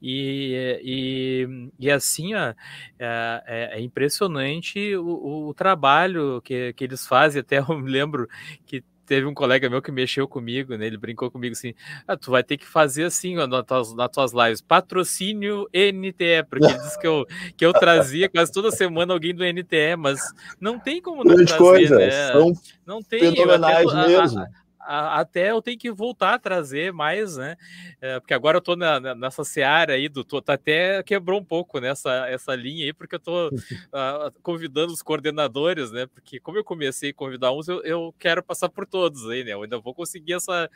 e, 0.00 0.80
e, 0.82 1.70
e 1.78 1.90
assim, 1.90 2.34
ó, 2.34 2.54
é, 2.98 3.42
é, 3.46 3.78
é 3.78 3.80
impressionante 3.80 4.96
o, 4.96 5.48
o, 5.48 5.54
trabalho 5.54 6.40
que, 6.42 6.72
que 6.72 6.84
eles 6.84 7.06
fazem, 7.06 7.40
até 7.40 7.58
eu 7.58 7.78
me 7.78 7.90
lembro 7.90 8.26
que 8.64 8.82
teve 9.12 9.26
um 9.26 9.34
colega 9.34 9.68
meu 9.68 9.82
que 9.82 9.92
mexeu 9.92 10.26
comigo, 10.26 10.74
né? 10.74 10.86
Ele 10.86 10.96
brincou 10.96 11.30
comigo 11.30 11.52
assim: 11.52 11.74
ah, 12.08 12.16
tu 12.16 12.30
vai 12.30 12.42
ter 12.42 12.56
que 12.56 12.66
fazer 12.66 13.04
assim 13.04 13.36
ó, 13.36 13.46
nas, 13.46 13.62
tuas, 13.66 13.94
nas 13.94 14.08
tuas 14.08 14.32
lives, 14.32 14.62
patrocínio 14.62 15.68
NTE, 15.70 16.42
porque 16.48 16.64
ele 16.64 16.78
disse 16.78 16.98
que 16.98 17.06
eu, 17.06 17.26
que 17.54 17.66
eu 17.66 17.74
trazia 17.74 18.26
quase 18.30 18.50
toda 18.50 18.70
semana 18.70 19.12
alguém 19.12 19.34
do 19.34 19.44
NTE, 19.44 19.96
mas 19.98 20.18
não 20.58 20.78
tem 20.78 21.02
como 21.02 21.22
não 21.22 21.36
trazer, 21.36 21.58
coisa, 21.58 21.98
né? 21.98 22.32
São 22.32 22.54
não 22.86 23.02
tem. 23.02 23.36
eu, 23.36 23.46
mesmo. 23.46 24.38
A, 24.38 24.44
a, 24.44 24.48
até 24.84 25.50
eu 25.50 25.62
tenho 25.62 25.78
que 25.78 25.90
voltar 25.90 26.34
a 26.34 26.38
trazer 26.38 26.92
mais, 26.92 27.36
né? 27.36 27.56
É, 28.00 28.18
porque 28.18 28.34
agora 28.34 28.58
eu 28.58 28.60
tô 28.60 28.74
na, 28.74 29.14
nessa 29.14 29.44
seara 29.44 29.94
aí 29.94 30.08
do 30.08 30.24
tô, 30.24 30.42
tá 30.42 30.54
até 30.54 31.02
quebrou 31.02 31.40
um 31.40 31.44
pouco 31.44 31.78
nessa 31.78 32.26
essa 32.28 32.54
linha 32.54 32.84
aí, 32.84 32.92
porque 32.92 33.14
eu 33.14 33.20
tô 33.20 33.48
uh, 33.48 33.52
convidando 34.42 34.92
os 34.92 35.02
coordenadores, 35.02 35.90
né? 35.90 36.06
Porque 36.06 36.40
como 36.40 36.58
eu 36.58 36.64
comecei 36.64 37.10
a 37.10 37.14
convidar 37.14 37.52
uns, 37.52 37.68
eu, 37.68 37.82
eu, 37.82 38.14
quero 38.18 38.42
passar 38.42 38.68
por 38.68 38.86
todos 38.86 39.28
aí, 39.28 39.44
né? 39.44 39.52
Eu 39.52 39.62
ainda 39.62 39.78
vou 39.78 39.94
conseguir 39.94 40.34
essa, 40.34 40.68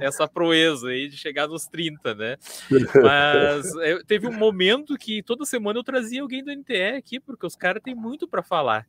essa 0.00 0.26
proeza 0.26 0.88
aí 0.88 1.08
de 1.08 1.16
chegar 1.16 1.46
nos 1.46 1.66
30, 1.66 2.14
né? 2.14 2.36
Mas 3.02 3.74
eu, 3.84 4.04
teve 4.04 4.26
um 4.26 4.32
momento 4.32 4.96
que 4.96 5.22
toda 5.22 5.44
semana 5.44 5.78
eu 5.78 5.84
trazia 5.84 6.22
alguém 6.22 6.42
do 6.42 6.52
NTE 6.52 6.96
aqui, 6.96 7.20
porque 7.20 7.46
os 7.46 7.56
caras 7.56 7.82
têm 7.82 7.94
muito 7.94 8.26
para 8.26 8.42
falar 8.42 8.86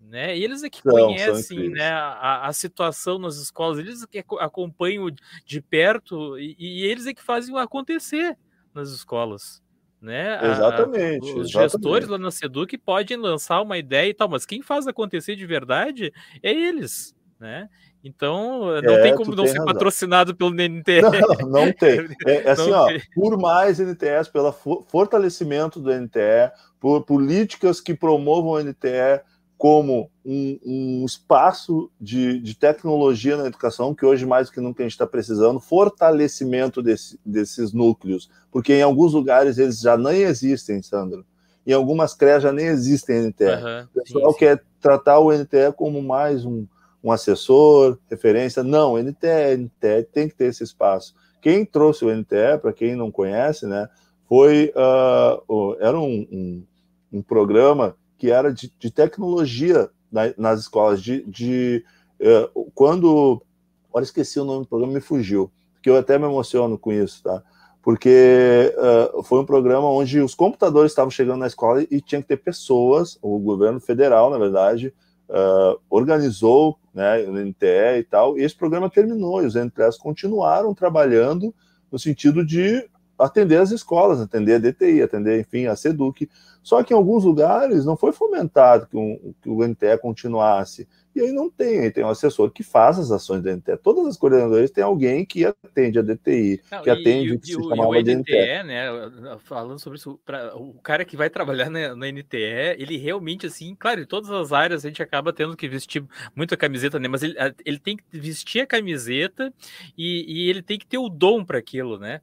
né? 0.00 0.36
E 0.36 0.42
eles 0.42 0.62
é 0.62 0.70
que 0.70 0.82
conhecem 0.82 1.68
né, 1.68 1.90
a, 1.90 2.46
a, 2.46 2.52
situação 2.52 3.18
nas 3.18 3.36
escolas, 3.36 3.78
eles 3.78 4.02
é 4.02 4.06
que 4.06 4.24
acompanham 4.38 5.08
de 5.44 5.60
perto 5.60 6.38
e, 6.38 6.56
e 6.58 6.84
eles 6.84 7.06
é 7.06 7.14
que 7.14 7.22
fazem 7.22 7.56
acontecer 7.58 8.36
nas 8.74 8.90
escolas. 8.90 9.62
Né? 10.00 10.34
Exatamente. 10.42 11.30
A, 11.30 11.34
os 11.34 11.48
exatamente. 11.48 11.72
gestores 11.72 12.08
lá 12.08 12.16
na 12.16 12.30
Seduc 12.30 12.76
podem 12.78 13.18
lançar 13.18 13.60
uma 13.60 13.76
ideia 13.76 14.08
e 14.08 14.14
tal, 14.14 14.30
mas 14.30 14.46
quem 14.46 14.62
faz 14.62 14.86
acontecer 14.86 15.36
de 15.36 15.44
verdade 15.44 16.10
é 16.42 16.50
eles, 16.50 17.14
né? 17.38 17.68
Então, 18.02 18.80
não 18.82 18.94
é, 18.94 19.02
tem 19.02 19.14
como 19.14 19.36
não 19.36 19.46
ser 19.46 19.58
razão. 19.58 19.66
patrocinado 19.66 20.34
pelo 20.34 20.52
NTE. 20.52 21.02
Não, 21.02 21.10
não 21.66 21.72
tem. 21.72 22.08
É, 22.26 22.48
é 22.48 22.50
assim, 22.52 22.70
não 22.70 22.78
ó, 22.78 22.86
tem. 22.86 23.02
por 23.14 23.38
mais 23.38 23.78
NTS, 23.78 24.30
pelo 24.30 24.50
fortalecimento 24.88 25.78
do 25.78 25.92
NTE, 25.92 26.50
por 26.80 27.04
políticas 27.04 27.78
que 27.78 27.92
promovam 27.92 28.52
o 28.52 28.62
NTE, 28.62 29.20
como 29.60 30.10
um, 30.24 30.58
um 30.64 31.04
espaço 31.04 31.90
de, 32.00 32.40
de, 32.40 32.56
tecnologia 32.56 33.36
na 33.36 33.46
educação, 33.46 33.94
que 33.94 34.06
hoje 34.06 34.24
mais 34.24 34.48
do 34.48 34.54
que 34.54 34.60
nunca 34.60 34.82
a 34.82 34.84
gente 34.84 34.92
está 34.92 35.06
precisando, 35.06 35.60
fortalecimento 35.60 36.82
desse, 36.82 37.20
desses 37.22 37.70
núcleos, 37.70 38.30
porque 38.50 38.72
em 38.72 38.80
alguns 38.80 39.12
lugares 39.12 39.58
eles 39.58 39.78
já 39.78 39.98
nem 39.98 40.22
existem, 40.22 40.82
Sandro. 40.82 41.26
Em 41.66 41.74
algumas 41.74 42.14
CREAs 42.14 42.42
já 42.42 42.50
nem 42.50 42.68
existem 42.68 43.28
NTE. 43.28 43.44
Uhum, 43.44 43.82
o 43.82 44.00
pessoal 44.00 44.26
sim, 44.28 44.32
sim. 44.32 44.38
quer 44.38 44.64
tratar 44.80 45.18
o 45.18 45.30
NTE 45.30 45.74
como 45.76 46.02
mais 46.02 46.46
um, 46.46 46.66
um 47.04 47.12
assessor, 47.12 47.98
referência. 48.08 48.62
Não, 48.62 48.96
NTE, 48.96 49.58
NTE 49.58 50.08
tem 50.10 50.26
que 50.26 50.36
ter 50.36 50.46
esse 50.46 50.64
espaço. 50.64 51.14
Quem 51.42 51.66
trouxe 51.66 52.02
o 52.06 52.10
NTE, 52.10 52.56
para 52.62 52.72
quem 52.72 52.96
não 52.96 53.10
conhece, 53.10 53.66
né, 53.66 53.90
foi 54.26 54.72
uh, 54.74 55.76
era 55.80 56.00
um, 56.00 56.26
um, 56.32 56.64
um 57.12 57.22
programa 57.22 57.94
que 58.20 58.30
era 58.30 58.52
de, 58.52 58.70
de 58.78 58.90
tecnologia 58.90 59.88
na, 60.12 60.34
nas 60.36 60.60
escolas, 60.60 61.02
de, 61.02 61.24
de 61.24 61.82
uh, 62.20 62.70
quando. 62.74 63.42
Olha, 63.90 64.04
esqueci 64.04 64.38
o 64.38 64.44
nome 64.44 64.64
do 64.64 64.68
programa, 64.68 64.92
me 64.92 65.00
fugiu, 65.00 65.50
porque 65.72 65.88
eu 65.88 65.96
até 65.96 66.18
me 66.18 66.26
emociono 66.26 66.78
com 66.78 66.92
isso, 66.92 67.22
tá? 67.22 67.42
Porque 67.82 68.72
uh, 68.76 69.22
foi 69.22 69.40
um 69.40 69.46
programa 69.46 69.88
onde 69.88 70.20
os 70.20 70.34
computadores 70.34 70.92
estavam 70.92 71.10
chegando 71.10 71.40
na 71.40 71.46
escola 71.46 71.82
e 71.90 72.00
tinha 72.00 72.20
que 72.20 72.28
ter 72.28 72.36
pessoas, 72.36 73.18
o 73.22 73.38
governo 73.38 73.80
federal, 73.80 74.30
na 74.30 74.36
verdade, 74.36 74.94
uh, 75.30 75.80
organizou 75.88 76.78
né, 76.94 77.24
o 77.24 77.32
NTE 77.32 77.98
e 77.98 78.04
tal, 78.04 78.38
e 78.38 78.44
esse 78.44 78.54
programa 78.54 78.90
terminou, 78.90 79.42
e 79.42 79.46
os 79.46 79.54
NTEs 79.54 79.96
continuaram 79.96 80.74
trabalhando 80.74 81.54
no 81.90 81.98
sentido 81.98 82.44
de 82.44 82.86
atender 83.20 83.56
as 83.56 83.70
escolas, 83.70 84.20
atender 84.20 84.54
a 84.54 84.58
DTI, 84.58 85.02
atender, 85.02 85.40
enfim, 85.40 85.66
a 85.66 85.76
SEDUC. 85.76 86.28
Só 86.62 86.82
que 86.82 86.92
em 86.92 86.96
alguns 86.96 87.24
lugares 87.24 87.84
não 87.84 87.96
foi 87.96 88.12
fomentado 88.12 88.86
que, 88.86 88.96
um, 88.96 89.34
que 89.42 89.48
o 89.48 89.66
NTE 89.66 89.98
continuasse. 90.00 90.86
E 91.14 91.20
aí 91.20 91.32
não 91.32 91.50
tem, 91.50 91.80
aí 91.80 91.90
tem 91.90 92.04
um 92.04 92.08
assessor 92.08 92.50
que 92.52 92.62
faz 92.62 92.98
as 92.98 93.10
ações 93.10 93.42
da 93.42 93.54
NTE. 93.54 93.76
Todas 93.78 94.06
as 94.06 94.16
coordenadoras 94.16 94.70
têm 94.70 94.84
alguém 94.84 95.24
que 95.24 95.44
atende 95.44 95.98
a 95.98 96.02
DTI, 96.02 96.60
não, 96.70 96.82
que 96.82 96.90
atende 96.90 97.32
o 97.32 97.40
que 97.40 97.46
se 97.48 97.52
chamava 97.54 97.88
o 97.88 97.94
NTE, 98.00 98.14
NTE, 98.14 98.62
né, 98.64 98.84
falando 99.40 99.80
sobre 99.80 99.98
isso, 99.98 100.20
pra, 100.24 100.54
o 100.56 100.74
cara 100.74 101.04
que 101.04 101.16
vai 101.16 101.28
trabalhar 101.28 101.68
na, 101.68 101.96
na, 101.96 102.06
NTE, 102.12 102.76
ele 102.78 102.96
realmente, 102.96 103.44
assim, 103.44 103.74
claro, 103.76 104.00
em 104.00 104.06
todas 104.06 104.30
as 104.30 104.52
áreas 104.52 104.84
a 104.84 104.88
gente 104.88 105.02
acaba 105.02 105.32
tendo 105.32 105.56
que 105.56 105.68
vestir 105.68 106.04
muita 106.34 106.56
camiseta, 106.56 106.98
né, 107.00 107.08
mas 107.08 107.24
ele, 107.24 107.34
ele 107.64 107.78
tem 107.80 107.96
que 107.96 108.04
vestir 108.12 108.60
a 108.60 108.66
camiseta 108.66 109.52
e, 109.98 110.24
e 110.28 110.48
ele 110.48 110.62
tem 110.62 110.78
que 110.78 110.86
ter 110.86 110.98
o 110.98 111.08
dom 111.08 111.44
para 111.44 111.58
aquilo, 111.58 111.98
né? 111.98 112.20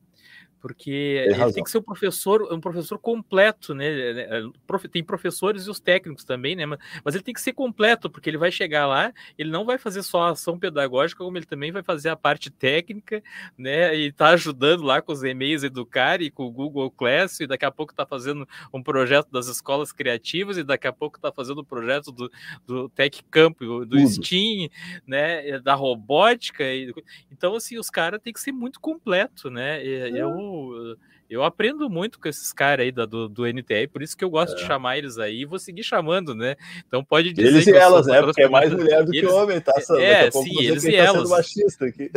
Porque 0.67 0.91
ele 1.25 1.53
tem 1.53 1.63
que 1.63 1.71
ser 1.71 1.77
um 1.77 1.81
professor, 1.81 2.53
um 2.53 2.59
professor 2.59 2.99
completo, 2.99 3.73
né? 3.73 3.85
É, 3.87 4.19
é, 4.19 4.39
é, 4.43 4.87
tem 4.89 5.01
professores 5.01 5.65
e 5.65 5.69
os 5.69 5.79
técnicos 5.79 6.25
também, 6.25 6.57
né? 6.57 6.65
Mas 6.65 7.15
ele 7.15 7.23
tem 7.23 7.33
que 7.33 7.39
ser 7.39 7.53
completo, 7.53 8.09
porque 8.09 8.29
ele 8.29 8.37
vai 8.37 8.51
chegar 8.51 8.85
lá, 8.85 9.13
ele 9.37 9.49
não 9.49 9.63
vai 9.63 9.77
fazer 9.77 10.03
só 10.03 10.23
a 10.23 10.31
ação 10.31 10.59
pedagógica, 10.59 11.23
como 11.23 11.37
ele 11.37 11.45
também 11.45 11.71
vai 11.71 11.81
fazer 11.81 12.09
a 12.09 12.17
parte 12.17 12.49
técnica, 12.49 13.23
né? 13.57 13.95
E 13.95 14.11
tá 14.11 14.27
ajudando 14.31 14.83
lá 14.83 15.01
com 15.01 15.13
os 15.13 15.23
e-mails 15.23 15.63
Educar 15.63 16.21
e 16.21 16.29
com 16.29 16.43
o 16.43 16.51
Google 16.51 16.91
Class, 16.91 17.39
e 17.39 17.47
daqui 17.47 17.63
a 17.63 17.71
pouco 17.71 17.95
tá 17.95 18.05
fazendo 18.05 18.45
um 18.73 18.83
projeto 18.83 19.31
das 19.31 19.47
escolas 19.47 19.93
criativas, 19.93 20.57
e 20.57 20.65
daqui 20.65 20.85
a 20.85 20.91
pouco 20.91 21.17
tá 21.17 21.31
fazendo 21.31 21.59
o 21.59 21.61
um 21.61 21.65
projeto 21.65 22.11
do, 22.11 22.29
do 22.65 22.89
Tech 22.89 23.23
Camp, 23.31 23.57
do 23.61 23.85
Tudo. 23.85 24.07
Steam, 24.09 24.69
né? 25.07 25.59
Da 25.59 25.75
robótica. 25.75 26.65
E... 26.65 26.93
Então, 27.31 27.55
assim, 27.55 27.77
os 27.77 27.89
caras 27.89 28.21
têm 28.21 28.33
que 28.33 28.41
ser 28.41 28.51
muito 28.51 28.81
completo, 28.81 29.49
né? 29.49 29.81
E, 29.81 30.17
eu 30.17 30.56
øh, 30.79 30.97
eu 31.29 31.43
aprendo 31.43 31.89
muito 31.89 32.19
com 32.19 32.27
esses 32.29 32.53
caras 32.53 32.85
aí 32.85 32.91
do, 32.91 33.27
do 33.27 33.45
NTE, 33.45 33.87
por 33.91 34.01
isso 34.01 34.15
que 34.15 34.23
eu 34.23 34.29
gosto 34.29 34.53
é. 34.53 34.55
de 34.55 34.65
chamar 34.65 34.97
eles 34.97 35.17
aí 35.17 35.41
e 35.41 35.45
vou 35.45 35.59
seguir 35.59 35.83
chamando, 35.83 36.33
né? 36.33 36.55
Então 36.87 37.03
pode 37.03 37.33
dizer. 37.33 37.49
Eles 37.49 37.67
e 37.67 37.75
elas, 37.75 38.07
né? 38.07 38.21
Porque 38.21 38.43
é 38.43 38.49
mais 38.49 38.71
mulher 38.71 39.03
do 39.03 39.13
eles, 39.13 39.29
que 39.29 39.35
homem, 39.35 39.59
tá? 39.59 39.79
Sandra? 39.81 40.03
É, 40.03 40.31
sim, 40.31 40.63
eles 40.63 40.85
e 40.85 40.91
tá 40.91 40.97
elas. 40.97 41.29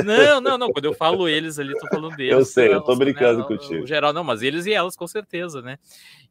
Não, 0.05 0.41
não, 0.41 0.57
não. 0.57 0.71
Quando 0.73 0.85
eu 0.85 0.95
falo 0.95 1.29
eles 1.29 1.59
ali, 1.59 1.77
tô 1.77 1.89
falando 1.89 2.15
deles. 2.15 2.33
Eu 2.33 2.45
sei, 2.45 2.73
eu 2.73 2.81
tô 2.81 2.95
brincando 2.95 3.41
né? 3.41 3.47
contigo. 3.47 3.81
No 3.81 3.87
geral, 3.87 4.13
não, 4.13 4.23
mas 4.23 4.43
eles 4.43 4.65
e 4.67 4.73
elas, 4.73 4.95
com 4.95 5.09
certeza, 5.09 5.61
né? 5.61 5.77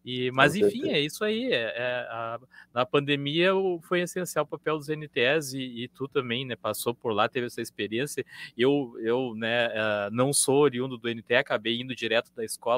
E, 0.05 0.31
mas 0.31 0.53
Com 0.53 0.59
enfim, 0.59 0.81
certeza. 0.83 0.95
é 0.95 0.99
isso 1.01 1.23
aí. 1.25 1.51
É, 1.51 1.73
é 1.75 2.07
a, 2.09 2.39
na 2.73 2.85
pandemia 2.85 3.51
foi 3.81 3.99
essencial 3.99 4.45
o 4.45 4.47
papel 4.47 4.77
dos 4.77 4.87
NTS 4.87 5.53
e, 5.53 5.83
e, 5.83 5.87
tu 5.89 6.07
também, 6.07 6.45
né? 6.45 6.55
Passou 6.55 6.95
por 6.95 7.11
lá, 7.11 7.27
teve 7.27 7.47
essa 7.47 7.61
experiência. 7.61 8.25
Eu, 8.57 8.95
eu 9.01 9.33
né, 9.35 9.67
uh, 9.67 10.11
não 10.11 10.31
sou 10.31 10.59
oriundo 10.59 10.97
do 10.97 11.13
NTE, 11.13 11.35
acabei 11.35 11.81
indo 11.81 11.93
direto 11.93 12.31
da 12.33 12.45
escola 12.45 12.68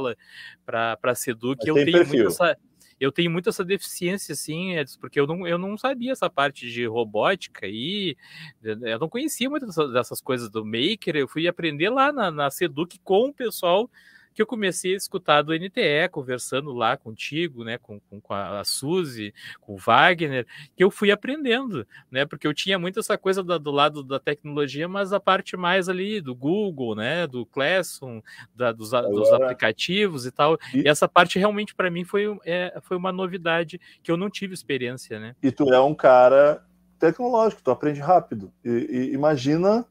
para 0.65 0.97
a 1.03 1.15
Seduc. 1.15 1.65
Eu 1.65 1.75
tenho 1.75 1.91
perfil. 1.91 2.23
muito 2.23 2.27
essa 2.27 2.57
eu 3.01 3.11
tenho 3.11 3.31
muito 3.31 3.49
essa 3.49 3.65
deficiência, 3.65 4.33
assim, 4.33 4.77
Edson, 4.77 4.99
porque 4.99 5.19
eu 5.19 5.25
não, 5.25 5.47
eu 5.47 5.57
não 5.57 5.75
sabia 5.75 6.11
essa 6.11 6.29
parte 6.29 6.69
de 6.69 6.85
robótica 6.85 7.65
e 7.65 8.15
eu 8.61 8.99
não 8.99 9.09
conhecia 9.09 9.49
muito 9.49 9.65
dessas 9.91 10.21
coisas 10.21 10.51
do 10.51 10.63
Maker. 10.63 11.15
Eu 11.15 11.27
fui 11.27 11.47
aprender 11.47 11.89
lá 11.89 12.11
na, 12.11 12.29
na 12.29 12.51
Seduc 12.51 12.99
com 13.03 13.29
o 13.29 13.33
pessoal 13.33 13.89
que 14.33 14.41
eu 14.41 14.45
comecei 14.45 14.93
a 14.93 14.97
escutar 14.97 15.41
do 15.41 15.53
NTE, 15.53 16.09
conversando 16.11 16.71
lá 16.71 16.95
contigo, 16.97 17.63
né, 17.63 17.77
com, 17.77 17.99
com, 17.99 18.19
com 18.19 18.33
a, 18.33 18.63
Suzy, 18.63 19.33
com 19.59 19.73
o 19.73 19.77
Wagner, 19.77 20.45
que 20.75 20.83
eu 20.83 20.91
fui 20.91 21.11
aprendendo, 21.11 21.85
né, 22.09 22.25
porque 22.25 22.47
eu 22.47 22.53
tinha 22.53 22.79
muito 22.79 22.99
essa 22.99 23.17
coisa 23.17 23.43
da, 23.43 23.57
do 23.57 23.71
lado 23.71 24.03
da 24.03 24.19
tecnologia, 24.19 24.87
mas 24.87 25.13
a 25.13 25.19
parte 25.19 25.57
mais 25.57 25.89
ali 25.89 26.21
do 26.21 26.33
Google, 26.35 26.95
né, 26.95 27.27
do 27.27 27.45
Classroom, 27.45 28.21
da, 28.55 28.71
dos, 28.71 28.93
Agora... 28.93 29.13
dos, 29.13 29.31
aplicativos 29.31 30.25
e 30.25 30.31
tal, 30.31 30.57
e, 30.73 30.81
e 30.81 30.87
essa 30.87 31.07
parte 31.07 31.37
realmente 31.37 31.75
para 31.75 31.89
mim 31.89 32.03
foi, 32.03 32.25
é, 32.45 32.79
foi 32.81 32.97
uma 32.97 33.11
novidade 33.11 33.79
que 34.01 34.11
eu 34.11 34.17
não 34.17 34.29
tive 34.29 34.53
experiência, 34.53 35.19
né. 35.19 35.35
E 35.41 35.51
tu 35.51 35.73
é 35.73 35.79
um 35.79 35.93
cara 35.93 36.63
tecnológico, 36.99 37.61
tu 37.63 37.71
aprende 37.71 37.99
rápido, 37.99 38.51
e, 38.63 38.69
e 38.69 39.13
imagina 39.13 39.85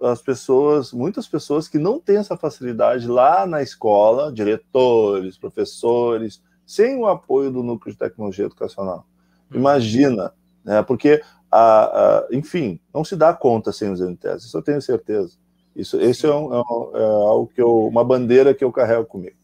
as 0.00 0.22
pessoas, 0.22 0.92
muitas 0.92 1.26
pessoas 1.26 1.66
que 1.66 1.78
não 1.78 1.98
têm 1.98 2.18
essa 2.18 2.36
facilidade 2.36 3.06
lá 3.06 3.46
na 3.46 3.62
escola, 3.62 4.32
diretores, 4.32 5.36
professores, 5.36 6.42
sem 6.64 6.96
o 6.96 7.06
apoio 7.06 7.50
do 7.50 7.62
núcleo 7.62 7.92
de 7.92 7.98
tecnologia 7.98 8.44
educacional. 8.44 9.06
Uhum. 9.50 9.58
Imagina, 9.58 10.32
né? 10.64 10.82
Porque, 10.82 11.22
a, 11.50 11.84
a, 11.84 12.28
enfim, 12.30 12.78
não 12.92 13.02
se 13.02 13.16
dá 13.16 13.32
conta 13.32 13.72
sem 13.72 13.90
os 13.90 14.00
NTS, 14.00 14.44
isso 14.44 14.56
eu 14.56 14.62
tenho 14.62 14.82
certeza. 14.82 15.36
Isso, 15.74 15.98
esse 16.00 16.26
é, 16.26 16.34
um, 16.34 16.54
é, 16.54 16.60
um, 16.60 16.90
é 16.96 17.04
algo 17.04 17.50
que 17.54 17.62
eu, 17.62 17.86
uma 17.86 18.04
bandeira 18.04 18.52
que 18.52 18.64
eu 18.64 18.72
carrego 18.72 19.06
comigo. 19.06 19.37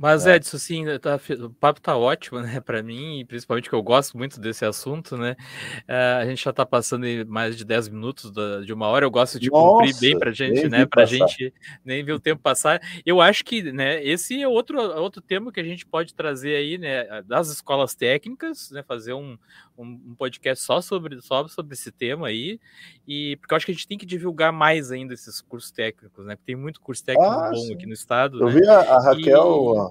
Mas, 0.00 0.28
é. 0.28 0.36
Edson, 0.36 0.56
assim, 0.56 0.84
tá, 1.00 1.18
o 1.44 1.50
papo 1.50 1.80
tá 1.80 1.96
ótimo, 1.96 2.38
né, 2.40 2.60
para 2.60 2.84
mim, 2.84 3.24
principalmente 3.26 3.68
que 3.68 3.74
eu 3.74 3.82
gosto 3.82 4.16
muito 4.16 4.40
desse 4.40 4.64
assunto, 4.64 5.16
né? 5.16 5.34
Uh, 5.88 6.20
a 6.20 6.24
gente 6.24 6.44
já 6.44 6.52
tá 6.52 6.64
passando 6.64 7.04
mais 7.26 7.56
de 7.56 7.64
10 7.64 7.88
minutos 7.88 8.30
da, 8.30 8.60
de 8.60 8.72
uma 8.72 8.86
hora, 8.86 9.04
eu 9.04 9.10
gosto 9.10 9.40
de 9.40 9.50
Nossa, 9.50 9.84
cumprir 9.84 10.00
bem 10.00 10.16
pra 10.16 10.30
gente, 10.30 10.68
né? 10.68 10.86
Pra 10.86 11.02
passar. 11.02 11.26
gente 11.26 11.52
nem 11.84 12.04
ver 12.04 12.12
o 12.12 12.20
tempo 12.20 12.40
passar. 12.40 12.80
Eu 13.04 13.20
acho 13.20 13.44
que, 13.44 13.72
né, 13.72 14.00
esse 14.04 14.40
é 14.40 14.46
outro, 14.46 14.80
outro 14.80 15.20
tema 15.20 15.50
que 15.50 15.58
a 15.58 15.64
gente 15.64 15.84
pode 15.84 16.14
trazer 16.14 16.54
aí, 16.54 16.78
né, 16.78 17.22
das 17.22 17.48
escolas 17.48 17.92
técnicas, 17.92 18.70
né, 18.70 18.84
fazer 18.84 19.14
um, 19.14 19.36
um, 19.76 20.00
um 20.10 20.14
podcast 20.16 20.64
só 20.64 20.80
sobre, 20.80 21.20
só 21.20 21.48
sobre 21.48 21.74
esse 21.74 21.90
tema 21.90 22.28
aí, 22.28 22.60
e 23.06 23.36
porque 23.40 23.52
eu 23.52 23.56
acho 23.56 23.66
que 23.66 23.72
a 23.72 23.74
gente 23.74 23.88
tem 23.88 23.98
que 23.98 24.06
divulgar 24.06 24.52
mais 24.52 24.92
ainda 24.92 25.12
esses 25.12 25.40
cursos 25.40 25.72
técnicos, 25.72 26.24
né? 26.24 26.36
Porque 26.36 26.52
tem 26.52 26.56
muito 26.56 26.80
curso 26.80 27.04
técnico 27.04 27.30
ah, 27.30 27.50
bom 27.50 27.56
sim. 27.56 27.74
aqui 27.74 27.86
no 27.86 27.94
estado. 27.94 28.40
Eu 28.40 28.46
né? 28.46 28.60
vi 28.60 28.68
a, 28.68 28.80
a 28.80 29.02
Raquel. 29.02 29.87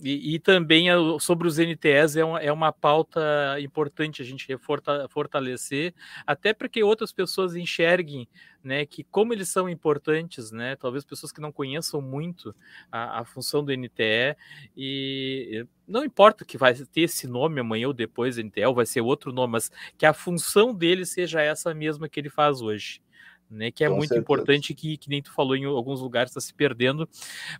E 0.00 0.34
e, 0.34 0.38
também 0.38 0.86
sobre 1.18 1.48
os 1.48 1.58
NTS 1.58 2.16
é 2.16 2.24
uma, 2.24 2.40
é 2.40 2.52
uma 2.52 2.72
pauta 2.72 3.20
importante 3.60 4.22
a 4.22 4.24
gente 4.24 4.46
fortalecer, 5.08 5.92
até 6.26 6.52
para 6.54 6.68
que 6.68 6.82
outras 6.82 7.12
pessoas 7.12 7.56
enxerguem 7.56 8.28
né, 8.62 8.84
que 8.84 9.04
como 9.04 9.32
eles 9.32 9.48
são 9.48 9.68
importantes, 9.68 10.50
né, 10.50 10.76
talvez 10.76 11.04
pessoas 11.04 11.32
que 11.32 11.40
não 11.40 11.50
conheçam 11.50 12.00
muito 12.00 12.54
a, 12.90 13.20
a 13.20 13.24
função 13.24 13.64
do 13.64 13.72
NTE, 13.72 14.36
e 14.76 15.66
não 15.86 16.04
importa 16.04 16.44
que 16.44 16.58
vai 16.58 16.74
ter 16.74 17.02
esse 17.02 17.26
nome 17.26 17.60
amanhã 17.60 17.88
ou 17.88 17.94
depois, 17.94 18.36
NTE, 18.38 18.64
ou 18.66 18.74
vai 18.74 18.86
ser 18.86 19.00
outro 19.00 19.32
nome, 19.32 19.52
mas 19.52 19.70
que 19.96 20.04
a 20.06 20.12
função 20.12 20.74
dele 20.74 21.06
seja 21.06 21.40
essa 21.40 21.72
mesma 21.74 22.08
que 22.08 22.20
ele 22.20 22.30
faz 22.30 22.60
hoje 22.60 23.00
né, 23.50 23.70
que 23.70 23.84
é 23.84 23.88
Com 23.88 23.96
muito 23.96 24.08
certeza. 24.08 24.22
importante, 24.22 24.74
que, 24.74 24.96
que 24.96 25.08
nem 25.08 25.22
tu 25.22 25.32
falou 25.32 25.56
em 25.56 25.64
alguns 25.64 26.00
lugares 26.00 26.30
está 26.30 26.40
se 26.40 26.52
perdendo, 26.52 27.08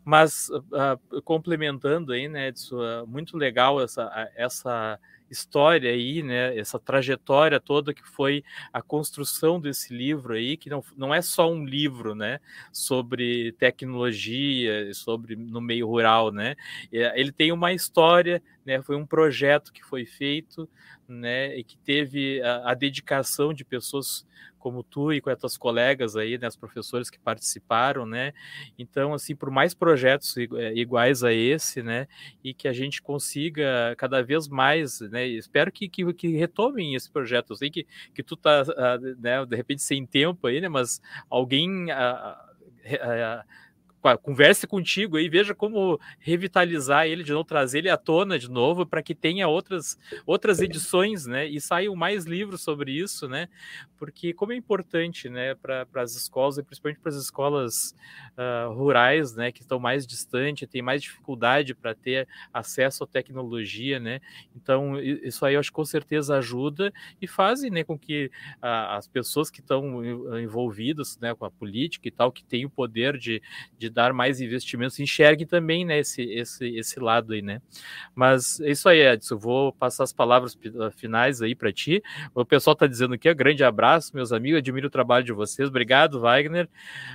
mas 0.05 0.49
uh, 0.51 1.23
complementando 1.23 2.13
aí, 2.13 2.29
né, 2.29 2.49
Edson, 2.49 2.77
uh, 2.77 3.07
muito 3.07 3.37
legal 3.37 3.81
essa, 3.81 4.31
essa 4.37 4.99
história 5.31 5.91
aí, 5.91 6.23
né, 6.23 6.57
essa 6.59 6.79
trajetória 6.79 7.61
toda 7.61 7.95
que 7.95 8.03
foi 8.03 8.43
a 8.73 8.81
construção 8.83 9.61
desse 9.61 9.93
livro 9.95 10.35
aí, 10.35 10.57
que 10.57 10.71
não, 10.71 10.83
não 10.97 11.15
é 11.15 11.21
só 11.23 11.51
um 11.51 11.65
livro, 11.65 12.15
né, 12.15 12.41
sobre 12.73 13.53
tecnologia, 13.53 14.93
sobre 14.95 15.37
no 15.37 15.61
meio 15.61 15.87
rural, 15.87 16.33
né, 16.33 16.57
é, 16.93 17.19
ele 17.21 17.33
tem 17.33 17.53
uma 17.53 17.73
história, 17.73 18.43
né, 18.65 18.81
foi 18.83 18.97
um 18.97 19.07
projeto 19.07 19.73
que 19.73 19.85
foi 19.85 20.05
feito, 20.05 20.69
né, 21.07 21.57
e 21.57 21.65
que 21.65 21.77
teve 21.79 22.43
a, 22.43 22.71
a 22.71 22.75
dedicação 22.75 23.53
de 23.53 23.65
pessoas 23.65 24.27
como 24.59 24.83
tu 24.83 25.13
e 25.13 25.21
com 25.21 25.31
as 25.31 25.39
tuas 25.39 25.57
colegas 25.57 26.17
aí, 26.17 26.37
né, 26.37 26.47
as 26.47 26.57
professores 26.57 27.09
que 27.09 27.19
participaram, 27.19 28.05
né? 28.05 28.33
Então, 28.79 29.15
assim, 29.15 29.35
por 29.35 29.51
mais 29.51 29.73
projetos 29.73 30.37
eh, 30.37 30.73
iguais 30.75 31.23
a 31.25 31.33
esse, 31.33 31.83
né, 31.83 32.07
e 32.43 32.53
que 32.53 32.69
a 32.69 32.73
gente 32.73 33.01
consiga 33.01 33.95
cada 33.97 34.23
vez 34.23 34.49
mais, 34.49 35.01
né, 35.01 35.18
né? 35.19 35.27
Espero 35.27 35.73
que, 35.73 35.89
que, 35.89 36.13
que 36.15 36.37
retomem 36.37 36.95
esse 36.95 37.11
projeto. 37.11 37.51
Eu 37.51 37.57
sei 37.57 37.71
que, 37.71 37.87
que 38.15 38.23
tu 38.23 38.37
tá, 38.37 38.63
uh, 38.63 39.21
né, 39.21 39.45
de 39.45 39.57
repente, 39.57 39.83
sem 39.83 40.07
tempo 40.07 40.47
aí, 40.47 40.61
né? 40.61 40.69
Mas 40.69 41.01
alguém. 41.29 41.87
Uh, 41.87 42.49
converse 44.23 44.67
contigo 44.67 45.17
aí, 45.17 45.29
veja 45.29 45.55
como 45.55 46.01
revitalizar 46.19 47.07
ele 47.07 47.23
de 47.23 47.33
novo, 47.33 47.45
trazer 47.45 47.79
ele 47.79 47.91
à 47.91 47.97
tona 47.97 48.39
de 48.39 48.51
novo, 48.51 48.87
para 48.87 49.03
que 49.03 49.15
tenha 49.15 49.49
outras, 49.49 49.99
outras 50.27 50.61
edições, 50.61 51.27
né? 51.27 51.47
E 51.47 51.61
saiam 51.61 51.95
mais 51.95 52.25
livros 52.25 52.63
sobre 52.63 52.93
isso, 52.93 53.29
né? 53.29 53.49
Porque 53.97 54.33
como 54.33 54.53
é 54.53 54.57
importante, 54.57 55.29
né, 55.29 55.55
para 55.55 55.87
as 55.97 56.15
escolas, 56.15 56.59
e 56.59 56.63
principalmente 56.63 57.01
para 57.01 57.11
as 57.11 57.17
escolas 57.17 57.95
uh, 58.37 58.73
rurais, 58.73 59.35
né, 59.35 59.51
que 59.51 59.63
estão 59.63 59.81
mais 59.81 60.07
distantes, 60.07 60.69
tem 60.69 60.81
mais 60.81 61.03
dificuldade 61.03 61.75
para 61.75 61.95
ter 61.95 62.29
acesso 62.53 63.03
à 63.05 63.07
tecnologia, 63.07 63.99
né? 63.99 64.21
Então, 64.55 65.01
isso 65.01 65.45
aí 65.45 65.55
eu 65.55 65.61
acho 65.61 65.71
que 65.71 65.77
com 65.77 65.85
certeza 65.85 66.37
ajuda 66.37 66.93
e 67.21 67.27
fazem, 67.27 67.71
né, 67.71 67.83
com 67.83 67.99
que 67.99 68.31
uh, 68.63 68.95
as 68.97 69.09
pessoas 69.09 69.51
que 69.51 69.61
estão 69.61 70.39
envolvidas, 70.39 71.19
né, 71.19 71.35
com 71.35 71.45
a 71.45 71.51
política 71.51 72.07
e 72.07 72.11
tal, 72.11 72.31
que 72.31 72.45
têm 72.45 72.65
o 72.65 72.71
poder 72.71 73.19
de, 73.19 73.43
de 73.77 73.88
dar 73.91 74.13
mais 74.13 74.41
investimentos, 74.41 74.99
enxergue 74.99 75.47
também 75.47 75.85
né, 75.85 75.99
esse, 75.99 76.23
esse, 76.23 76.67
esse 76.77 77.01
lado 77.01 77.33
aí, 77.33 77.43
né? 77.43 77.61
Mas 78.15 78.61
é 78.61 78.71
isso 78.71 78.89
aí, 78.89 79.01
Edson. 79.01 79.37
Vou 79.37 79.73
passar 79.73 80.05
as 80.05 80.13
palavras 80.13 80.59
ah, 80.81 80.91
finais 80.91 81.43
aí 81.43 81.55
para 81.55 81.73
ti. 81.73 82.03
O 82.35 82.45
pessoal 82.45 82.73
está 82.73 82.87
dizendo 82.87 83.15
aqui, 83.15 83.33
grande 83.35 83.65
abraço, 83.65 84.15
meus 84.15 84.33
amigos, 84.33 84.59
admiro 84.59 84.89
o 84.89 84.91
trabalho 84.91 85.25
de 85.25 85.33
vocês. 85.33 85.69
Obrigado, 85.69 86.21
Wagner. 86.21 86.69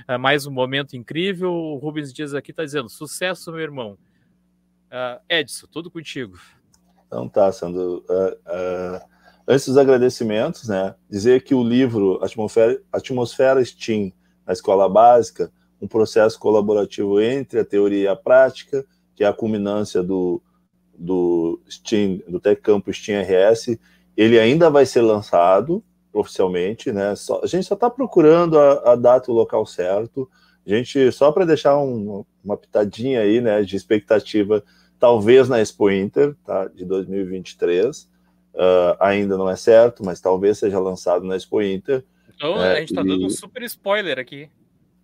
É 0.08 0.16
mais 0.16 0.46
um 0.46 0.50
momento 0.50 0.96
incrível. 0.96 1.52
O 1.52 1.76
Rubens 1.76 2.12
Dias 2.12 2.34
aqui 2.34 2.50
está 2.50 2.64
dizendo: 2.64 2.88
sucesso, 2.88 3.50
meu 3.52 3.60
irmão. 3.60 3.98
Uh, 4.86 5.20
Edson, 5.28 5.66
tudo 5.66 5.90
contigo. 5.90 6.38
Então 7.06 7.28
tá, 7.28 7.50
Sandro. 7.50 8.04
Uh, 8.08 9.00
antes 9.46 9.66
dos 9.66 9.76
agradecimentos, 9.76 10.68
né? 10.68 10.94
Dizer 11.08 11.42
que 11.42 11.54
o 11.54 11.62
livro 11.62 12.22
Atmosfera, 12.22 12.80
Atmosfera 12.92 13.64
Steam 13.64 14.12
na 14.46 14.52
escola 14.52 14.88
básica 14.88 15.50
um 15.84 15.88
processo 15.88 16.38
colaborativo 16.38 17.20
entre 17.20 17.60
a 17.60 17.64
teoria 17.64 18.02
e 18.04 18.08
a 18.08 18.16
prática, 18.16 18.84
que 19.14 19.22
é 19.22 19.26
a 19.26 19.32
culminância 19.34 20.02
do, 20.02 20.42
do 20.96 21.60
Steam, 21.70 22.22
do 22.26 22.40
Tech 22.40 22.60
Campus 22.60 22.96
Steam 22.96 23.22
RS. 23.22 23.78
Ele 24.16 24.38
ainda 24.38 24.70
vai 24.70 24.86
ser 24.86 25.02
lançado 25.02 25.84
oficialmente, 26.10 26.90
né? 26.90 27.14
Só, 27.14 27.42
a 27.42 27.46
gente 27.46 27.66
só 27.66 27.74
está 27.74 27.90
procurando 27.90 28.58
a, 28.58 28.92
a, 28.92 28.96
data 28.96 29.30
e 29.30 29.32
o 29.32 29.36
local 29.36 29.66
certo. 29.66 30.28
A 30.66 30.70
gente, 30.70 31.12
só 31.12 31.30
para 31.30 31.44
deixar 31.44 31.76
um, 31.78 32.24
uma 32.42 32.56
pitadinha 32.56 33.20
aí, 33.20 33.40
né, 33.42 33.62
de 33.62 33.76
expectativa, 33.76 34.64
talvez 34.98 35.50
na 35.50 35.60
Expo 35.60 35.90
Inter, 35.90 36.34
tá, 36.46 36.66
de 36.68 36.84
2023. 36.86 38.04
Uh, 38.54 38.58
ah, 38.58 38.96
ainda 39.00 39.36
não 39.36 39.50
é 39.50 39.56
certo, 39.56 40.02
mas 40.02 40.20
talvez 40.20 40.58
seja 40.58 40.78
lançado 40.78 41.26
na 41.26 41.36
Expo 41.36 41.60
Inter. 41.60 42.02
Então, 42.34 42.62
é, 42.62 42.72
a 42.72 42.80
gente 42.80 42.90
está 42.90 43.02
e... 43.02 43.06
dando 43.06 43.26
um 43.26 43.30
super 43.30 43.62
spoiler 43.64 44.18
aqui. 44.18 44.48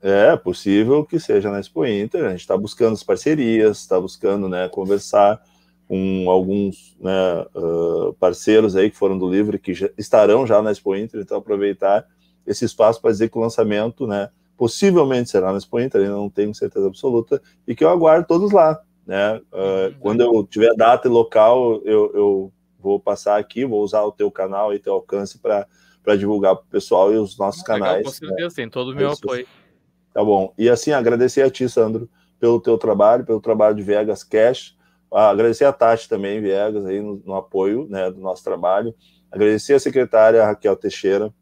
É 0.02 0.34
possível 0.34 1.04
que 1.04 1.20
seja 1.20 1.50
na 1.50 1.60
Expo 1.60 1.84
Inter. 1.84 2.24
A 2.24 2.30
gente 2.30 2.40
está 2.40 2.56
buscando 2.56 2.94
as 2.94 3.02
parcerias, 3.02 3.78
está 3.78 4.00
buscando 4.00 4.48
né, 4.48 4.68
conversar 4.68 5.42
com 5.86 6.30
alguns 6.30 6.96
né, 7.00 7.44
uh, 7.54 8.14
parceiros 8.14 8.76
aí 8.76 8.90
que 8.90 8.96
foram 8.96 9.18
do 9.18 9.28
livro 9.28 9.58
que 9.58 9.74
já, 9.74 9.90
estarão 9.98 10.46
já 10.46 10.62
na 10.62 10.70
Expo 10.70 10.96
Inter. 10.96 11.20
Então, 11.20 11.36
aproveitar 11.36 12.06
esse 12.46 12.64
espaço 12.64 13.00
para 13.00 13.10
dizer 13.10 13.28
que 13.28 13.36
o 13.36 13.40
lançamento 13.40 14.06
né, 14.06 14.30
possivelmente 14.56 15.28
será 15.28 15.52
na 15.52 15.58
Expo 15.58 15.78
Inter, 15.78 16.02
ainda 16.02 16.14
não 16.14 16.30
tenho 16.30 16.54
certeza 16.54 16.86
absoluta, 16.86 17.42
e 17.66 17.74
que 17.74 17.84
eu 17.84 17.90
aguardo 17.90 18.26
todos 18.26 18.52
lá. 18.52 18.80
Né? 19.06 19.36
Uh, 19.52 19.94
quando 20.00 20.20
eu 20.20 20.46
tiver 20.46 20.74
data 20.74 21.08
e 21.08 21.10
local, 21.10 21.82
eu, 21.84 22.12
eu 22.14 22.52
vou 22.78 22.98
passar 22.98 23.38
aqui, 23.38 23.64
vou 23.64 23.82
usar 23.82 24.02
o 24.02 24.12
teu 24.12 24.30
canal 24.30 24.72
e 24.72 24.78
teu 24.78 24.94
alcance 24.94 25.38
para 25.38 25.66
divulgar 26.16 26.56
para 26.56 26.64
o 26.64 26.68
pessoal 26.68 27.12
e 27.12 27.16
os 27.16 27.36
nossos 27.36 27.62
Legal, 27.62 27.78
canais. 27.78 28.06
Com 28.06 28.12
certeza, 28.12 28.48
né? 28.48 28.54
tem 28.54 28.68
todo 28.70 28.92
o 28.92 28.94
meu 28.94 29.10
apoio. 29.10 29.46
Tá 30.12 30.24
bom. 30.24 30.52
E 30.58 30.68
assim, 30.68 30.92
agradecer 30.92 31.42
a 31.42 31.50
ti, 31.50 31.68
Sandro, 31.68 32.08
pelo 32.38 32.60
teu 32.60 32.76
trabalho, 32.76 33.24
pelo 33.24 33.40
trabalho 33.40 33.76
de 33.76 33.82
Viegas 33.82 34.24
Cash. 34.24 34.76
Ah, 35.12 35.30
agradecer 35.30 35.64
a 35.64 35.72
Tati 35.72 36.08
também, 36.08 36.40
Viegas, 36.40 36.86
aí 36.86 37.00
no, 37.00 37.20
no, 37.24 37.34
apoio 37.34 37.86
né, 37.88 38.10
do 38.10 38.20
nosso 38.20 38.44
trabalho. 38.44 38.94
Agradecer 39.30 39.74
a 39.74 39.80
secretária 39.80 40.44
Raquel 40.44 40.76
Teixeira, 40.76 41.32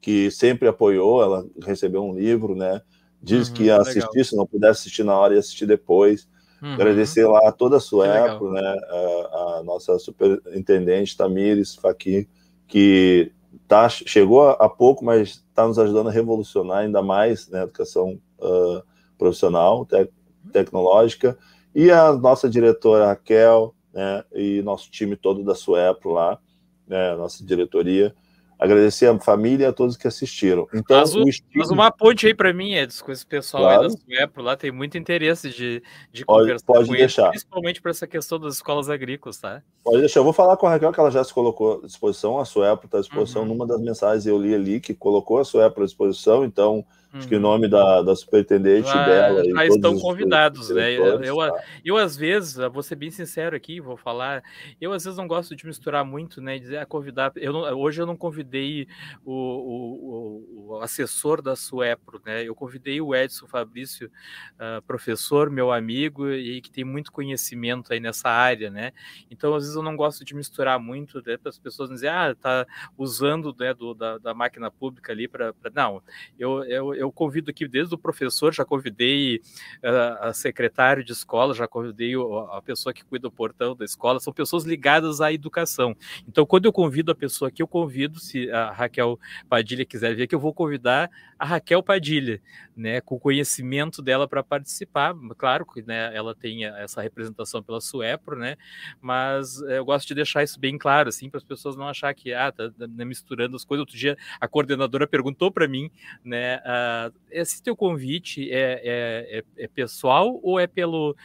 que 0.00 0.30
sempre 0.30 0.68
apoiou, 0.68 1.22
ela 1.22 1.46
recebeu 1.64 2.02
um 2.02 2.14
livro, 2.14 2.54
né? 2.56 2.80
Diz 3.22 3.48
uhum, 3.48 3.54
que 3.54 3.62
ia 3.64 3.76
assistir, 3.76 4.00
legal. 4.00 4.24
se 4.24 4.36
não 4.36 4.46
pudesse 4.46 4.80
assistir 4.80 5.04
na 5.04 5.16
hora, 5.16 5.34
ia 5.34 5.40
assistir 5.40 5.66
depois. 5.66 6.28
Uhum. 6.60 6.74
Agradecer 6.74 7.26
lá 7.26 7.48
a 7.48 7.52
toda 7.52 7.78
a 7.78 7.80
Suepo, 7.80 8.50
né? 8.50 8.60
A, 8.60 9.58
a, 9.58 9.62
nossa 9.64 9.98
superintendente 9.98 11.16
Tamires 11.16 11.74
Faqui, 11.74 12.28
que 12.66 13.32
tá, 13.68 13.88
chegou 13.88 14.48
há 14.50 14.68
pouco, 14.68 15.04
mas 15.04 15.44
está 15.48 15.66
nos 15.66 15.78
ajudando 15.78 16.08
a 16.08 16.12
revolucionar 16.12 16.78
ainda 16.78 17.02
mais 17.02 17.48
né, 17.48 17.60
a 17.60 17.62
educação 17.64 18.20
uh, 18.38 18.82
profissional, 19.18 19.86
te 19.86 20.08
tecnológica, 20.52 21.38
e 21.74 21.90
a 21.90 22.12
nossa 22.12 22.48
diretora 22.48 23.06
Raquel, 23.06 23.74
né, 23.92 24.24
e 24.32 24.62
nosso 24.62 24.90
time 24.90 25.16
todo 25.16 25.42
da 25.42 25.54
Suepro 25.54 26.10
lá, 26.12 26.38
né, 26.86 27.14
nossa 27.16 27.44
diretoria, 27.44 28.14
agradecer 28.58 29.06
a 29.06 29.18
família 29.18 29.64
e 29.64 29.68
a 29.68 29.72
todos 29.72 29.96
que 29.96 30.06
assistiram. 30.06 30.66
Então, 30.72 30.96
faz, 30.96 31.14
o, 31.14 31.72
uma 31.72 31.90
ponte 31.90 32.26
aí 32.26 32.34
para 32.34 32.52
mim, 32.52 32.74
Edson, 32.74 33.04
com 33.04 33.12
esse 33.12 33.26
pessoal 33.26 33.64
claro. 33.64 33.82
aí 33.82 33.88
da 33.88 33.96
Suepro 33.96 34.42
lá, 34.42 34.56
tem 34.56 34.70
muito 34.70 34.96
interesse 34.96 35.50
de, 35.50 35.82
de 36.12 36.24
pode, 36.24 36.42
conversar 36.42 36.66
pode 36.66 36.88
com 36.88 36.94
deixar. 36.94 37.22
Eles, 37.22 37.42
principalmente 37.42 37.82
para 37.82 37.90
essa 37.90 38.06
questão 38.06 38.38
das 38.38 38.54
escolas 38.54 38.88
agrícolas, 38.88 39.38
tá? 39.38 39.62
Pode 39.82 40.00
deixar, 40.00 40.20
eu 40.20 40.24
vou 40.24 40.32
falar 40.32 40.56
com 40.56 40.66
a 40.66 40.70
Raquel 40.70 40.92
que 40.92 41.00
ela 41.00 41.10
já 41.10 41.22
se 41.22 41.32
colocou 41.32 41.80
à 41.82 41.86
disposição, 41.86 42.38
a 42.38 42.44
Suepro 42.44 42.86
está 42.86 42.98
à 42.98 43.00
disposição, 43.00 43.42
uhum. 43.42 43.48
numa 43.48 43.66
das 43.66 43.80
mensagens 43.80 44.26
eu 44.26 44.38
li 44.38 44.54
ali 44.54 44.80
que 44.80 44.94
colocou 44.94 45.38
a 45.38 45.44
Suepro 45.44 45.82
à 45.82 45.86
disposição, 45.86 46.44
então 46.44 46.84
Acho 47.14 47.28
que 47.28 47.36
o 47.36 47.40
nome 47.40 47.68
da, 47.68 48.02
da 48.02 48.16
superintendente 48.16 48.88
já, 48.88 49.06
dela. 49.06 49.44
Já 49.44 49.66
estão 49.66 49.96
convidados, 50.00 50.70
né? 50.70 50.92
Eu, 50.92 51.22
eu, 51.22 51.36
tá. 51.36 51.64
eu, 51.84 51.96
às 51.96 52.16
vezes, 52.16 52.56
vou 52.72 52.82
ser 52.82 52.96
bem 52.96 53.10
sincero 53.10 53.54
aqui, 53.54 53.80
vou 53.80 53.96
falar, 53.96 54.42
eu 54.80 54.92
às 54.92 55.04
vezes 55.04 55.16
não 55.16 55.28
gosto 55.28 55.54
de 55.54 55.64
misturar 55.64 56.04
muito, 56.04 56.40
né? 56.40 56.58
Dizer, 56.58 56.78
ah, 56.78 56.86
convidar. 56.86 57.32
Eu 57.36 57.52
não, 57.52 57.60
hoje 57.78 58.02
eu 58.02 58.06
não 58.06 58.16
convidei 58.16 58.88
o, 59.24 59.32
o, 59.32 60.72
o, 60.72 60.80
assessor 60.80 61.40
da 61.40 61.54
Suepro, 61.54 62.20
né? 62.26 62.42
Eu 62.42 62.54
convidei 62.54 63.00
o 63.00 63.14
Edson 63.14 63.46
Fabrício, 63.46 64.10
uh, 64.54 64.82
professor, 64.82 65.48
meu 65.48 65.70
amigo, 65.70 66.28
e 66.28 66.60
que 66.60 66.70
tem 66.70 66.82
muito 66.82 67.12
conhecimento 67.12 67.92
aí 67.92 68.00
nessa 68.00 68.28
área, 68.28 68.70
né? 68.70 68.92
Então, 69.30 69.54
às 69.54 69.62
vezes, 69.62 69.76
eu 69.76 69.82
não 69.82 69.94
gosto 69.94 70.24
de 70.24 70.34
misturar 70.34 70.80
muito, 70.80 71.22
né? 71.24 71.36
Para 71.36 71.50
as 71.50 71.60
pessoas 71.60 71.90
dizer, 71.90 72.08
ah, 72.08 72.34
tá 72.34 72.66
usando 72.98 73.54
né, 73.56 73.72
do, 73.72 73.94
da, 73.94 74.18
da 74.18 74.34
máquina 74.34 74.68
pública 74.68 75.12
ali 75.12 75.28
para. 75.28 75.54
Não, 75.72 76.02
eu, 76.36 76.64
eu 76.64 77.03
eu 77.04 77.12
convido 77.12 77.50
aqui 77.50 77.68
desde 77.68 77.94
o 77.94 77.98
professor, 77.98 78.52
já 78.52 78.64
convidei 78.64 79.36
uh, 79.82 80.28
a 80.28 80.32
secretário 80.32 81.04
de 81.04 81.12
escola, 81.12 81.54
já 81.54 81.68
convidei 81.68 82.14
a 82.50 82.60
pessoa 82.62 82.92
que 82.92 83.04
cuida 83.04 83.24
do 83.24 83.30
portão 83.30 83.74
da 83.74 83.84
escola, 83.84 84.20
são 84.20 84.32
pessoas 84.32 84.64
ligadas 84.64 85.20
à 85.20 85.32
educação. 85.32 85.96
Então, 86.28 86.44
quando 86.44 86.66
eu 86.66 86.72
convido 86.72 87.10
a 87.10 87.14
pessoa 87.14 87.48
aqui, 87.48 87.62
eu 87.62 87.68
convido, 87.68 88.18
se 88.18 88.50
a 88.50 88.70
Raquel 88.70 89.18
Padilha 89.48 89.84
quiser 89.84 90.14
vir 90.14 90.24
aqui, 90.24 90.34
eu 90.34 90.40
vou 90.40 90.52
convidar 90.52 91.10
a 91.38 91.44
Raquel 91.44 91.82
Padilha, 91.82 92.40
né, 92.76 93.00
com 93.00 93.16
o 93.16 93.20
conhecimento 93.20 94.02
dela 94.02 94.26
para 94.26 94.42
participar. 94.42 95.14
Claro 95.36 95.64
que 95.66 95.82
né, 95.82 96.14
ela 96.14 96.34
tem 96.34 96.64
essa 96.64 97.00
representação 97.00 97.62
pela 97.62 97.80
Suepro, 97.80 98.36
né, 98.36 98.56
mas 99.00 99.60
eu 99.62 99.84
gosto 99.84 100.08
de 100.08 100.14
deixar 100.14 100.42
isso 100.42 100.58
bem 100.58 100.76
claro, 100.76 101.08
assim, 101.08 101.30
para 101.30 101.38
as 101.38 101.44
pessoas 101.44 101.76
não 101.76 101.88
achar 101.88 102.12
que 102.14 102.32
ah, 102.32 102.50
tá, 102.50 102.70
tá 102.70 103.04
misturando 103.04 103.56
as 103.56 103.64
coisas. 103.64 103.82
Outro 103.82 103.96
dia 103.96 104.16
a 104.40 104.48
coordenadora 104.48 105.06
perguntou 105.06 105.50
para 105.50 105.68
mim, 105.68 105.90
né, 106.24 106.58
uh, 106.58 107.14
esse 107.30 107.62
teu 107.62 107.76
convite 107.76 108.50
é, 108.50 108.80
é, 108.84 109.38
é, 109.38 109.64
é, 109.64 109.68
pessoal 109.68 110.38
ou 110.42 110.58
é 110.58 110.66
pelo 110.66 111.16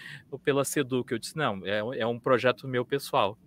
pela 0.43 0.63
Seduc? 0.63 1.11
Eu 1.11 1.19
disse, 1.19 1.35
não, 1.37 1.65
é, 1.65 1.99
é 1.99 2.05
um 2.05 2.19
projeto 2.19 2.67
meu 2.67 2.85
pessoal, 2.85 3.37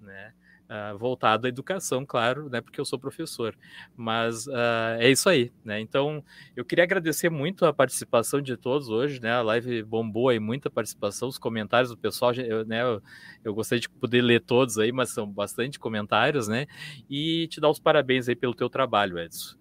né? 0.00 0.32
Uh, 0.72 0.96
voltado 0.96 1.46
à 1.46 1.50
educação, 1.50 2.06
claro, 2.06 2.48
né, 2.48 2.62
porque 2.62 2.80
eu 2.80 2.84
sou 2.86 2.98
professor. 2.98 3.54
Mas 3.94 4.46
uh, 4.46 4.96
é 4.98 5.10
isso 5.10 5.28
aí, 5.28 5.52
né? 5.62 5.78
Então, 5.78 6.24
eu 6.56 6.64
queria 6.64 6.84
agradecer 6.84 7.28
muito 7.28 7.66
a 7.66 7.74
participação 7.74 8.40
de 8.40 8.56
todos 8.56 8.88
hoje, 8.88 9.20
né? 9.20 9.32
A 9.32 9.42
live 9.42 9.82
bombou 9.82 10.30
aí, 10.30 10.38
muita 10.38 10.70
participação, 10.70 11.28
os 11.28 11.36
comentários 11.36 11.90
do 11.90 11.98
pessoal, 11.98 12.32
eu, 12.32 12.64
né? 12.64 12.82
Eu, 12.82 13.02
eu 13.44 13.54
gostaria 13.54 13.82
de 13.82 13.90
poder 13.90 14.22
ler 14.22 14.40
todos 14.40 14.78
aí, 14.78 14.90
mas 14.92 15.10
são 15.10 15.30
bastante 15.30 15.78
comentários, 15.78 16.48
né? 16.48 16.66
E 17.10 17.48
te 17.48 17.60
dar 17.60 17.68
os 17.68 17.78
parabéns 17.78 18.26
aí 18.26 18.34
pelo 18.34 18.54
teu 18.54 18.70
trabalho, 18.70 19.18
Edson. 19.18 19.54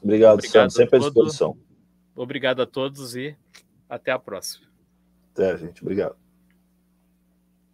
Obrigado, 0.00 0.34
Obrigado 0.34 0.70
sempre 0.70 0.96
à 0.96 1.00
disposição. 1.00 1.56
Obrigado 2.14 2.62
a 2.62 2.66
todos 2.66 3.16
e 3.16 3.36
até 3.88 4.12
a 4.12 4.18
próxima. 4.18 4.66
Até, 5.32 5.56
gente. 5.56 5.82
Obrigado. 5.82 6.21